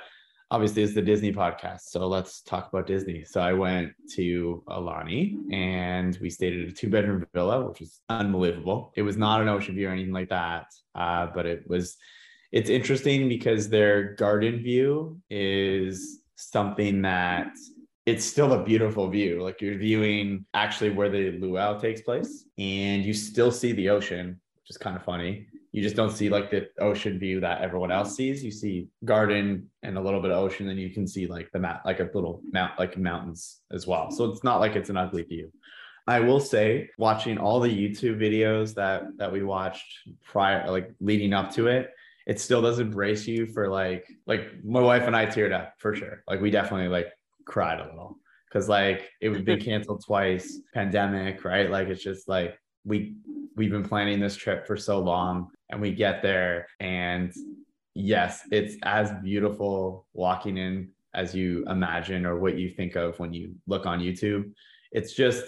obviously, 0.49 0.83
it's 0.83 0.93
the 0.93 1.01
Disney 1.01 1.33
podcast, 1.33 1.81
so 1.89 2.07
let's 2.07 2.41
talk 2.41 2.69
about 2.69 2.87
Disney. 2.87 3.23
So 3.25 3.41
I 3.41 3.53
went 3.53 3.91
to 4.15 4.63
Aulani, 4.67 5.35
and 5.51 6.17
we 6.21 6.29
stayed 6.29 6.61
at 6.61 6.69
a 6.69 6.71
two 6.71 6.89
bedroom 6.89 7.25
villa, 7.33 7.67
which 7.67 7.79
was 7.79 8.01
unbelievable. 8.09 8.93
It 8.95 9.01
was 9.01 9.17
not 9.17 9.41
an 9.41 9.49
ocean 9.49 9.75
view 9.75 9.89
or 9.89 9.91
anything 9.91 10.13
like 10.13 10.29
that, 10.29 10.67
uh, 10.95 11.27
but 11.33 11.45
it 11.45 11.67
was. 11.67 11.97
It's 12.51 12.69
interesting 12.69 13.27
because 13.29 13.67
their 13.67 14.13
garden 14.13 14.59
view 14.59 15.19
is 15.31 16.19
something 16.35 17.01
that 17.01 17.47
it's 18.05 18.25
still 18.25 18.53
a 18.53 18.63
beautiful 18.63 19.07
view. 19.09 19.41
Like 19.41 19.61
you're 19.61 19.77
viewing 19.77 20.45
actually 20.53 20.89
where 20.91 21.09
the 21.09 21.31
luau 21.39 21.79
takes 21.79 22.01
place, 22.01 22.45
and 22.57 23.03
you 23.03 23.13
still 23.13 23.51
see 23.51 23.71
the 23.71 23.89
ocean, 23.89 24.39
which 24.61 24.69
is 24.69 24.77
kind 24.77 24.95
of 24.95 25.03
funny. 25.03 25.47
You 25.71 25.81
just 25.81 25.95
don't 25.95 26.11
see 26.11 26.29
like 26.29 26.51
the 26.51 26.67
ocean 26.79 27.17
view 27.17 27.39
that 27.39 27.61
everyone 27.61 27.91
else 27.91 28.15
sees. 28.15 28.43
You 28.43 28.51
see 28.51 28.87
garden 29.05 29.69
and 29.81 29.97
a 29.97 30.01
little 30.01 30.21
bit 30.21 30.31
of 30.31 30.37
ocean, 30.37 30.69
and 30.69 30.79
you 30.79 30.89
can 30.89 31.07
see 31.07 31.27
like 31.27 31.49
the 31.51 31.59
mount, 31.59 31.85
like 31.85 31.99
a 31.99 32.09
little 32.13 32.41
mount, 32.51 32.77
like 32.77 32.97
mountains 32.97 33.61
as 33.71 33.87
well. 33.87 34.11
So 34.11 34.25
it's 34.25 34.43
not 34.43 34.59
like 34.59 34.75
it's 34.75 34.89
an 34.89 34.97
ugly 34.97 35.23
view. 35.23 35.51
I 36.05 36.19
will 36.19 36.41
say, 36.41 36.89
watching 36.97 37.37
all 37.37 37.61
the 37.61 37.69
YouTube 37.69 38.19
videos 38.19 38.75
that 38.75 39.03
that 39.17 39.31
we 39.31 39.43
watched 39.43 40.09
prior, 40.23 40.69
like 40.69 40.91
leading 40.99 41.33
up 41.33 41.51
to 41.53 41.67
it, 41.67 41.91
it 42.27 42.39
still 42.39 42.61
doesn't 42.61 42.91
brace 42.91 43.25
you 43.25 43.47
for 43.47 43.69
like 43.69 44.05
like 44.27 44.63
my 44.63 44.81
wife 44.81 45.03
and 45.03 45.15
I 45.15 45.25
teared 45.25 45.53
up 45.53 45.75
for 45.77 45.95
sure. 45.95 46.23
Like 46.27 46.41
we 46.41 46.51
definitely 46.51 46.89
like 46.89 47.07
cried 47.45 47.79
a 47.79 47.85
little 47.85 48.17
because 48.47 48.69
like 48.69 49.09
it 49.21 49.29
would 49.29 49.45
be 49.45 49.57
canceled 49.57 50.03
twice, 50.05 50.59
pandemic, 50.73 51.43
right? 51.43 51.69
Like 51.69 51.87
it's 51.87 52.03
just 52.03 52.27
like 52.27 52.57
we 52.85 53.15
we've 53.55 53.71
been 53.71 53.87
planning 53.87 54.19
this 54.19 54.35
trip 54.35 54.67
for 54.67 54.77
so 54.77 54.99
long 54.99 55.49
and 55.69 55.81
we 55.81 55.91
get 55.91 56.21
there 56.21 56.67
and 56.79 57.33
yes, 57.95 58.41
it's 58.51 58.75
as 58.83 59.11
beautiful 59.23 60.07
walking 60.13 60.57
in 60.57 60.89
as 61.13 61.35
you 61.35 61.63
imagine 61.69 62.25
or 62.25 62.39
what 62.39 62.57
you 62.57 62.69
think 62.69 62.95
of 62.95 63.19
when 63.19 63.33
you 63.33 63.55
look 63.67 63.85
on 63.85 63.99
YouTube. 63.99 64.51
It's 64.91 65.13
just 65.13 65.45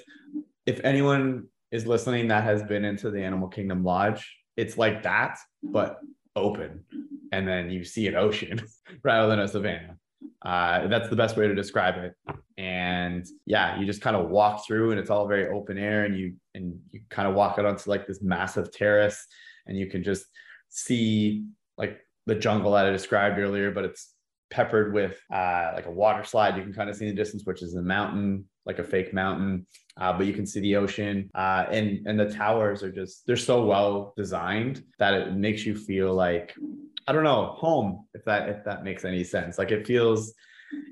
if 0.66 0.80
anyone 0.84 1.48
is 1.72 1.86
listening 1.86 2.28
that 2.28 2.44
has 2.44 2.64
been 2.64 2.86
into 2.86 3.12
the 3.12 3.22
Animal 3.22 3.48
Kingdom 3.48 3.84
Lodge, 3.84 4.36
it's 4.58 4.78
like 4.78 5.04
that, 5.04 5.38
but 5.64 6.00
open. 6.36 6.84
And 7.32 7.48
then 7.48 7.70
you 7.70 7.84
see 7.84 8.08
an 8.08 8.16
ocean 8.16 8.62
rather 9.04 9.28
than 9.28 9.40
a 9.40 9.48
savannah. 9.48 9.98
Uh, 10.44 10.88
that's 10.88 11.10
the 11.10 11.16
best 11.16 11.38
way 11.38 11.48
to 11.48 11.56
describe 11.56 11.96
it. 11.98 12.14
And 12.58 13.26
yeah, 13.46 13.80
you 13.80 13.86
just 13.86 14.02
kind 14.02 14.16
of 14.16 14.30
walk 14.30 14.66
through 14.66 14.92
and 14.92 15.00
it's 15.00 15.10
all 15.10 15.28
very 15.28 15.48
open 15.50 15.78
air 15.78 16.06
and 16.06 16.18
you 16.18 16.36
and 16.54 16.80
you 16.92 17.02
kind 17.10 17.28
of 17.28 17.36
walk 17.36 17.60
out 17.60 17.66
onto 17.66 17.90
like 17.90 18.08
this 18.08 18.22
massive 18.22 18.72
terrace 18.72 19.26
and 19.66 19.78
you 19.78 19.88
can 19.88 20.04
just 20.04 20.26
see 20.70 21.46
like 21.78 22.00
the 22.26 22.36
jungle 22.36 22.72
that 22.74 22.86
I 22.86 22.92
described 22.92 23.40
earlier, 23.40 23.72
but 23.72 23.86
it's 23.86 24.14
peppered 24.50 24.94
with 24.94 25.20
uh, 25.34 25.72
like 25.74 25.88
a 25.88 25.92
water 25.92 26.24
slide. 26.24 26.56
You 26.56 26.64
can 26.64 26.74
kind 26.74 26.90
of 26.90 26.96
see 26.96 27.08
in 27.08 27.16
the 27.16 27.22
distance, 27.22 27.46
which 27.46 27.62
is 27.62 27.76
a 27.76 27.82
mountain, 27.82 28.46
like 28.66 28.80
a 28.80 28.84
fake 28.84 29.14
mountain, 29.14 29.66
uh, 29.98 30.14
but 30.14 30.26
you 30.26 30.34
can 30.34 30.46
see 30.46 30.60
the 30.60 30.76
ocean. 30.76 31.30
Uh, 31.36 31.66
and 31.70 32.06
and 32.08 32.20
the 32.20 32.32
towers 32.32 32.84
are 32.84 32.92
just 32.92 33.26
they're 33.26 33.36
so 33.36 33.66
well 33.66 34.14
designed 34.16 34.84
that 35.00 35.14
it 35.14 35.34
makes 35.34 35.66
you 35.66 35.76
feel 35.76 36.14
like 36.14 36.56
I 37.08 37.14
don't 37.14 37.24
know 37.24 37.56
home 37.58 38.06
if 38.14 38.26
that 38.26 38.50
if 38.50 38.64
that 38.66 38.84
makes 38.84 39.06
any 39.06 39.24
sense. 39.24 39.58
Like 39.58 39.72
it 39.72 39.86
feels 39.86 40.34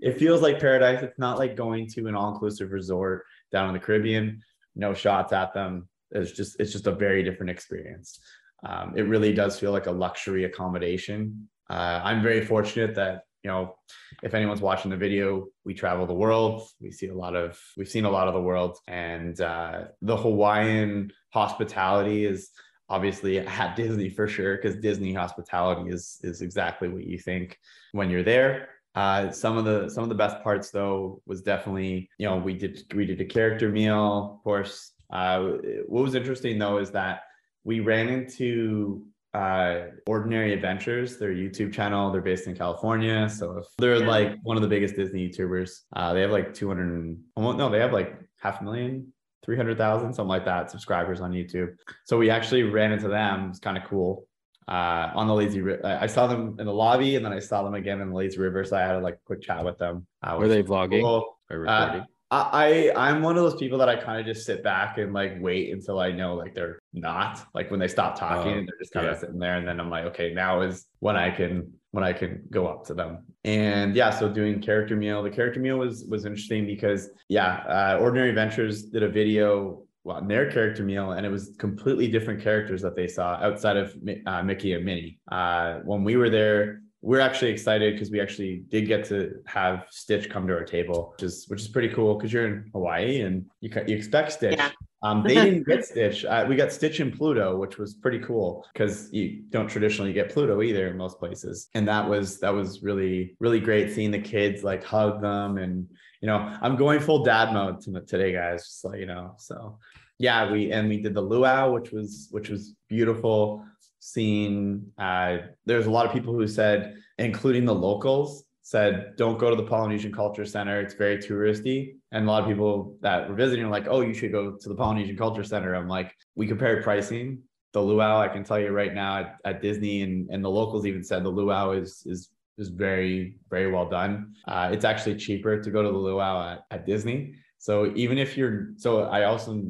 it 0.01 0.19
feels 0.19 0.41
like 0.41 0.59
paradise. 0.59 1.01
It's 1.01 1.19
not 1.19 1.39
like 1.39 1.55
going 1.55 1.87
to 1.89 2.07
an 2.07 2.15
all 2.15 2.33
inclusive 2.33 2.71
resort 2.71 3.23
down 3.51 3.67
in 3.67 3.73
the 3.73 3.79
Caribbean. 3.79 4.41
No 4.75 4.93
shots 4.93 5.33
at 5.33 5.53
them. 5.53 5.87
It's 6.11 6.31
just 6.31 6.59
it's 6.59 6.71
just 6.71 6.87
a 6.87 6.91
very 6.91 7.23
different 7.23 7.49
experience. 7.49 8.19
Um, 8.65 8.93
it 8.95 9.03
really 9.03 9.33
does 9.33 9.59
feel 9.59 9.71
like 9.71 9.87
a 9.87 9.91
luxury 9.91 10.45
accommodation. 10.45 11.49
Uh, 11.69 12.01
I'm 12.03 12.21
very 12.21 12.45
fortunate 12.45 12.95
that 12.95 13.23
you 13.43 13.49
know 13.51 13.75
if 14.21 14.33
anyone's 14.33 14.61
watching 14.61 14.89
the 14.89 14.97
video 14.97 15.47
we 15.65 15.73
travel 15.73 16.05
the 16.05 16.13
world 16.13 16.67
we 16.79 16.91
see 16.91 17.07
a 17.07 17.13
lot 17.13 17.35
of 17.35 17.59
we've 17.77 17.89
seen 17.89 18.05
a 18.05 18.09
lot 18.09 18.27
of 18.27 18.33
the 18.33 18.41
world 18.41 18.77
and 18.87 19.39
uh, 19.41 19.85
the 20.01 20.15
hawaiian 20.15 21.11
hospitality 21.33 22.25
is 22.25 22.49
obviously 22.89 23.39
at 23.39 23.75
Disney 23.75 24.09
for 24.09 24.27
sure, 24.27 24.55
because 24.57 24.75
Disney 24.77 25.13
hospitality 25.13 25.89
is 25.89 26.19
is 26.23 26.41
exactly 26.41 26.87
what 26.89 27.03
you 27.05 27.17
think 27.17 27.57
when 27.91 28.09
you're 28.09 28.23
there. 28.23 28.69
Uh, 28.95 29.31
some 29.31 29.57
of 29.57 29.65
the 29.65 29.89
some 29.89 30.03
of 30.03 30.09
the 30.09 30.15
best 30.15 30.41
parts 30.43 30.69
though 30.69 31.21
was 31.25 31.41
definitely 31.41 32.09
you 32.17 32.27
know 32.27 32.37
we 32.37 32.53
did 32.53 32.81
we 32.95 33.05
did 33.05 33.19
a 33.21 33.25
character 33.25 33.69
meal, 33.69 34.35
of 34.35 34.43
course. 34.43 34.91
Uh, 35.11 35.57
what 35.87 36.03
was 36.03 36.15
interesting 36.15 36.57
though 36.57 36.77
is 36.77 36.91
that 36.91 37.21
we 37.63 37.79
ran 37.79 38.09
into 38.09 39.05
uh 39.33 39.87
ordinary 40.05 40.53
adventures 40.53 41.17
their 41.17 41.33
youtube 41.33 41.73
channel 41.73 42.11
they're 42.11 42.21
based 42.21 42.45
in 42.45 42.55
california 42.55 43.27
so 43.27 43.57
if 43.57 43.65
they're 43.79 43.99
like 43.99 44.37
one 44.43 44.55
of 44.55 44.61
the 44.61 44.69
biggest 44.69 44.95
disney 44.95 45.27
youtubers 45.27 45.81
uh 45.95 46.13
they 46.13 46.21
have 46.21 46.29
like 46.29 46.53
200 46.53 47.17
almost 47.35 47.57
no 47.57 47.67
they 47.67 47.79
have 47.79 47.91
like 47.91 48.15
half 48.37 48.61
a 48.61 48.63
million 48.63 49.11
300,000 49.43 50.13
something 50.13 50.27
like 50.29 50.45
that 50.45 50.71
subscribers 50.71 51.21
on 51.21 51.31
youtube 51.31 51.75
so 52.05 52.17
we 52.17 52.29
actually 52.29 52.63
ran 52.63 52.91
into 52.91 53.07
them 53.07 53.49
it's 53.49 53.59
kind 53.59 53.77
of 53.77 53.83
cool 53.85 54.25
uh 54.67 55.09
on 55.15 55.27
the 55.27 55.33
lazy 55.33 55.61
river 55.61 55.85
i 56.01 56.07
saw 56.07 56.25
them 56.27 56.55
in 56.59 56.65
the 56.65 56.73
lobby 56.73 57.15
and 57.17 57.25
then 57.25 57.33
i 57.33 57.39
saw 57.39 57.63
them 57.63 57.73
again 57.73 57.99
in 58.01 58.09
the 58.09 58.15
lazy 58.15 58.39
river 58.39 58.63
so 58.63 58.77
i 58.77 58.81
had 58.81 58.95
a 58.95 58.99
like 58.99 59.17
quick 59.25 59.41
chat 59.41 59.63
with 59.65 59.77
them 59.77 60.05
uh, 60.23 60.35
Were 60.39 60.47
they 60.47 60.63
vlogging 60.63 61.01
cool. 61.01 61.37
or 61.49 61.67
Uh, 61.67 61.81
recording? 61.85 62.05
I 62.33 62.91
I- 62.95 63.09
I'm 63.09 63.21
one 63.21 63.37
of 63.37 63.43
those 63.43 63.55
people 63.55 63.77
that 63.79 63.89
I 63.89 63.95
kind 63.95 64.19
of 64.19 64.25
just 64.25 64.45
sit 64.45 64.63
back 64.63 64.97
and 64.97 65.13
like 65.13 65.33
wait 65.39 65.71
until 65.71 65.99
I 65.99 66.11
know 66.11 66.35
like 66.35 66.53
they're 66.55 66.79
not 66.93 67.39
like 67.53 67.69
when 67.71 67.79
they 67.79 67.87
stop 67.87 68.17
talking 68.17 68.53
Oh, 68.53 68.57
and 68.57 68.67
they're 68.67 68.79
just 68.79 68.93
kind 68.93 69.05
of 69.07 69.13
yeah. 69.13 69.19
sitting 69.19 69.39
there 69.39 69.55
and 69.57 69.67
then 69.67 69.79
I'm 69.79 69.89
like 69.89 70.05
okay 70.05 70.33
now 70.33 70.61
is 70.61 70.85
when 70.99 71.15
I 71.15 71.29
can 71.31 71.71
when 71.91 72.03
I 72.03 72.11
can 72.13 72.43
go 72.49 72.67
up 72.67 72.85
to 72.87 72.93
them. 72.93 73.25
And 73.43 73.95
yeah 73.95 74.09
so 74.09 74.27
doing 74.29 74.61
character 74.61 74.95
meal 74.95 75.21
the 75.23 75.29
character 75.29 75.59
meal 75.59 75.77
was 75.77 76.05
was 76.09 76.25
interesting 76.25 76.65
because 76.65 77.09
yeah 77.29 77.51
uh, 77.77 77.97
Ordinary 78.01 78.29
Adventures 78.29 78.83
did 78.83 79.03
a 79.03 79.09
video 79.09 79.83
on 80.05 80.27
their 80.27 80.51
character 80.51 80.83
meal 80.83 81.11
and 81.11 81.25
it 81.25 81.29
was 81.29 81.55
completely 81.59 82.07
different 82.09 82.41
characters 82.41 82.81
that 82.81 82.95
they 82.95 83.07
saw 83.07 83.35
outside 83.47 83.77
of 83.77 83.95
uh, 84.25 84.43
Mickey 84.43 84.73
and 84.73 84.83
Minnie. 84.83 85.17
Uh, 85.31 85.75
when 85.85 86.03
we 86.03 86.17
were 86.17 86.29
there 86.29 86.81
we're 87.03 87.19
actually 87.19 87.51
excited 87.51 87.93
because 87.93 88.09
we 88.09 88.21
actually 88.21 88.63
did 88.69 88.87
get 88.87 89.03
to 89.03 89.35
have 89.45 89.85
Stitch 89.89 90.29
come 90.29 90.47
to 90.47 90.53
our 90.53 90.63
table, 90.63 91.11
which 91.11 91.23
is 91.23 91.45
which 91.49 91.59
is 91.59 91.67
pretty 91.67 91.89
cool 91.89 92.15
because 92.15 92.31
you're 92.31 92.47
in 92.47 92.69
Hawaii 92.71 93.21
and 93.21 93.45
you 93.59 93.69
you 93.85 93.95
expect 93.95 94.31
Stitch. 94.31 94.57
Yeah. 94.57 94.71
Um, 95.03 95.21
they 95.21 95.33
didn't 95.33 95.67
get 95.67 95.85
Stitch. 95.85 96.23
Uh, 96.23 96.45
we 96.47 96.55
got 96.55 96.71
Stitch 96.71 97.01
and 97.01 97.13
Pluto, 97.13 97.57
which 97.57 97.77
was 97.77 97.93
pretty 97.93 98.19
cool 98.19 98.65
because 98.71 99.11
you 99.11 99.43
don't 99.49 99.67
traditionally 99.67 100.13
get 100.13 100.29
Pluto 100.29 100.61
either 100.61 100.87
in 100.87 100.95
most 100.95 101.19
places. 101.19 101.67
And 101.75 101.85
that 101.89 102.07
was 102.09 102.39
that 102.39 102.53
was 102.53 102.81
really 102.81 103.35
really 103.41 103.59
great 103.59 103.93
seeing 103.93 104.11
the 104.11 104.19
kids 104.19 104.63
like 104.63 104.81
hug 104.81 105.21
them 105.21 105.57
and 105.57 105.85
you 106.21 106.27
know 106.27 106.57
I'm 106.61 106.77
going 106.77 107.01
full 107.01 107.21
dad 107.21 107.51
mode 107.53 107.81
to, 107.81 107.99
today, 108.07 108.31
guys. 108.31 108.63
Just 108.63 108.85
like 108.85 108.99
you 109.01 109.07
know, 109.07 109.35
so 109.37 109.77
yeah, 110.19 110.49
we 110.49 110.71
and 110.71 110.87
we 110.87 111.01
did 111.01 111.15
the 111.15 111.21
luau, 111.21 111.73
which 111.73 111.91
was 111.91 112.29
which 112.31 112.47
was 112.47 112.75
beautiful 112.87 113.65
seeing 114.05 114.85
uh 114.97 115.37
there's 115.65 115.85
a 115.85 115.89
lot 115.89 116.05
of 116.05 116.11
people 116.11 116.33
who 116.33 116.45
said 116.45 116.93
including 117.17 117.63
the 117.63 117.73
locals 117.73 118.43
said 118.61 119.15
don't 119.15 119.39
go 119.39 119.49
to 119.49 119.55
the 119.55 119.63
polynesian 119.63 120.11
culture 120.11 120.45
center. 120.45 120.81
It's 120.81 120.93
very 120.93 121.17
touristy. 121.17 121.95
And 122.11 122.25
a 122.25 122.27
lot 122.31 122.43
of 122.43 122.49
people 122.49 122.97
that 123.01 123.29
were 123.29 123.35
visiting 123.35 123.63
are 123.63 123.69
like 123.69 123.87
oh 123.87 124.01
you 124.01 124.13
should 124.13 124.33
go 124.33 124.57
to 124.59 124.69
the 124.69 124.75
polynesian 124.75 125.15
culture 125.15 125.43
center. 125.43 125.73
I'm 125.73 125.87
like 125.87 126.13
we 126.35 126.47
compared 126.47 126.83
pricing. 126.83 127.43
The 127.71 127.81
luau 127.81 128.19
i 128.19 128.27
can 128.27 128.43
tell 128.43 128.59
you 128.59 128.69
right 128.69 128.93
now 128.93 129.19
at, 129.21 129.37
at 129.45 129.61
disney 129.61 130.01
and, 130.03 130.29
and 130.29 130.43
the 130.43 130.49
locals 130.49 130.85
even 130.85 131.03
said 131.03 131.23
the 131.23 131.29
luau 131.29 131.71
is 131.71 132.03
is 132.05 132.29
is 132.57 132.67
very 132.69 133.37
very 133.49 133.71
well 133.71 133.87
done. 133.89 134.33
Uh, 134.47 134.69
it's 134.73 134.85
actually 134.85 135.15
cheaper 135.15 135.61
to 135.61 135.69
go 135.71 135.81
to 135.81 135.89
the 135.89 135.97
luau 135.97 136.33
at, 136.51 136.59
at 136.71 136.85
disney. 136.85 137.35
So 137.57 137.93
even 137.95 138.17
if 138.17 138.35
you're 138.37 138.73
so 138.75 139.03
i 139.03 139.23
also 139.23 139.63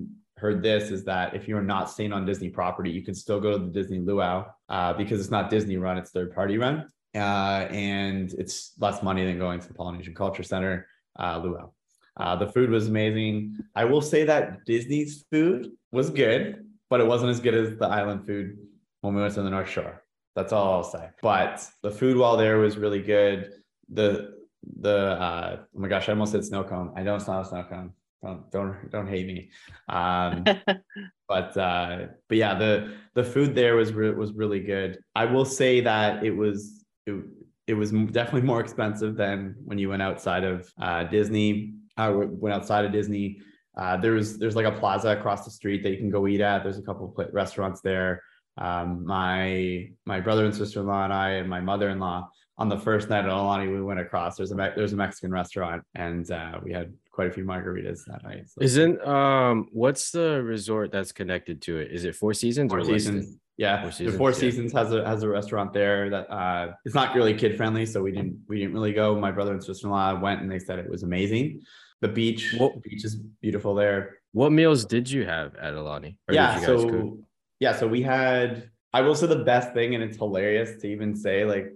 heard 0.43 0.61
this 0.61 0.91
is 0.91 1.05
that 1.05 1.33
if 1.33 1.47
you're 1.47 1.61
not 1.61 1.89
staying 1.89 2.11
on 2.11 2.25
Disney 2.25 2.49
property, 2.49 2.91
you 2.91 3.01
can 3.01 3.15
still 3.15 3.39
go 3.39 3.53
to 3.53 3.57
the 3.57 3.71
Disney 3.71 3.99
Luau 3.99 4.45
uh, 4.67 4.91
because 4.91 5.21
it's 5.21 5.31
not 5.31 5.49
Disney 5.49 5.77
run, 5.77 5.97
it's 5.97 6.11
third 6.11 6.35
party 6.35 6.57
run. 6.57 6.85
Uh, 7.15 7.67
and 7.71 8.33
it's 8.33 8.73
less 8.77 9.01
money 9.01 9.23
than 9.23 9.39
going 9.39 9.61
to 9.61 9.67
the 9.69 9.73
Polynesian 9.73 10.13
Culture 10.13 10.43
Center 10.43 10.85
uh, 11.17 11.39
Luau. 11.41 11.71
Uh, 12.17 12.35
the 12.35 12.47
food 12.47 12.69
was 12.69 12.89
amazing. 12.89 13.57
I 13.73 13.85
will 13.85 14.01
say 14.01 14.25
that 14.25 14.65
Disney's 14.65 15.23
food 15.31 15.71
was 15.93 16.09
good, 16.09 16.65
but 16.89 16.99
it 16.99 17.07
wasn't 17.07 17.31
as 17.31 17.39
good 17.39 17.55
as 17.55 17.77
the 17.77 17.87
island 17.87 18.27
food 18.27 18.57
when 18.99 19.15
we 19.15 19.21
went 19.21 19.33
to 19.35 19.43
the 19.43 19.49
North 19.49 19.69
Shore. 19.69 20.03
That's 20.35 20.51
all 20.51 20.73
I'll 20.73 20.83
say. 20.83 21.07
But 21.21 21.65
the 21.83 21.91
food 21.91 22.17
while 22.17 22.35
there 22.35 22.57
was 22.57 22.77
really 22.77 23.01
good. 23.01 23.53
The 23.89 24.33
the 24.79 24.97
uh, 25.27 25.57
oh 25.61 25.79
my 25.79 25.87
gosh, 25.87 26.09
I 26.09 26.11
almost 26.11 26.33
said 26.33 26.43
snow 26.43 26.63
cone. 26.63 26.91
I 26.97 27.03
know 27.03 27.15
it's 27.15 27.27
not 27.27 27.45
a 27.45 27.45
snow 27.45 27.63
cone. 27.63 27.93
Don't 28.23 28.49
don't 28.51 28.89
don't 28.89 29.07
hate 29.07 29.27
me. 29.27 29.49
Um, 29.89 30.45
but 31.27 31.57
uh, 31.57 32.07
but 32.29 32.37
yeah, 32.37 32.57
the 32.57 32.95
the 33.15 33.23
food 33.23 33.53
there 33.53 33.75
was 33.75 33.93
re- 33.93 34.11
was 34.11 34.31
really 34.33 34.61
good. 34.61 34.99
I 35.15 35.25
will 35.25 35.45
say 35.45 35.81
that 35.81 36.23
it 36.23 36.31
was 36.31 36.85
it, 37.05 37.21
it 37.67 37.73
was 37.73 37.91
definitely 37.91 38.41
more 38.41 38.61
expensive 38.61 39.15
than 39.15 39.55
when 39.65 39.77
you 39.77 39.89
went 39.89 40.01
outside 40.01 40.43
of 40.43 40.71
uh, 40.81 41.03
Disney. 41.03 41.73
I 41.97 42.09
went 42.09 42.55
outside 42.55 42.85
of 42.85 42.91
Disney. 42.91 43.39
Uh, 43.77 43.97
there's 43.97 44.37
there's 44.37 44.55
like 44.55 44.65
a 44.65 44.79
plaza 44.79 45.09
across 45.09 45.43
the 45.43 45.51
street 45.51 45.83
that 45.83 45.89
you 45.89 45.97
can 45.97 46.09
go 46.09 46.27
eat 46.27 46.41
at. 46.41 46.63
There's 46.63 46.77
a 46.77 46.83
couple 46.83 47.13
of 47.17 47.33
restaurants 47.33 47.81
there. 47.81 48.21
Um, 48.57 49.05
my 49.05 49.89
my 50.05 50.21
brother 50.21 50.45
and 50.45 50.55
sister 50.55 50.79
in 50.79 50.87
law 50.87 51.03
and 51.03 51.13
I 51.13 51.31
and 51.31 51.49
my 51.49 51.59
mother 51.59 51.89
in 51.89 51.99
law 51.99 52.29
on 52.57 52.69
the 52.69 52.77
first 52.77 53.09
night 53.09 53.25
at 53.25 53.31
Aulani, 53.31 53.71
we 53.71 53.81
went 53.81 53.99
across. 53.99 54.37
There's 54.37 54.51
a 54.51 54.55
there's 54.55 54.93
a 54.93 54.95
Mexican 54.95 55.31
restaurant, 55.31 55.83
and 55.95 56.29
uh, 56.29 56.59
we 56.63 56.71
had 56.71 56.93
quite 57.13 57.27
a 57.27 57.31
few 57.31 57.45
margaritas 57.45 58.03
that 58.07 58.23
night. 58.23 58.49
So- 58.49 58.61
Isn't 58.61 58.99
um 59.07 59.67
what's 59.71 60.11
the 60.11 60.41
resort 60.43 60.91
that's 60.91 61.13
connected 61.13 61.61
to 61.61 61.77
it? 61.77 61.91
Is 61.91 62.03
it 62.03 62.15
Four 62.15 62.33
Seasons 62.33 62.71
Four 62.71 62.79
or 62.79 62.83
Listed? 62.83 63.13
Seasons. 63.13 63.37
Yeah, 63.55 63.81
Four 63.81 63.89
the 63.91 63.95
Seasons, 63.95 64.17
Four 64.17 64.29
yeah. 64.31 64.35
Seasons 64.37 64.73
has 64.73 64.91
a 64.91 65.05
has 65.07 65.21
a 65.23 65.29
restaurant 65.29 65.71
there 65.73 66.09
that 66.09 66.25
uh 66.29 66.73
it's 66.85 66.95
not 66.95 67.15
really 67.15 67.35
kid 67.35 67.55
friendly, 67.55 67.85
so 67.85 68.01
we 68.01 68.11
didn't 68.11 68.37
we 68.49 68.57
didn't 68.59 68.73
really 68.73 68.93
go. 68.93 69.17
My 69.17 69.31
brother 69.31 69.53
and 69.53 69.63
sister 69.63 69.87
in 69.87 69.91
law 69.91 70.19
went 70.19 70.41
and 70.41 70.51
they 70.51 70.59
said 70.59 70.79
it 70.79 70.89
was 70.89 71.03
amazing. 71.03 71.61
The 72.01 72.09
beach, 72.09 72.53
What- 72.57 72.73
the 72.73 72.81
beach 72.89 73.05
is 73.05 73.15
beautiful 73.41 73.75
there. 73.75 74.17
What 74.33 74.51
meals 74.51 74.83
did 74.83 75.09
you 75.09 75.23
have 75.25 75.55
at 75.55 75.73
Aulani? 75.75 76.17
Or 76.27 76.31
did 76.33 76.35
yeah, 76.35 76.59
you 76.59 76.67
guys 76.67 76.81
so 76.81 76.89
cook? 76.89 77.19
yeah, 77.59 77.73
so 77.77 77.87
we 77.87 78.01
had. 78.01 78.69
I 78.91 79.01
will 79.01 79.15
say 79.15 79.27
the 79.27 79.43
best 79.53 79.73
thing, 79.73 79.93
and 79.95 80.03
it's 80.03 80.17
hilarious 80.17 80.81
to 80.81 80.87
even 80.87 81.15
say 81.15 81.45
like 81.45 81.67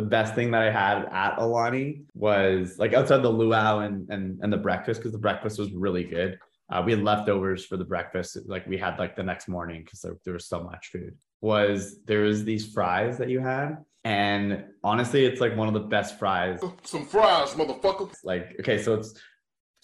the 0.00 0.06
best 0.06 0.34
thing 0.34 0.50
that 0.50 0.62
I 0.62 0.70
had 0.70 1.04
at 1.12 1.36
Aulani 1.36 2.04
was 2.14 2.78
like 2.78 2.94
outside 2.94 3.22
the 3.22 3.28
luau 3.28 3.80
and 3.80 4.08
and 4.08 4.38
and 4.42 4.50
the 4.50 4.56
breakfast 4.56 5.00
because 5.00 5.12
the 5.12 5.18
breakfast 5.18 5.58
was 5.58 5.70
really 5.72 6.04
good. 6.04 6.38
Uh, 6.72 6.82
we 6.82 6.92
had 6.92 7.02
leftovers 7.02 7.66
for 7.66 7.76
the 7.76 7.84
breakfast, 7.84 8.38
like 8.46 8.66
we 8.66 8.78
had 8.78 8.98
like 8.98 9.14
the 9.14 9.22
next 9.22 9.46
morning 9.46 9.82
because 9.84 10.00
there, 10.00 10.16
there 10.24 10.32
was 10.32 10.46
so 10.46 10.62
much 10.62 10.88
food. 10.90 11.14
Was 11.42 11.98
there 12.06 12.22
was 12.22 12.44
these 12.44 12.72
fries 12.72 13.18
that 13.18 13.28
you 13.28 13.40
had, 13.40 13.76
and 14.04 14.64
honestly, 14.82 15.26
it's 15.26 15.40
like 15.40 15.54
one 15.54 15.68
of 15.68 15.74
the 15.74 15.80
best 15.96 16.18
fries. 16.18 16.60
Some 16.84 17.04
fries, 17.04 17.52
motherfucker. 17.52 18.10
Like 18.24 18.56
okay, 18.60 18.80
so 18.82 18.94
it's 18.94 19.12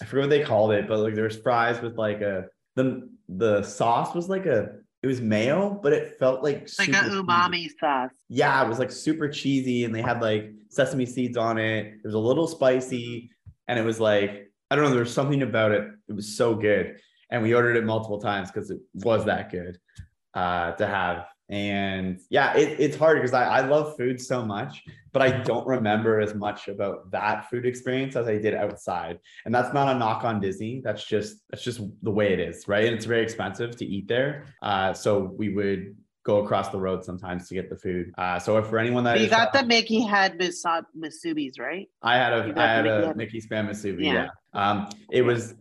I 0.01 0.07
forget 0.07 0.23
what 0.25 0.31
they 0.31 0.45
called 0.45 0.73
it, 0.73 0.89
but 0.89 1.01
like 1.01 1.14
there's 1.14 1.37
fries 1.37 1.83
with 1.83 1.99
like 1.99 2.23
a 2.23 2.47
the 2.75 3.07
the 3.29 3.62
sauce 3.64 4.14
was 4.14 4.31
like 4.31 4.47
a 4.47 4.77
it 5.07 5.09
was 5.09 5.20
mayo, 5.20 5.78
but 5.82 5.92
it 5.92 6.18
felt 6.18 6.42
like 6.42 6.68
like 6.78 6.88
a 6.88 6.92
super 6.92 6.92
cheesy 6.92 7.22
umami 7.22 7.68
sauce. 7.78 8.11
yeah, 8.28 8.64
it 8.64 8.68
was 8.68 8.80
like 8.80 8.90
super 8.90 9.28
cheesy 9.28 9.84
and 9.84 9.94
they 9.94 10.02
had 10.02 10.20
like 10.20 10.50
sesame 10.68 11.07
seeds 11.07 11.36
on 11.36 11.59
it. 11.59 11.86
It 11.86 12.00
was 12.04 12.14
a 12.14 12.18
little 12.18 12.48
spicy 12.48 13.30
and 13.68 13.78
it 13.78 13.84
was 13.84 14.00
like, 14.00 14.50
I 14.68 14.74
don't 14.74 14.84
know, 14.84 14.90
there 14.90 14.98
was 14.98 15.14
something 15.14 15.42
about 15.42 15.70
it. 15.70 15.88
It 16.09 16.12
was 16.12 16.36
so 16.36 16.57
good. 16.57 16.98
And 17.30 17.40
we 17.40 17.54
ordered 17.54 17.76
it 17.76 17.84
multiple 17.84 18.20
times 18.20 18.50
because 18.50 18.70
it 18.72 18.80
was 18.94 19.24
that 19.26 19.52
good 19.52 19.78
uh, 20.34 20.72
to 20.72 20.86
have. 20.88 21.26
And 21.49 22.18
yeah, 22.28 22.57
it, 22.57 22.80
it's 22.80 22.97
hard 22.97 23.18
because 23.18 23.32
I, 23.32 23.44
I 23.44 23.61
love 23.61 23.97
food 23.97 24.20
so 24.20 24.44
much, 24.44 24.82
but 25.12 25.22
I 25.22 25.30
don't 25.30 25.66
remember 25.66 26.20
as 26.20 26.34
much 26.34 26.66
about 26.68 27.11
that 27.12 27.49
food 27.49 27.64
experience 27.66 28.16
as 28.16 28.26
I 28.26 28.38
did 28.38 28.55
outside. 28.55 29.20
And 29.44 29.55
that's 29.55 29.72
not 29.72 29.94
a 29.94 29.99
knock 29.99 30.24
on 30.24 30.40
Disney. 30.40 30.80
That's 30.82 31.05
just 31.05 31.36
that's 31.51 31.62
just 31.62 31.80
the 32.03 32.11
way 32.11 32.32
it 32.32 32.40
is, 32.40 32.66
right? 32.66 32.84
And 32.84 32.94
it's 32.94 33.05
very 33.05 33.22
expensive 33.22 33.76
to 33.76 33.84
eat 33.86 34.09
there. 34.09 34.47
Uh, 34.61 34.92
so 34.92 35.20
we 35.38 35.51
would 35.55 35.97
go 36.24 36.42
across 36.42 36.70
the 36.70 36.78
road 36.78 37.05
sometimes 37.05 37.49
to 37.49 37.55
get 37.55 37.70
the 37.70 37.76
food. 37.76 38.12
Uh, 38.18 38.38
so 38.40 38.59
if 38.59 38.66
for 38.66 38.78
anyone 38.78 39.05
that 39.05 39.20
you 39.20 39.28
got 39.28 39.53
the 39.53 39.64
Mickey 39.64 40.01
had 40.01 40.36
Musubis, 40.38 41.61
right? 41.61 41.88
I 42.03 42.16
had 42.16 42.32
a 42.32 42.53
got 42.53 42.68
had 42.68 42.86
a 42.86 43.14
Mickey- 43.14 43.40
spam 43.40 43.68
Musubi. 43.70 44.05
Yeah. 44.05 44.12
Yeah. 44.12 44.28
Um, 44.53 44.88
it 45.12 45.22
was 45.22 45.55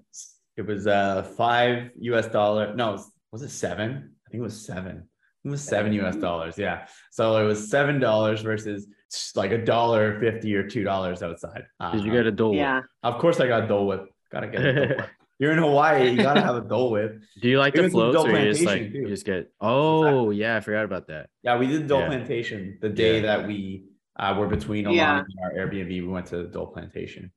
it 0.58 0.66
was 0.66 0.88
uh 0.88 1.22
five 1.38 1.92
US 2.00 2.28
dollar. 2.28 2.74
No, 2.76 2.90
it 2.90 2.94
was, 2.94 3.12
was 3.32 3.42
it 3.44 3.50
seven? 3.50 4.16
I 4.26 4.32
think 4.32 4.42
it 4.42 4.44
was 4.44 4.66
seven. 4.66 5.08
It 5.46 5.50
was 5.50 5.62
seven 5.64 5.94
US 5.94 6.16
dollars. 6.16 6.58
Yeah. 6.58 6.88
So 7.12 7.38
it 7.38 7.46
was 7.46 7.70
seven 7.70 8.00
dollars 8.00 8.42
versus 8.42 8.88
like 9.36 9.52
a 9.52 9.64
dollar 9.64 10.20
fifty 10.20 10.56
or 10.56 10.68
two 10.68 10.84
dollars 10.84 11.22
outside. 11.22 11.66
Did 11.94 12.04
you 12.04 12.12
Uh, 12.12 12.16
get 12.16 12.26
a 12.26 12.32
Dole 12.32 12.52
Whip? 12.52 12.60
Yeah. 12.60 12.82
Of 13.04 13.20
course, 13.20 13.40
I 13.40 13.48
got 13.48 13.68
Dole 13.68 13.86
Whip. 13.88 14.08
Gotta 14.32 14.48
get 14.48 14.66
a 14.66 14.74
Dole 14.74 14.88
Whip. 14.98 15.10
You're 15.40 15.52
in 15.52 15.60
Hawaii. 15.60 16.12
You 16.12 16.18
gotta 16.18 16.42
have 16.42 16.56
a 16.56 16.62
Dole 16.62 16.90
Whip. 16.92 17.20
Do 17.42 17.48
you 17.50 17.60
like 17.60 17.76
We 17.76 17.82
the 17.82 17.90
floats 17.90 18.18
or 18.18 18.32
you 18.32 18.52
just 18.52 18.64
like 18.64 18.78
Plantation, 18.80 19.02
you 19.02 19.08
just 19.08 19.26
get 19.26 19.52
oh 19.62 20.32
yeah, 20.32 20.58
I 20.58 20.62
forgot 20.62 20.84
about 20.86 21.08
that. 21.08 21.30
Yeah, 21.44 21.58
we 21.60 21.68
did 21.68 21.88
Dole 21.88 22.00
Yeah. 22.02 22.08
Plantation 22.08 22.80
the 22.82 22.90
day 22.90 23.18
Yeah. 23.18 23.22
that 23.38 23.48
we 23.48 23.86
uh, 24.18 24.34
were 24.40 24.48
between 24.48 24.86
Aulani 24.86 24.96
Yeah. 24.96 25.20
and 25.20 25.28
our 25.44 25.52
Airbnb. 25.68 25.90
We 25.90 26.08
went 26.08 26.26
to 26.28 26.38
the 26.38 26.46
Dole 26.46 26.68
Plantation, 26.68 27.32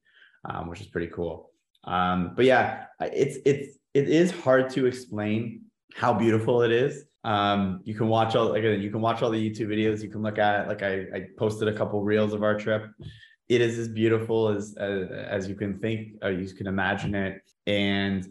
um, 0.48 0.68
which 0.68 0.80
is 0.80 0.86
pretty 0.86 1.09
cool. 1.09 1.50
Um, 1.84 2.32
but 2.36 2.44
yeah, 2.46 2.86
it's 3.00 3.36
it's 3.44 3.76
it 3.92 4.09
is 4.09 4.30
hard 4.30 4.70
to 4.70 4.86
explain 4.86 5.64
how 5.94 6.14
beautiful 6.14 6.62
it 6.62 6.70
is 6.70 7.04
Um, 7.25 7.81
you 7.85 7.95
can 7.95 8.09
watch 8.09 8.37
all 8.37 8.51
like 8.51 8.62
you 8.62 8.91
can 8.91 9.01
watch 9.01 9.23
all 9.23 9.31
the 9.31 9.51
YouTube 9.51 9.69
videos. 9.69 10.03
You 10.03 10.09
can 10.09 10.23
look 10.23 10.39
at 10.39 10.69
like 10.69 10.83
I, 10.83 11.07
I 11.14 11.27
posted 11.37 11.69
a 11.69 11.73
couple 11.73 12.03
reels 12.03 12.33
of 12.33 12.43
our 12.43 12.59
trip. 12.59 12.87
It 13.49 13.61
is 13.61 13.79
as 13.79 13.89
beautiful 13.89 14.49
as 14.49 14.77
as, 14.79 15.11
as 15.11 15.49
you 15.49 15.55
can 15.55 15.79
think, 15.79 16.14
or 16.23 16.31
you 16.31 16.53
can 16.55 16.66
imagine 16.66 17.14
it. 17.14 17.43
And 17.66 18.27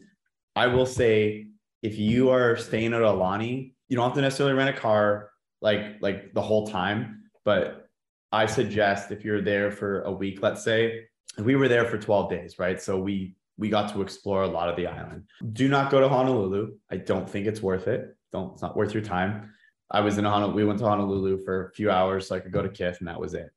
I 0.56 0.68
will 0.68 0.86
say, 0.86 1.48
if 1.84 1.98
you 1.98 2.30
are 2.30 2.56
staying 2.58 2.94
at 2.94 3.02
Aulani, 3.02 3.74
you 3.90 3.96
don't 3.96 4.06
have 4.06 4.16
to 4.16 4.22
necessarily 4.22 4.56
rent 4.56 4.76
a 4.76 4.80
car 4.80 5.32
like 5.62 6.02
like 6.02 6.34
the 6.34 6.42
whole 6.42 6.68
time, 6.68 7.24
but 7.46 7.88
I 8.32 8.46
suggest 8.46 9.12
if 9.12 9.24
you're 9.24 9.42
there 9.42 9.72
for 9.72 10.02
a 10.04 10.12
week, 10.12 10.40
let's 10.42 10.64
say, 10.64 11.06
we 11.38 11.56
were 11.56 11.68
there 11.68 11.86
for 11.86 11.98
12 11.98 12.30
days, 12.30 12.60
right? 12.60 12.82
So 12.82 13.00
we 13.00 13.36
we 13.58 13.70
got 13.70 13.92
to 13.94 14.02
explore 14.02 14.44
a 14.44 14.48
lot 14.48 14.70
of 14.70 14.76
the 14.76 14.88
island. 14.88 15.24
Do 15.54 15.68
not 15.68 15.90
go 15.90 16.00
to 16.00 16.08
Honolulu. 16.08 16.74
I 16.92 16.98
don't 16.98 17.28
think 17.28 17.48
it's 17.48 17.62
worth 17.62 17.88
it. 17.88 18.16
Don't 18.32 18.54
it's 18.54 18.62
not 18.62 18.76
worth 18.76 18.94
your 18.94 19.04
time. 19.04 19.54
I 19.90 20.02
was 20.02 20.18
in 20.18 20.26
Honolulu. 20.26 20.56
We 20.56 20.66
went 20.66 20.80
to 20.80 20.86
Honolulu 20.86 21.44
for 21.46 21.68
a 21.68 21.72
few 21.72 21.90
hours 21.90 22.28
so 22.28 22.36
I 22.36 22.40
could 22.40 22.52
go 22.52 22.62
to 22.62 22.70
Kith, 22.70 22.98
and 23.00 23.08
that 23.08 23.20
was 23.20 23.34
it. 23.34 23.50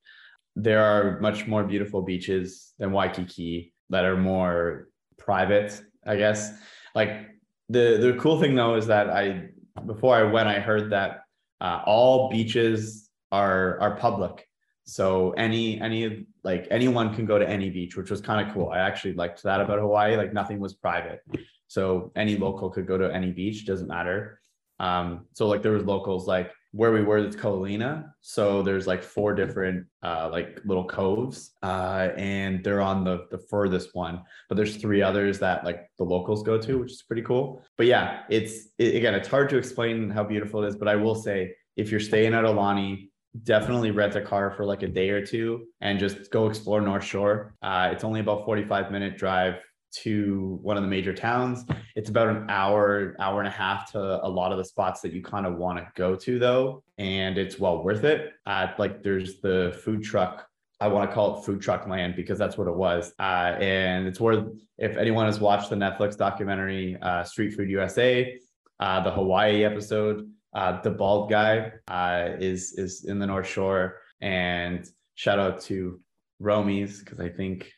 There 0.57 0.83
are 0.83 1.21
much 1.21 1.47
more 1.47 1.65
beautiful 1.65 2.03
beaches 2.03 2.73
than 2.79 2.93
Waikiki 2.93 3.73
that 3.91 4.05
are 4.05 4.17
more 4.17 4.89
private, 5.19 5.81
I 6.07 6.17
guess. 6.17 6.53
Like 6.95 7.29
the 7.69 7.99
the 8.01 8.17
cool 8.21 8.41
thing 8.41 8.55
though 8.55 8.77
is 8.77 8.87
that 8.87 9.11
I 9.11 9.49
before 9.87 10.17
I 10.17 10.23
went, 10.25 10.49
I 10.49 10.61
heard 10.61 10.91
that 10.91 11.23
uh, 11.61 11.83
all 11.85 12.31
beaches 12.31 13.11
are 13.33 13.79
are 13.81 13.97
public. 13.97 14.47
So 14.85 15.31
any 15.33 15.81
any 15.81 16.27
like 16.43 16.67
anyone 16.71 17.15
can 17.15 17.27
go 17.27 17.39
to 17.39 17.49
any 17.49 17.71
beach, 17.71 17.97
which 17.97 18.11
was 18.11 18.21
kind 18.21 18.47
of 18.47 18.53
cool. 18.53 18.71
I 18.71 18.79
actually 18.79 19.15
liked 19.15 19.43
that 19.45 19.61
about 19.61 19.79
Hawaii. 19.79 20.17
Like 20.17 20.33
nothing 20.33 20.59
was 20.59 20.75
private, 20.75 21.21
so 21.69 22.11
any 22.17 22.37
local 22.37 22.71
could 22.71 22.87
go 22.87 22.99
to 22.99 23.13
any 23.15 23.31
beach. 23.31 23.67
Doesn't 23.67 23.89
matter. 23.89 24.40
Um, 24.81 25.27
so 25.35 25.47
like 25.47 25.63
there 25.63 25.73
was 25.73 25.85
locals 25.85 26.27
like 26.27 26.51
where 26.73 26.93
we 26.93 27.03
were. 27.03 27.19
It's 27.19 27.37
Ko 27.37 27.61
Olina. 27.61 28.11
So 28.21 28.63
there's 28.63 28.87
like 28.87 29.03
four 29.03 29.35
different 29.35 29.87
uh, 30.03 30.29
like 30.33 30.61
little 30.65 30.85
coves, 30.85 31.53
uh, 31.63 32.09
and 32.17 32.65
they're 32.65 32.81
on 32.81 33.05
the 33.05 33.27
the 33.31 33.39
furthest 33.39 33.91
one. 33.93 34.23
But 34.49 34.57
there's 34.57 34.77
three 34.77 35.03
others 35.03 35.39
that 35.41 35.65
like 35.65 35.89
the 35.99 36.05
locals 36.05 36.43
go 36.43 36.59
to, 36.59 36.79
which 36.79 36.93
is 36.93 37.03
pretty 37.03 37.23
cool. 37.23 37.63
But 37.77 37.87
yeah, 37.87 38.23
it's 38.31 38.69
it, 38.79 38.95
again, 38.97 39.15
it's 39.15 39.29
hard 39.29 39.51
to 39.51 39.59
explain 39.59 40.11
how 40.11 40.25
beautiful 40.25 40.65
it 40.65 40.69
is. 40.69 40.77
But 40.77 40.89
I 40.89 40.97
will 40.97 41.15
say, 41.15 41.55
if 41.77 41.91
you're 41.91 42.01
staying 42.01 42.35
at 42.35 42.45
Aulani, 42.45 43.11
definitely 43.45 43.91
rent 43.91 44.17
a 44.17 44.21
car 44.21 44.51
for 44.51 44.65
like 44.65 44.83
a 44.83 44.89
day 44.89 45.11
or 45.11 45.25
two 45.25 45.67
and 45.81 45.99
just 45.99 46.31
go 46.31 46.49
explore 46.49 46.81
North 46.81 47.05
Shore. 47.05 47.55
Uh, 47.63 47.91
it's 47.93 48.03
only 48.03 48.21
about 48.21 48.45
45 48.45 48.91
minute 48.91 49.17
drive 49.17 49.61
to 50.03 50.59
one 50.63 50.77
of 50.77 50.83
the 50.83 50.89
major 50.89 51.13
towns. 51.13 51.65
It's 51.97 52.11
about 52.11 52.29
an 52.29 52.47
hour, 52.49 53.17
hour 53.19 53.41
and 53.41 53.49
a 53.49 53.53
half 53.53 53.91
to 53.93 53.99
a 53.99 54.29
lot 54.29 54.53
of 54.53 54.59
the 54.59 54.65
spots 54.65 55.01
that 55.03 55.13
you 55.13 55.23
kind 55.23 55.47
of 55.47 55.57
want 55.57 55.79
to 55.79 55.87
go 55.97 56.17
to 56.17 56.39
though. 56.39 56.83
And 56.99 57.39
it's 57.39 57.59
well 57.59 57.83
worth 57.83 58.05
it. 58.05 58.33
Uh, 58.47 58.69
like 58.79 59.03
there's 59.03 59.41
the 59.41 59.79
food 59.85 60.03
truck. 60.03 60.47
I 60.81 60.89
want 60.89 61.11
to 61.11 61.15
call 61.15 61.39
it 61.39 61.45
food 61.45 61.61
truck 61.61 61.87
land 61.87 62.17
because 62.17 62.39
that's 62.39 62.57
what 62.57 62.67
it 62.67 62.75
was. 62.75 63.13
Uh, 63.19 63.55
and 63.61 64.07
it's 64.07 64.19
where, 64.19 64.47
if 64.79 64.97
anyone 64.97 65.27
has 65.27 65.39
watched 65.39 65.69
the 65.69 65.77
Netflix 65.77 66.17
documentary, 66.17 66.97
uh, 67.03 67.23
Street 67.23 67.51
Food 67.51 67.69
USA, 67.69 68.39
uh, 68.79 69.03
the 69.03 69.11
Hawaii 69.11 69.63
episode, 69.63 70.31
uh, 70.55 70.81
the 70.81 70.91
bald 70.91 71.31
guy 71.31 71.73
uh, 71.89 72.31
is 72.39 72.73
is 72.79 73.05
in 73.05 73.19
the 73.19 73.27
North 73.27 73.47
Shore, 73.47 73.99
and 74.21 74.89
shout 75.15 75.39
out 75.39 75.61
to 75.63 76.01
Romies 76.43 77.01
because 77.01 77.21
I 77.21 77.29
think 77.29 77.71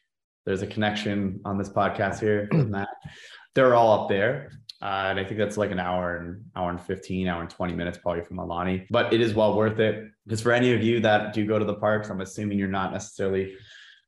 there's 0.45 0.62
a 0.62 0.66
connection 0.66 1.40
on 1.45 1.59
this 1.59 1.68
podcast 1.68 2.20
here 2.20 2.49
and 2.53 2.74
that. 2.74 2.88
They're 3.55 3.74
all 3.74 4.03
up 4.05 4.09
there, 4.09 4.51
uh, 4.80 5.09
and 5.11 5.20
I 5.20 5.24
think 5.24 5.36
that's 5.36 5.59
like 5.59 5.70
an 5.70 5.78
hour 5.78 6.16
and 6.16 6.43
hour 6.57 6.70
and 6.70 6.80
fifteen, 6.80 7.28
hour 7.28 7.43
and 7.43 7.51
twenty 7.51 7.74
minutes 7.74 7.99
probably 7.99 8.24
from 8.24 8.38
Aulani. 8.38 8.86
But 8.90 9.12
it 9.12 9.20
is 9.20 9.34
well 9.34 9.55
worth 9.55 9.78
it. 9.78 10.07
Because 10.24 10.40
for 10.40 10.53
any 10.53 10.72
of 10.72 10.82
you 10.82 11.01
that 11.01 11.34
do 11.34 11.47
go 11.47 11.59
to 11.59 11.64
the 11.64 11.74
parks, 11.74 12.09
I'm 12.09 12.22
assuming 12.22 12.59
you're 12.59 12.68
not 12.68 12.93
necessarily 12.93 13.55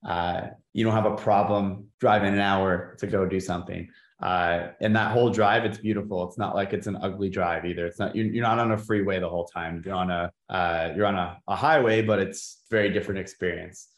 uh, 0.09 0.49
you 0.72 0.82
don't 0.82 0.95
have 0.95 1.05
a 1.05 1.16
problem 1.16 1.89
driving 2.01 2.32
an 2.32 2.41
hour 2.41 2.97
to 3.01 3.07
go 3.07 3.26
do 3.26 3.39
something. 3.39 3.89
Uh, 4.22 4.68
and 4.80 4.97
that 4.97 5.11
whole 5.11 5.28
drive 5.28 5.66
it's 5.66 5.76
beautiful. 5.76 6.26
It's 6.26 6.39
not 6.39 6.55
like 6.55 6.72
it's 6.72 6.87
an 6.87 6.97
ugly 7.03 7.28
drive 7.28 7.66
either. 7.66 7.87
It's 7.87 7.99
not 7.99 8.16
you're, 8.16 8.26
you're 8.26 8.45
not 8.45 8.59
on 8.59 8.72
a 8.72 8.78
freeway 8.78 9.20
the 9.20 9.28
whole 9.28 9.45
time. 9.45 9.82
You're 9.85 9.95
on 9.95 10.11
a 10.11 10.32
uh, 10.49 10.93
you're 10.97 11.05
on 11.05 11.16
a, 11.16 11.37
a 11.49 11.55
highway 11.55 12.01
but 12.01 12.18
it's 12.18 12.62
very 12.70 12.91
different 12.91 13.20
experience 13.20 13.89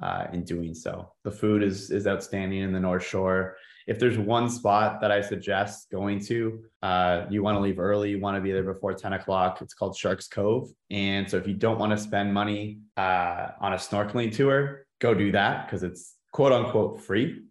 uh, 0.00 0.26
in 0.32 0.44
doing 0.44 0.74
so 0.74 1.12
the 1.24 1.30
food 1.30 1.62
is 1.62 1.90
is 1.90 2.06
outstanding 2.06 2.60
in 2.60 2.72
the 2.72 2.80
north 2.80 3.04
shore 3.04 3.56
if 3.86 3.98
there's 3.98 4.18
one 4.18 4.48
spot 4.48 5.00
that 5.00 5.10
i 5.10 5.20
suggest 5.20 5.90
going 5.90 6.18
to 6.18 6.62
uh, 6.82 7.24
you 7.30 7.42
want 7.42 7.56
to 7.56 7.60
leave 7.60 7.78
early 7.78 8.10
you 8.10 8.20
want 8.20 8.36
to 8.36 8.40
be 8.40 8.52
there 8.52 8.62
before 8.62 8.92
10 8.92 9.12
o'clock 9.14 9.60
it's 9.60 9.74
called 9.74 9.96
sharks 9.96 10.28
cove 10.28 10.70
and 10.90 11.28
so 11.28 11.36
if 11.36 11.46
you 11.46 11.54
don't 11.54 11.78
want 11.78 11.90
to 11.90 11.98
spend 11.98 12.32
money 12.32 12.78
uh, 12.96 13.48
on 13.60 13.72
a 13.72 13.76
snorkeling 13.76 14.34
tour 14.34 14.86
go 15.00 15.14
do 15.14 15.32
that 15.32 15.66
because 15.66 15.82
it's 15.82 16.16
quote 16.32 16.52
unquote 16.52 17.00
free 17.00 17.42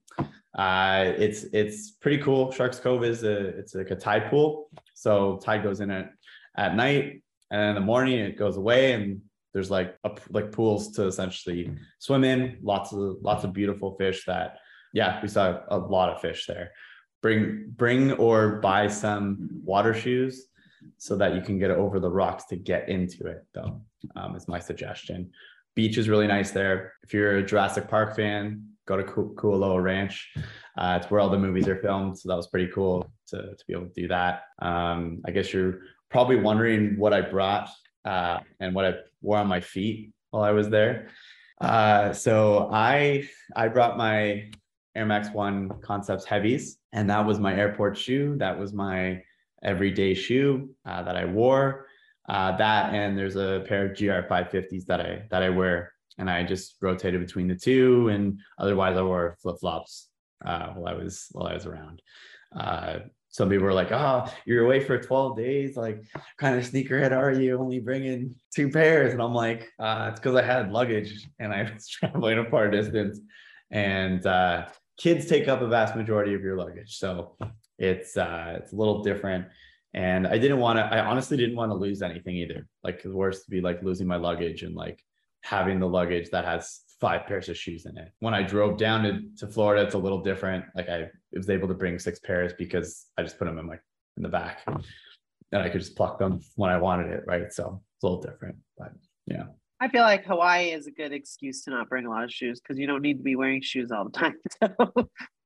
uh, 0.57 1.13
it's 1.17 1.43
it's 1.53 1.91
pretty 1.91 2.21
cool. 2.21 2.51
Sharks 2.51 2.79
Cove 2.79 3.03
is 3.03 3.23
a 3.23 3.57
it's 3.57 3.73
like 3.73 3.91
a 3.91 3.95
tide 3.95 4.29
pool. 4.29 4.69
So 4.93 5.39
tide 5.43 5.63
goes 5.63 5.79
in 5.79 5.89
at 5.91 6.11
at 6.57 6.75
night, 6.75 7.23
and 7.49 7.61
in 7.69 7.75
the 7.75 7.81
morning 7.81 8.19
it 8.19 8.37
goes 8.37 8.57
away, 8.57 8.93
and 8.93 9.21
there's 9.53 9.71
like 9.71 9.97
a, 10.03 10.11
like 10.29 10.51
pools 10.51 10.91
to 10.93 11.05
essentially 11.05 11.71
swim 11.99 12.23
in. 12.23 12.57
Lots 12.61 12.93
of 12.93 13.17
lots 13.21 13.43
of 13.43 13.53
beautiful 13.53 13.95
fish. 13.97 14.25
That 14.25 14.57
yeah, 14.93 15.21
we 15.21 15.27
saw 15.27 15.61
a 15.69 15.77
lot 15.77 16.09
of 16.09 16.21
fish 16.21 16.45
there. 16.47 16.71
Bring 17.21 17.71
bring 17.75 18.13
or 18.13 18.59
buy 18.59 18.87
some 18.87 19.49
water 19.63 19.93
shoes 19.93 20.47
so 20.97 21.15
that 21.15 21.35
you 21.35 21.41
can 21.41 21.59
get 21.59 21.71
over 21.71 21.99
the 21.99 22.09
rocks 22.09 22.45
to 22.45 22.55
get 22.55 22.89
into 22.89 23.27
it. 23.27 23.45
Though 23.53 23.81
um, 24.15 24.35
is 24.35 24.47
my 24.47 24.59
suggestion. 24.59 25.31
Beach 25.75 25.97
is 25.97 26.09
really 26.09 26.27
nice 26.27 26.51
there. 26.51 26.93
If 27.03 27.13
you're 27.13 27.37
a 27.37 27.45
Jurassic 27.45 27.87
Park 27.87 28.15
fan, 28.15 28.65
go 28.87 28.97
to 28.97 29.03
Ku- 29.03 29.35
Kualoa 29.35 29.81
Ranch. 29.81 30.33
Uh, 30.77 30.99
it's 30.99 31.09
where 31.09 31.21
all 31.21 31.29
the 31.29 31.39
movies 31.39 31.67
are 31.67 31.77
filmed, 31.77 32.17
so 32.17 32.27
that 32.27 32.35
was 32.35 32.47
pretty 32.47 32.69
cool 32.73 33.09
to, 33.27 33.37
to 33.37 33.63
be 33.67 33.73
able 33.73 33.87
to 33.87 33.93
do 34.01 34.07
that. 34.09 34.43
Um, 34.61 35.21
I 35.25 35.31
guess 35.31 35.53
you're 35.53 35.79
probably 36.09 36.35
wondering 36.35 36.97
what 36.97 37.13
I 37.13 37.21
brought 37.21 37.69
uh, 38.05 38.39
and 38.59 38.73
what 38.73 38.85
I 38.85 38.93
wore 39.21 39.37
on 39.37 39.47
my 39.47 39.59
feet 39.59 40.11
while 40.31 40.43
I 40.43 40.51
was 40.51 40.69
there. 40.69 41.09
Uh, 41.59 42.11
so 42.13 42.69
I 42.71 43.27
I 43.55 43.67
brought 43.67 43.97
my 43.97 44.49
Air 44.95 45.05
Max 45.05 45.29
One 45.29 45.69
Concepts 45.81 46.25
heavies, 46.25 46.77
and 46.91 47.09
that 47.09 47.25
was 47.25 47.39
my 47.39 47.55
airport 47.55 47.97
shoe. 47.97 48.35
That 48.37 48.59
was 48.59 48.73
my 48.73 49.21
everyday 49.63 50.13
shoe 50.13 50.69
uh, 50.85 51.03
that 51.03 51.15
I 51.15 51.25
wore. 51.25 51.87
Uh, 52.27 52.55
that 52.57 52.93
and 52.93 53.17
there's 53.17 53.35
a 53.35 53.63
pair 53.67 53.85
of 53.87 53.97
GR 53.97 54.27
550s 54.33 54.85
that 54.85 55.01
I 55.01 55.23
that 55.29 55.43
I 55.43 55.49
wear 55.49 55.93
and 56.17 56.29
I 56.29 56.43
just 56.43 56.75
rotated 56.81 57.19
between 57.19 57.47
the 57.47 57.55
two. 57.55 58.09
And 58.09 58.39
otherwise, 58.57 58.97
I 58.97 59.01
wore 59.01 59.37
flip 59.41 59.57
flops 59.59 60.09
uh, 60.45 60.67
while 60.69 60.93
I 60.93 60.97
was 60.97 61.27
while 61.31 61.47
I 61.47 61.53
was 61.53 61.65
around. 61.65 62.01
Some 63.31 63.49
people 63.49 63.65
were 63.65 63.73
like, 63.73 63.91
"Oh, 63.91 64.25
you're 64.45 64.65
away 64.65 64.81
for 64.81 64.97
12 65.01 65.37
days. 65.37 65.77
Like, 65.77 66.03
kind 66.37 66.57
of 66.57 66.69
sneakerhead 66.69 67.15
are 67.15 67.31
you? 67.31 67.57
Only 67.57 67.79
bringing 67.79 68.35
two 68.53 68.69
pairs?" 68.69 69.13
And 69.13 69.21
I'm 69.21 69.33
like, 69.33 69.69
uh, 69.79 70.09
"It's 70.11 70.19
because 70.19 70.35
I 70.35 70.43
had 70.43 70.71
luggage 70.71 71.27
and 71.39 71.53
I 71.53 71.63
was 71.73 71.87
traveling 71.87 72.39
a 72.39 72.49
far 72.49 72.69
distance, 72.69 73.19
and 73.71 74.25
uh, 74.25 74.67
kids 74.97 75.25
take 75.27 75.47
up 75.47 75.61
a 75.61 75.67
vast 75.67 75.95
majority 75.95 76.33
of 76.33 76.41
your 76.41 76.57
luggage, 76.57 76.97
so 76.97 77.37
it's 77.79 78.17
uh, 78.17 78.57
it's 78.57 78.73
a 78.73 78.75
little 78.75 79.01
different." 79.01 79.47
And 79.93 80.25
I 80.25 80.37
didn't 80.37 80.59
want 80.59 80.79
to. 80.79 80.83
I 80.83 81.05
honestly 81.05 81.37
didn't 81.37 81.55
want 81.55 81.71
to 81.71 81.75
lose 81.75 82.01
anything 82.01 82.35
either. 82.35 82.67
Like, 82.83 83.01
the 83.03 83.15
worst 83.15 83.45
to 83.45 83.51
be 83.51 83.61
like 83.61 83.81
losing 83.81 84.07
my 84.07 84.17
luggage 84.17 84.63
and 84.63 84.75
like 84.75 85.01
having 85.41 85.79
the 85.79 85.87
luggage 85.87 86.29
that 86.31 86.45
has 86.45 86.81
five 87.01 87.25
pairs 87.25 87.49
of 87.49 87.57
shoes 87.57 87.87
in 87.87 87.97
it. 87.97 88.13
When 88.19 88.35
I 88.35 88.43
drove 88.43 88.77
down 88.77 89.03
to, 89.03 89.21
to 89.39 89.51
Florida, 89.51 89.83
it's 89.83 89.95
a 89.95 89.97
little 89.97 90.21
different. 90.21 90.63
Like 90.75 90.87
I 90.87 91.09
was 91.33 91.49
able 91.49 91.67
to 91.67 91.73
bring 91.73 91.97
six 91.97 92.19
pairs 92.19 92.53
because 92.57 93.07
I 93.17 93.23
just 93.23 93.39
put 93.39 93.45
them 93.45 93.57
in 93.57 93.65
my 93.65 93.79
in 94.17 94.23
the 94.23 94.29
back 94.29 94.61
and 94.67 95.61
I 95.61 95.69
could 95.69 95.81
just 95.81 95.95
pluck 95.95 96.19
them 96.19 96.39
when 96.55 96.69
I 96.69 96.77
wanted 96.77 97.11
it. 97.11 97.23
Right. 97.25 97.51
So 97.51 97.81
it's 97.95 98.03
a 98.03 98.07
little 98.07 98.21
different, 98.21 98.57
but 98.77 98.91
yeah. 99.25 99.45
I 99.79 99.87
feel 99.87 100.03
like 100.03 100.25
Hawaii 100.25 100.71
is 100.71 100.85
a 100.85 100.91
good 100.91 101.11
excuse 101.11 101.63
to 101.63 101.71
not 101.71 101.89
bring 101.89 102.05
a 102.05 102.09
lot 102.09 102.23
of 102.23 102.31
shoes 102.31 102.61
because 102.61 102.77
you 102.77 102.85
don't 102.85 103.01
need 103.01 103.17
to 103.17 103.23
be 103.23 103.35
wearing 103.35 103.63
shoes 103.63 103.91
all 103.91 104.05
the 104.05 104.11
time. 104.11 104.35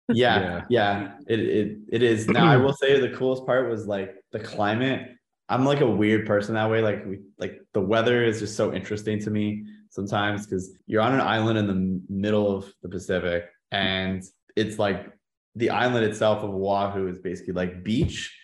So. 0.08 0.14
Yeah, 0.14 0.66
yeah, 0.70 1.14
it, 1.28 1.40
it 1.40 1.78
it 1.92 2.04
is. 2.04 2.28
Now 2.28 2.46
I 2.46 2.58
will 2.58 2.74
say 2.74 3.00
the 3.00 3.18
coolest 3.18 3.44
part 3.48 3.72
was 3.72 3.88
like 3.88 4.14
the 4.32 4.38
climate. 4.38 5.10
I'm 5.50 5.66
like 5.66 5.82
a 5.82 5.90
weird 5.90 6.28
person 6.28 6.54
that 6.54 6.70
way. 6.70 6.84
Like 6.84 7.04
we 7.08 7.22
like 7.40 7.60
the 7.74 7.82
weather 7.82 8.24
is 8.24 8.38
just 8.38 8.56
so 8.56 8.72
interesting 8.72 9.20
to 9.22 9.32
me 9.32 9.66
sometimes 9.96 10.46
because 10.46 10.76
you're 10.88 11.02
on 11.02 11.14
an 11.14 11.22
island 11.22 11.58
in 11.58 11.68
the 11.68 12.02
middle 12.10 12.56
of 12.56 12.72
the 12.84 12.90
Pacific 12.90 13.46
and 13.72 14.22
it's 14.58 14.78
like 14.78 15.12
the 15.56 15.70
island 15.70 16.06
itself 16.06 16.44
of 16.44 16.50
Oahu 16.54 17.08
is 17.08 17.18
basically 17.20 17.54
like 17.54 17.84
beach 17.84 18.38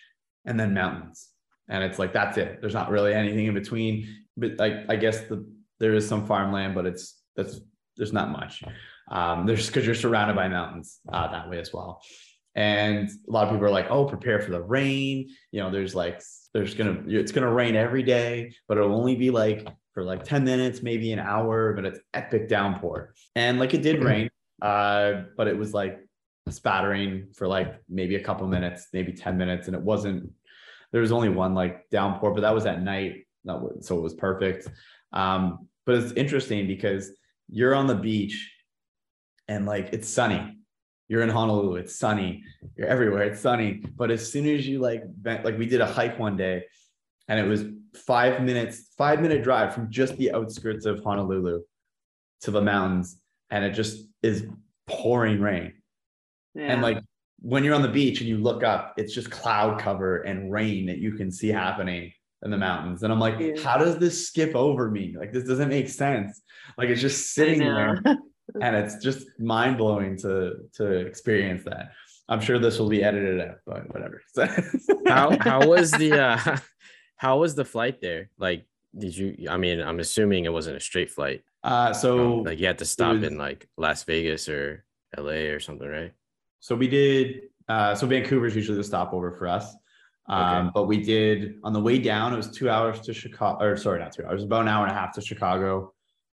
and 0.46 0.58
then 0.58 0.72
mountains. 0.72 1.28
And 1.68 1.84
it's 1.84 1.98
like 1.98 2.12
that's 2.12 2.38
it. 2.38 2.60
There's 2.60 2.74
not 2.74 2.90
really 2.90 3.14
anything 3.14 3.46
in 3.46 3.54
between. 3.54 4.08
But 4.36 4.60
I 4.60 4.96
guess 4.96 5.20
the 5.22 5.46
there 5.78 5.94
is 5.94 6.08
some 6.08 6.26
farmland, 6.26 6.74
but 6.74 6.86
it's 6.86 7.20
that's 7.36 7.60
there's 7.96 8.12
not 8.12 8.30
much. 8.30 8.62
Um, 9.10 9.46
there's 9.46 9.66
because 9.66 9.84
you're 9.84 9.94
surrounded 9.94 10.36
by 10.36 10.48
mountains 10.48 11.00
uh, 11.12 11.30
that 11.30 11.50
way 11.50 11.58
as 11.58 11.72
well. 11.72 12.00
And 12.54 13.08
a 13.08 13.30
lot 13.30 13.44
of 13.44 13.50
people 13.50 13.66
are 13.66 13.70
like, 13.70 13.90
oh, 13.90 14.06
prepare 14.06 14.40
for 14.40 14.50
the 14.50 14.62
rain. 14.62 15.28
You 15.52 15.60
know, 15.60 15.70
there's 15.70 15.94
like, 15.94 16.22
there's 16.52 16.74
gonna, 16.74 17.02
it's 17.06 17.32
gonna 17.32 17.52
rain 17.52 17.76
every 17.76 18.02
day, 18.02 18.54
but 18.68 18.76
it'll 18.76 18.94
only 18.94 19.16
be 19.16 19.30
like 19.30 19.66
for 19.92 20.04
like 20.04 20.24
10 20.24 20.44
minutes, 20.44 20.82
maybe 20.82 21.12
an 21.12 21.18
hour, 21.18 21.72
but 21.74 21.84
it's 21.84 22.00
epic 22.14 22.48
downpour. 22.48 23.14
And 23.36 23.58
like 23.58 23.74
it 23.74 23.82
did 23.82 24.02
rain, 24.02 24.30
uh, 24.62 25.22
but 25.36 25.48
it 25.48 25.56
was 25.56 25.74
like 25.74 26.00
spattering 26.48 27.28
for 27.34 27.46
like 27.46 27.74
maybe 27.88 28.16
a 28.16 28.22
couple 28.22 28.46
minutes, 28.46 28.88
maybe 28.92 29.12
10 29.12 29.36
minutes. 29.36 29.66
And 29.66 29.76
it 29.76 29.82
wasn't, 29.82 30.30
there 30.92 31.00
was 31.00 31.12
only 31.12 31.28
one 31.28 31.54
like 31.54 31.88
downpour, 31.90 32.32
but 32.32 32.40
that 32.40 32.54
was 32.54 32.66
at 32.66 32.82
night. 32.82 33.26
That 33.44 33.60
was, 33.60 33.86
so 33.86 33.98
it 33.98 34.02
was 34.02 34.14
perfect. 34.14 34.68
Um, 35.12 35.68
but 35.84 35.96
it's 35.96 36.12
interesting 36.12 36.66
because 36.66 37.10
you're 37.50 37.74
on 37.74 37.86
the 37.86 37.94
beach 37.94 38.50
and 39.48 39.66
like 39.66 39.90
it's 39.92 40.08
sunny. 40.08 40.58
You're 41.08 41.22
in 41.22 41.28
Honolulu, 41.28 41.76
it's 41.76 41.96
sunny. 41.96 42.42
You're 42.76 42.86
everywhere, 42.86 43.24
it's 43.24 43.40
sunny. 43.40 43.82
But 43.96 44.10
as 44.10 44.32
soon 44.32 44.46
as 44.46 44.66
you 44.66 44.78
like 44.78 45.02
bent, 45.06 45.44
like 45.44 45.58
we 45.58 45.66
did 45.66 45.82
a 45.82 45.86
hike 45.86 46.18
one 46.18 46.36
day 46.36 46.64
and 47.28 47.38
it 47.38 47.46
was 47.48 47.64
five 48.06 48.42
minutes, 48.42 48.88
five 48.96 49.20
minute 49.20 49.42
drive 49.42 49.74
from 49.74 49.90
just 49.90 50.16
the 50.16 50.32
outskirts 50.32 50.86
of 50.86 51.02
Honolulu 51.02 51.62
to 52.42 52.50
the 52.50 52.60
mountains, 52.62 53.20
and 53.50 53.64
it 53.64 53.72
just 53.72 54.06
is 54.22 54.46
pouring 54.86 55.40
rain. 55.40 55.74
Yeah. 56.54 56.72
And 56.72 56.82
like 56.82 56.98
when 57.40 57.64
you're 57.64 57.74
on 57.74 57.82
the 57.82 57.88
beach 57.88 58.20
and 58.20 58.28
you 58.28 58.38
look 58.38 58.62
up, 58.62 58.94
it's 58.96 59.14
just 59.14 59.30
cloud 59.30 59.80
cover 59.80 60.22
and 60.22 60.52
rain 60.52 60.86
that 60.86 60.98
you 60.98 61.12
can 61.12 61.30
see 61.30 61.48
happening 61.48 62.12
in 62.44 62.50
the 62.50 62.58
mountains. 62.58 63.02
And 63.02 63.12
I'm 63.12 63.20
like, 63.20 63.38
Yeah. 63.38 63.60
how 63.62 63.78
does 63.78 63.98
this 63.98 64.26
skip 64.28 64.54
over 64.54 64.90
me? 64.90 65.14
Like 65.18 65.32
this 65.32 65.44
doesn't 65.44 65.68
make 65.68 65.88
sense. 65.88 66.42
Like 66.76 66.88
it's 66.88 67.00
just 67.00 67.32
sitting 67.34 67.60
there 67.60 68.00
and 68.60 68.76
it's 68.76 68.96
just 68.96 69.26
mind 69.38 69.78
blowing 69.78 70.16
to 70.18 70.54
to 70.74 70.86
experience 71.06 71.64
that. 71.64 71.92
I'm 72.28 72.40
sure 72.40 72.58
this 72.58 72.78
will 72.78 72.88
be 72.88 73.02
edited 73.02 73.40
out, 73.40 73.56
but 73.66 73.92
whatever. 73.92 74.22
how 75.06 75.36
how 75.40 75.66
was 75.66 75.90
the 75.92 76.18
uh 76.20 76.56
how 77.22 77.38
was 77.38 77.54
the 77.54 77.64
flight 77.64 77.96
there? 78.00 78.22
Like 78.46 78.60
did 79.02 79.16
you 79.16 79.26
I 79.54 79.56
mean, 79.64 79.80
I'm 79.88 80.00
assuming 80.00 80.44
it 80.44 80.52
wasn't 80.58 80.76
a 80.76 80.84
straight 80.90 81.10
flight. 81.16 81.40
uh 81.62 81.92
so 82.02 82.10
like 82.48 82.58
you 82.60 82.66
had 82.66 82.78
to 82.84 82.88
stop 82.96 83.14
was- 83.14 83.24
in 83.28 83.34
like 83.46 83.60
Las 83.84 84.00
Vegas 84.10 84.48
or 84.48 84.84
LA 85.16 85.40
or 85.54 85.60
something, 85.60 85.88
right? 85.98 86.12
So 86.66 86.74
we 86.82 86.88
did. 86.88 87.24
Uh, 87.68 87.94
so 87.98 88.06
Vancouver's 88.12 88.54
usually 88.60 88.78
the 88.82 88.88
stopover 88.92 89.30
for 89.38 89.46
us. 89.56 89.66
Um, 90.28 90.70
But 90.76 90.84
we 90.92 90.98
did 91.14 91.38
on 91.66 91.72
the 91.72 91.80
way 91.88 91.96
down. 92.12 92.26
It 92.34 92.36
was 92.42 92.50
two 92.58 92.68
hours 92.74 92.98
to 93.06 93.10
Chicago, 93.22 93.58
or 93.64 93.76
sorry, 93.76 93.98
not 94.00 94.12
two 94.16 94.24
hours. 94.26 94.42
About 94.48 94.62
an 94.66 94.68
hour 94.74 94.84
and 94.86 94.92
a 94.96 94.98
half 95.00 95.10
to 95.16 95.20
Chicago, 95.30 95.68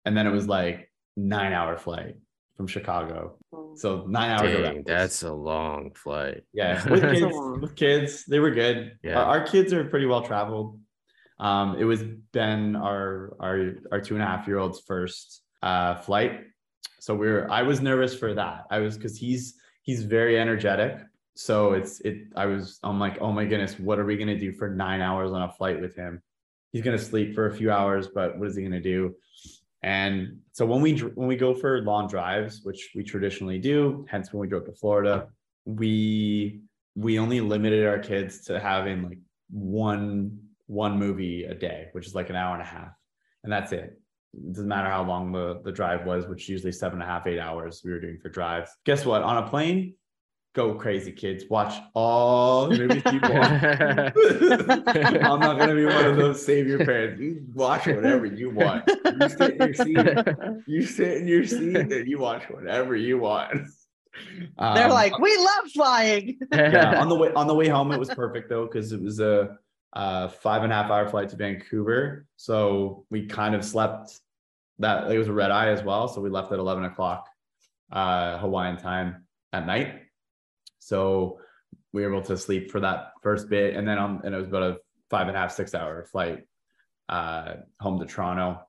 and 0.05 0.13
then 0.17 0.25
it 0.31 0.35
was 0.39 0.47
like 0.59 0.79
nine 1.17 1.53
hour 1.59 1.75
flight 1.87 2.15
from 2.57 2.67
Chicago. 2.67 3.37
So 3.77 4.05
nine 4.09 4.31
hours. 4.31 4.53
Dang, 4.53 4.65
around. 4.65 4.85
that's 4.87 5.23
a 5.23 5.33
long 5.33 5.93
flight. 5.95 6.45
Yeah, 6.53 6.89
with 6.89 7.03
kids, 7.03 7.37
with 7.61 7.77
kids, 7.77 8.25
they 8.27 8.39
were 8.39 8.51
good. 8.51 8.97
Yeah. 9.03 9.19
Our, 9.19 9.41
our 9.41 9.47
kids 9.47 9.73
are 9.73 9.85
pretty 9.85 10.07
well 10.07 10.23
traveled. 10.23 10.79
Um, 11.41 11.77
it 11.79 11.85
was 11.85 12.03
Ben, 12.33 12.77
our 12.77 13.37
our 13.41 13.73
our 13.91 14.01
two 14.01 14.15
and 14.15 14.23
a 14.23 14.27
half 14.27 14.47
year 14.47 14.59
old's 14.59 14.81
first 14.81 15.43
uh 15.63 15.97
flight. 15.97 16.43
So 17.01 17.15
we 17.15 17.29
are 17.29 17.51
I 17.51 17.63
was 17.63 17.81
nervous 17.81 18.15
for 18.15 18.35
that. 18.35 18.65
I 18.71 18.79
was 18.79 18.97
because 18.97 19.17
he's 19.17 19.55
he's 19.83 20.05
very 20.05 20.39
energetic. 20.39 21.01
So 21.35 21.73
it's 21.73 22.01
it. 22.01 22.29
I 22.37 22.47
was. 22.47 22.79
I'm 22.85 23.01
like, 23.01 23.19
oh 23.21 23.33
my 23.33 23.45
goodness, 23.45 23.79
what 23.79 23.99
are 23.99 24.05
we 24.05 24.17
gonna 24.17 24.39
do 24.39 24.53
for 24.53 24.71
nine 24.71 25.01
hours 25.01 25.33
on 25.33 25.43
a 25.43 25.51
flight 25.51 25.81
with 25.81 25.97
him? 25.97 26.23
He's 26.73 26.83
gonna 26.83 26.99
sleep 26.99 27.35
for 27.35 27.47
a 27.47 27.55
few 27.55 27.73
hours, 27.73 28.09
but 28.15 28.39
what 28.39 28.47
is 28.49 28.57
he 28.57 28.63
gonna 28.63 28.81
do? 28.81 29.17
And 29.85 30.39
so 30.53 30.65
when 30.65 30.81
we 30.81 30.99
when 30.99 31.29
we 31.29 31.37
go 31.37 31.53
for 31.53 31.83
long 31.83 32.09
drives, 32.09 32.63
which 32.63 32.93
we 32.97 33.05
traditionally 33.05 33.59
do, 33.59 34.07
hence 34.09 34.33
when 34.33 34.41
we 34.41 34.49
drove 34.49 34.65
to 34.65 34.73
Florida, 34.73 35.29
we 35.67 36.63
we 36.95 37.19
only 37.19 37.43
limited 37.43 37.87
our 37.87 37.99
kids 37.99 38.41
to 38.47 38.59
having 38.59 39.03
like 39.03 39.19
one 39.51 40.39
one 40.69 40.99
movie 40.99 41.45
a 41.45 41.55
day, 41.55 41.89
which 41.93 42.07
is 42.07 42.15
like 42.15 42.31
an 42.31 42.37
hour 42.37 42.55
and 42.55 42.63
a 42.63 42.65
half, 42.67 42.93
and 43.43 43.53
that's 43.53 43.73
it. 43.73 44.01
It 44.33 44.55
doesn't 44.55 44.69
matter 44.69 44.89
how 44.89 45.05
long 45.05 45.33
the 45.33 45.61
the 45.63 45.73
drive 45.73 46.07
was, 46.07 46.27
which 46.27 46.49
usually 46.49 46.73
seven 46.73 47.03
and 47.03 47.07
a 47.07 47.13
half, 47.13 47.27
eight 47.27 47.39
hours 47.39 47.83
we 47.85 47.91
were 47.91 48.01
doing 48.01 48.19
for 48.23 48.31
drives. 48.31 48.71
Guess 48.87 49.05
what? 49.05 49.23
On 49.23 49.37
a 49.37 49.47
plane, 49.47 49.97
go 50.55 50.75
crazy, 50.75 51.13
kids. 51.13 51.45
Watch 51.51 51.75
all 51.95 52.69
the 52.69 52.79
movies 52.79 53.03
you 53.13 53.21
want. 53.23 53.63
I'm 55.25 55.41
not 55.41 55.59
gonna 55.59 55.75
be 55.75 55.85
one 55.85 56.05
of 56.07 56.17
those 56.17 56.45
savior 56.45 56.79
parents. 56.85 57.21
You 57.21 57.45
watch 57.55 57.87
whatever 57.87 58.25
you 58.27 58.51
want. 58.51 58.85
You 58.89 59.29
sit 59.29 59.57
in 59.57 59.59
your 59.59 59.75
seat. 59.75 60.65
You 60.67 60.83
sit 60.87 61.17
in 61.19 61.29
your 61.29 61.45
seat 61.45 61.77
and 61.77 62.09
you 62.09 62.19
watch 62.19 62.45
whatever 62.49 62.97
you 62.97 63.19
want. 63.19 63.53
They're 64.59 64.85
Um, 64.87 64.91
like, 64.91 65.19
we 65.19 65.37
love 65.37 65.71
flying. 65.75 66.39
yeah, 66.53 67.01
on 67.01 67.09
the 67.09 67.17
way 67.17 67.33
on 67.35 67.47
the 67.49 67.55
way 67.55 67.69
home, 67.69 67.91
it 67.93 67.99
was 67.99 68.09
perfect 68.11 68.49
though 68.49 68.65
because 68.67 68.93
it 68.93 69.03
was 69.03 69.21
a, 69.21 69.59
uh 69.93 70.29
five 70.29 70.63
and 70.63 70.73
a 70.73 70.77
half 70.77 70.91
hour 70.91 71.09
flight 71.09 71.29
to 71.31 71.37
Vancouver. 71.37 72.27
So 72.37 73.05
we 73.11 73.27
kind 73.27 73.55
of 73.55 73.65
slept. 73.65 74.21
That 74.81 75.09
it 75.11 75.19
was 75.19 75.29
a 75.29 75.33
red 75.33 75.53
eye 75.53 75.69
as 75.69 75.83
well. 75.85 76.09
So 76.09 76.21
we 76.21 76.31
left 76.31 76.51
at 76.53 76.59
eleven 76.59 76.85
o'clock 76.85 77.29
uh, 77.93 78.39
Hawaiian 78.39 78.77
time 78.77 79.25
at 79.53 79.67
night. 79.67 80.03
So 80.85 81.39
we 81.93 82.03
were 82.03 82.13
able 82.13 82.23
to 82.27 82.37
sleep 82.37 82.71
for 82.71 82.81
that 82.81 83.13
first 83.23 83.49
bit, 83.49 83.75
and 83.75 83.87
then 83.89 83.99
on 83.99 84.21
and 84.25 84.35
it 84.35 84.39
was 84.39 84.49
about 84.49 84.63
a 84.63 84.77
five 85.11 85.29
and 85.29 85.37
a 85.37 85.41
half 85.41 85.53
six 85.53 85.75
hour 85.75 86.05
flight 86.05 86.41
uh, 87.09 87.55
home 87.81 87.99
to 88.01 88.07
Toronto. 88.07 88.61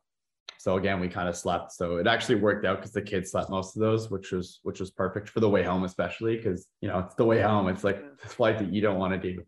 So 0.58 0.78
again, 0.78 1.00
we 1.00 1.10
kind 1.10 1.28
of 1.30 1.36
slept. 1.36 1.74
So 1.74 1.98
it 1.98 2.08
actually 2.08 2.36
worked 2.36 2.66
out 2.66 2.78
because 2.78 2.92
the 2.92 3.02
kids 3.02 3.32
slept 3.32 3.50
most 3.50 3.76
of 3.76 3.82
those, 3.82 4.10
which 4.10 4.32
was 4.32 4.60
which 4.64 4.80
was 4.80 4.92
perfect 4.92 5.30
for 5.30 5.40
the 5.42 5.50
way 5.50 5.64
home, 5.64 5.84
especially 5.84 6.38
because 6.38 6.68
you 6.82 6.88
know 6.88 7.00
it's 7.00 7.16
the 7.16 7.26
way 7.26 7.42
home. 7.42 7.68
It's 7.68 7.84
like 7.84 8.02
this 8.22 8.34
flight 8.34 8.60
that 8.60 8.72
you 8.72 8.82
don't 8.82 8.98
want 8.98 9.14
to 9.22 9.34
do. 9.34 9.44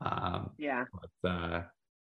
Um, 0.00 0.50
Yeah. 0.58 0.84
but 0.92 1.28
uh, 1.30 1.62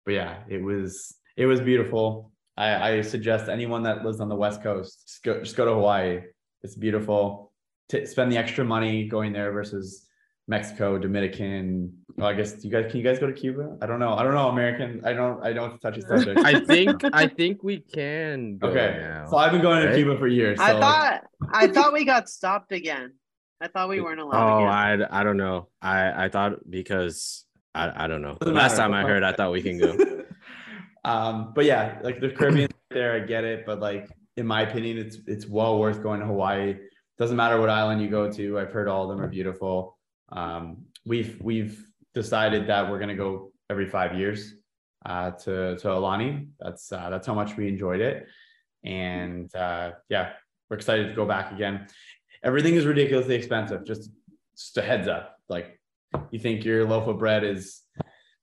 but 0.06 0.14
yeah, 0.14 0.44
it 0.50 0.62
was 0.62 1.16
it 1.38 1.46
was 1.46 1.62
beautiful. 1.62 2.32
I, 2.58 2.98
I 2.98 3.02
suggest 3.02 3.50
anyone 3.50 3.84
that 3.84 4.04
lives 4.04 4.20
on 4.20 4.28
the 4.30 4.36
West 4.36 4.62
Coast 4.62 5.08
just 5.08 5.24
go 5.24 5.40
just 5.40 5.56
go 5.56 5.66
to 5.66 5.74
Hawaii. 5.74 6.22
It's 6.64 6.76
beautiful. 6.76 7.51
To 7.92 8.06
spend 8.06 8.32
the 8.32 8.38
extra 8.38 8.64
money 8.64 9.06
going 9.08 9.34
there 9.34 9.52
versus 9.52 10.08
Mexico, 10.48 10.98
Dominican. 10.98 11.94
Well, 12.16 12.28
I 12.28 12.34
guess 12.34 12.64
you 12.64 12.72
guys 12.72 12.90
can 12.90 12.98
you 13.00 13.04
guys 13.04 13.20
go 13.20 13.28
to 13.28 13.34
Cuba? 13.34 13.78
I 13.82 13.86
don't 13.86 14.00
know. 14.00 14.14
I 14.14 14.24
don't 14.24 14.34
know 14.34 14.48
American. 14.50 15.02
I 15.06 15.14
don't 15.14 15.44
I 15.46 15.54
don't 15.54 15.80
touch 15.80 15.98
a 15.98 16.02
subject. 16.02 16.40
I 16.40 16.60
think 16.62 17.04
I 17.14 17.28
think 17.28 17.64
we 17.64 17.80
can 17.80 18.58
go 18.58 18.70
okay. 18.70 18.98
now. 19.00 19.28
So 19.30 19.38
I've 19.38 19.52
been 19.52 19.62
going 19.62 19.86
to? 19.88 19.94
Cuba 19.94 20.18
for 20.18 20.28
years. 20.28 20.58
I 20.60 20.72
so- 20.72 20.80
thought 20.80 21.22
I 21.52 21.68
thought 21.68 21.94
we 21.94 22.06
got 22.06 22.30
stopped 22.30 22.72
again. 22.72 23.14
I 23.60 23.68
thought 23.68 23.90
we 23.90 24.02
weren't 24.02 24.20
allowed 24.20 24.54
Oh, 24.54 24.58
again. 24.66 25.08
I 25.12 25.20
I 25.20 25.24
don't 25.24 25.38
know. 25.38 25.68
I 25.82 26.26
I 26.26 26.30
thought 26.30 26.54
because 26.70 27.46
I 27.76 28.06
I 28.06 28.08
don't 28.08 28.22
know. 28.22 28.34
The 28.40 28.46
Doesn't 28.46 28.56
last 28.56 28.78
matter. 28.78 28.84
time 28.84 28.94
I 28.94 29.02
heard, 29.08 29.24
I 29.24 29.34
thought 29.34 29.52
we 29.52 29.62
can 29.62 29.78
go. 29.78 29.98
um, 31.04 31.52
but 31.54 31.66
yeah, 31.66 32.00
like 32.04 32.20
the 32.20 32.30
Caribbean 32.30 32.70
there, 32.90 33.14
I 33.14 33.20
get 33.20 33.44
it, 33.44 33.66
but 33.66 33.80
like 33.80 34.10
in 34.38 34.48
my 34.48 34.62
opinion, 34.62 34.98
it's 34.98 35.18
it's 35.28 35.46
well 35.46 35.78
worth 35.80 36.02
going 36.02 36.22
to 36.22 36.26
Hawaii. 36.26 36.78
Doesn't 37.22 37.38
matter 37.38 37.60
what 37.62 37.70
island 37.70 38.02
you 38.02 38.10
go 38.10 38.32
to. 38.32 38.58
I've 38.58 38.72
heard 38.72 38.88
all 38.88 39.04
of 39.04 39.16
them 39.16 39.24
are 39.24 39.28
beautiful. 39.30 39.96
Um, 40.32 40.86
we've 41.06 41.40
we've 41.40 41.86
decided 42.16 42.66
that 42.66 42.90
we're 42.90 42.98
gonna 42.98 43.16
go 43.16 43.52
every 43.70 43.86
five 43.88 44.16
years 44.18 44.56
uh, 45.06 45.30
to 45.30 45.78
to 45.78 45.88
Aulani. 45.88 46.48
That's 46.60 46.92
uh, 46.92 47.12
that's 47.12 47.28
how 47.28 47.36
much 47.36 47.56
we 47.56 47.68
enjoyed 47.68 48.02
it, 48.02 48.26
and 48.84 49.54
uh, 49.56 49.92
yeah, 50.10 50.32
we're 50.68 50.78
excited 50.78 51.10
to 51.10 51.14
go 51.14 51.28
back 51.28 51.52
again. 51.52 51.86
Everything 52.44 52.74
is 52.74 52.88
ridiculously 52.88 53.36
expensive. 53.36 53.86
Just 53.86 54.10
just 54.58 54.76
a 54.78 54.82
heads 54.82 55.08
up. 55.08 55.38
Like 55.48 55.80
you 56.32 56.40
think 56.40 56.66
your 56.66 56.88
loaf 56.88 57.08
of 57.08 57.20
bread 57.20 57.44
is 57.44 57.84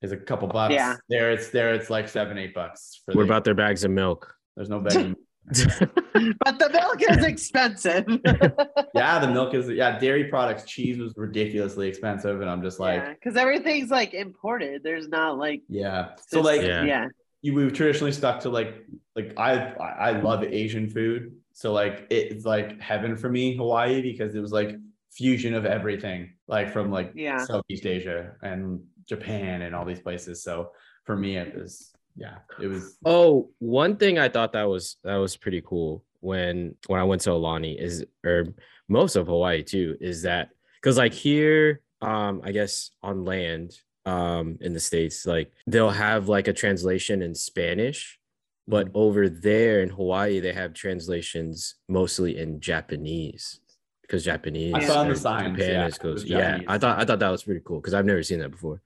is 0.03 0.12
a 0.12 0.16
couple 0.16 0.47
bucks. 0.47 0.72
Yeah. 0.72 0.95
There 1.09 1.33
it's 1.33 1.49
there 1.49 1.74
it's 1.74 1.91
like 1.91 2.09
seven 2.09 2.39
eight 2.39 2.55
bucks. 2.55 3.03
For 3.07 3.16
What 3.16 3.22
the- 3.22 3.29
about 3.29 3.43
their 3.43 3.55
bags 3.57 3.83
of 3.83 3.91
milk? 3.91 4.33
There's 4.55 4.68
no 4.70 4.79
begging. 4.79 5.16
But 5.49 6.59
the 6.59 6.70
milk 6.72 7.03
is 7.03 7.24
expensive. 7.24 8.05
yeah, 8.94 9.18
the 9.18 9.28
milk 9.28 9.55
is 9.55 9.68
yeah. 9.68 9.99
Dairy 9.99 10.24
products, 10.24 10.64
cheese 10.64 10.99
was 10.99 11.12
ridiculously 11.16 11.88
expensive, 11.88 12.40
and 12.40 12.51
I'm 12.51 12.62
just 12.62 12.80
like 12.80 13.03
yeah, 13.03 13.12
because 13.14 13.36
everything's 13.36 13.90
like 13.90 14.14
imported. 14.14 14.82
There's 14.82 15.09
not 15.09 15.38
like 15.38 15.62
yeah. 15.68 16.11
So 16.26 16.40
like 16.40 16.62
Yeah. 16.62 16.84
yeah. 16.84 17.07
you 17.42 17.55
we've 17.55 17.72
traditionally 17.72 18.12
stuck 18.12 18.40
to 18.40 18.49
like 18.51 18.84
like 19.14 19.34
I 19.36 19.53
I 19.74 20.11
I 20.11 20.20
love 20.20 20.42
Asian 20.44 20.88
food. 20.88 21.32
So 21.53 21.72
like 21.72 22.07
it's 22.11 22.44
like 22.44 22.80
heaven 22.80 23.16
for 23.16 23.28
me, 23.28 23.57
Hawaii, 23.57 24.03
because 24.03 24.34
it 24.34 24.40
was 24.40 24.53
like 24.53 24.76
fusion 25.12 25.55
of 25.55 25.64
everything, 25.66 26.34
like 26.46 26.72
from 26.72 26.90
like 26.90 27.12
Yeah. 27.14 27.38
Southeast 27.45 27.87
Asia 27.87 28.33
and 28.42 28.80
Japan 29.08 29.62
and 29.62 29.75
all 29.75 29.84
these 29.84 30.00
places. 30.00 30.42
So 30.42 30.72
for 31.04 31.16
me, 31.16 31.37
it 31.37 31.57
was 31.57 31.92
yeah, 32.18 32.38
it 32.61 32.66
was 32.66 32.96
Oh, 33.04 33.50
one 33.61 33.96
thing 33.96 34.18
I 34.18 34.28
thought 34.28 34.53
that 34.53 34.68
was 34.68 34.96
that 35.04 35.16
was 35.16 35.36
pretty 35.36 35.62
cool 35.64 36.04
when 36.20 36.74
when 36.88 37.00
I 37.00 37.04
went 37.04 37.22
to 37.22 37.30
Aulani 37.30 37.80
is 37.80 38.04
or 38.24 38.46
most 38.88 39.14
of 39.16 39.28
Hawaii 39.28 39.62
too 39.62 39.96
is 40.00 40.22
that 40.22 40.50
because 40.80 40.99
like 40.99 41.12
here 41.14 41.80
um 42.03 42.40
I 42.45 42.50
guess 42.53 42.90
on 43.03 43.24
land 43.24 43.72
um 44.04 44.58
in 44.61 44.72
the 44.72 44.80
states 44.80 45.26
like 45.26 45.53
they'll 45.66 45.90
have 45.90 46.28
like 46.28 46.49
a 46.49 46.53
translation 46.53 47.22
in 47.22 47.34
Spanish 47.34 48.18
but 48.66 48.86
Mm-hmm. 48.88 48.96
over 48.99 49.28
there 49.28 49.80
in 49.80 49.88
Hawaii 49.90 50.40
they 50.40 50.53
have 50.53 50.74
translations 50.74 51.76
mostly 51.88 52.36
in 52.38 52.61
Japanese 52.61 53.61
because 54.03 54.24
Japanese. 54.24 54.74
I 54.74 54.80
saw 54.80 55.00
on 55.00 55.08
the 55.08 55.16
signs, 55.16 55.57
Japan 55.57 55.74
yeah, 55.74 55.86
is 55.86 55.99
close. 55.99 56.24
Yeah, 56.24 56.61
I 56.66 56.78
thought 56.78 56.99
I 56.99 57.04
thought 57.04 57.18
that 57.20 57.30
was 57.30 57.45
pretty 57.45 57.61
cool 57.64 57.78
because 57.80 57.95
I've 57.95 58.07
never 58.07 58.22
seen 58.22 58.40
that 58.40 58.50
before. 58.50 58.82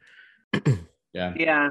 Yeah. 1.14 1.34
Yeah, 1.36 1.68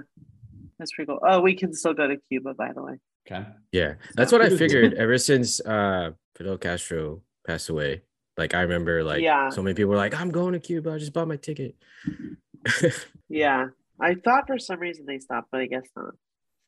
that's 0.82 0.92
pretty 0.94 1.08
cool. 1.10 1.20
Oh, 1.22 1.42
we 1.42 1.56
can 1.56 1.74
still 1.74 1.94
go 1.94 2.08
to 2.08 2.18
Cuba, 2.30 2.56
by 2.56 2.74
the 2.74 2.82
way. 2.82 2.94
Okay. 3.30 3.46
Yeah, 3.72 3.94
that's 4.16 4.32
what 4.32 4.42
I 4.42 4.50
figured 4.50 4.96
ever 4.96 5.18
since 5.20 5.62
uh 5.62 6.12
Fidel 6.36 6.58
Castro 6.58 7.22
passed 7.46 7.70
away. 7.70 8.02
Like 8.36 8.56
I 8.56 8.62
remember, 8.62 9.04
like 9.04 9.22
Yeah. 9.22 9.50
so 9.50 9.62
many 9.62 9.76
people 9.76 9.92
were 9.92 9.98
like, 9.98 10.16
"I'm 10.20 10.32
going 10.32 10.54
to 10.54 10.60
Cuba. 10.60 10.92
I 10.94 10.98
just 10.98 11.14
bought 11.14 11.28
my 11.28 11.36
ticket." 11.38 11.76
Yeah, 13.30 13.68
I 14.00 14.16
thought 14.16 14.48
for 14.48 14.58
some 14.60 14.80
reason 14.80 15.06
they 15.06 15.20
stopped, 15.20 15.50
but 15.52 15.62
I 15.62 15.68
guess 15.68 15.88
not. 15.96 16.14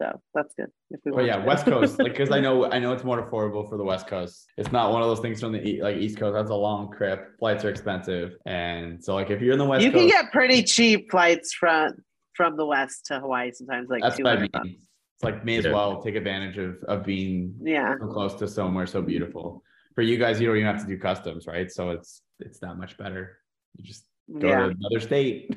So 0.01 0.21
that's 0.33 0.53
good. 0.55 0.69
If 0.91 1.01
we 1.05 1.11
But 1.11 1.25
yeah, 1.25 1.37
to. 1.37 1.45
West 1.45 1.65
Coast, 1.65 1.99
like 1.99 2.11
because 2.13 2.31
I 2.31 2.39
know 2.39 2.65
I 2.71 2.79
know 2.79 2.93
it's 2.93 3.03
more 3.03 3.21
affordable 3.29 3.67
for 3.69 3.77
the 3.77 3.83
West 3.83 4.07
Coast. 4.07 4.45
It's 4.57 4.71
not 4.71 4.91
one 4.91 5.01
of 5.01 5.07
those 5.09 5.19
things 5.19 5.39
from 5.41 5.51
the 5.51 5.81
like 5.81 5.97
East 5.97 6.17
Coast. 6.17 6.33
That's 6.35 6.49
a 6.51 6.55
long 6.55 6.91
trip. 6.95 7.37
Flights 7.39 7.65
are 7.65 7.69
expensive, 7.69 8.35
and 8.45 9.03
so 9.03 9.13
like 9.15 9.29
if 9.29 9.41
you're 9.41 9.53
in 9.53 9.59
the 9.59 9.65
West 9.65 9.83
you 9.85 9.91
Coast, 9.91 9.99
can 10.01 10.07
get 10.09 10.31
pretty 10.31 10.63
cheap 10.63 11.11
flights 11.11 11.53
from 11.53 11.93
from 12.35 12.57
the 12.57 12.65
west 12.65 13.05
to 13.07 13.19
Hawaii 13.19 13.51
sometimes, 13.51 13.89
like 13.89 14.01
that's 14.01 14.17
two 14.17 14.23
what 14.23 14.37
I 14.37 14.41
mean. 14.41 14.77
It's 15.15 15.23
like 15.23 15.45
may 15.45 15.57
as 15.57 15.65
well 15.65 16.01
take 16.01 16.15
advantage 16.15 16.57
of 16.57 16.83
of 16.87 17.03
being 17.03 17.55
Yeah, 17.61 17.95
so 17.99 18.07
close 18.07 18.33
to 18.35 18.47
somewhere 18.47 18.85
so 18.85 19.01
beautiful. 19.01 19.63
For 19.95 20.01
you 20.01 20.17
guys, 20.17 20.41
you 20.41 20.47
don't 20.47 20.57
even 20.57 20.67
have 20.67 20.81
to 20.81 20.87
do 20.87 20.97
customs, 20.97 21.47
right? 21.47 21.71
So 21.71 21.91
it's 21.91 22.21
it's 22.39 22.59
that 22.59 22.75
much 22.75 22.97
better. 22.97 23.37
You 23.75 23.83
just 23.83 24.05
go 24.39 24.47
yeah. 24.47 24.59
to 24.59 24.63
another 24.65 24.99
state. 24.99 25.55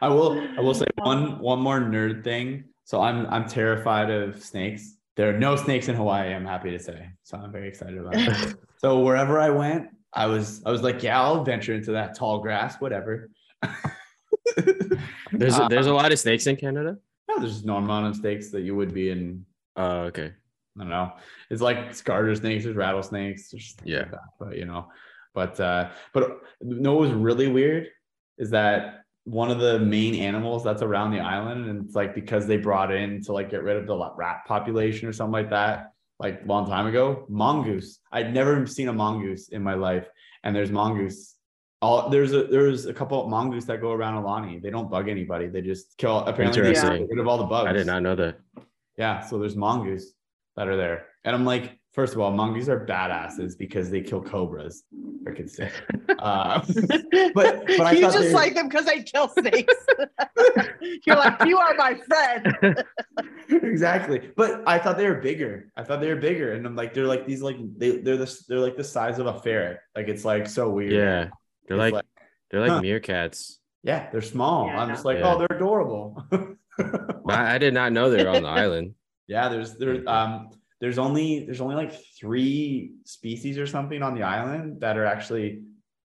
I 0.00 0.08
will 0.08 0.40
I 0.56 0.60
will 0.60 0.74
say 0.74 0.86
one 0.98 1.38
one 1.38 1.60
more 1.60 1.80
nerd 1.80 2.24
thing. 2.24 2.64
So 2.84 3.02
I'm 3.02 3.26
I'm 3.26 3.48
terrified 3.48 4.10
of 4.10 4.42
snakes. 4.42 4.96
There 5.16 5.34
are 5.34 5.38
no 5.38 5.56
snakes 5.56 5.88
in 5.88 5.94
Hawaii, 5.94 6.34
I'm 6.34 6.44
happy 6.44 6.70
to 6.70 6.78
say. 6.78 7.08
So 7.22 7.38
I'm 7.38 7.52
very 7.52 7.68
excited 7.68 7.98
about 7.98 8.16
it. 8.16 8.56
so 8.78 8.98
wherever 8.98 9.38
I 9.38 9.50
went, 9.50 9.88
I 10.12 10.26
was 10.26 10.62
I 10.66 10.70
was 10.70 10.82
like, 10.82 11.02
yeah, 11.02 11.20
I'll 11.20 11.44
venture 11.44 11.74
into 11.74 11.92
that 11.92 12.16
tall 12.16 12.40
grass, 12.40 12.80
whatever. 12.80 13.30
There's 15.32 15.54
Uh, 15.58 15.68
there's 15.68 15.86
a 15.86 15.92
lot 15.92 16.12
of 16.12 16.18
snakes 16.18 16.46
in 16.46 16.56
Canada. 16.56 16.98
no, 17.28 17.38
there's 17.40 17.64
no 17.64 17.76
amount 17.76 18.06
of 18.08 18.16
snakes 18.16 18.50
that 18.50 18.60
you 18.62 18.74
would 18.76 18.92
be 18.94 19.10
in. 19.10 19.44
Oh, 19.76 20.02
okay. 20.10 20.32
I 20.76 20.80
don't 20.80 20.88
know. 20.88 21.12
It's 21.50 21.62
like 21.62 22.02
garter 22.04 22.34
snakes, 22.34 22.64
there's 22.64 22.76
rattlesnakes, 22.76 23.50
there's 23.50 23.76
Yeah. 23.84 23.98
like 24.00 24.10
that, 24.10 24.28
but 24.40 24.56
you 24.56 24.64
know, 24.66 24.88
but 25.34 25.58
uh, 25.60 25.90
but 26.12 26.40
no, 26.60 26.94
what 26.94 27.00
was 27.02 27.12
really 27.12 27.48
weird 27.48 27.88
is 28.38 28.50
that 28.50 29.02
one 29.24 29.50
of 29.50 29.58
the 29.58 29.78
main 29.78 30.14
animals 30.16 30.62
that's 30.64 30.82
around 30.82 31.10
the 31.12 31.20
island, 31.20 31.68
and 31.68 31.84
it's 31.84 31.94
like 31.94 32.14
because 32.14 32.46
they 32.46 32.56
brought 32.58 32.92
in 32.92 33.22
to 33.22 33.32
like 33.32 33.50
get 33.50 33.62
rid 33.62 33.76
of 33.76 33.86
the 33.86 34.10
rat 34.16 34.44
population 34.46 35.08
or 35.08 35.12
something 35.12 35.32
like 35.32 35.50
that, 35.50 35.92
like 36.18 36.42
a 36.42 36.46
long 36.46 36.66
time 36.66 36.86
ago, 36.86 37.24
mongoose. 37.28 38.00
I'd 38.12 38.34
never 38.34 38.66
seen 38.66 38.88
a 38.88 38.92
mongoose 38.92 39.48
in 39.48 39.62
my 39.62 39.74
life, 39.74 40.06
and 40.42 40.54
there's 40.54 40.70
mongoose. 40.70 41.33
All 41.84 42.08
there's 42.08 42.32
a 42.32 42.44
there's 42.44 42.86
a 42.86 42.94
couple 42.94 43.22
of 43.22 43.28
mongoose 43.28 43.66
that 43.66 43.80
go 43.82 43.92
around 43.92 44.14
Aulani. 44.22 44.62
They 44.62 44.70
don't 44.70 44.90
bug 44.90 45.06
anybody. 45.16 45.46
They 45.48 45.60
just 45.60 45.98
kill. 45.98 46.18
Apparently, 46.20 46.62
they 46.62 46.68
Interesting. 46.68 47.00
get 47.06 47.10
rid 47.10 47.18
of 47.18 47.28
all 47.28 47.36
the 47.38 47.44
bugs. 47.44 47.68
I 47.68 47.72
did 47.74 47.86
not 47.86 48.02
know 48.02 48.14
that. 48.22 48.40
Yeah, 48.96 49.20
so 49.20 49.38
there's 49.38 49.54
mongoose 49.54 50.06
that 50.56 50.66
are 50.66 50.76
there. 50.76 51.06
And 51.24 51.34
I'm 51.36 51.44
like, 51.44 51.78
first 51.92 52.14
of 52.14 52.20
all, 52.20 52.30
mongoose 52.30 52.68
are 52.70 52.86
badasses 52.86 53.58
because 53.58 53.90
they 53.90 54.00
kill 54.00 54.22
cobras. 54.22 54.84
Freaking 55.24 55.50
sick. 55.50 55.72
Uh, 56.18 56.60
but 57.34 57.66
but 57.66 57.80
I 57.80 57.92
you 57.92 58.00
just 58.00 58.18
they- 58.18 58.32
like 58.32 58.54
them 58.54 58.68
because 58.68 58.86
they 58.86 59.02
kill 59.02 59.28
snakes. 59.28 59.74
You're 61.06 61.16
like, 61.16 61.44
you 61.44 61.58
are 61.58 61.74
my 61.74 61.92
friend. 62.08 62.82
exactly. 63.48 64.30
But 64.36 64.62
I 64.66 64.78
thought 64.78 64.96
they 64.96 65.06
were 65.06 65.20
bigger. 65.20 65.70
I 65.76 65.82
thought 65.82 66.00
they 66.00 66.08
were 66.08 66.16
bigger. 66.30 66.52
And 66.54 66.64
I'm 66.66 66.76
like, 66.76 66.94
they're 66.94 67.06
like 67.06 67.26
these 67.26 67.42
like 67.42 67.56
they 67.76 67.98
they're 67.98 68.16
this 68.16 68.46
they're 68.46 68.60
like 68.60 68.76
the 68.76 68.84
size 68.84 69.18
of 69.18 69.26
a 69.26 69.38
ferret. 69.40 69.80
Like 69.94 70.08
it's 70.08 70.24
like 70.24 70.46
so 70.46 70.70
weird. 70.70 70.92
Yeah, 70.92 71.28
they're 71.66 71.78
It's 71.78 71.92
like, 71.94 72.04
they're 72.50 72.60
like 72.60 72.70
huh. 72.70 72.80
meerkats. 72.80 73.58
yeah, 73.82 74.10
they're 74.10 74.20
small. 74.22 74.66
Yeah. 74.66 74.78
I'm 74.80 74.88
just 74.88 75.04
like, 75.04 75.18
Yeah. 75.18 75.34
oh, 75.34 75.38
they're 75.38 75.56
adorable. 75.56 76.22
I, 77.28 77.54
I 77.54 77.58
did 77.58 77.74
not 77.74 77.92
know 77.92 78.10
they 78.10 78.24
were 78.24 78.30
on 78.30 78.42
the 78.42 78.48
island. 78.48 78.94
Yeah, 79.26 79.48
there's 79.48 79.76
there 79.76 80.02
um 80.08 80.50
there's 80.80 80.98
only 80.98 81.44
there's 81.46 81.60
only 81.60 81.76
like 81.76 81.92
three 82.18 82.92
species 83.04 83.58
or 83.58 83.66
something 83.66 84.02
on 84.02 84.14
the 84.14 84.22
island 84.22 84.80
that 84.80 84.96
are 84.98 85.06
actually 85.06 85.62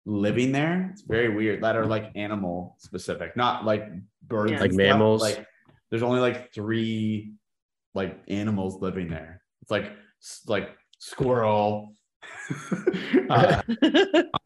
living 0.05 0.51
there. 0.51 0.89
It's 0.91 1.01
very 1.01 1.29
weird. 1.33 1.63
That 1.63 1.75
are 1.75 1.85
like 1.85 2.11
animal 2.15 2.75
specific, 2.79 3.35
not 3.35 3.65
like 3.65 3.87
birds, 4.23 4.51
Yeah. 4.51 4.59
Like 4.59 4.71
stuff. 4.71 4.77
mammals? 4.77 5.21
Like 5.21 5.45
there's 5.89 6.03
only 6.03 6.19
like 6.19 6.53
three 6.53 7.33
like 7.95 8.19
animals 8.27 8.81
living 8.81 9.09
there. 9.09 9.41
It's 9.63 9.71
like 9.71 9.93
like 10.47 10.69
squirrel, 10.99 11.95
uh, 13.29 13.61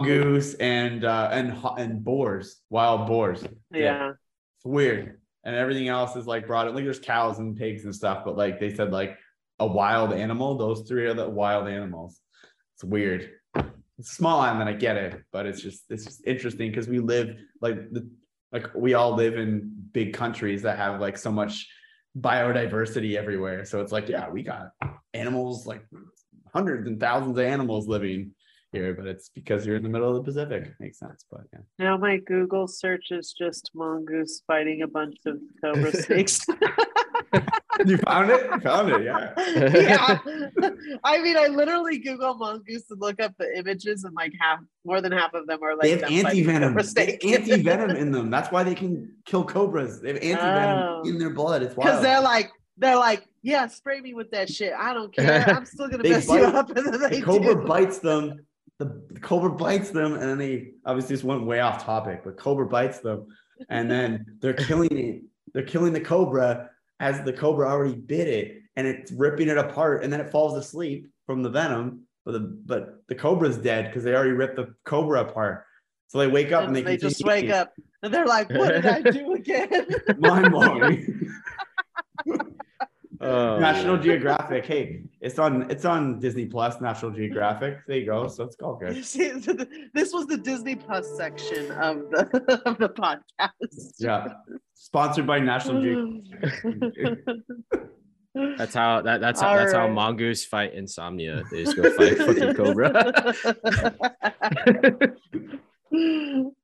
goose, 0.04 0.56
and 0.56 1.06
uh, 1.06 1.30
and 1.32 1.58
and 1.78 2.04
boars, 2.04 2.62
wild 2.70 3.08
boars. 3.08 3.44
yeah. 3.72 4.12
It's 4.58 4.66
weird. 4.66 5.20
And 5.44 5.56
everything 5.56 5.88
else 5.88 6.16
is 6.16 6.28
like 6.28 6.46
brought 6.46 6.68
in. 6.68 6.76
Like 6.76 6.84
there's 6.84 7.00
cows 7.00 7.40
and 7.40 7.58
pigs 7.58 7.86
and 7.86 7.96
stuff, 7.96 8.24
but 8.24 8.38
like 8.38 8.60
they 8.60 8.74
said, 8.74 8.92
like 8.92 9.18
a 9.60 9.66
wild 9.66 10.14
animal. 10.14 10.58
Those 10.58 10.88
three 10.88 11.06
are 11.06 11.14
the 11.14 11.30
wild 11.30 11.68
animals. 11.68 12.20
It's 12.76 12.84
weird. 12.84 13.32
It's 13.56 14.12
a 14.12 14.16
small 14.16 14.40
island, 14.40 14.70
I 14.70 14.74
get 14.74 14.98
it, 14.98 15.22
but 15.32 15.46
it's 15.46 15.62
just 15.62 15.84
it's 15.90 16.06
just 16.06 16.26
interesting 16.26 16.70
because 16.70 16.88
we 16.88 17.00
live 17.00 17.36
like 17.62 17.92
the 17.92 18.10
like 18.52 18.74
we 18.76 18.94
all 18.94 19.16
live 19.16 19.38
in 19.38 19.72
big 19.92 20.14
countries 20.14 20.64
that 20.64 20.78
have 20.78 21.00
like 21.00 21.18
so 21.18 21.32
much 21.32 21.68
biodiversity 22.18 23.16
everywhere. 23.16 23.66
So 23.66 23.82
it's 23.82 23.92
like, 23.92 24.10
yeah, 24.10 24.30
we 24.30 24.44
got 24.44 24.72
animals 25.14 25.66
like 25.66 25.86
hundreds 26.54 26.88
and 26.88 27.00
thousands 27.00 27.38
of 27.38 27.44
animals 27.46 27.88
living 27.88 28.32
here, 28.72 28.94
but 28.94 29.06
it's 29.06 29.30
because 29.30 29.66
you're 29.66 29.76
in 29.76 29.84
the 29.84 29.90
middle 29.90 30.10
of 30.10 30.16
the 30.16 30.24
Pacific. 30.32 30.72
Makes 30.80 31.00
sense, 31.00 31.26
but 31.30 31.42
yeah. 31.52 31.60
Now 31.78 31.98
my 31.98 32.18
Google 32.18 32.68
search 32.68 33.08
is 33.12 33.34
just 33.38 33.72
mongoose 33.74 34.42
fighting 34.48 34.82
a 34.82 34.88
bunch 34.88 35.18
of 35.26 35.38
cobra 35.64 35.92
snakes. 36.04 36.46
You 37.86 37.98
found 37.98 38.30
it? 38.30 38.46
You 38.54 38.60
found 38.60 38.92
it, 38.92 39.04
yeah. 39.04 39.34
yeah. 39.58 40.20
I 41.04 41.22
mean, 41.22 41.38
I 41.38 41.48
literally 41.48 41.98
Google 41.98 42.36
mongoose 42.36 42.84
and 42.92 43.00
look 43.00 43.22
up 43.22 43.34
the 43.40 43.58
images, 43.58 44.04
and 44.04 44.14
like 44.14 44.34
half, 44.40 44.60
more 44.86 45.02
than 45.02 45.12
half 45.14 45.34
of 45.34 45.48
them 45.48 45.64
are 45.64 45.76
like 45.76 45.84
They 45.84 45.92
have 45.92 46.04
anti-venom. 46.04 46.78
They 46.94 47.06
have 47.32 47.42
anti-venom 47.42 47.92
in 47.96 48.12
them. 48.12 48.30
That's 48.30 48.52
why 48.52 48.64
they 48.64 48.76
can 48.76 49.14
kill 49.26 49.46
cobras. 49.46 50.02
They 50.02 50.10
have 50.10 50.18
anti-venom 50.22 50.78
Oh. 50.80 51.02
in 51.08 51.18
their 51.18 51.30
blood. 51.32 51.64
It's 51.64 51.74
Because 51.74 52.02
they're 52.04 52.22
like, 52.22 52.52
they're 52.78 52.98
like, 52.98 53.26
yeah, 53.44 53.68
spray 53.68 54.00
me 54.02 54.14
with 54.14 54.32
that 54.32 54.50
shit. 54.50 54.74
I 54.78 54.94
don't 54.94 55.14
care. 55.14 55.44
I'm 55.50 55.66
still 55.66 55.88
gonna 55.88 56.08
mess 56.08 56.28
you 56.28 56.44
up. 56.44 56.70
And 56.70 56.94
then 56.94 57.00
they 57.00 57.20
the 57.20 57.22
cobra 57.22 57.56
do. 57.56 57.68
bites 57.68 58.00
them. 58.00 58.46
The, 58.78 59.04
the 59.10 59.20
cobra 59.20 59.52
bites 59.52 59.92
them, 59.92 60.14
and 60.14 60.24
then 60.24 60.38
they 60.38 60.72
obviously 60.86 61.16
this 61.16 61.24
went 61.24 61.46
way 61.46 61.60
off 61.60 61.84
topic, 61.84 62.22
but 62.24 62.38
cobra 62.38 62.66
bites 62.68 63.00
them, 63.00 63.28
and 63.70 63.90
then 63.90 64.26
they're 64.40 64.54
killing 64.54 64.98
it. 64.98 65.22
They're 65.54 65.64
killing 65.64 65.94
the 65.94 66.02
cobra 66.02 66.70
as 67.00 67.24
the 67.24 67.34
cobra 67.34 67.68
already 67.68 67.96
bit 67.96 68.28
it, 68.28 68.62
and 68.76 68.88
it's 68.88 69.12
ripping 69.12 69.50
it 69.50 69.58
apart, 69.58 70.04
and 70.04 70.12
then 70.12 70.22
it 70.22 70.32
falls 70.32 70.58
asleep 70.58 71.08
from 71.26 71.44
the 71.44 71.50
venom. 71.50 72.02
But 72.26 72.34
the 72.34 72.40
but 72.40 73.04
the 73.08 73.16
cobra's 73.16 73.58
dead 73.58 73.86
because 73.88 74.04
they 74.04 74.14
already 74.14 74.32
ripped 74.32 74.56
the 74.56 74.74
cobra 74.86 75.22
apart. 75.22 75.66
So 76.08 76.18
they 76.18 76.28
wake 76.28 76.52
up 76.52 76.66
and, 76.66 76.76
And 76.76 76.76
they, 76.76 76.82
they 76.84 76.98
just 76.98 77.24
wake 77.24 77.50
up 77.50 77.74
and 78.04 78.14
they're 78.14 78.28
like, 78.28 78.50
what 78.50 78.70
did 78.70 78.86
I 78.86 79.02
do 79.02 79.34
again? 79.36 79.88
Mind 80.18 80.52
blowing. 80.52 81.32
Oh, 83.24 83.60
National 83.60 83.96
man. 83.96 84.04
Geographic. 84.04 84.66
Hey, 84.66 85.04
it's 85.20 85.38
on 85.38 85.70
it's 85.70 85.86
on 85.86 86.20
Disney 86.20 86.48
Plus, 86.48 86.82
National 86.82 87.12
Geographic. 87.12 87.78
There 87.86 87.98
you 87.98 88.06
go. 88.08 88.28
So 88.28 88.46
it's 88.46 88.56
all 88.64 88.76
good. 88.76 89.06
See, 89.06 89.30
this 89.94 90.12
was 90.12 90.26
the 90.26 90.38
Disney 90.38 90.76
Plus 90.76 91.08
section 91.16 91.72
of 91.72 92.10
the 92.10 92.62
of 92.66 92.80
the 92.80 92.90
podcast. 92.90 93.94
Yeah. 94.00 94.34
Sponsored 94.74 95.28
by 95.28 95.40
National 95.40 95.82
Geographic. 95.82 97.20
That's 98.58 98.74
how 98.74 99.02
that 99.02 99.20
that's 99.20 99.42
how, 99.42 99.50
All 99.50 99.58
that's 99.58 99.74
how 99.74 99.90
mongoose 99.90 100.46
fight 100.46 100.74
insomnia. 100.74 101.44
They 101.52 101.66
just 101.66 101.76
go 101.76 101.92
fight 101.92 102.18
fucking 102.18 102.54
cobra. 102.54 103.36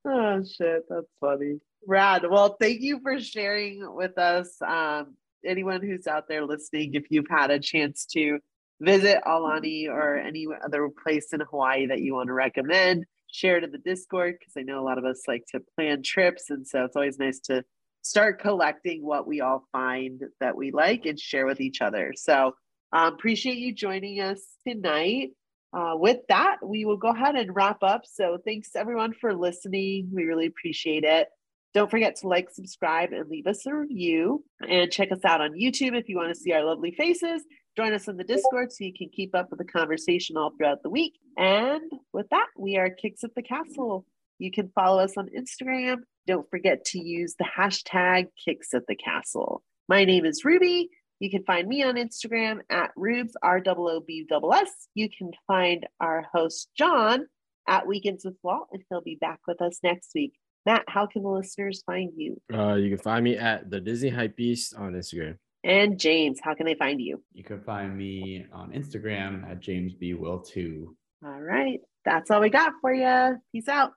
oh 0.06 0.44
shit, 0.44 0.84
that's 0.88 1.12
funny. 1.20 1.60
Rad. 1.86 2.24
Well, 2.26 2.56
thank 2.58 2.80
you 2.80 3.00
for 3.02 3.20
sharing 3.20 3.94
with 3.94 4.16
us. 4.16 4.56
Um, 4.62 5.14
anyone 5.44 5.82
who's 5.82 6.06
out 6.06 6.28
there 6.28 6.44
listening, 6.44 6.94
if 6.94 7.04
you've 7.10 7.28
had 7.30 7.50
a 7.50 7.58
chance 7.58 8.06
to 8.12 8.38
visit 8.80 9.18
Aulani 9.26 9.88
or 9.88 10.16
any 10.16 10.46
other 10.64 10.88
place 11.02 11.32
in 11.32 11.40
Hawaii 11.40 11.86
that 11.86 12.00
you 12.00 12.14
want 12.14 12.28
to 12.28 12.32
recommend, 12.32 13.04
share 13.32 13.58
it 13.58 13.64
in 13.64 13.72
the 13.72 13.78
Discord 13.78 14.36
because 14.38 14.54
I 14.56 14.62
know 14.62 14.80
a 14.80 14.84
lot 14.84 14.98
of 14.98 15.04
us 15.04 15.22
like 15.26 15.44
to 15.52 15.60
plan 15.76 16.02
trips, 16.02 16.50
and 16.50 16.66
so 16.66 16.84
it's 16.84 16.96
always 16.96 17.18
nice 17.18 17.40
to 17.40 17.64
start 18.02 18.40
collecting 18.40 19.04
what 19.04 19.26
we 19.26 19.40
all 19.40 19.64
find 19.72 20.22
that 20.40 20.56
we 20.56 20.70
like 20.70 21.04
and 21.04 21.18
share 21.18 21.46
with 21.46 21.60
each 21.60 21.80
other. 21.80 22.14
So 22.16 22.54
um, 22.92 23.14
appreciate 23.14 23.58
you 23.58 23.74
joining 23.74 24.20
us 24.20 24.40
tonight. 24.66 25.30
Uh, 25.72 25.94
with 25.94 26.18
that, 26.28 26.56
we 26.64 26.86
will 26.86 26.96
go 26.96 27.08
ahead 27.08 27.34
and 27.34 27.54
wrap 27.54 27.82
up. 27.82 28.02
So 28.06 28.38
thanks 28.42 28.70
everyone 28.74 29.12
for 29.12 29.34
listening. 29.34 30.08
We 30.12 30.24
really 30.24 30.46
appreciate 30.46 31.04
it. 31.04 31.28
Don't 31.74 31.90
forget 31.90 32.16
to 32.16 32.28
like, 32.28 32.50
subscribe, 32.50 33.12
and 33.12 33.28
leave 33.28 33.46
us 33.46 33.66
a 33.66 33.74
review. 33.74 34.44
And 34.68 34.90
check 34.90 35.12
us 35.12 35.24
out 35.24 35.40
on 35.40 35.52
YouTube 35.52 35.98
if 35.98 36.08
you 36.08 36.16
want 36.16 36.34
to 36.34 36.40
see 36.40 36.52
our 36.52 36.64
lovely 36.64 36.92
faces 36.92 37.42
Join 37.78 37.94
us 37.94 38.08
in 38.08 38.16
the 38.16 38.24
Discord 38.24 38.72
so 38.72 38.82
you 38.82 38.92
can 38.92 39.08
keep 39.08 39.36
up 39.36 39.50
with 39.50 39.60
the 39.60 39.64
conversation 39.64 40.36
all 40.36 40.50
throughout 40.50 40.82
the 40.82 40.90
week. 40.90 41.14
And 41.36 41.88
with 42.12 42.28
that, 42.30 42.48
we 42.58 42.76
are 42.76 42.90
Kicks 42.90 43.22
at 43.22 43.36
the 43.36 43.42
Castle. 43.42 44.04
You 44.40 44.50
can 44.50 44.72
follow 44.74 45.00
us 45.00 45.16
on 45.16 45.28
Instagram. 45.28 45.98
Don't 46.26 46.50
forget 46.50 46.84
to 46.86 46.98
use 46.98 47.36
the 47.38 47.46
hashtag 47.56 48.30
Kicks 48.44 48.74
at 48.74 48.88
the 48.88 48.96
Castle. 48.96 49.62
My 49.88 50.04
name 50.04 50.24
is 50.24 50.44
Ruby. 50.44 50.88
You 51.20 51.30
can 51.30 51.44
find 51.44 51.68
me 51.68 51.84
on 51.84 51.94
Instagram 51.94 52.62
at 52.68 52.90
Rubes, 52.96 53.36
R 53.44 53.62
O 53.64 53.88
O 53.88 54.00
B 54.04 54.26
S 54.28 54.42
S. 54.54 54.88
You 54.96 55.08
can 55.16 55.30
find 55.46 55.86
our 56.00 56.26
host, 56.34 56.70
John, 56.76 57.28
at 57.68 57.86
Weekends 57.86 58.24
with 58.24 58.34
Walt, 58.42 58.70
and 58.72 58.82
he'll 58.90 59.02
be 59.02 59.18
back 59.20 59.38
with 59.46 59.62
us 59.62 59.78
next 59.84 60.10
week. 60.16 60.32
Matt, 60.68 60.84
how 60.86 61.06
can 61.06 61.22
the 61.22 61.30
listeners 61.30 61.82
find 61.86 62.12
you? 62.14 62.38
Uh, 62.52 62.74
you 62.74 62.90
can 62.90 62.98
find 62.98 63.24
me 63.24 63.38
at 63.38 63.70
the 63.70 63.80
Disney 63.80 64.10
Hype 64.10 64.36
Beast 64.36 64.74
on 64.76 64.92
Instagram. 64.92 65.38
And 65.64 65.98
James, 65.98 66.40
how 66.44 66.54
can 66.54 66.66
they 66.66 66.74
find 66.74 67.00
you? 67.00 67.22
You 67.32 67.42
can 67.42 67.62
find 67.62 67.96
me 67.96 68.44
on 68.52 68.72
Instagram 68.72 69.50
at 69.50 69.60
James 69.60 69.94
B 69.94 70.12
Will 70.12 70.40
two. 70.40 70.94
All 71.24 71.40
right. 71.40 71.80
That's 72.04 72.30
all 72.30 72.42
we 72.42 72.50
got 72.50 72.74
for 72.82 72.92
you. 72.92 73.38
Peace 73.50 73.66
out. 73.66 73.92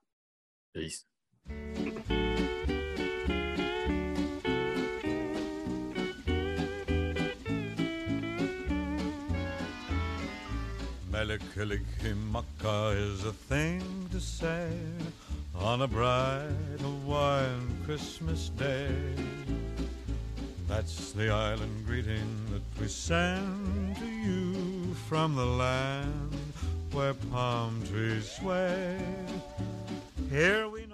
Peace. 0.74 1.04
Mele 11.12 11.38
Kalikimaka 11.54 12.96
is 12.96 13.26
a 13.26 13.34
thing 13.34 14.08
to 14.14 14.22
say 14.22 14.70
on 15.56 15.82
a 15.82 15.88
bright 15.88 16.80
Hawaiian 16.80 17.78
Christmas 17.86 18.50
day. 18.50 18.96
That's 20.68 21.12
the 21.12 21.30
island 21.30 21.86
greeting 21.86 22.36
that 22.52 22.82
we 22.82 22.88
send 22.88 23.98
to 23.98 24.06
you 24.06 24.94
from 25.08 25.36
the 25.36 25.46
land 25.46 26.34
where 26.92 27.14
palm 27.14 27.82
trees 27.88 28.32
sway. 28.32 29.00
Here 30.30 30.70
we 30.70 30.86